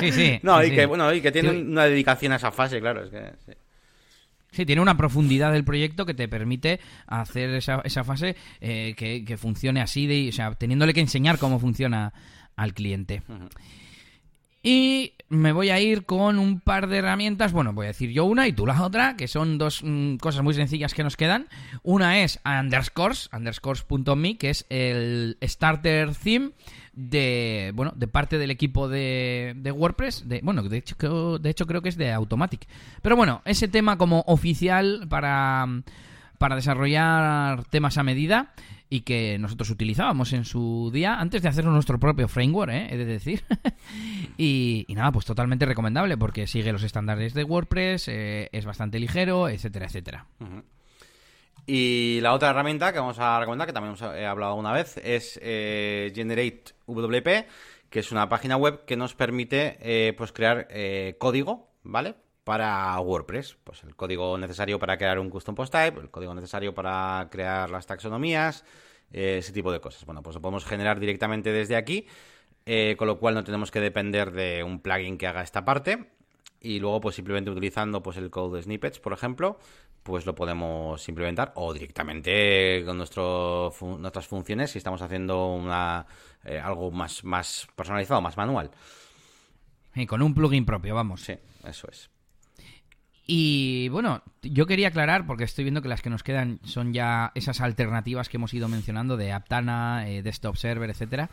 Sí, 0.00 0.12
sí. 0.12 0.40
no, 0.42 0.62
y 0.64 0.72
que 0.72 0.86
bueno, 0.86 1.12
y 1.14 1.20
que 1.20 1.30
tienen 1.30 1.70
una 1.70 1.84
dedicación 1.84 2.32
a 2.32 2.36
esa 2.36 2.50
fase, 2.50 2.80
claro, 2.80 3.04
es 3.04 3.10
que 3.10 3.56
sí. 4.52 4.64
tiene 4.64 4.80
una 4.80 4.96
profundidad 4.96 5.52
del 5.52 5.64
proyecto 5.64 6.06
que 6.06 6.14
te 6.14 6.28
permite 6.28 6.80
hacer 7.06 7.50
esa, 7.50 7.80
esa 7.84 8.04
fase 8.04 8.36
eh, 8.60 8.94
que, 8.96 9.36
funcione 9.36 9.80
así, 9.80 10.06
de, 10.06 10.28
o 10.28 10.32
sea, 10.32 10.54
teniéndole 10.54 10.94
que 10.94 11.00
enseñar 11.00 11.38
cómo 11.38 11.58
funciona 11.58 12.12
al 12.56 12.74
cliente. 12.74 13.22
Y 14.62 15.14
me 15.28 15.52
voy 15.52 15.70
a 15.70 15.80
ir 15.80 16.04
con 16.04 16.38
un 16.38 16.60
par 16.60 16.86
de 16.88 16.98
herramientas. 16.98 17.52
Bueno, 17.52 17.72
voy 17.72 17.86
a 17.86 17.88
decir 17.88 18.10
yo 18.10 18.24
una 18.24 18.46
y 18.46 18.52
tú 18.52 18.66
la 18.66 18.80
otra, 18.82 19.16
que 19.16 19.26
son 19.26 19.58
dos 19.58 19.82
mm, 19.82 20.16
cosas 20.16 20.42
muy 20.42 20.54
sencillas 20.54 20.94
que 20.94 21.02
nos 21.02 21.16
quedan. 21.16 21.48
Una 21.82 22.22
es 22.22 22.38
underscores, 22.44 23.28
underscores.me, 23.32 24.36
que 24.36 24.50
es 24.50 24.66
el 24.68 25.38
starter 25.42 26.14
theme 26.14 26.52
de 26.92 27.72
bueno 27.74 27.92
de 27.96 28.06
parte 28.06 28.36
del 28.36 28.50
equipo 28.50 28.86
de, 28.86 29.54
de 29.56 29.72
WordPress 29.72 30.28
de 30.28 30.40
bueno 30.42 30.62
de 30.62 30.76
hecho 30.76 30.94
creo, 30.98 31.38
de 31.38 31.48
hecho 31.48 31.66
creo 31.66 31.80
que 31.80 31.88
es 31.88 31.96
de 31.96 32.12
Automatic 32.12 32.68
pero 33.00 33.16
bueno 33.16 33.40
ese 33.46 33.66
tema 33.66 33.96
como 33.96 34.24
oficial 34.26 35.06
para 35.08 35.66
para 36.36 36.54
desarrollar 36.54 37.64
temas 37.64 37.96
a 37.96 38.02
medida 38.02 38.52
y 38.92 39.00
que 39.00 39.38
nosotros 39.38 39.70
utilizábamos 39.70 40.34
en 40.34 40.44
su 40.44 40.90
día 40.92 41.14
antes 41.18 41.40
de 41.40 41.48
hacer 41.48 41.64
nuestro 41.64 41.98
propio 41.98 42.28
framework, 42.28 42.70
¿eh? 42.70 42.88
he 42.90 42.98
de 42.98 43.06
decir. 43.06 43.42
y, 44.36 44.84
nada, 44.90 45.10
pues 45.10 45.24
totalmente 45.24 45.64
recomendable 45.64 46.18
porque 46.18 46.46
sigue 46.46 46.72
los 46.72 46.82
estándares 46.82 47.32
de 47.32 47.42
WordPress, 47.42 48.08
eh, 48.08 48.50
es 48.52 48.66
bastante 48.66 48.98
ligero, 48.98 49.48
etcétera, 49.48 49.86
etcétera. 49.86 50.26
Y 51.66 52.18
la 52.20 52.34
otra 52.34 52.50
herramienta 52.50 52.92
que 52.92 52.98
vamos 52.98 53.18
a 53.18 53.40
recomendar, 53.40 53.66
que 53.66 53.72
también 53.72 53.96
hemos 53.96 54.02
hablado 54.02 54.56
una 54.56 54.72
vez, 54.72 54.98
es 54.98 55.40
eh, 55.42 56.12
Generate 56.14 56.64
WP, 56.86 57.46
que 57.88 57.98
es 57.98 58.12
una 58.12 58.28
página 58.28 58.58
web 58.58 58.84
que 58.84 58.98
nos 58.98 59.14
permite 59.14 59.78
eh, 59.80 60.12
pues 60.18 60.32
crear 60.32 60.68
eh, 60.68 61.16
código, 61.18 61.70
¿vale? 61.82 62.16
Para 62.44 62.98
WordPress, 62.98 63.56
pues 63.62 63.84
el 63.84 63.94
código 63.94 64.36
necesario 64.36 64.78
para 64.78 64.96
crear 64.96 65.18
un 65.18 65.30
custom 65.30 65.54
post 65.54 65.72
type, 65.72 66.00
el 66.00 66.10
código 66.10 66.34
necesario 66.34 66.74
para 66.74 67.28
crear 67.30 67.70
las 67.70 67.86
taxonomías, 67.86 68.64
ese 69.12 69.52
tipo 69.52 69.70
de 69.70 69.80
cosas. 69.80 70.04
Bueno, 70.04 70.22
pues 70.22 70.34
lo 70.34 70.42
podemos 70.42 70.64
generar 70.64 70.98
directamente 70.98 71.52
desde 71.52 71.76
aquí, 71.76 72.06
con 72.96 73.06
lo 73.06 73.18
cual 73.20 73.34
no 73.34 73.44
tenemos 73.44 73.70
que 73.70 73.80
depender 73.80 74.32
de 74.32 74.64
un 74.64 74.80
plugin 74.80 75.18
que 75.18 75.28
haga 75.28 75.42
esta 75.42 75.64
parte 75.64 76.08
y 76.62 76.78
luego 76.78 77.00
pues 77.00 77.16
simplemente 77.16 77.50
utilizando 77.50 78.02
pues 78.02 78.16
el 78.16 78.30
code 78.30 78.62
snippets, 78.62 79.00
por 79.00 79.12
ejemplo, 79.12 79.58
pues 80.02 80.26
lo 80.26 80.34
podemos 80.34 81.08
implementar 81.08 81.52
o 81.56 81.72
directamente 81.72 82.82
con 82.84 82.96
nuestro, 82.96 83.72
nuestras 83.98 84.26
funciones 84.26 84.70
si 84.70 84.78
estamos 84.78 85.02
haciendo 85.02 85.54
una, 85.54 86.06
eh, 86.44 86.58
algo 86.58 86.90
más, 86.90 87.24
más 87.24 87.68
personalizado, 87.74 88.20
más 88.20 88.36
manual. 88.36 88.70
Y 89.94 90.06
con 90.06 90.22
un 90.22 90.34
plugin 90.34 90.64
propio, 90.64 90.94
vamos. 90.94 91.22
Sí, 91.22 91.34
eso 91.64 91.88
es. 91.90 92.10
Y 93.26 93.88
bueno, 93.90 94.22
yo 94.42 94.66
quería 94.66 94.88
aclarar, 94.88 95.26
porque 95.26 95.44
estoy 95.44 95.64
viendo 95.64 95.82
que 95.82 95.88
las 95.88 96.02
que 96.02 96.10
nos 96.10 96.22
quedan 96.22 96.58
son 96.64 96.92
ya 96.92 97.30
esas 97.34 97.60
alternativas 97.60 98.28
que 98.28 98.36
hemos 98.36 98.52
ido 98.52 98.68
mencionando 98.68 99.16
de 99.16 99.32
Aptana, 99.32 100.08
eh, 100.08 100.22
Desktop 100.22 100.56
Server, 100.56 100.90
etcétera 100.90 101.30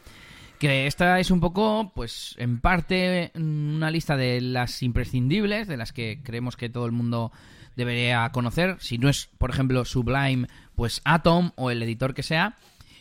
Que 0.60 0.86
esta 0.86 1.20
es 1.20 1.32
un 1.32 1.40
poco, 1.40 1.92
pues, 1.96 2.36
en 2.38 2.60
parte 2.60 3.32
una 3.36 3.90
lista 3.90 4.18
de 4.18 4.40
las 4.42 4.84
imprescindibles, 4.84 5.68
de 5.68 5.78
las 5.78 5.92
que 5.92 6.22
creemos 6.24 6.56
que 6.58 6.70
todo 6.70 6.86
el 6.86 6.92
mundo 6.92 7.32
debería 7.76 8.30
conocer. 8.30 8.78
Si 8.80 8.98
no 8.98 9.10
es, 9.10 9.30
por 9.38 9.50
ejemplo, 9.50 9.84
Sublime, 9.86 10.48
pues 10.76 11.02
Atom 11.06 11.52
o 11.56 11.72
el 11.72 11.82
editor 11.82 12.14
que 12.14 12.24
sea. 12.24 12.56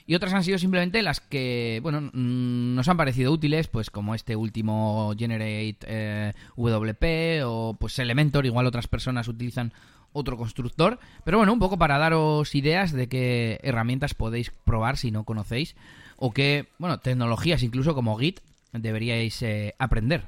Y 0.08 0.14
otras 0.14 0.32
han 0.32 0.42
sido 0.42 0.56
simplemente 0.56 1.02
las 1.02 1.20
que, 1.20 1.80
bueno, 1.82 2.00
mm, 2.00 2.74
nos 2.74 2.88
han 2.88 2.96
parecido 2.96 3.30
útiles, 3.30 3.68
pues 3.68 3.90
como 3.90 4.14
este 4.14 4.36
último 4.36 5.12
Generate 5.18 5.76
eh, 5.82 6.32
WP 6.56 7.44
o 7.44 7.76
pues 7.78 7.98
Elementor, 7.98 8.46
igual 8.46 8.64
otras 8.64 8.88
personas 8.88 9.28
utilizan 9.28 9.74
otro 10.14 10.38
constructor. 10.38 10.98
Pero 11.24 11.36
bueno, 11.36 11.52
un 11.52 11.58
poco 11.58 11.76
para 11.76 11.98
daros 11.98 12.54
ideas 12.54 12.92
de 12.92 13.10
qué 13.10 13.60
herramientas 13.62 14.14
podéis 14.14 14.50
probar 14.64 14.96
si 14.96 15.10
no 15.10 15.24
conocéis 15.24 15.76
o 16.16 16.32
qué, 16.32 16.68
bueno, 16.78 17.00
tecnologías 17.00 17.62
incluso 17.62 17.94
como 17.94 18.16
Git 18.16 18.40
deberíais 18.72 19.42
eh, 19.42 19.74
aprender. 19.78 20.24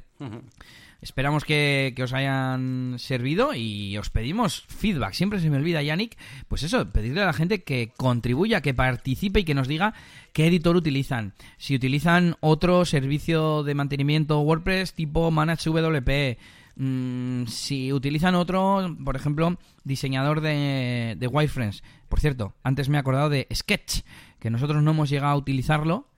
Esperamos 1.00 1.44
que, 1.44 1.94
os 2.02 2.12
hayan 2.12 2.96
servido 2.98 3.54
y 3.54 3.96
os 3.96 4.10
pedimos 4.10 4.64
feedback. 4.68 5.14
Siempre 5.14 5.40
se 5.40 5.48
me 5.48 5.56
olvida, 5.56 5.82
Yannick, 5.82 6.18
pues 6.46 6.62
eso, 6.62 6.90
pedirle 6.90 7.22
a 7.22 7.26
la 7.26 7.32
gente 7.32 7.62
que 7.62 7.92
contribuya, 7.96 8.60
que 8.60 8.74
participe 8.74 9.40
y 9.40 9.44
que 9.44 9.54
nos 9.54 9.66
diga 9.66 9.94
qué 10.34 10.46
editor 10.46 10.76
utilizan. 10.76 11.32
Si 11.56 11.74
utilizan 11.74 12.36
otro 12.40 12.84
servicio 12.84 13.62
de 13.62 13.74
mantenimiento 13.74 14.40
WordPress 14.40 14.92
tipo 14.92 15.30
ManageWP, 15.30 16.38
mm, 16.76 17.46
si 17.46 17.94
utilizan 17.94 18.34
otro, 18.34 18.94
por 19.02 19.16
ejemplo, 19.16 19.56
diseñador 19.84 20.42
de 20.42 21.28
wireframes. 21.32 21.82
Por 22.10 22.20
cierto, 22.20 22.54
antes 22.62 22.90
me 22.90 22.98
he 22.98 23.00
acordado 23.00 23.30
de 23.30 23.46
Sketch, 23.54 24.00
que 24.38 24.50
nosotros 24.50 24.82
no 24.82 24.90
hemos 24.90 25.08
llegado 25.08 25.32
a 25.32 25.36
utilizarlo, 25.36 26.09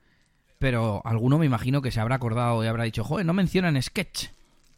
pero 0.63 1.01
alguno 1.03 1.37
me 1.37 1.45
imagino 1.45 1.81
que 1.81 1.91
se 1.91 1.99
habrá 1.99 2.15
acordado 2.15 2.63
y 2.63 2.67
habrá 2.67 2.85
dicho, 2.85 3.03
joder, 3.03 3.25
no 3.25 3.33
mencionan 3.33 3.81
Sketch. 3.81 4.29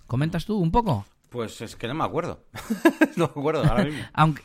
¿Comentas 0.07 0.48
tú 0.48 0.57
un 0.57 0.72
poco? 0.72 1.06
Pues 1.30 1.62
es 1.62 1.76
que 1.76 1.88
no 1.88 1.94
me 1.94 2.03
acuerdo. 2.03 2.44
no 3.16 3.32
me 3.36 3.40
acuerdo 3.40 3.64
ahora 3.64 3.84
mismo. 3.84 4.03
aunque, 4.14 4.41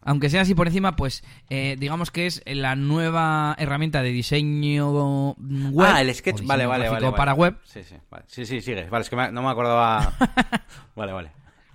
aunque 0.00 0.30
sea 0.30 0.40
así 0.40 0.54
por 0.54 0.66
encima, 0.66 0.96
pues 0.96 1.24
eh, 1.50 1.76
digamos 1.78 2.10
que 2.10 2.24
es 2.24 2.42
la 2.46 2.74
nueva 2.74 3.54
herramienta 3.58 4.02
de 4.02 4.08
diseño 4.08 5.34
web. 5.36 5.86
Ah, 5.86 6.00
el 6.00 6.14
sketch, 6.14 6.40
vale, 6.46 6.64
vale, 6.64 6.88
vale, 6.88 7.12
Para 7.12 7.34
web. 7.34 7.58
Sí, 7.66 7.84
sí, 7.84 7.96
vale. 8.10 8.24
sí, 8.26 8.46
sí, 8.46 8.62
sigue. 8.62 8.88
Vale, 8.88 9.02
es 9.02 9.10
que 9.10 9.16
no 9.16 9.42
me 9.42 9.50
acordaba. 9.50 10.14
vale, 10.96 11.12
vale. 11.12 11.32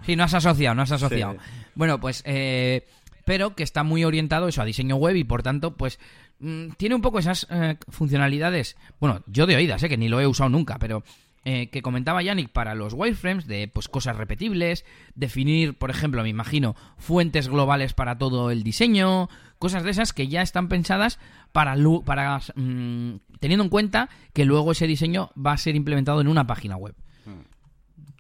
Sí, 0.08 0.16
no 0.16 0.24
has 0.24 0.34
asociado, 0.34 0.74
no 0.74 0.82
has 0.82 0.92
asociado. 0.92 1.38
Bueno, 1.76 2.00
pues, 2.00 2.24
eh, 2.26 2.88
pero 3.26 3.54
que 3.54 3.62
está 3.62 3.84
muy 3.84 4.04
orientado 4.06 4.48
eso 4.48 4.64
a 4.64 4.66
diseño 4.66 4.96
web 4.96 5.16
y 5.18 5.24
por 5.24 5.44
tanto, 5.44 5.78
pues 5.78 6.00
mm, 6.42 6.72
tiene 6.78 6.96
un 6.96 7.02
poco 7.02 7.20
esas 7.20 7.48
eh, 7.50 7.78
funcionalidades. 7.90 8.76
Bueno, 9.00 9.24
yo 9.28 9.46
de 9.46 9.56
oídas, 9.56 9.84
eh, 9.84 9.90
que 9.90 9.98
ni 9.98 10.10
lo 10.10 10.20
he 10.20 10.28
usado 10.28 10.50
nunca, 10.50 10.78
pero 10.80 11.04
eh, 11.44 11.70
que 11.72 11.82
comentaba 11.82 12.22
Yannick 12.22 12.50
para 12.50 12.76
los 12.76 12.94
wireframes, 12.94 13.48
de 13.48 13.68
pues 13.68 13.88
cosas 13.88 14.16
repetibles, 14.16 14.86
definir, 15.16 15.76
por 15.76 15.90
ejemplo, 15.90 16.22
me 16.22 16.30
imagino, 16.30 16.76
fuentes 16.98 17.48
globales 17.48 17.94
para 17.94 18.20
todo 18.20 18.52
el 18.52 18.62
diseño, 18.62 19.28
cosas 19.58 19.84
de 19.84 19.90
esas 19.90 20.14
que 20.14 20.28
ya 20.28 20.44
están 20.44 20.68
pensadas 20.68 21.18
para, 21.52 21.76
para 22.06 22.42
mm, 22.56 23.16
teniendo 23.40 23.64
en 23.64 23.70
cuenta 23.70 24.10
que 24.34 24.46
luego 24.46 24.74
ese 24.74 24.86
diseño 24.86 25.32
va 25.36 25.54
a 25.54 25.58
ser 25.58 25.76
implementado 25.76 26.22
en 26.22 26.28
una 26.28 26.46
página 26.46 26.78
web. 26.78 26.96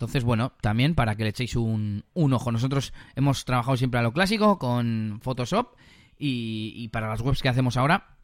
Entonces, 0.01 0.23
bueno, 0.23 0.53
también 0.61 0.95
para 0.95 1.15
que 1.15 1.21
le 1.21 1.29
echéis 1.29 1.55
un, 1.55 2.05
un 2.15 2.33
ojo. 2.33 2.51
Nosotros 2.51 2.91
hemos 3.15 3.45
trabajado 3.45 3.77
siempre 3.77 3.99
a 3.99 4.03
lo 4.03 4.11
clásico 4.13 4.57
con 4.57 5.19
Photoshop 5.21 5.75
y, 6.21 6.73
y 6.75 6.87
para 6.89 7.09
las 7.09 7.21
webs 7.21 7.41
que 7.41 7.49
hacemos 7.49 7.77
ahora, 7.77 8.17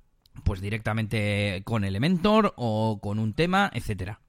pues 0.44 0.61
directamente 0.61 1.61
con 1.65 1.84
Elementor 1.84 2.53
o 2.56 2.99
con 3.02 3.18
un 3.19 3.34
tema, 3.34 3.72
etcétera. 3.74 4.22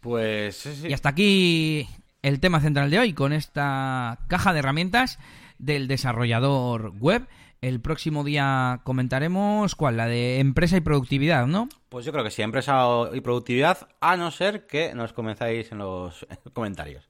Pues 0.00 0.84
Y 0.84 0.92
hasta 0.92 1.08
aquí 1.08 1.88
el 2.22 2.38
tema 2.38 2.60
central 2.60 2.90
de 2.90 2.98
hoy 2.98 3.12
con 3.14 3.32
esta 3.32 4.20
caja 4.28 4.52
de 4.52 4.58
herramientas 4.58 5.18
del 5.58 5.88
desarrollador 5.88 6.92
web. 6.98 7.26
El 7.62 7.80
próximo 7.80 8.24
día 8.24 8.82
comentaremos 8.84 9.74
cuál, 9.74 9.96
la 9.96 10.06
de 10.06 10.40
empresa 10.40 10.76
y 10.76 10.80
productividad, 10.80 11.46
¿no? 11.46 11.70
Pues 11.88 12.04
yo 12.04 12.12
creo 12.12 12.22
que 12.22 12.30
sí, 12.30 12.42
empresa 12.42 12.86
y 13.14 13.22
productividad, 13.22 13.88
a 14.00 14.18
no 14.18 14.30
ser 14.30 14.66
que 14.66 14.94
nos 14.94 15.14
comenzáis 15.14 15.72
en 15.72 15.78
los 15.78 16.26
comentarios. 16.52 17.08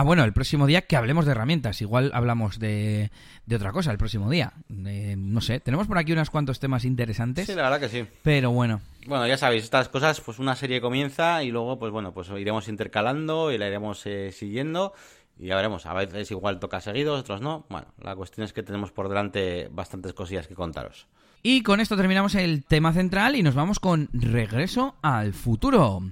Ah, 0.00 0.04
bueno, 0.04 0.22
el 0.22 0.32
próximo 0.32 0.68
día 0.68 0.82
que 0.82 0.94
hablemos 0.94 1.24
de 1.24 1.32
herramientas. 1.32 1.82
Igual 1.82 2.12
hablamos 2.14 2.60
de, 2.60 3.10
de 3.46 3.56
otra 3.56 3.72
cosa 3.72 3.90
el 3.90 3.98
próximo 3.98 4.30
día. 4.30 4.52
no 4.68 5.40
sé, 5.40 5.58
tenemos 5.58 5.88
por 5.88 5.98
aquí 5.98 6.12
unos 6.12 6.30
cuantos 6.30 6.60
temas 6.60 6.84
interesantes. 6.84 7.46
Sí, 7.48 7.54
la 7.56 7.64
verdad 7.64 7.80
que 7.80 7.88
sí. 7.88 8.06
Pero 8.22 8.52
bueno. 8.52 8.80
Bueno, 9.08 9.26
ya 9.26 9.36
sabéis, 9.36 9.64
estas 9.64 9.88
cosas, 9.88 10.20
pues 10.20 10.38
una 10.38 10.54
serie 10.54 10.80
comienza 10.80 11.42
y 11.42 11.50
luego, 11.50 11.80
pues 11.80 11.90
bueno, 11.90 12.14
pues 12.14 12.28
iremos 12.28 12.68
intercalando 12.68 13.50
y 13.50 13.58
la 13.58 13.66
iremos 13.66 14.06
eh, 14.06 14.30
siguiendo. 14.30 14.92
Y 15.36 15.48
ya 15.48 15.56
veremos, 15.56 15.84
a 15.84 15.94
veces 15.94 16.30
igual 16.30 16.60
toca 16.60 16.80
seguidos, 16.80 17.18
otros 17.18 17.40
no. 17.40 17.66
Bueno, 17.68 17.88
la 18.00 18.14
cuestión 18.14 18.44
es 18.44 18.52
que 18.52 18.62
tenemos 18.62 18.92
por 18.92 19.08
delante 19.08 19.68
bastantes 19.72 20.12
cosillas 20.12 20.46
que 20.46 20.54
contaros. 20.54 21.08
Y 21.42 21.64
con 21.64 21.80
esto 21.80 21.96
terminamos 21.96 22.36
el 22.36 22.64
tema 22.64 22.92
central 22.92 23.34
y 23.34 23.42
nos 23.42 23.56
vamos 23.56 23.80
con 23.80 24.08
Regreso 24.12 24.94
al 25.02 25.34
futuro. 25.34 26.02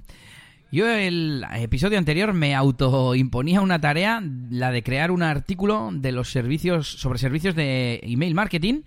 Yo 0.69 0.85
el 0.89 1.45
episodio 1.55 1.97
anterior 1.97 2.33
me 2.33 2.53
autoimponía 2.53 3.61
una 3.61 3.79
tarea, 3.79 4.21
la 4.49 4.69
de 4.71 4.83
crear 4.83 5.11
un 5.11 5.23
artículo 5.23 5.91
de 5.93 6.11
los 6.11 6.29
servicios 6.29 6.91
sobre 6.91 7.19
servicios 7.19 7.55
de 7.55 8.01
email 8.03 8.35
marketing, 8.35 8.81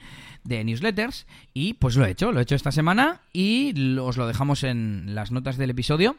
de 0.44 0.62
newsletters, 0.62 1.26
y 1.54 1.74
pues 1.74 1.96
lo 1.96 2.04
he 2.04 2.10
hecho, 2.10 2.32
lo 2.32 2.40
he 2.40 2.42
hecho 2.42 2.54
esta 2.54 2.70
semana 2.70 3.22
y 3.32 3.96
os 3.98 4.18
lo 4.18 4.26
dejamos 4.26 4.62
en 4.62 5.14
las 5.14 5.32
notas 5.32 5.56
del 5.56 5.70
episodio. 5.70 6.16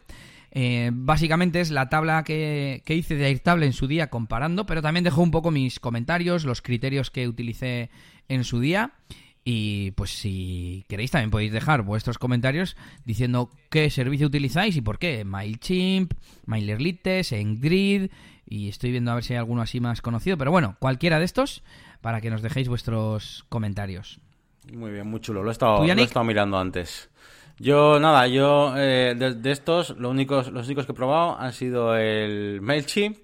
Eh, 0.49 0.89
básicamente 0.93 1.61
es 1.61 1.69
la 1.69 1.89
tabla 1.89 2.23
que, 2.23 2.81
que 2.83 2.95
hice 2.95 3.15
de 3.15 3.25
Airtable 3.25 3.67
en 3.67 3.73
su 3.73 3.85
día 3.85 4.09
comparando, 4.09 4.65
pero 4.65 4.81
también 4.81 5.03
dejo 5.03 5.21
un 5.21 5.31
poco 5.31 5.51
mis 5.51 5.79
comentarios, 5.79 6.43
los 6.43 6.63
criterios 6.63 7.11
que 7.11 7.27
utilicé 7.27 7.91
en 8.29 8.43
su 8.45 8.59
día 8.59 8.93
y 9.43 9.91
pues 9.91 10.11
si 10.11 10.85
queréis 10.87 11.11
también 11.11 11.31
podéis 11.31 11.51
dejar 11.51 11.81
vuestros 11.81 12.17
comentarios 12.17 12.77
diciendo 13.05 13.49
qué 13.69 13.89
servicio 13.89 14.27
utilizáis 14.27 14.75
y 14.75 14.81
por 14.81 14.99
qué. 14.99 15.25
MailChimp, 15.25 16.13
MailerLite, 16.45 17.23
SendGrid 17.23 18.11
y 18.45 18.69
estoy 18.69 18.91
viendo 18.91 19.11
a 19.11 19.15
ver 19.15 19.23
si 19.23 19.33
hay 19.33 19.39
alguno 19.39 19.61
así 19.61 19.79
más 19.79 20.01
conocido. 20.01 20.37
Pero 20.37 20.51
bueno, 20.51 20.75
cualquiera 20.79 21.17
de 21.17 21.25
estos 21.25 21.63
para 22.01 22.21
que 22.21 22.29
nos 22.29 22.41
dejéis 22.41 22.67
vuestros 22.67 23.45
comentarios. 23.49 24.19
Muy 24.71 24.91
bien, 24.91 25.07
muy 25.07 25.19
chulo. 25.21 25.41
Lo 25.41 25.49
he 25.49 25.53
estado, 25.53 25.85
lo 25.85 25.93
he 25.93 26.03
estado 26.03 26.23
mirando 26.23 26.59
antes. 26.59 27.09
Yo, 27.57 27.99
nada, 27.99 28.27
yo 28.27 28.73
eh, 28.77 29.15
de, 29.15 29.51
estos, 29.51 29.97
lo 29.97 30.09
únicos, 30.09 30.51
los 30.51 30.65
únicos 30.67 30.85
que 30.85 30.91
he 30.93 30.95
probado 30.95 31.39
han 31.39 31.53
sido 31.53 31.95
el 31.95 32.59
MailChimp 32.61 33.17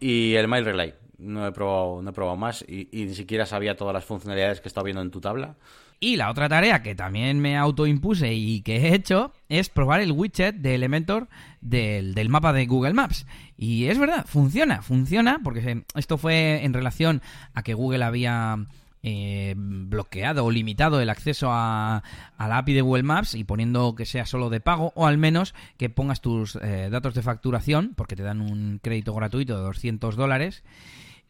y 0.00 0.34
el 0.34 0.48
MailRelay 0.48 1.01
no 1.22 1.46
he 1.46 1.52
probado, 1.52 2.02
no 2.02 2.10
he 2.10 2.12
probado 2.12 2.36
más 2.36 2.64
y, 2.66 2.88
ni 2.92 3.14
siquiera 3.14 3.46
sabía 3.46 3.76
todas 3.76 3.94
las 3.94 4.04
funcionalidades 4.04 4.60
que 4.60 4.68
estaba 4.68 4.84
viendo 4.84 5.02
en 5.02 5.10
tu 5.10 5.20
tabla. 5.20 5.56
Y 6.00 6.16
la 6.16 6.30
otra 6.30 6.48
tarea 6.48 6.82
que 6.82 6.96
también 6.96 7.38
me 7.38 7.56
autoimpuse 7.56 8.34
y 8.34 8.62
que 8.62 8.76
he 8.76 8.94
hecho 8.94 9.32
es 9.48 9.68
probar 9.68 10.00
el 10.00 10.10
widget 10.10 10.56
de 10.56 10.74
Elementor 10.74 11.28
del, 11.60 12.14
del, 12.14 12.28
mapa 12.28 12.52
de 12.52 12.66
Google 12.66 12.92
Maps. 12.92 13.24
Y 13.56 13.86
es 13.86 13.98
verdad, 13.98 14.26
funciona, 14.26 14.82
funciona, 14.82 15.40
porque 15.44 15.84
esto 15.94 16.18
fue 16.18 16.64
en 16.64 16.72
relación 16.72 17.22
a 17.54 17.62
que 17.62 17.74
Google 17.74 18.02
había 18.02 18.66
eh, 19.04 19.54
bloqueado 19.56 20.44
o 20.44 20.50
limitado 20.52 21.00
el 21.00 21.10
acceso 21.10 21.48
a, 21.50 22.04
la 22.38 22.58
API 22.58 22.72
de 22.72 22.82
Google 22.82 23.02
Maps 23.02 23.34
y 23.34 23.42
poniendo 23.42 23.96
que 23.96 24.06
sea 24.06 24.26
solo 24.26 24.48
de 24.48 24.60
pago 24.60 24.92
o 24.94 25.08
al 25.08 25.18
menos 25.18 25.54
que 25.76 25.90
pongas 25.90 26.20
tus 26.20 26.54
eh, 26.54 26.88
datos 26.88 27.12
de 27.14 27.22
facturación, 27.22 27.94
porque 27.96 28.14
te 28.14 28.22
dan 28.22 28.40
un 28.40 28.78
crédito 28.80 29.12
gratuito 29.12 29.56
de 29.56 29.62
200 29.62 30.14
dólares. 30.14 30.62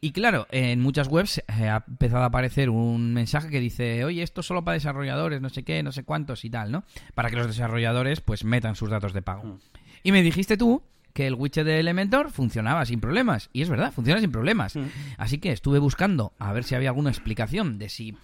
Y 0.04 0.10
claro, 0.10 0.48
en 0.50 0.80
muchas 0.80 1.06
webs 1.06 1.38
eh, 1.38 1.68
ha 1.68 1.84
empezado 1.86 2.24
a 2.24 2.26
aparecer 2.26 2.70
un 2.70 3.14
mensaje 3.14 3.50
que 3.50 3.60
dice, 3.60 4.04
oye, 4.04 4.24
esto 4.24 4.42
solo 4.42 4.64
para 4.64 4.74
desarrolladores, 4.74 5.40
no 5.40 5.48
sé 5.48 5.62
qué, 5.62 5.80
no 5.84 5.92
sé 5.92 6.02
cuántos 6.02 6.44
y 6.44 6.50
tal, 6.50 6.72
¿no? 6.72 6.82
Para 7.14 7.30
que 7.30 7.36
los 7.36 7.46
desarrolladores 7.46 8.20
pues 8.20 8.44
metan 8.44 8.74
sus 8.74 8.90
datos 8.90 9.12
de 9.12 9.22
pago. 9.22 9.44
Mm. 9.44 9.58
Y 10.02 10.10
me 10.10 10.24
dijiste 10.24 10.56
tú 10.56 10.82
que 11.12 11.28
el 11.28 11.34
widget 11.34 11.64
de 11.64 11.78
Elementor 11.78 12.32
funcionaba 12.32 12.84
sin 12.84 13.00
problemas. 13.00 13.48
Y 13.52 13.62
es 13.62 13.68
verdad, 13.68 13.92
funciona 13.92 14.20
sin 14.20 14.32
problemas. 14.32 14.74
Mm. 14.74 14.86
Así 15.18 15.38
que 15.38 15.52
estuve 15.52 15.78
buscando 15.78 16.32
a 16.40 16.52
ver 16.52 16.64
si 16.64 16.74
había 16.74 16.88
alguna 16.88 17.10
explicación 17.10 17.78
de 17.78 17.88
si 17.88 18.16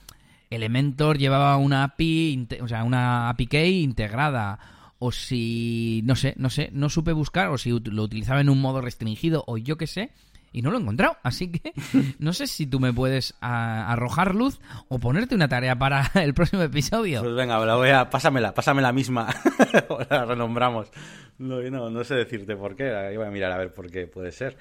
Elementor 0.50 1.16
llevaba 1.16 1.56
una 1.58 1.84
API, 1.84 2.48
o 2.60 2.66
sea, 2.66 2.82
una 2.82 3.28
API 3.28 3.46
key 3.46 3.82
integrada 3.84 4.58
o 4.98 5.12
si 5.12 6.02
no 6.04 6.16
sé, 6.16 6.34
no 6.38 6.50
sé, 6.50 6.70
no 6.72 6.88
supe 6.88 7.12
buscar 7.12 7.50
o 7.50 7.58
si 7.58 7.70
lo 7.70 8.02
utilizaba 8.02 8.40
en 8.40 8.48
un 8.48 8.60
modo 8.60 8.80
restringido 8.80 9.44
o 9.46 9.58
yo 9.58 9.76
qué 9.76 9.86
sé 9.86 10.10
y 10.52 10.62
no 10.62 10.70
lo 10.70 10.78
he 10.78 10.80
encontrado. 10.80 11.16
Así 11.22 11.50
que 11.50 11.72
no 12.18 12.32
sé 12.32 12.46
si 12.46 12.66
tú 12.66 12.80
me 12.80 12.92
puedes 12.92 13.34
arrojar 13.40 14.34
luz 14.34 14.60
o 14.88 14.98
ponerte 14.98 15.34
una 15.34 15.48
tarea 15.48 15.78
para 15.78 16.10
el 16.14 16.34
próximo 16.34 16.62
episodio. 16.62 17.22
Pues 17.22 17.34
venga, 17.34 17.64
la 17.64 17.76
voy 17.76 17.90
a, 17.90 18.08
pásamela, 18.10 18.54
pásame 18.54 18.82
la 18.82 18.92
misma. 18.92 19.28
la 20.10 20.24
renombramos. 20.24 20.90
No, 21.38 21.60
no, 21.62 21.90
no 21.90 22.04
sé 22.04 22.14
decirte 22.14 22.56
por 22.56 22.74
qué. 22.74 22.90
Ahí 22.94 23.16
voy 23.16 23.26
a 23.26 23.30
mirar 23.30 23.52
a 23.52 23.58
ver 23.58 23.72
por 23.72 23.90
qué 23.90 24.06
puede 24.06 24.32
ser. 24.32 24.56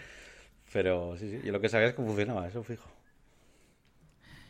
Pero 0.71 1.15
sí, 1.17 1.29
sí. 1.29 1.39
Yo 1.45 1.51
lo 1.51 1.61
que 1.61 1.69
sabía 1.69 1.87
es 1.87 1.93
que 1.95 2.03
funcionaba, 2.03 2.47
eso 2.47 2.63
fijo. 2.63 2.89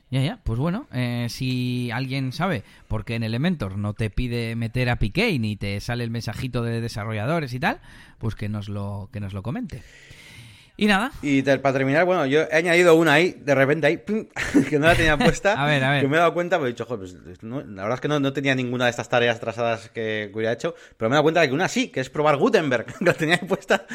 Ya, 0.10 0.22
ya, 0.22 0.40
pues 0.44 0.58
bueno, 0.58 0.88
eh, 0.94 1.28
si 1.30 1.92
alguien 1.92 2.32
sabe 2.32 2.64
por 2.88 3.04
qué 3.04 3.16
en 3.16 3.24
Elementor 3.24 3.78
no 3.78 3.94
te 3.94 4.10
pide 4.10 4.56
meter 4.56 4.90
APK 4.90 5.18
ni 5.38 5.58
te 5.58 5.82
sale 5.82 6.06
el 6.06 6.12
mensajito 6.12 6.64
de 6.64 6.80
desarrolladores 6.80 7.54
y 7.54 7.60
tal, 7.60 7.82
pues 8.18 8.36
que 8.36 8.48
nos 8.48 8.70
lo, 8.70 9.10
que 9.12 9.20
nos 9.20 9.34
lo 9.34 9.44
comente. 9.44 9.84
Y 10.80 10.86
nada. 10.86 11.12
Y 11.24 11.42
para 11.42 11.74
terminar, 11.74 12.06
bueno, 12.06 12.28
yo 12.28 12.42
he 12.42 12.56
añadido 12.56 12.94
una 12.94 13.14
ahí, 13.14 13.36
de 13.42 13.56
repente 13.56 13.88
ahí, 13.88 13.98
que 14.70 14.78
no 14.78 14.86
la 14.86 14.96
tenía 14.96 15.18
puesta. 15.18 15.54
a 15.54 15.66
ver, 15.66 15.84
a 15.84 15.92
ver. 15.92 16.02
Que 16.02 16.08
me 16.08 16.18
he 16.18 16.20
dado 16.20 16.36
cuenta, 16.36 16.60
pues 16.60 16.70
he 16.70 16.74
dicho, 16.74 16.86
joder, 16.86 17.00
pues, 17.00 17.42
la 17.42 17.82
verdad 17.82 17.96
es 17.96 18.02
que 18.02 18.08
no, 18.08 18.32
tenía 18.32 18.54
ninguna 18.54 18.86
de 18.86 18.92
estas 18.92 19.10
tareas 19.10 19.40
trazadas 19.40 19.90
que, 19.90 20.32
hubiera 20.34 20.54
hecho, 20.54 20.76
pero 20.96 21.10
me 21.10 21.16
he 21.16 21.18
dado 21.18 21.24
cuenta 21.24 21.42
de 21.42 21.48
que 21.48 21.54
una 21.56 21.68
sí, 21.68 21.90
que 21.90 22.00
es 22.00 22.12
probar 22.12 22.38
Gutenberg, 22.38 22.86
que 23.00 23.06
la 23.06 23.14
tenía 23.14 23.40
puesta 23.40 23.88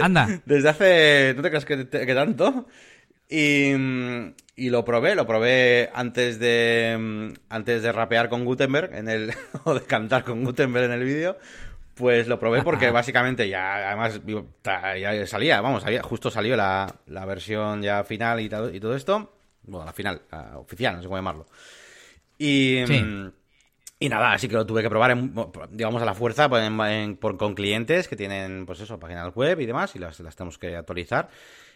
Anda. 0.00 0.40
desde 0.46 0.68
hace, 0.70 1.34
¿no 1.36 1.42
te 1.42 1.50
crees 1.50 1.66
que, 1.66 1.86
que 1.86 2.14
tanto? 2.14 2.66
Y, 3.28 3.72
y, 4.56 4.70
lo 4.70 4.84
probé, 4.84 5.14
lo 5.14 5.26
probé 5.26 5.90
antes 5.94 6.40
de 6.40 7.32
antes 7.48 7.82
de 7.82 7.92
rapear 7.92 8.28
con 8.28 8.44
Gutenberg 8.44 8.92
en 8.92 9.08
el 9.08 9.32
o 9.64 9.74
de 9.74 9.82
cantar 9.82 10.24
con 10.24 10.42
Gutenberg 10.42 10.86
en 10.86 10.92
el 10.92 11.04
vídeo. 11.04 11.36
Pues 12.00 12.26
lo 12.28 12.38
probé 12.40 12.62
porque 12.62 12.90
básicamente 12.90 13.46
ya 13.46 13.90
además 13.90 14.22
ya 14.24 15.26
salía, 15.26 15.60
vamos, 15.60 15.84
justo 16.02 16.30
salió 16.30 16.56
la, 16.56 16.92
la 17.06 17.26
versión 17.26 17.82
ya 17.82 18.02
final 18.04 18.40
y 18.40 18.48
todo, 18.48 18.74
y 18.74 18.80
todo 18.80 18.96
esto. 18.96 19.34
Bueno, 19.64 19.84
la 19.84 19.92
final, 19.92 20.22
oficial, 20.56 20.96
no 20.96 21.02
sé 21.02 21.08
cómo 21.08 21.18
llamarlo. 21.18 21.46
Y, 22.38 22.78
y 23.98 24.08
nada, 24.08 24.32
así 24.32 24.48
que 24.48 24.54
lo 24.54 24.64
tuve 24.64 24.82
que 24.82 24.88
probar, 24.88 25.14
digamos, 25.70 26.00
a 26.00 26.06
la 26.06 26.14
fuerza 26.14 26.48
pues, 26.48 26.66
con 27.36 27.54
clientes 27.54 28.08
que 28.08 28.16
tienen, 28.16 28.64
pues 28.64 28.80
eso, 28.80 28.98
páginas 28.98 29.34
web 29.34 29.60
y 29.60 29.66
demás, 29.66 29.94
y 29.94 29.98
las, 29.98 30.18
las 30.20 30.34
tenemos 30.34 30.56
que 30.56 30.74
actualizar 30.74 31.28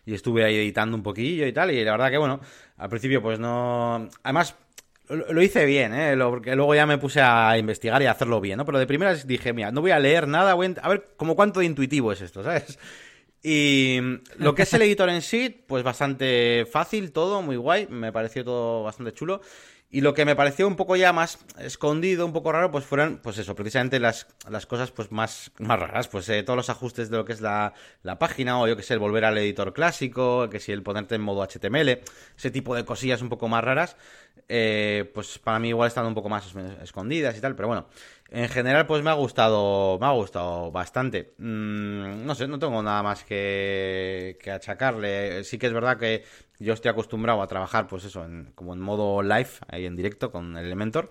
y 0.06 0.14
estuve 0.14 0.44
ahí 0.44 0.56
editando 0.56 0.96
un 0.96 1.02
poquillo 1.02 1.46
y 1.46 1.52
tal, 1.52 1.70
y 1.70 1.84
la 1.84 1.92
verdad 1.92 2.10
que 2.10 2.18
bueno, 2.18 2.40
al 2.78 2.88
principio 2.88 3.20
pues 3.20 3.38
no... 3.38 4.09
Además, 4.22 4.56
lo, 5.09 5.43
hice 5.43 5.66
bien, 5.66 5.93
¿eh? 5.94 6.16
porque 6.16 6.56
luego 6.56 6.74
ya 6.74 6.86
me 6.86 6.98
puse 6.98 7.20
a 7.20 7.59
investigar 7.59 8.01
y 8.02 8.06
a 8.06 8.12
hacerlo 8.12 8.40
bien, 8.40 8.56
¿no? 8.56 8.64
Pero 8.64 8.78
de 8.78 8.86
primeras 8.86 9.26
dije, 9.26 9.52
mira, 9.52 9.70
no 9.70 9.82
voy 9.82 9.90
a 9.90 9.98
leer 9.98 10.26
nada, 10.26 10.55
voy 10.55 10.74
a, 10.81 10.89
ver 10.89 11.09
como 11.16 11.36
cuánto 11.36 11.60
de 11.60 11.66
intuitivo 11.66 12.12
es 12.12 12.22
esto, 12.22 12.43
¿sabes? 12.43 12.78
Y 13.43 13.98
lo 14.39 14.55
que 14.55 14.62
es 14.62 14.72
el 14.72 14.81
editor 14.81 15.10
en 15.10 15.20
sí, 15.20 15.64
pues 15.66 15.82
bastante 15.82 16.66
fácil 16.70 17.12
todo, 17.12 17.43
muy 17.43 17.56
guay, 17.56 17.86
me 17.90 18.10
pareció 18.10 18.43
todo 18.43 18.82
bastante 18.82 19.12
chulo. 19.12 19.43
Y 19.94 20.01
lo 20.01 20.12
que 20.12 20.24
me 20.24 20.35
pareció 20.35 20.66
un 20.66 20.74
poco 20.74 20.97
ya 20.97 21.12
más 21.12 21.39
escondido, 21.59 22.26
un 22.26 22.32
poco 22.32 22.51
raro, 22.51 22.72
pues 22.72 22.85
fueron, 22.85 23.20
pues 23.22 23.39
eso, 23.39 23.55
precisamente 23.55 24.01
las, 24.01 24.26
las 24.51 24.66
cosas 24.66 24.90
pues 24.90 25.12
más, 25.12 25.52
más 25.59 25.78
raras. 25.78 26.09
Pues 26.09 26.28
eh, 26.31 26.43
todos 26.43 26.56
los 26.56 26.68
ajustes 26.68 27.10
de 27.10 27.16
lo 27.16 27.24
que 27.24 27.32
es 27.32 27.40
la, 27.40 27.74
la, 28.02 28.18
página, 28.18 28.59
o 28.59 28.66
yo 28.66 28.76
que 28.76 28.82
sé, 28.82 28.94
el 28.94 28.98
volver 28.98 29.24
al 29.24 29.39
editor 29.39 29.72
clásico, 29.72 30.51
que 30.51 30.59
si 30.59 30.72
el 30.72 30.82
ponerte 30.82 31.14
en 31.14 31.20
modo 31.20 31.47
HTML, 31.47 32.01
ese 32.36 32.51
tipo 32.51 32.74
de 32.74 32.85
cosillas 32.85 33.22
un 33.22 33.28
poco 33.28 33.47
más 33.47 33.62
raras, 33.62 33.97
eh, 34.48 35.11
pues 35.15 35.39
para 35.39 35.59
mí 35.59 35.69
igual 35.69 35.89
están 35.89 36.06
un 36.06 36.15
poco 36.15 36.28
más 36.28 36.55
escondidas 36.82 37.36
y 37.36 37.40
tal, 37.40 37.55
pero 37.56 37.69
bueno. 37.69 37.86
En 38.31 38.48
general, 38.48 38.86
pues 38.86 39.02
me 39.02 39.11
ha 39.11 39.15
gustado, 39.15 39.98
me 40.01 40.06
ha 40.06 40.11
gustado 40.11 40.73
bastante. 40.73 41.35
Mm, 41.39 42.24
no 42.27 42.35
sé, 42.35 42.48
no 42.48 42.59
tengo 42.59 42.82
nada 42.82 43.02
más 43.02 43.23
que, 43.24 44.39
que 44.43 44.51
achacarle. 44.51 45.44
Sí 45.44 45.59
que 45.59 45.66
es 45.66 45.73
verdad 45.73 45.98
que 45.98 46.24
yo 46.59 46.73
estoy 46.73 46.90
acostumbrado 46.90 47.43
a 47.43 47.47
trabajar, 47.47 47.86
pues 47.86 48.05
eso, 48.05 48.24
en, 48.24 48.52
como 48.55 48.73
en 48.74 48.81
modo 48.81 49.23
live, 49.23 49.51
ahí 49.69 49.86
en 49.86 49.94
directo 49.97 50.32
con 50.32 50.56
Elementor. 50.56 51.11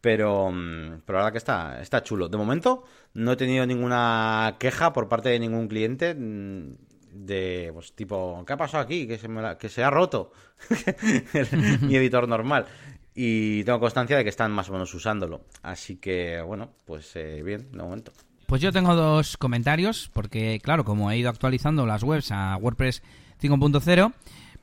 Pero, 0.00 0.50
mm, 0.52 1.02
pero 1.04 1.18
la 1.18 1.24
verdad 1.24 1.32
que 1.32 1.38
está, 1.38 1.80
está 1.82 2.02
chulo. 2.02 2.28
De 2.28 2.36
momento 2.38 2.84
no 3.14 3.32
he 3.32 3.36
tenido 3.36 3.66
ninguna 3.66 4.56
queja 4.58 4.92
por 4.92 5.08
parte 5.08 5.28
de 5.30 5.40
ningún 5.40 5.68
cliente 5.68 6.14
mm, 6.14 6.76
de, 7.12 7.70
pues 7.72 7.92
tipo, 7.92 8.44
¿qué 8.46 8.52
ha 8.52 8.56
pasado 8.56 8.82
aquí? 8.82 9.06
Que 9.06 9.18
se, 9.18 9.28
me 9.28 9.56
que 9.56 9.68
se 9.68 9.82
ha 9.82 9.90
roto 9.90 10.32
mi 11.82 11.96
editor 11.96 12.28
normal. 12.28 12.66
Y 13.14 13.64
tengo 13.64 13.80
constancia 13.80 14.16
de 14.16 14.22
que 14.22 14.30
están 14.30 14.52
más 14.52 14.68
o 14.68 14.72
menos 14.72 14.94
usándolo. 14.94 15.42
Así 15.62 15.96
que, 15.96 16.40
bueno, 16.40 16.70
pues 16.84 17.16
eh, 17.16 17.42
bien, 17.42 17.72
de 17.72 17.78
momento. 17.78 18.12
Pues 18.46 18.62
yo 18.62 18.72
tengo 18.72 18.94
dos 18.94 19.36
comentarios, 19.36 20.10
porque 20.12 20.60
claro, 20.62 20.84
como 20.84 21.10
he 21.10 21.18
ido 21.18 21.28
actualizando 21.28 21.84
las 21.84 22.02
webs 22.02 22.30
a 22.30 22.56
WordPress 22.56 23.02
5.0, 23.42 24.12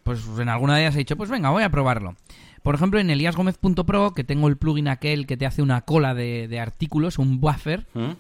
pues 0.04 0.24
en 0.40 0.50
alguna 0.50 0.76
de 0.76 0.84
ellas 0.84 0.96
he 0.96 1.00
dicho, 1.00 1.18
pues 1.18 1.30
venga, 1.30 1.50
voy 1.50 1.64
a 1.64 1.70
probarlo. 1.70 2.16
Por 2.64 2.74
ejemplo, 2.74 3.00
en 3.00 3.12
eliasgomez.pro, 3.12 4.14
que 4.16 4.24
tengo 4.24 4.48
el 4.48 4.58
plugin 4.58 4.88
aquel 4.88 5.28
que 5.28 5.38
te 5.38 5.46
hace 5.46 5.62
una 5.62 5.82
cola 5.82 6.16
de, 6.16 6.60
artículos, 6.60 7.20
un 7.20 7.40
buffer, 7.40 7.86
¿Mm? 7.94 8.12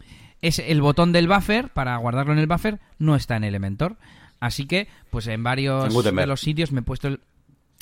Es 0.48 0.60
el 0.60 0.82
botón 0.82 1.12
del 1.12 1.28
buffer, 1.28 1.70
para 1.70 1.98
guardarlo 1.98 2.34
en 2.34 2.40
el 2.40 2.48
buffer, 2.48 2.80
no 3.00 3.16
está 3.16 3.36
en 3.36 3.44
Elementor. 3.44 3.98
Así 4.40 4.66
que, 4.68 4.88
pues 5.10 5.28
en 5.28 5.44
varios 5.44 6.04
de 6.04 6.28
los 6.28 6.42
sitios 6.42 6.72
me 6.72 6.82
he 6.82 6.84
puesto 6.84 7.08
el... 7.08 7.20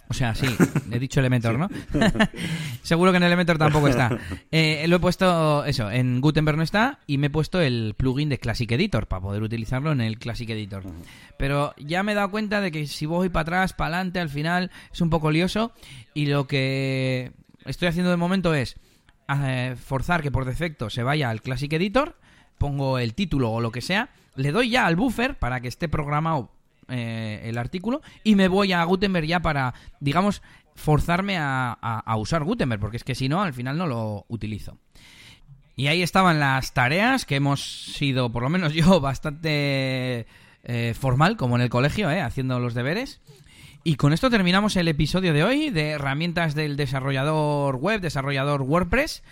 O 0.09 0.13
sea, 0.13 0.35
sí, 0.35 0.45
he 0.91 0.99
dicho 0.99 1.19
Elementor, 1.19 1.57
¿no? 1.57 1.69
Seguro 2.83 3.11
que 3.11 3.17
en 3.17 3.23
Elementor 3.23 3.57
tampoco 3.57 3.87
está. 3.87 4.17
Eh, 4.51 4.85
lo 4.87 4.97
he 4.97 4.99
puesto, 4.99 5.65
eso, 5.65 5.89
en 5.89 6.21
Gutenberg 6.21 6.57
no 6.57 6.63
está 6.63 6.99
y 7.07 7.17
me 7.17 7.27
he 7.27 7.29
puesto 7.31 7.59
el 7.59 7.95
plugin 7.97 8.29
de 8.29 8.37
Classic 8.37 8.71
Editor 8.71 9.07
para 9.07 9.21
poder 9.21 9.41
utilizarlo 9.41 9.91
en 9.91 9.99
el 9.99 10.19
Classic 10.19 10.47
Editor. 10.47 10.83
Pero 11.39 11.73
ya 11.77 12.03
me 12.03 12.11
he 12.11 12.15
dado 12.15 12.29
cuenta 12.29 12.61
de 12.61 12.71
que 12.71 12.85
si 12.85 13.07
voy 13.07 13.29
para 13.29 13.41
atrás, 13.41 13.73
para 13.73 13.95
adelante, 13.95 14.19
al 14.19 14.29
final 14.29 14.69
es 14.91 15.01
un 15.01 15.09
poco 15.09 15.31
lioso 15.31 15.73
y 16.13 16.27
lo 16.27 16.45
que 16.45 17.31
estoy 17.65 17.87
haciendo 17.87 18.11
de 18.11 18.17
momento 18.17 18.53
es 18.53 18.77
eh, 19.27 19.75
forzar 19.83 20.21
que 20.21 20.31
por 20.31 20.45
defecto 20.45 20.89
se 20.89 21.01
vaya 21.01 21.29
al 21.29 21.41
Classic 21.41 21.71
Editor, 21.73 22.15
pongo 22.57 22.99
el 22.99 23.13
título 23.13 23.51
o 23.51 23.61
lo 23.61 23.71
que 23.71 23.81
sea, 23.81 24.09
le 24.35 24.51
doy 24.51 24.69
ya 24.69 24.85
al 24.85 24.95
buffer 24.95 25.37
para 25.37 25.61
que 25.61 25.67
esté 25.67 25.87
programado 25.89 26.51
eh, 26.89 27.41
el 27.45 27.57
artículo 27.57 28.01
y 28.23 28.35
me 28.35 28.47
voy 28.47 28.73
a 28.73 28.83
Gutenberg 28.83 29.25
ya 29.25 29.41
para, 29.41 29.73
digamos, 29.99 30.41
forzarme 30.75 31.37
a, 31.39 32.03
usar 32.17 32.43
Gutenberg, 32.43 32.81
porque 32.81 32.97
es 32.97 33.03
que 33.03 33.15
si 33.15 33.29
no, 33.29 33.41
al 33.41 33.53
final 33.53 33.77
no 33.77 33.87
lo 33.87 34.25
utilizo. 34.27 34.77
Y 35.75 35.87
ahí 35.87 36.01
estaban 36.03 36.39
las 36.39 36.73
tareas 36.73 37.25
que 37.25 37.35
hemos 37.35 37.93
sido, 37.93 38.31
por 38.31 38.43
lo 38.43 38.49
menos 38.49 38.73
yo, 38.73 38.99
bastante 38.99 40.27
eh, 40.63 40.93
formal, 40.99 41.37
como 41.37 41.55
en 41.55 41.61
el 41.61 41.69
colegio, 41.69 42.11
eh, 42.11 42.21
haciendo 42.21 42.59
los 42.59 42.73
deberes. 42.73 43.21
Y 43.85 43.95
con 43.95 44.13
esto 44.13 44.29
terminamos 44.29 44.77
el 44.77 44.87
episodio 44.87 45.33
de 45.33 45.43
hoy 45.43 45.69
de 45.69 45.89
herramientas 45.91 46.55
del 46.55 46.77
desarrollador 46.77 47.75
web, 47.75 47.99
desarrollador 47.99 48.61
WordPress. 48.61 49.23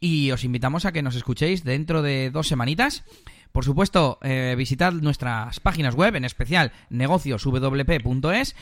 Y 0.00 0.30
os 0.30 0.44
invitamos 0.44 0.84
a 0.84 0.92
que 0.92 1.02
nos 1.02 1.16
escuchéis 1.16 1.64
dentro 1.64 2.02
de 2.02 2.30
dos 2.30 2.48
semanitas 2.48 3.04
por 3.52 3.64
supuesto, 3.64 4.18
eh, 4.22 4.54
visitad 4.56 4.92
nuestras 4.92 5.58
páginas 5.60 5.94
web, 5.94 6.14
en 6.16 6.24
especial 6.24 6.72
negocioswp.es, 6.90 8.56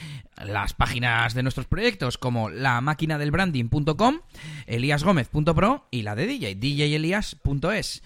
las 0.45 0.75
páginas 0.75 1.35
de 1.35 1.43
nuestros 1.43 1.67
proyectos 1.67 2.19
como 2.19 2.49
la 2.49 2.81
máquina 2.81 3.19
del 3.19 3.31
branding.com, 3.31 4.21
eliasgomez.pro 4.67 5.87
y 5.91 6.03
la 6.03 6.15
de 6.15 6.27
DJ, 6.27 6.55
djelias.es. 6.55 8.03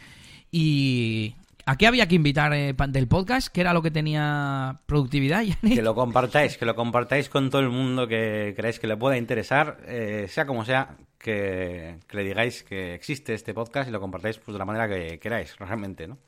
Y 0.50 1.34
¿A 1.66 1.76
qué 1.76 1.86
había 1.86 2.08
que 2.08 2.16
invitar 2.16 2.52
eh, 2.54 2.74
del 2.88 3.06
podcast? 3.06 3.48
¿Qué 3.48 3.60
era 3.60 3.72
lo 3.72 3.82
que 3.82 3.90
tenía 3.90 4.80
productividad? 4.86 5.44
Que 5.62 5.82
lo 5.82 5.94
compartáis, 5.94 6.56
que 6.56 6.64
lo 6.64 6.74
compartáis 6.74 7.28
con 7.28 7.50
todo 7.50 7.60
el 7.60 7.68
mundo 7.68 8.08
que 8.08 8.54
creáis 8.56 8.80
que 8.80 8.88
le 8.88 8.96
pueda 8.96 9.16
interesar, 9.16 9.78
eh, 9.86 10.26
sea 10.28 10.46
como 10.46 10.64
sea, 10.64 10.96
que, 11.20 11.98
le 12.10 12.24
digáis 12.24 12.62
que 12.62 12.94
existe 12.94 13.34
este 13.34 13.54
podcast 13.54 13.88
y 13.88 13.92
lo 13.92 14.00
compartáis 14.00 14.38
pues, 14.38 14.54
de 14.54 14.58
la 14.58 14.64
manera 14.64 14.88
que 14.88 15.18
queráis, 15.18 15.56
realmente, 15.58 16.08
¿no? 16.08 16.18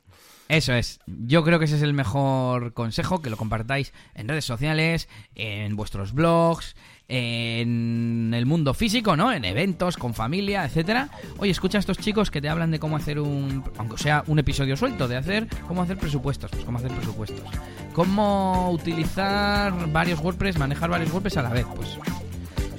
Eso 0.49 0.75
es. 0.75 1.01
Yo 1.07 1.45
creo 1.45 1.59
que 1.59 1.65
ese 1.65 1.77
es 1.77 1.83
el 1.83 1.95
mejor 1.95 2.75
consejo, 2.75 3.23
que 3.23 3.31
lo 3.31 3.39
compartáis 3.39 3.95
en 4.15 4.29
redes 4.29 4.45
sociales, 4.45 5.09
en 5.35 5.77
vuestros 5.77 6.13
blogs, 6.13 6.77
en 7.09 8.33
el 8.35 8.45
mundo 8.45 8.75
físico, 8.75 9.17
¿no? 9.17 9.33
En 9.33 9.47
eventos, 9.47 9.97
con 9.97 10.13
familia, 10.13 10.65
etcétera. 10.67 11.09
Oye, 11.39 11.53
escucha 11.53 11.79
a 11.79 11.81
estos 11.81 11.97
chicos 11.97 12.31
que 12.31 12.43
te 12.43 12.51
hablan 12.51 12.71
de 12.71 12.79
cómo 12.79 12.97
hacer 12.97 13.19
un, 13.19 13.65
aunque 13.79 13.97
sea 13.97 14.25
un 14.27 14.39
episodio 14.41 14.77
suelto, 14.77 15.09
de 15.09 15.17
hacer 15.17 15.47
cómo 15.69 15.83
hacer 15.83 15.97
presupuestos, 15.97 16.51
pues 16.51 16.65
cómo 16.65 16.79
hacer 16.79 16.93
presupuestos. 16.93 17.47
Cómo 17.95 18.71
utilizar 18.73 19.91
varios 19.91 20.21
WordPress, 20.21 20.59
manejar 20.59 20.91
varios 20.91 21.11
WordPress 21.13 21.39
a 21.39 21.43
la 21.43 21.51
vez, 21.51 21.67
pues 21.75 21.99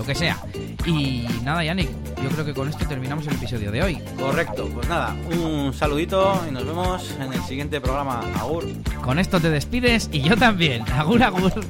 lo 0.03 0.07
que 0.07 0.15
sea. 0.15 0.37
Y 0.85 1.25
nada, 1.43 1.63
Yannick, 1.63 1.89
yo 2.21 2.29
creo 2.29 2.45
que 2.45 2.53
con 2.53 2.67
esto 2.67 2.85
terminamos 2.87 3.25
el 3.27 3.35
episodio 3.35 3.71
de 3.71 3.81
hoy. 3.81 3.97
Correcto, 4.19 4.69
pues 4.73 4.87
nada, 4.89 5.15
un 5.31 5.73
saludito 5.73 6.43
y 6.47 6.51
nos 6.51 6.65
vemos 6.65 7.15
en 7.19 7.31
el 7.31 7.41
siguiente 7.43 7.79
programa. 7.79 8.21
Agur. 8.37 8.65
Con 9.01 9.17
esto 9.19 9.39
te 9.39 9.49
despides 9.49 10.09
y 10.11 10.21
yo 10.21 10.35
también. 10.35 10.83
Agur, 10.91 11.23
agur. 11.23 11.53